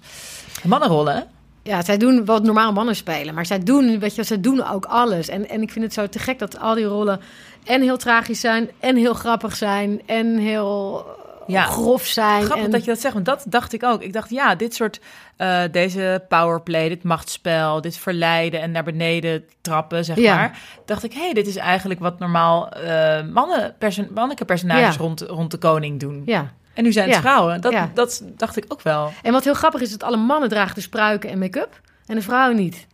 Mannenrollen? 0.63 1.27
Ja, 1.63 1.83
zij 1.83 1.97
doen 1.97 2.25
wat 2.25 2.43
normaal 2.43 2.73
mannen 2.73 2.95
spelen. 2.95 3.33
Maar 3.33 3.45
zij 3.45 3.59
doen, 3.63 3.99
weet 3.99 4.15
je, 4.15 4.23
zij 4.23 4.41
doen 4.41 4.67
ook 4.67 4.85
alles. 4.85 5.27
En, 5.27 5.49
en 5.49 5.61
ik 5.61 5.71
vind 5.71 5.85
het 5.85 5.93
zo 5.93 6.07
te 6.07 6.19
gek 6.19 6.39
dat 6.39 6.59
al 6.59 6.75
die 6.75 6.85
rollen 6.85 7.19
en 7.63 7.81
heel 7.81 7.97
tragisch 7.97 8.39
zijn... 8.39 8.69
en 8.79 8.95
heel 8.95 9.13
grappig 9.13 9.55
zijn 9.55 10.01
en 10.05 10.37
heel 10.37 11.05
Ja. 11.47 11.63
grof 11.63 12.05
zijn. 12.05 12.43
Grappig 12.43 12.65
en, 12.65 12.71
dat 12.71 12.83
je 12.85 12.91
dat 12.91 12.99
zegt, 12.99 13.13
want 13.13 13.25
dat 13.25 13.45
dacht 13.47 13.73
ik 13.73 13.83
ook. 13.83 14.01
Ik 14.01 14.13
dacht, 14.13 14.29
ja, 14.29 14.55
dit 14.55 14.75
soort, 14.75 14.99
eh, 15.37 15.61
deze 15.71 16.23
powerplay, 16.27 16.89
dit 16.89 17.03
machtsspel, 17.03 17.81
dit 17.81 17.97
verleiden 17.97 18.61
en 18.61 18.71
naar 18.71 18.83
beneden 18.83 19.43
trappen, 19.61 20.05
zeg 20.05 20.17
Ja. 20.17 20.35
maar. 20.35 20.59
Dacht 20.85 21.03
ik, 21.03 21.13
hé, 21.13 21.19
hey, 21.19 21.33
dit 21.33 21.47
is 21.47 21.55
eigenlijk 21.55 21.99
wat 21.99 22.19
normaal 22.19 22.69
eh 22.69 23.23
mannen, 23.23 23.75
perso 23.77 24.03
mannelijke 24.13 24.45
personages 24.45 24.95
Ja. 24.95 25.01
rond, 25.01 25.21
rond 25.21 25.51
de 25.51 25.57
koning 25.57 25.99
doen. 25.99 26.21
Ja. 26.25 26.51
En 26.73 26.83
nu 26.83 26.91
zijn 26.91 27.09
het 27.09 27.17
vrouwen. 27.19 27.61
Dat, 27.61 27.75
dat 27.93 28.23
dacht 28.25 28.57
ik 28.57 28.65
ook 28.67 28.81
wel. 28.81 29.11
En 29.23 29.31
wat 29.31 29.43
heel 29.43 29.53
grappig 29.53 29.81
is, 29.81 29.91
dat 29.91 30.03
alle 30.03 30.17
mannen 30.17 30.49
dragen 30.49 30.75
dus 30.75 30.89
pruiken 30.89 31.29
en 31.29 31.39
make-up. 31.39 31.81
En 32.05 32.15
de 32.15 32.21
vrouwen 32.21 32.55
niet. 32.55 32.87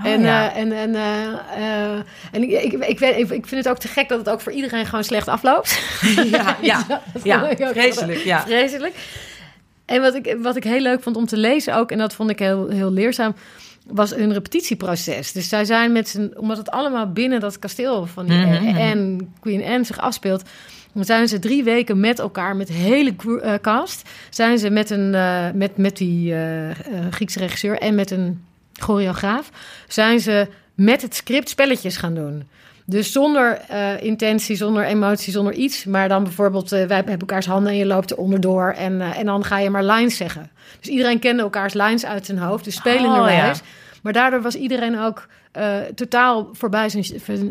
Oh, 0.00 0.06
en, 0.06 0.20
ja. 0.20 0.52
eh, 0.52 0.60
en, 0.60 0.72
en, 0.72 0.94
eh, 0.94 1.92
eh, 1.92 1.98
en 2.32 2.42
ik, 2.42 2.50
ik, 2.50 2.72
ik, 2.72 2.98
weet, 2.98 3.16
ik, 3.16 3.30
ik 3.30 3.46
vind 3.46 3.64
het 3.64 3.68
ook 3.68 3.78
te 3.78 3.88
gek 3.88 4.08
dat 4.08 4.18
het 4.18 4.28
ook 4.28 4.40
voor 4.40 4.52
iedereen 4.52 4.86
gewoon 4.86 5.04
slecht 5.04 5.28
afloopt. 5.28 5.82
ja, 6.30 6.56
ja, 6.62 6.86
ja, 7.22 7.56
vreselijk, 7.56 8.18
ja. 8.18 8.42
Vreselijk. 8.42 8.94
En 9.84 10.00
wat 10.00 10.14
ik, 10.14 10.36
wat 10.40 10.56
ik 10.56 10.64
heel 10.64 10.80
leuk 10.80 11.02
vond 11.02 11.16
om 11.16 11.26
te 11.26 11.36
lezen 11.36 11.76
ook, 11.76 11.90
en 11.90 11.98
dat 11.98 12.14
vond 12.14 12.30
ik 12.30 12.38
heel, 12.38 12.68
heel 12.68 12.92
leerzaam, 12.92 13.34
was 13.86 14.14
hun 14.14 14.32
repetitieproces. 14.32 15.32
Dus 15.32 15.48
zij 15.48 15.64
zijn 15.64 15.92
met 15.92 16.08
z'n, 16.08 16.32
omdat 16.36 16.56
het 16.56 16.70
allemaal 16.70 17.12
binnen 17.12 17.40
dat 17.40 17.58
kasteel 17.58 18.06
van 18.06 18.26
die 18.26 18.38
Mhm, 18.38 18.64
mhm. 18.64 18.76
Anne, 18.76 19.26
Queen 19.40 19.64
Anne 19.64 19.84
zich 19.84 19.98
afspeelt, 19.98 20.42
zijn 21.00 21.28
ze 21.28 21.38
drie 21.38 21.64
weken 21.64 22.00
met 22.00 22.18
elkaar, 22.18 22.56
met 22.56 22.66
de 22.66 22.72
hele 22.72 23.14
cast, 23.60 24.08
zijn 24.30 24.58
ze 24.58 24.70
met, 24.70 24.90
een, 24.90 25.10
met, 25.58 25.76
met 25.76 25.96
die 25.96 26.34
Griekse 27.10 27.38
regisseur 27.38 27.78
en 27.78 27.94
met 27.94 28.10
een 28.10 28.46
choreograaf, 28.78 29.50
zijn 29.88 30.20
ze 30.20 30.46
met 30.74 31.02
het 31.02 31.14
script 31.14 31.48
spelletjes 31.48 31.96
gaan 31.96 32.14
doen. 32.14 32.48
Dus 32.84 33.12
zonder 33.12 33.60
eh, 33.68 34.02
intentie, 34.02 34.56
zonder 34.56 34.84
emotie, 34.84 35.32
zonder 35.32 35.52
iets. 35.52 35.84
Maar 35.84 36.08
dan 36.08 36.22
bijvoorbeeld, 36.22 36.72
eh, 36.72 36.86
wij 36.86 36.96
hebben 36.96 37.18
elkaars 37.18 37.46
handen 37.46 37.72
en 37.72 37.78
je 37.78 37.86
loopt 37.86 38.10
er 38.10 38.16
onderdoor. 38.16 38.70
En, 38.72 39.00
eh, 39.00 39.18
en 39.18 39.26
dan 39.26 39.44
ga 39.44 39.58
je 39.58 39.70
maar 39.70 39.84
lines 39.84 40.16
zeggen. 40.16 40.50
Dus 40.80 40.88
iedereen 40.88 41.18
kende 41.18 41.42
elkaars 41.42 41.74
lines 41.74 42.04
uit 42.06 42.26
zijn 42.26 42.38
hoofd. 42.38 42.64
Dus 42.64 42.74
spelenderwijs. 42.74 43.58
Oh, 43.58 43.64
Maar 44.02 44.12
daardoor 44.12 44.42
was 44.42 44.54
iedereen 44.54 44.98
ook 45.00 45.26
totaal 45.94 46.48
voorbij 46.52 46.88
zijn, 46.88 47.04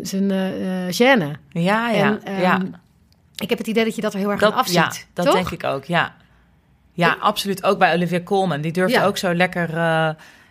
zijn, 0.04 0.32
gêne. 0.94 1.32
Ja, 1.50 1.90
ja, 1.90 1.92
En, 1.92 2.24
ehm, 2.24 2.42
ja. 2.42 2.62
Ik 3.36 3.50
heb 3.50 3.58
het 3.58 3.68
idee 3.68 3.84
dat 3.84 3.96
je 3.96 4.02
dat 4.02 4.14
er 4.14 4.20
heel 4.20 4.32
erg 4.32 4.44
aan 4.44 4.50
Dat, 4.50 4.60
afziet. 4.60 4.76
ja, 4.76 4.92
dat 5.14 5.26
toch? 5.26 5.36
denk 5.36 5.50
ik 5.50 5.64
ook, 5.64 5.84
ja. 5.84 6.16
Ja, 6.94 7.18
absoluut. 7.20 7.64
Ook 7.64 7.78
bij 7.78 7.94
Olivia 7.94 8.22
Colman. 8.22 8.62
Die 8.62 8.72
durfde 8.72 8.98
Ja. 8.98 9.06
ook 9.06 9.18
zo 9.18 9.34
lekker, 9.36 9.70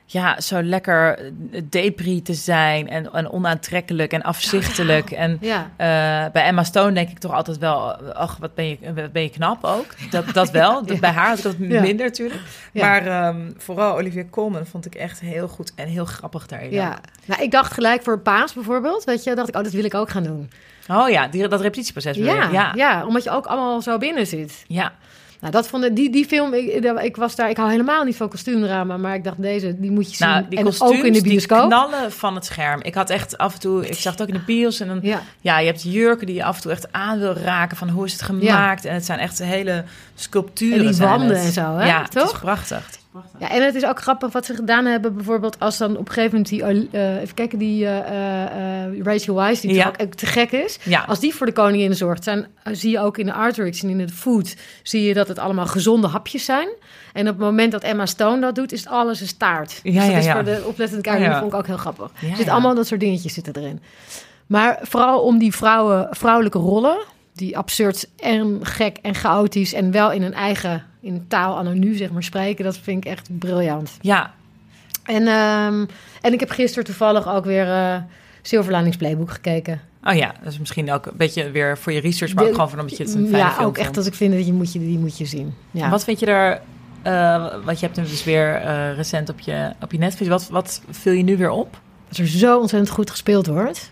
ja, 0.08 0.40
zo 0.40 0.62
lekker 0.62 1.18
eh, 1.18 1.62
depri 1.70 2.22
te 2.22 2.34
zijn 2.34 2.88
en, 2.88 3.12
en 3.12 3.30
onaantrekkelijk 3.30 4.12
en 4.12 4.22
afzichtelijk. 4.22 5.10
En 5.10 5.38
Ja. 5.40 5.70
eh, 5.76 6.32
bij 6.32 6.44
Emma 6.44 6.64
Stone 6.64 6.92
denk 6.92 7.08
ik 7.08 7.18
toch 7.18 7.32
altijd 7.32 7.58
wel, 7.58 7.92
ach, 8.12 8.36
wat 8.36 8.54
ben 8.54 8.68
je, 8.68 8.78
wat 8.94 9.12
ben 9.12 9.22
je 9.22 9.30
knap 9.30 9.64
ook. 9.64 9.86
Dat, 10.10 10.24
dat 10.32 10.50
wel. 10.50 10.82
Bij 11.00 11.10
haar 11.10 11.28
had 11.28 11.38
ik 11.38 11.44
dat 11.44 11.58
minder 11.58 12.06
natuurlijk. 12.06 12.40
Maar 12.72 13.06
ehm, 13.06 13.50
vooral 13.56 13.94
Olivia 13.96 14.24
Colman 14.30 14.66
vond 14.66 14.86
ik 14.86 14.94
echt 14.94 15.20
heel 15.20 15.48
goed 15.48 15.72
en 15.74 15.88
heel 15.88 16.04
grappig 16.04 16.46
daarin. 16.46 16.70
Ja, 16.70 16.98
nou, 17.24 17.42
ik 17.42 17.50
dacht 17.50 17.72
gelijk 17.72 18.02
voor 18.02 18.18
Paas 18.20 18.52
bijvoorbeeld, 18.52 19.04
weet 19.04 19.24
je, 19.24 19.34
dacht 19.34 19.48
ik, 19.48 19.56
oh, 19.56 19.62
dat 19.62 19.72
wil 19.72 19.84
ik 19.84 19.94
ook 19.94 20.10
gaan 20.10 20.22
doen. 20.22 20.50
Oh 20.88 21.08
ja, 21.08 21.28
die, 21.28 21.48
dat 21.48 21.60
repetitieproces. 21.60 22.16
Ja, 22.16 22.48
ja. 22.52 22.72
ja. 22.74 23.06
omdat 23.06 23.24
je 23.24 23.30
ook 23.30 23.46
allemaal 23.46 23.82
zo 23.82 23.98
binnen 23.98 24.26
zit. 24.26 24.64
ja. 24.66 24.92
Nou, 25.46 25.58
dat 25.58 25.68
vond 25.70 25.84
ik, 25.84 25.96
die, 25.96 26.10
die 26.10 26.26
film, 26.26 26.54
ik, 26.54 26.66
ik 27.02 27.16
was 27.16 27.34
daar, 27.36 27.50
ik 27.50 27.56
hou 27.56 27.70
helemaal 27.70 28.04
niet 28.04 28.16
van 28.16 28.28
kostuumdrama, 28.28 28.96
maar 28.96 29.14
ik 29.14 29.24
dacht, 29.24 29.42
deze, 29.42 29.80
die 29.80 29.90
moet 29.90 30.10
je 30.10 30.16
zien. 30.16 30.28
Nou, 30.28 30.44
die 30.48 30.58
en 30.58 30.64
kostuums, 30.64 30.98
ook 30.98 31.04
in 31.04 31.12
de 31.12 31.20
die 31.22 31.30
bioscoop. 31.30 31.66
knallen 31.66 32.12
van 32.12 32.34
het 32.34 32.44
scherm. 32.44 32.82
Ik 32.82 32.94
had 32.94 33.10
echt 33.10 33.38
af 33.38 33.54
en 33.54 33.60
toe, 33.60 33.86
ik 33.88 33.94
zag 33.94 34.12
het 34.12 34.22
ook 34.22 34.28
in 34.28 34.34
de 34.34 34.44
bios 34.46 34.80
en 34.80 34.88
dan, 34.88 34.98
ja. 35.02 35.22
Ja. 35.40 35.58
je 35.58 35.66
hebt 35.66 35.82
jurken 35.82 36.26
die 36.26 36.36
je 36.36 36.44
af 36.44 36.56
en 36.56 36.62
toe 36.62 36.70
echt 36.70 36.92
aan 36.92 37.18
wil 37.18 37.32
raken 37.32 37.76
van 37.76 37.88
hoe 37.88 38.04
is 38.04 38.12
het 38.12 38.22
gemaakt. 38.22 38.84
En 38.84 38.94
het 38.94 39.04
zijn 39.04 39.18
echt 39.18 39.38
hele 39.38 39.84
sculpturen. 40.14 40.78
En 40.86 40.92
die 40.92 41.00
wanden 41.00 41.36
en 41.36 41.52
zo, 41.52 41.76
hè? 41.76 41.86
Ja, 41.86 42.02
het 42.02 42.10
Toch? 42.10 42.32
is 42.32 42.38
prachtig. 42.38 42.88
Ja, 43.38 43.50
en 43.50 43.64
het 43.64 43.74
is 43.74 43.84
ook 43.84 44.00
grappig 44.00 44.32
wat 44.32 44.46
ze 44.46 44.54
gedaan 44.54 44.84
hebben, 44.84 45.14
bijvoorbeeld 45.14 45.60
als 45.60 45.78
dan 45.78 45.96
op 45.96 46.08
een 46.08 46.12
gegeven 46.12 46.30
moment 46.30 46.48
die, 46.48 46.90
eh, 47.00 47.20
even 47.20 47.34
kijken, 47.34 47.58
die 47.58 47.86
eh, 47.86 48.84
eh, 48.84 49.02
Rachel 49.02 49.34
Weisz, 49.34 49.60
die 49.60 49.74
Ja. 49.74 49.92
ook 50.00 50.14
te 50.14 50.26
gek 50.26 50.52
is. 50.52 50.78
Ja. 50.82 51.04
Als 51.08 51.20
die 51.20 51.34
voor 51.34 51.46
de 51.46 51.52
koningin 51.52 51.94
zorgt, 51.94 52.24
zijn, 52.24 52.46
zie 52.72 52.90
je 52.90 53.00
ook 53.00 53.18
in 53.18 53.26
de 53.26 53.32
artworks 53.32 53.82
en 53.82 53.88
in 53.88 54.00
het 54.00 54.12
food, 54.12 54.54
zie 54.82 55.02
je 55.02 55.14
dat 55.14 55.28
het 55.28 55.38
allemaal 55.38 55.66
gezonde 55.66 56.06
hapjes 56.06 56.44
zijn. 56.44 56.68
En 57.12 57.22
op 57.22 57.34
het 57.34 57.44
moment 57.44 57.72
dat 57.72 57.82
Emma 57.82 58.06
Stone 58.06 58.40
dat 58.40 58.54
doet, 58.54 58.72
is 58.72 58.86
alles 58.86 59.20
een 59.20 59.26
staart. 59.26 59.80
Ja, 59.82 59.92
dus 59.92 60.02
dat 60.02 60.10
ja, 60.10 60.18
is 60.18 60.24
ja. 60.24 60.32
voor 60.32 60.44
de 60.44 60.62
oplettende 60.66 61.02
kijker, 61.02 61.28
dat 61.28 61.38
vond 61.38 61.52
ik 61.52 61.58
ook 61.58 61.66
heel 61.66 61.76
grappig. 61.76 62.10
Ja, 62.20 62.28
er 62.28 62.36
zit 62.36 62.46
ja. 62.46 62.52
allemaal 62.52 62.74
dat 62.74 62.86
soort 62.86 63.00
dingetjes 63.00 63.34
zitten 63.34 63.56
erin. 63.56 63.80
Maar 64.46 64.78
vooral 64.82 65.20
om 65.20 65.38
die 65.38 65.54
vrouwen, 65.54 66.08
vrouwelijke 66.10 66.58
rollen, 66.58 66.96
die 67.34 67.58
absurd 67.58 68.08
en 68.16 68.58
gek 68.62 68.96
en 69.02 69.14
chaotisch 69.14 69.72
en 69.72 69.90
wel 69.90 70.12
in 70.12 70.22
een 70.22 70.34
eigen, 70.34 70.84
in 71.06 71.24
taal 71.28 71.56
anno 71.56 71.72
nu 71.72 71.94
zeg 71.94 72.10
maar 72.10 72.22
spreken, 72.22 72.64
dat 72.64 72.78
vind 72.78 73.04
ik 73.04 73.10
echt 73.10 73.38
briljant. 73.38 73.96
Ja, 74.00 74.34
En, 75.04 75.26
ehm, 75.26 75.84
en 76.20 76.32
ik 76.32 76.40
heb 76.40 76.50
gisteren 76.50 76.84
toevallig 76.84 77.28
ook 77.28 77.44
weer 77.44 77.68
eh 77.68 77.96
Silver 78.42 78.72
Linings 78.76 78.96
Playbook 78.96 79.30
gekeken. 79.30 79.80
oh 80.04 80.14
ja, 80.14 80.34
dat 80.42 80.52
is 80.52 80.58
misschien 80.58 80.92
ook 80.92 81.06
een 81.06 81.16
beetje 81.16 81.50
weer 81.50 81.78
voor 81.78 81.92
je 81.92 82.00
research, 82.00 82.34
maar 82.34 82.44
ook 82.44 82.50
gewoon 82.54 82.70
van 82.70 82.80
omdat 82.80 82.96
je 82.96 83.02
het 83.04 83.14
een 83.14 83.20
fijne 83.28 83.36
Ja, 83.36 83.50
film 83.52 83.66
ook 83.66 83.78
echt 83.78 83.94
dat 83.94 84.06
ik 84.06 84.14
vind 84.14 84.34
dat 84.34 84.46
je 84.46 84.52
moet 84.52 84.72
je, 84.72 84.78
die 84.78 84.98
moet 84.98 85.18
je 85.18 85.24
zien. 85.26 85.54
Ja. 85.70 85.90
Wat 85.90 86.04
vind 86.04 86.20
je 86.20 86.26
er, 86.26 86.60
eh, 87.02 87.54
want 87.64 87.80
je 87.80 87.84
hebt 87.86 87.96
hem 87.98 88.06
dus 88.06 88.24
weer 88.24 88.54
eh, 88.54 88.96
recent 88.96 89.28
op 89.28 89.40
je, 89.40 89.72
op 89.82 89.92
je 89.92 89.98
Netflix. 89.98 90.30
Wat, 90.30 90.48
wat 90.48 90.82
viel 90.90 91.12
je 91.12 91.22
nu 91.22 91.36
weer 91.36 91.50
op? 91.50 91.80
Dat 92.08 92.18
er 92.18 92.26
zo 92.26 92.58
ontzettend 92.58 92.90
goed 92.92 93.10
gespeeld 93.10 93.46
wordt. 93.46 93.90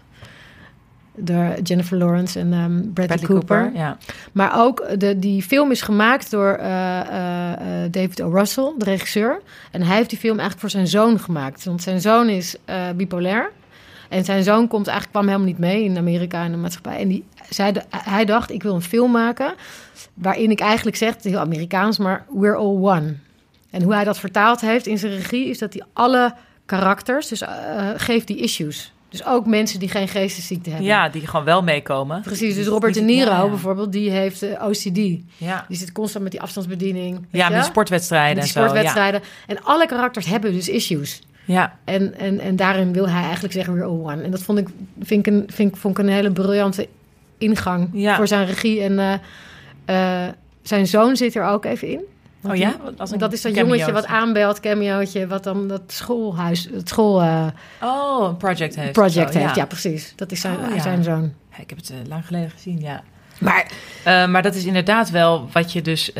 Door 1.16 1.54
Jennifer 1.62 1.98
Lawrence 1.98 2.38
en 2.38 2.52
ehm, 2.52 2.80
Bradley, 2.92 2.92
Bradley 2.92 3.28
Cooper. 3.28 3.70
Ja. 3.74 3.98
Maar 4.32 4.60
ook 4.60 5.00
de, 5.00 5.18
die 5.18 5.42
film 5.42 5.70
is 5.70 5.82
gemaakt 5.82 6.30
door 6.30 6.52
eh, 6.52 7.00
eh, 7.00 7.84
eh, 7.84 7.92
David 7.92 8.22
O. 8.22 8.30
Russell, 8.30 8.72
de 8.78 8.84
regisseur. 8.84 9.42
En 9.70 9.82
hij 9.82 9.96
heeft 9.96 10.10
die 10.10 10.18
film 10.18 10.38
eigenlijk 10.38 10.60
voor 10.60 10.70
zijn 10.70 10.86
zoon 10.86 11.18
gemaakt. 11.18 11.64
Want 11.64 11.82
zijn 11.82 12.00
zoon 12.00 12.28
is 12.28 12.56
eh, 12.64 12.90
bipolair. 12.96 13.50
En 14.08 14.24
zijn 14.24 14.42
zoon 14.42 14.68
komt 14.68 14.86
eigenlijk, 14.86 15.10
kwam 15.10 15.26
helemaal 15.26 15.46
niet 15.46 15.58
mee 15.58 15.84
in 15.84 15.98
Amerika 15.98 16.44
en 16.44 16.50
de 16.50 16.56
maatschappij. 16.56 16.98
En 16.98 17.08
die, 17.08 17.24
zij, 17.48 17.74
hij 17.90 18.24
dacht, 18.24 18.50
ik 18.50 18.62
wil 18.62 18.74
een 18.74 18.82
film 18.82 19.10
maken 19.10 19.54
waarin 20.14 20.50
ik 20.50 20.60
eigenlijk 20.60 20.96
zeg, 20.96 21.14
het 21.14 21.24
is 21.24 21.30
heel 21.30 21.40
Amerikaans, 21.40 21.98
maar 21.98 22.24
we're 22.32 22.56
all 22.56 22.76
one. 22.96 23.14
En 23.70 23.82
hoe 23.82 23.94
hij 23.94 24.04
dat 24.04 24.18
vertaald 24.18 24.60
heeft 24.60 24.86
in 24.86 24.98
zijn 24.98 25.12
regie 25.12 25.48
is 25.48 25.58
dat 25.58 25.72
hij 25.72 25.82
alle 25.92 26.34
karakters, 26.66 27.28
dus 27.28 27.42
geeft 27.96 28.26
die 28.26 28.36
issues. 28.36 28.92
Dus 29.18 29.26
ook 29.26 29.46
mensen 29.46 29.78
die 29.78 29.88
geen 29.88 30.08
geestesziekte 30.08 30.68
hebben. 30.70 30.86
ja, 30.88 31.08
die 31.08 31.26
gewoon 31.26 31.44
wel 31.44 31.62
meekomen. 31.62 32.20
Precies, 32.22 32.54
dus 32.54 32.66
Robert 32.66 32.94
De 32.94 33.00
Niro 33.00 33.30
ja, 33.30 33.42
ja. 33.42 33.48
bijvoorbeeld, 33.48 33.92
die 33.92 34.10
heeft 34.10 34.42
eh, 34.42 34.66
OCD. 34.66 35.20
Ja, 35.36 35.64
Die 35.68 35.76
zit 35.76 35.92
constant 35.92 36.22
met 36.22 36.32
die 36.32 36.40
afstandsbediening. 36.42 37.26
ja 37.30 37.48
met 37.48 37.64
sportwedstrijden 37.64 38.34
Met 38.36 38.44
en 38.44 38.50
zo. 38.50 38.58
sportwedstrijden. 38.60 39.20
En 39.46 39.62
alle 39.64 39.86
karakters 39.86 40.26
hebben 40.26 40.52
dus 40.52 40.68
issues. 40.68 41.22
Ja. 41.44 41.54
ja. 41.54 41.78
En, 41.84 42.18
en, 42.18 42.40
en 42.40 42.56
daarin 42.56 42.92
wil 42.92 43.08
hij 43.08 43.22
eigenlijk 43.22 43.52
zeggen 43.54 43.74
we're 43.74 43.86
all 43.86 44.12
one. 44.14 44.22
En 44.22 44.30
dat 44.30 44.42
vond 44.42 44.58
ik, 44.58 44.68
vind 45.00 45.26
ik, 45.26 45.32
een, 45.32 45.44
vind 45.52 45.70
ik, 45.74 45.76
vond 45.80 45.98
ik 45.98 46.04
een 46.04 46.10
hele 46.12 46.30
briljante 46.30 46.88
ingang 47.38 47.88
Ja. 47.92 48.16
voor 48.16 48.26
zijn 48.28 48.46
regie. 48.46 48.80
En 48.82 48.98
eh, 48.98 50.24
eh, 50.26 50.32
zijn 50.62 50.86
zoon 50.86 51.16
zit 51.16 51.34
er 51.34 51.44
ook 51.46 51.64
even 51.64 51.88
in. 51.88 52.00
Oh 52.48 52.56
ja? 52.56 52.74
Als 52.96 53.10
een 53.10 53.18
dat 53.18 53.32
is 53.32 53.42
dat 53.42 53.54
jongetje 53.54 53.92
wat 53.92 54.06
aanbelt, 54.06 54.60
cameootje, 54.60 55.26
wat 55.26 55.44
dan 55.44 55.68
dat 55.68 55.82
schoolhuis, 55.86 56.68
het 56.74 56.88
school 56.88 57.22
eh, 57.22 57.46
Oh, 57.82 58.28
een 58.28 58.36
project 58.36 58.76
heeft. 58.76 58.92
project 58.92 59.32
Zo, 59.32 59.38
heeft. 59.38 59.54
Ja. 59.54 59.64
precies. 59.64 60.12
Dat 60.16 60.32
is 60.32 60.40
zijn, 60.40 60.56
Oh, 60.56 60.74
ja. 60.74 60.82
zijn 60.82 61.02
zoon. 61.02 61.32
Ja, 61.50 61.58
ik 61.58 61.68
heb 61.68 61.78
het 61.78 61.90
eh, 61.90 61.96
lang 62.08 62.26
geleden 62.26 62.50
gezien, 62.50 62.80
ja. 62.80 63.02
Maar 63.40 63.66
Eh, 64.04 64.26
maar 64.26 64.42
dat 64.42 64.54
is 64.54 64.64
inderdaad 64.64 65.10
wel 65.10 65.48
wat 65.52 65.72
je 65.72 65.82
dus... 65.82 66.12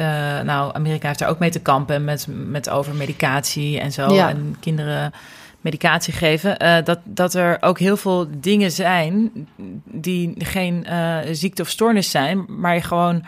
nou, 0.44 0.74
Amerika 0.74 1.06
heeft 1.06 1.18
daar 1.18 1.28
ook 1.28 1.38
mee 1.38 1.50
te 1.50 1.60
kampen 1.60 2.04
met, 2.04 2.26
met 2.28 2.70
over 2.70 2.94
medicatie 2.94 3.80
en 3.80 3.92
zo. 3.92 4.14
Ja. 4.14 4.28
En 4.28 4.56
kinderen 4.60 5.12
medicatie 5.60 6.12
geven. 6.12 6.84
dat, 6.84 6.98
dat 7.04 7.34
er 7.34 7.56
ook 7.60 7.78
heel 7.78 7.96
veel 7.96 8.26
dingen 8.38 8.70
zijn 8.70 9.30
die 9.84 10.34
geen 10.38 10.86
ziekte 11.32 11.62
of 11.62 11.68
stoornis 11.68 12.10
zijn... 12.10 12.44
maar 12.48 12.74
je 12.74 12.82
gewoon 12.82 13.24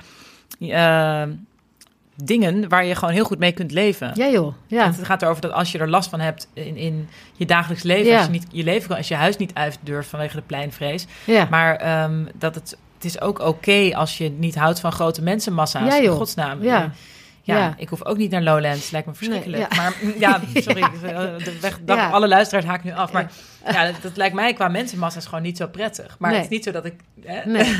dingen 2.25 2.69
waar 2.69 2.85
je 2.85 2.95
gewoon 2.95 3.15
heel 3.15 3.25
goed 3.25 3.39
mee 3.39 3.53
kunt 3.53 3.73
leven. 3.73 4.13
ja 4.15 4.29
joh, 4.29 4.55
ja. 4.67 4.87
Het 4.87 5.05
gaat 5.05 5.23
erover 5.23 5.43
dat 5.43 5.53
als 5.53 5.73
je 5.73 5.79
er 5.79 5.89
last 5.89 6.11
van 6.11 6.21
hebt 6.21 6.49
in, 6.53 6.77
in 6.77 7.09
je 7.33 7.47
dagelijks 7.47 7.83
leven... 7.83 8.11
Ja. 8.11 8.17
als 8.17 8.27
je 8.27 8.33
niet 8.33 8.47
je 8.51 8.65
leven 8.65 8.89
kan, 8.89 8.97
als 8.97 9.09
je 9.09 9.15
huis 9.15 9.37
niet 9.37 9.55
uit 9.55 9.79
durft 9.81 10.09
vanwege 10.09 10.37
de 10.37 10.43
pleinvrees... 10.47 11.07
ja. 11.25 11.47
Maar 11.51 11.77
ehm, 11.77 12.25
dat 12.35 12.55
het, 12.55 12.77
het 12.95 13.05
is 13.05 13.21
ook 13.21 13.39
oké 13.39 13.91
als 13.95 14.19
je 14.19 14.31
niet 14.31 14.55
houdt 14.55 14.81
van 14.81 14.93
grote 14.93 15.23
mensenmassa's. 15.23 15.89
Ja, 15.89 15.97
in 15.97 16.03
joh. 16.03 16.17
godsnaam. 16.17 16.63
Ja. 16.63 16.93
Ja, 17.47 17.57
Ja. 17.57 17.75
ik 17.79 17.89
hoef 17.89 18.05
ook 18.05 18.17
niet 18.17 18.31
naar 18.31 18.43
Lowlands. 18.43 18.91
Lijkt 18.91 19.07
me 19.07 19.15
verschrikkelijk. 19.15 19.59
Nee, 19.69 19.69
ja. 19.71 19.83
Maar 19.83 19.95
mm, 20.03 20.13
ja, 20.19 20.41
sorry. 20.63 20.81
De 21.45 21.59
weg, 21.61 21.79
dag. 21.85 22.13
Alle 22.13 22.29
luisteraars 22.29 22.65
haken 22.67 22.87
nu 22.87 22.93
af. 22.93 23.13
Maar 23.13 23.31
ja, 23.71 23.85
dat, 23.85 23.95
dat 24.03 24.17
lijkt 24.17 24.35
mij 24.35 24.53
qua 24.53 24.69
mensenmassa's 24.69 25.25
gewoon 25.25 25.43
niet 25.43 25.57
zo 25.57 25.67
prettig. 25.67 26.17
Maar 26.19 26.31
Nee. 26.31 26.41
het 26.41 26.51
is 26.51 26.57
niet 26.57 26.65
zo 26.65 26.71
dat 26.73 26.85
ik... 26.85 26.95
Hè, 27.25 27.51
Nee. 27.51 27.73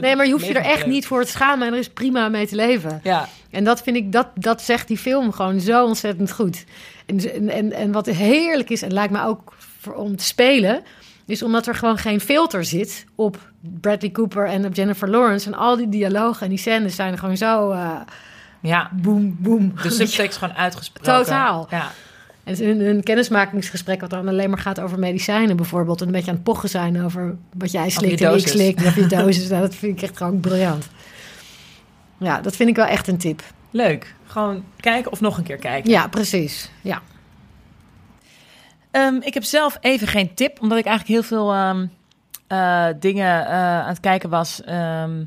Nee, 0.00 0.16
maar 0.16 0.26
je 0.26 0.32
hoeft 0.32 0.46
je 0.46 0.54
er 0.54 0.64
echt 0.70 0.86
niet 0.86 1.06
voor 1.06 1.24
te 1.24 1.30
schamen 1.30 1.66
en 1.66 1.72
er 1.72 1.78
is 1.78 1.88
prima 1.88 2.28
mee 2.28 2.46
te 2.46 2.54
leven. 2.56 3.00
Ja, 3.02 3.28
En 3.50 3.64
dat 3.64 3.82
vind 3.82 3.96
ik, 3.96 4.12
dat, 4.12 4.26
dat 4.34 4.62
zegt 4.62 4.88
die 4.88 4.98
film 4.98 5.32
gewoon 5.32 5.60
zo 5.60 5.84
ontzettend 5.84 6.32
goed. 6.32 6.64
En, 7.06 7.48
en, 7.48 7.72
en 7.72 7.92
wat 7.92 8.06
heerlijk 8.06 8.70
is, 8.70 8.82
en 8.82 8.92
lijkt 8.92 9.12
me 9.12 9.22
ook 9.24 9.54
voor, 9.78 9.94
om 9.94 10.16
te 10.16 10.24
spelen, 10.24 10.82
is 11.26 11.42
omdat 11.42 11.66
er 11.66 11.74
gewoon 11.74 11.98
geen 11.98 12.20
filter 12.20 12.64
zit 12.64 13.04
op 13.14 13.38
Bradley 13.60 14.10
Cooper 14.10 14.46
en 14.46 14.64
op 14.64 14.74
Jennifer 14.74 15.08
Lawrence. 15.10 15.46
En 15.46 15.54
al 15.54 15.76
die 15.76 15.88
dialogen 15.88 16.42
en 16.42 16.48
die 16.48 16.58
scènes 16.58 16.94
zijn 16.94 17.18
gewoon 17.18 17.36
zo 17.36 17.72
uh, 17.72 18.00
ja. 18.60 18.90
boem, 18.92 19.36
boem. 19.38 19.74
De 19.82 19.90
subtekst 19.90 20.38
gewoon 20.38 20.54
uitgesproken. 20.54 21.12
Totaal. 21.12 21.66
Ja. 21.70 21.90
En 22.44 22.68
een, 22.68 22.80
een 22.80 23.02
kennismakingsgesprek 23.02 24.00
wat 24.00 24.10
dan 24.10 24.28
alleen 24.28 24.50
maar 24.50 24.58
gaat 24.58 24.80
over 24.80 24.98
medicijnen 24.98 25.56
bijvoorbeeld. 25.56 26.00
En 26.00 26.06
een 26.06 26.12
beetje 26.12 26.28
aan 26.28 26.34
het 26.34 26.44
pochen 26.44 26.68
zijn 26.68 27.02
over 27.04 27.36
wat 27.54 27.70
jij 27.70 27.90
slikt 27.90 28.20
en 28.20 28.34
ik 28.34 28.48
slik. 28.48 28.80
En 28.80 28.86
of 28.86 28.94
je 28.94 29.06
dosis. 29.06 29.48
nou, 29.48 29.60
dat 29.62 29.74
vind 29.74 29.96
ik 29.96 30.02
echt 30.02 30.16
gewoon 30.16 30.40
briljant. 30.40 30.88
Ja, 32.18 32.40
dat 32.40 32.56
vind 32.56 32.68
ik 32.68 32.76
wel 32.76 32.86
echt 32.86 33.08
een 33.08 33.18
tip. 33.18 33.42
Leuk. 33.70 34.14
Gewoon 34.26 34.64
kijken 34.80 35.12
of 35.12 35.20
nog 35.20 35.38
een 35.38 35.44
keer 35.44 35.56
kijken. 35.56 35.90
Ja, 35.90 36.08
precies. 36.08 36.70
Ja. 36.80 37.02
Ehm, 38.90 39.14
ik 39.14 39.34
heb 39.34 39.44
zelf 39.44 39.78
even 39.80 40.06
geen 40.06 40.34
tip, 40.34 40.60
omdat 40.60 40.78
ik 40.78 40.84
eigenlijk 40.84 41.20
heel 41.20 41.28
veel 41.28 41.52
ehm, 41.52 41.86
eh, 42.46 42.86
dingen 43.00 43.46
eh, 43.46 43.80
aan 43.80 43.88
het 43.88 44.00
kijken 44.00 44.30
was. 44.30 44.62
Ehm, 44.62 45.24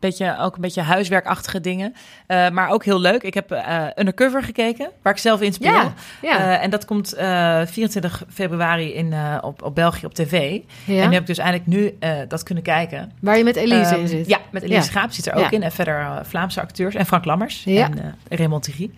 beetje, 0.00 0.36
ook 0.38 0.54
een 0.54 0.60
beetje 0.60 0.82
huiswerkachtige 0.82 1.60
dingen. 1.60 1.94
Eh, 2.26 2.50
maar 2.50 2.68
ook 2.70 2.84
heel 2.84 3.00
leuk. 3.00 3.22
Ik 3.22 3.34
heb 3.34 3.50
eh, 3.50 3.84
Undercover 3.96 4.42
gekeken, 4.42 4.90
waar 5.02 5.12
ik 5.12 5.18
zelf 5.18 5.40
in 5.40 5.52
speel. 5.52 5.72
Ja, 5.72 5.92
ja. 6.22 6.38
Eh, 6.38 6.62
en 6.64 6.70
dat 6.70 6.84
komt 6.84 7.12
eh, 7.12 7.60
24 7.66 8.24
februari 8.32 8.94
in, 8.94 9.14
op, 9.40 9.62
op 9.62 9.74
België 9.74 10.06
op 10.06 10.14
tv. 10.14 10.60
ja. 10.84 11.02
En 11.02 11.08
nu 11.08 11.12
heb 11.12 11.20
ik 11.20 11.26
dus 11.26 11.38
eindelijk 11.38 11.66
nu 11.66 11.98
dat 12.28 12.42
kunnen 12.42 12.64
kijken. 12.64 13.12
Waar 13.20 13.36
je 13.38 13.44
met 13.44 13.56
Elise 13.56 13.92
Ehm, 13.94 14.00
in 14.00 14.08
zit. 14.08 14.28
Ja, 14.28 14.38
met 14.50 14.62
Elise. 14.62 14.82
Schaap 14.82 15.12
zit 15.12 15.26
er 15.26 15.34
ook 15.34 15.50
in. 15.50 15.62
En 15.62 15.72
verder 15.72 16.26
Vlaamse 16.26 16.60
acteurs. 16.60 16.94
En 16.94 17.06
Frank 17.06 17.24
Lammers. 17.24 17.66
En 17.66 18.16
Raymond 18.28 18.62
Thierry. 18.62 18.90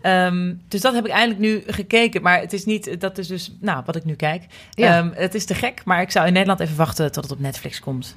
Ehm, 0.00 0.54
dus 0.68 0.80
dat 0.80 0.94
heb 0.94 1.06
ik 1.06 1.12
eindelijk 1.12 1.40
nu 1.40 1.62
gekeken. 1.66 2.22
Maar 2.22 2.40
het 2.40 2.52
is 2.52 2.64
niet... 2.64 3.00
Dat 3.00 3.18
is 3.18 3.26
dus 3.26 3.56
nou, 3.60 3.82
wat 3.86 3.96
ik 3.96 4.04
nu 4.04 4.14
kijk. 4.14 4.46
Ehm, 4.74 5.10
het 5.14 5.34
is 5.34 5.44
te 5.44 5.54
gek. 5.54 5.82
Maar 5.84 6.00
ik 6.00 6.10
zou 6.10 6.26
in 6.26 6.32
Nederland 6.32 6.60
even 6.60 6.76
wachten 6.76 7.12
tot 7.12 7.22
het 7.22 7.32
op 7.32 7.40
Netflix 7.40 7.80
komt. 7.80 8.16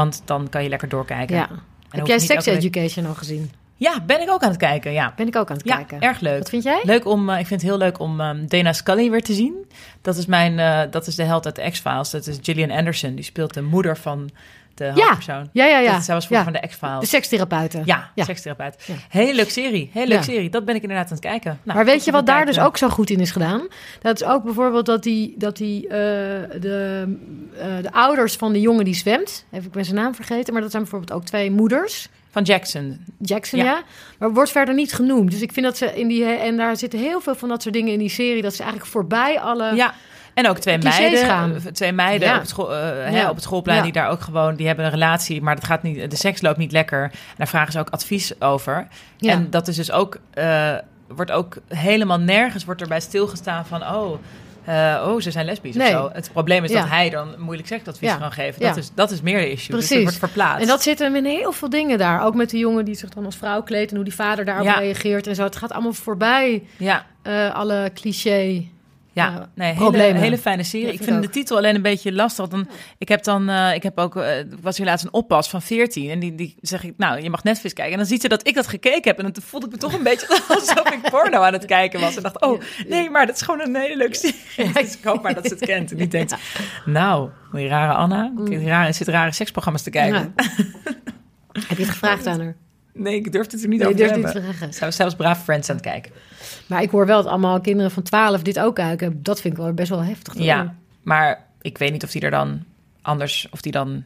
Want 0.00 0.22
dan 0.24 0.48
kan 0.48 0.62
je 0.62 0.68
lekker 0.68 0.88
doorkijken. 0.88 1.36
Ja. 1.36 1.48
En 1.50 1.98
Heb 1.98 2.06
jij 2.06 2.18
Sex 2.18 2.44
week- 2.44 2.54
Education 2.56 3.06
al 3.06 3.14
gezien? 3.14 3.50
Ja, 3.76 4.00
ben 4.06 4.20
ik 4.20 4.30
ook 4.30 4.42
aan 4.42 4.48
het 4.48 4.58
kijken. 4.58 4.92
Ja, 4.92 5.12
Ben 5.16 5.26
ik 5.26 5.36
ook 5.36 5.50
aan 5.50 5.56
het 5.56 5.66
ja 5.66 5.76
kijken. 5.76 6.00
erg 6.00 6.20
leuk. 6.20 6.38
Wat 6.38 6.48
vind 6.48 6.62
jij? 6.62 6.80
Leuk 6.82 7.06
om, 7.06 7.30
eh, 7.30 7.38
ik 7.38 7.46
vind 7.46 7.60
het 7.60 7.70
heel 7.70 7.78
leuk 7.78 7.98
om 7.98 8.20
ehm, 8.20 8.46
Dana 8.46 8.72
Scully 8.72 9.10
weer 9.10 9.22
te 9.22 9.32
zien. 9.34 9.54
Dat 10.02 10.16
is 10.16 10.26
mijn, 10.26 10.58
eh, 10.58 10.80
dat 10.90 11.06
is 11.06 11.14
de 11.14 11.22
held 11.22 11.44
uit 11.58 11.70
X-Files. 11.72 12.10
Dat 12.10 12.26
is 12.26 12.38
Gillian 12.42 12.70
Anderson. 12.70 13.14
Die 13.14 13.24
speelt 13.24 13.54
de 13.54 13.62
moeder 13.62 13.96
van 13.96 14.30
de 14.78 14.90
hoofdpersoon. 14.94 15.48
Ja, 15.52 15.64
ja, 15.64 15.78
ja. 15.78 15.92
Dat, 15.92 16.02
zij 16.04 16.14
was 16.14 16.28
Ja. 16.28 16.44
van 16.44 16.52
de 16.52 16.62
X-Files. 16.68 17.00
De 17.00 17.06
sekstherapeuten. 17.06 17.82
Ja, 17.84 18.10
Ja. 18.14 18.24
sekstherapeut. 18.24 18.84
Ja. 18.86 18.94
Hele 19.08 19.34
leuke 19.34 19.50
serie. 19.50 19.90
Hele 19.92 20.06
leuke 20.08 20.24
Ja. 20.26 20.32
serie. 20.32 20.50
Dat 20.50 20.64
ben 20.64 20.74
ik 20.74 20.82
inderdaad 20.82 21.06
aan 21.06 21.12
het 21.12 21.20
kijken. 21.20 21.58
Nou, 21.62 21.76
maar 21.76 21.86
weet 21.86 22.04
je 22.04 22.10
wat 22.10 22.26
daar 22.26 22.46
dus 22.46 22.56
eh, 22.56 22.64
ook 22.64 22.76
zo 22.76 22.88
goed 22.88 23.10
in 23.10 23.20
is 23.20 23.30
gedaan? 23.30 23.66
Dat 24.00 24.20
is 24.20 24.26
ook 24.26 24.44
bijvoorbeeld 24.44 24.86
dat 24.86 25.02
die, 25.02 25.34
dat 25.38 25.56
die 25.56 25.84
uh, 25.84 25.90
de, 25.90 27.16
uh, 27.56 27.64
de 27.82 27.92
ouders 27.92 28.34
van 28.36 28.52
de 28.52 28.60
jongen 28.60 28.84
die 28.84 28.94
zwemt, 28.94 29.44
even 29.50 29.66
ik 29.66 29.72
ben 29.72 29.84
zijn 29.84 29.96
naam 29.96 30.14
vergeten, 30.14 30.52
maar 30.52 30.62
dat 30.62 30.70
zijn 30.70 30.82
bijvoorbeeld 30.82 31.12
ook 31.12 31.24
twee 31.24 31.50
moeders. 31.50 32.08
Van 32.30 32.42
Jackson. 32.42 32.98
Jackson, 33.18 33.58
Ja. 33.58 33.64
ja. 33.64 33.82
Maar 34.18 34.32
wordt 34.32 34.50
verder 34.50 34.74
niet 34.74 34.92
genoemd. 34.92 35.30
Dus 35.30 35.40
ik 35.42 35.52
vind 35.52 35.66
dat 35.66 35.76
ze 35.76 35.94
in 36.00 36.08
die. 36.08 36.24
En 36.24 36.56
daar 36.56 36.76
zitten 36.76 36.98
heel 36.98 37.20
veel 37.20 37.34
van 37.34 37.48
dat 37.48 37.62
soort 37.62 37.74
dingen 37.74 37.92
in 37.92 37.98
die 37.98 38.08
serie. 38.08 38.42
Dat 38.42 38.54
ze 38.54 38.62
eigenlijk 38.62 38.90
voorbij 38.90 39.40
alle. 39.40 39.74
Ja. 39.74 39.94
En 40.38 40.48
ook 40.48 40.58
twee 40.58 40.78
meiden, 40.78 41.24
gaan. 41.24 41.54
eh, 41.54 41.60
twee 41.72 41.92
meiden 41.92 42.28
Ja. 42.28 42.34
op, 42.34 42.40
het 42.40 42.48
school, 42.48 42.74
eh, 42.74 43.10
hè, 43.10 43.28
op 43.28 43.34
het 43.34 43.44
schoolplein 43.44 43.82
die 43.82 43.92
daar 43.92 44.08
ook 44.08 44.20
gewoon, 44.20 44.56
die 44.56 44.66
hebben 44.66 44.84
een 44.84 44.90
relatie, 44.90 45.42
maar 45.42 45.54
dat 45.54 45.64
gaat 45.64 45.82
niet, 45.82 46.10
de 46.10 46.16
seks 46.16 46.40
loopt 46.40 46.56
niet 46.56 46.72
lekker. 46.72 47.02
En 47.02 47.10
daar 47.36 47.48
vragen 47.48 47.72
ze 47.72 47.78
ook 47.78 47.90
advies 47.90 48.40
over. 48.40 48.86
En 49.18 49.50
dat 49.50 49.68
is 49.68 49.76
dus 49.76 49.92
ook, 49.92 50.18
eh, 50.30 50.74
wordt 51.08 51.30
ook 51.30 51.56
helemaal 51.68 52.18
nergens 52.20 52.64
wordt 52.64 52.80
erbij 52.80 53.00
stilgestaan 53.00 53.66
van, 53.66 53.82
oh, 53.82 54.10
oh, 55.08 55.20
ze 55.20 55.30
zijn 55.30 55.44
lesbisch 55.44 55.74
Nee. 55.74 55.86
of 55.86 55.92
zo. 55.92 56.10
Het 56.12 56.30
probleem 56.32 56.64
is 56.64 56.70
Ja. 56.70 56.80
dat 56.80 56.88
hij 56.90 57.10
dan 57.10 57.34
moeilijk 57.38 57.68
seksadvies 57.68 58.08
Ja. 58.08 58.16
kan 58.16 58.32
geven. 58.32 58.62
Ja. 58.62 58.68
Dat, 58.68 58.76
is, 58.76 58.90
dat 58.94 59.10
is 59.10 59.20
meer 59.20 59.38
de 59.40 59.50
issue. 59.50 59.76
Dus 59.76 59.86
Precies. 59.86 60.02
wordt 60.02 60.18
verplaatst. 60.18 60.60
En 60.62 60.66
dat 60.68 60.82
zit 60.82 60.98
hem 60.98 61.16
in 61.16 61.24
heel 61.24 61.52
veel 61.52 61.70
dingen 61.70 61.98
daar. 61.98 62.24
Ook 62.24 62.34
met 62.34 62.50
de 62.50 62.58
jongen 62.58 62.84
die 62.84 62.94
zich 62.94 63.08
dan 63.08 63.24
als 63.24 63.36
vrouw 63.36 63.62
kleedt 63.62 63.90
en 63.90 63.96
hoe 63.96 64.04
die 64.04 64.14
vader 64.14 64.44
daarop 64.44 64.66
reageert 64.78 65.26
en 65.26 65.34
zo. 65.34 65.42
Het 65.42 65.56
gaat 65.56 65.72
allemaal 65.72 65.92
voorbij 65.92 66.62
ja. 66.76 67.04
alle 67.52 67.90
cliché. 67.94 68.64
Ja, 69.18 69.40
eh, 69.40 69.46
nee, 69.54 69.72
hele, 69.72 70.18
hele 70.18 70.38
fijne 70.38 70.62
serie. 70.62 70.86
Ja, 70.86 70.92
ik 70.92 71.02
vind 71.02 71.16
ik 71.16 71.22
de 71.22 71.28
titel 71.28 71.56
alleen 71.56 71.74
een 71.74 71.82
beetje 71.82 72.12
lastig. 72.12 72.48
Dan, 72.48 72.68
ik 72.98 73.08
heb 73.08 73.24
dan, 73.24 73.48
eh, 73.48 73.74
ik 73.74 73.82
heb 73.82 73.98
ook, 73.98 74.16
ik 74.16 74.46
was 74.60 74.76
hier 74.76 74.86
laatst 74.86 75.04
een 75.04 75.12
oppas 75.12 75.48
van 75.48 75.62
14 75.62 76.10
en 76.10 76.18
die, 76.18 76.34
die 76.34 76.54
zeg 76.60 76.84
ik, 76.84 76.94
nou, 76.96 77.22
je 77.22 77.30
mag 77.30 77.42
Netflix 77.42 77.74
kijken. 77.74 77.92
En 77.92 77.98
dan 77.98 78.08
ziet 78.08 78.20
ze 78.20 78.28
dat 78.28 78.46
ik 78.46 78.54
dat 78.54 78.66
gekeken 78.66 79.02
heb 79.02 79.18
en 79.18 79.32
dan 79.32 79.42
voelde 79.42 79.66
ik 79.66 79.72
me 79.72 79.78
toch 79.78 79.92
een 79.92 80.02
beetje 80.02 80.28
alsof 80.48 80.90
ik 80.90 81.10
porno 81.10 81.40
aan 81.40 81.52
het 81.52 81.64
kijken 81.64 82.00
was. 82.00 82.16
En 82.16 82.22
dacht, 82.22 82.40
oh, 82.40 82.60
nee, 82.88 83.10
maar 83.10 83.26
dat 83.26 83.34
is 83.34 83.42
gewoon 83.42 83.60
een 83.60 83.76
hele 83.76 83.96
leuke 83.96 84.16
serie. 84.16 84.72
Dus 84.72 84.96
ik 84.96 85.04
hoop 85.04 85.22
maar 85.22 85.34
dat 85.34 85.46
ze 85.46 85.54
het 85.54 85.64
kent 85.64 85.90
en 85.90 85.96
niet 85.96 86.10
denkt, 86.10 86.34
nou, 86.84 87.30
die 87.52 87.68
rare 87.68 87.92
Anna, 87.92 88.32
ik 88.48 88.62
rare, 88.66 88.92
zit 88.92 89.08
rare 89.08 89.32
seksprogramma's 89.32 89.82
te 89.82 89.90
kijken. 89.90 90.34
Heb 91.68 91.76
je 91.78 91.82
het 91.82 91.92
gevraagd 91.92 92.26
aan 92.26 92.40
haar? 92.40 92.56
Nee, 92.98 93.14
ik 93.14 93.32
durfde 93.32 93.56
het 93.56 93.62
er 93.64 93.68
niet 93.70 93.78
Nee, 93.78 93.88
over 93.88 94.22
te 94.22 94.40
vragen. 94.40 94.72
Zij 94.72 94.86
was 94.86 94.96
zelfs 94.96 95.14
braaf 95.14 95.42
Friends 95.42 95.68
aan 95.70 95.76
het 95.76 95.84
kijken. 95.84 96.12
Maar 96.66 96.82
ik 96.82 96.90
hoor 96.90 97.06
wel 97.06 97.22
dat 97.22 97.30
allemaal 97.30 97.60
kinderen 97.60 97.90
van 97.90 98.02
12 98.02 98.42
dit 98.42 98.58
ook 98.58 98.74
kijken. 98.74 99.22
Dat 99.22 99.40
vind 99.40 99.54
ik 99.54 99.60
wel 99.60 99.72
best 99.72 99.88
wel 99.88 100.02
heftig. 100.04 100.34
Ja, 100.38 100.74
maar 101.02 101.46
ik 101.60 101.78
weet 101.78 101.92
niet 101.92 102.04
of 102.04 102.10
die 102.10 102.22
er 102.22 102.30
dan 102.30 102.64
anders, 103.02 103.48
of 103.50 103.60
die 103.60 103.72
dan 103.72 104.04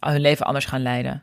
hun 0.00 0.20
leven 0.20 0.46
anders 0.46 0.64
gaan 0.64 0.82
leiden. 0.82 1.22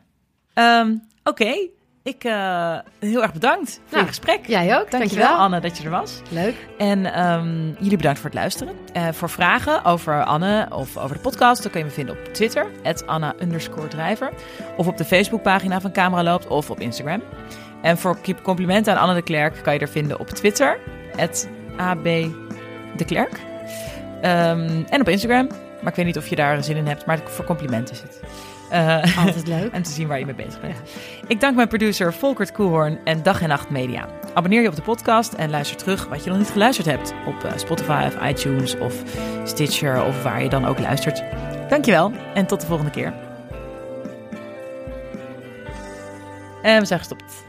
Ehm, 0.54 0.94
Oké, 1.24 1.54
ik 2.02 2.24
eh, 2.24 2.78
heel 2.98 3.22
erg 3.22 3.32
bedankt 3.32 3.72
voor 3.72 3.82
Nou, 3.90 4.02
je 4.02 4.08
gesprek. 4.08 4.46
Jij 4.46 4.78
ook, 4.78 4.90
Dankjewel. 4.90 5.34
Anne, 5.34 5.60
dat 5.60 5.78
je 5.78 5.84
er 5.84 5.90
was. 5.90 6.20
Leuk. 6.28 6.54
En 6.78 7.14
ehm, 7.14 7.66
jullie 7.78 7.96
bedankt 7.96 8.18
voor 8.18 8.30
het 8.30 8.38
luisteren. 8.38 8.74
Eh, 8.92 9.08
voor 9.12 9.30
vragen 9.30 9.84
over 9.84 10.24
Anne 10.24 10.66
of 10.70 10.96
over 10.96 11.16
de 11.16 11.22
podcast, 11.22 11.62
dan 11.62 11.70
kun 11.70 11.80
je 11.80 11.86
me 11.86 11.92
vinden 11.92 12.18
op 12.18 12.34
Twitter, 12.34 12.66
Anna 13.06 13.34
underscore 13.40 13.88
drijver. 13.88 14.32
Of 14.76 14.86
op 14.86 14.96
de 14.96 15.04
Facebookpagina 15.04 15.80
van 15.80 15.92
Camera 15.92 16.22
Loopt 16.22 16.46
of 16.46 16.70
op 16.70 16.80
Instagram. 16.80 17.22
En 17.82 17.98
voor 17.98 18.18
complimenten 18.42 18.92
aan 18.92 19.00
Anne 19.00 19.14
de 19.14 19.22
Klerk 19.22 19.62
kan 19.62 19.74
je 19.74 19.80
er 19.80 19.88
vinden 19.88 20.18
op 20.20 20.28
Twitter, 20.28 20.78
AB 21.76 22.04
de 22.96 23.04
Klerk. 23.06 23.40
Ehm, 24.20 24.82
en 24.88 25.00
op 25.00 25.08
Instagram. 25.08 25.48
Maar 25.80 25.90
ik 25.90 25.94
weet 25.94 26.06
niet 26.06 26.16
of 26.16 26.26
je 26.26 26.36
daar 26.36 26.64
zin 26.64 26.76
in 26.76 26.86
hebt, 26.86 27.06
maar 27.06 27.20
voor 27.24 27.44
complimenten 27.44 27.94
is 27.94 28.00
het. 28.00 28.20
Eh, 28.70 29.18
Altijd 29.18 29.46
leuk. 29.46 29.72
en 29.76 29.82
te 29.82 29.90
zien 29.90 30.08
waar 30.08 30.18
je 30.18 30.24
mee 30.24 30.34
bezig 30.34 30.60
bent. 30.60 30.76
Ik 31.26 31.40
dank 31.40 31.56
mijn 31.56 31.68
producer 31.68 32.14
Volkert 32.14 32.52
Koehoorn 32.52 32.98
en 33.04 33.22
Dag 33.22 33.42
en 33.42 33.48
Nacht 33.48 33.70
Media. 33.70 34.08
Abonneer 34.34 34.62
je 34.62 34.68
op 34.68 34.76
de 34.76 34.82
podcast 34.82 35.32
en 35.32 35.50
luister 35.50 35.76
terug 35.76 36.08
wat 36.08 36.24
je 36.24 36.30
nog 36.30 36.38
niet 36.38 36.50
geluisterd 36.50 36.86
hebt 36.86 37.14
op 37.26 37.44
eh, 37.44 37.52
Spotify 37.56 38.04
of 38.06 38.28
iTunes 38.28 38.78
of 38.78 38.94
Stitcher 39.44 40.04
of 40.04 40.22
waar 40.22 40.42
je 40.42 40.48
dan 40.48 40.66
ook 40.66 40.78
luistert. 40.78 41.22
Dankjewel 41.68 42.12
en 42.34 42.46
tot 42.46 42.60
de 42.60 42.66
volgende 42.66 42.90
keer. 42.90 43.12
En 46.62 46.80
we 46.80 46.86
zijn 46.86 46.98
gestopt. 46.98 47.48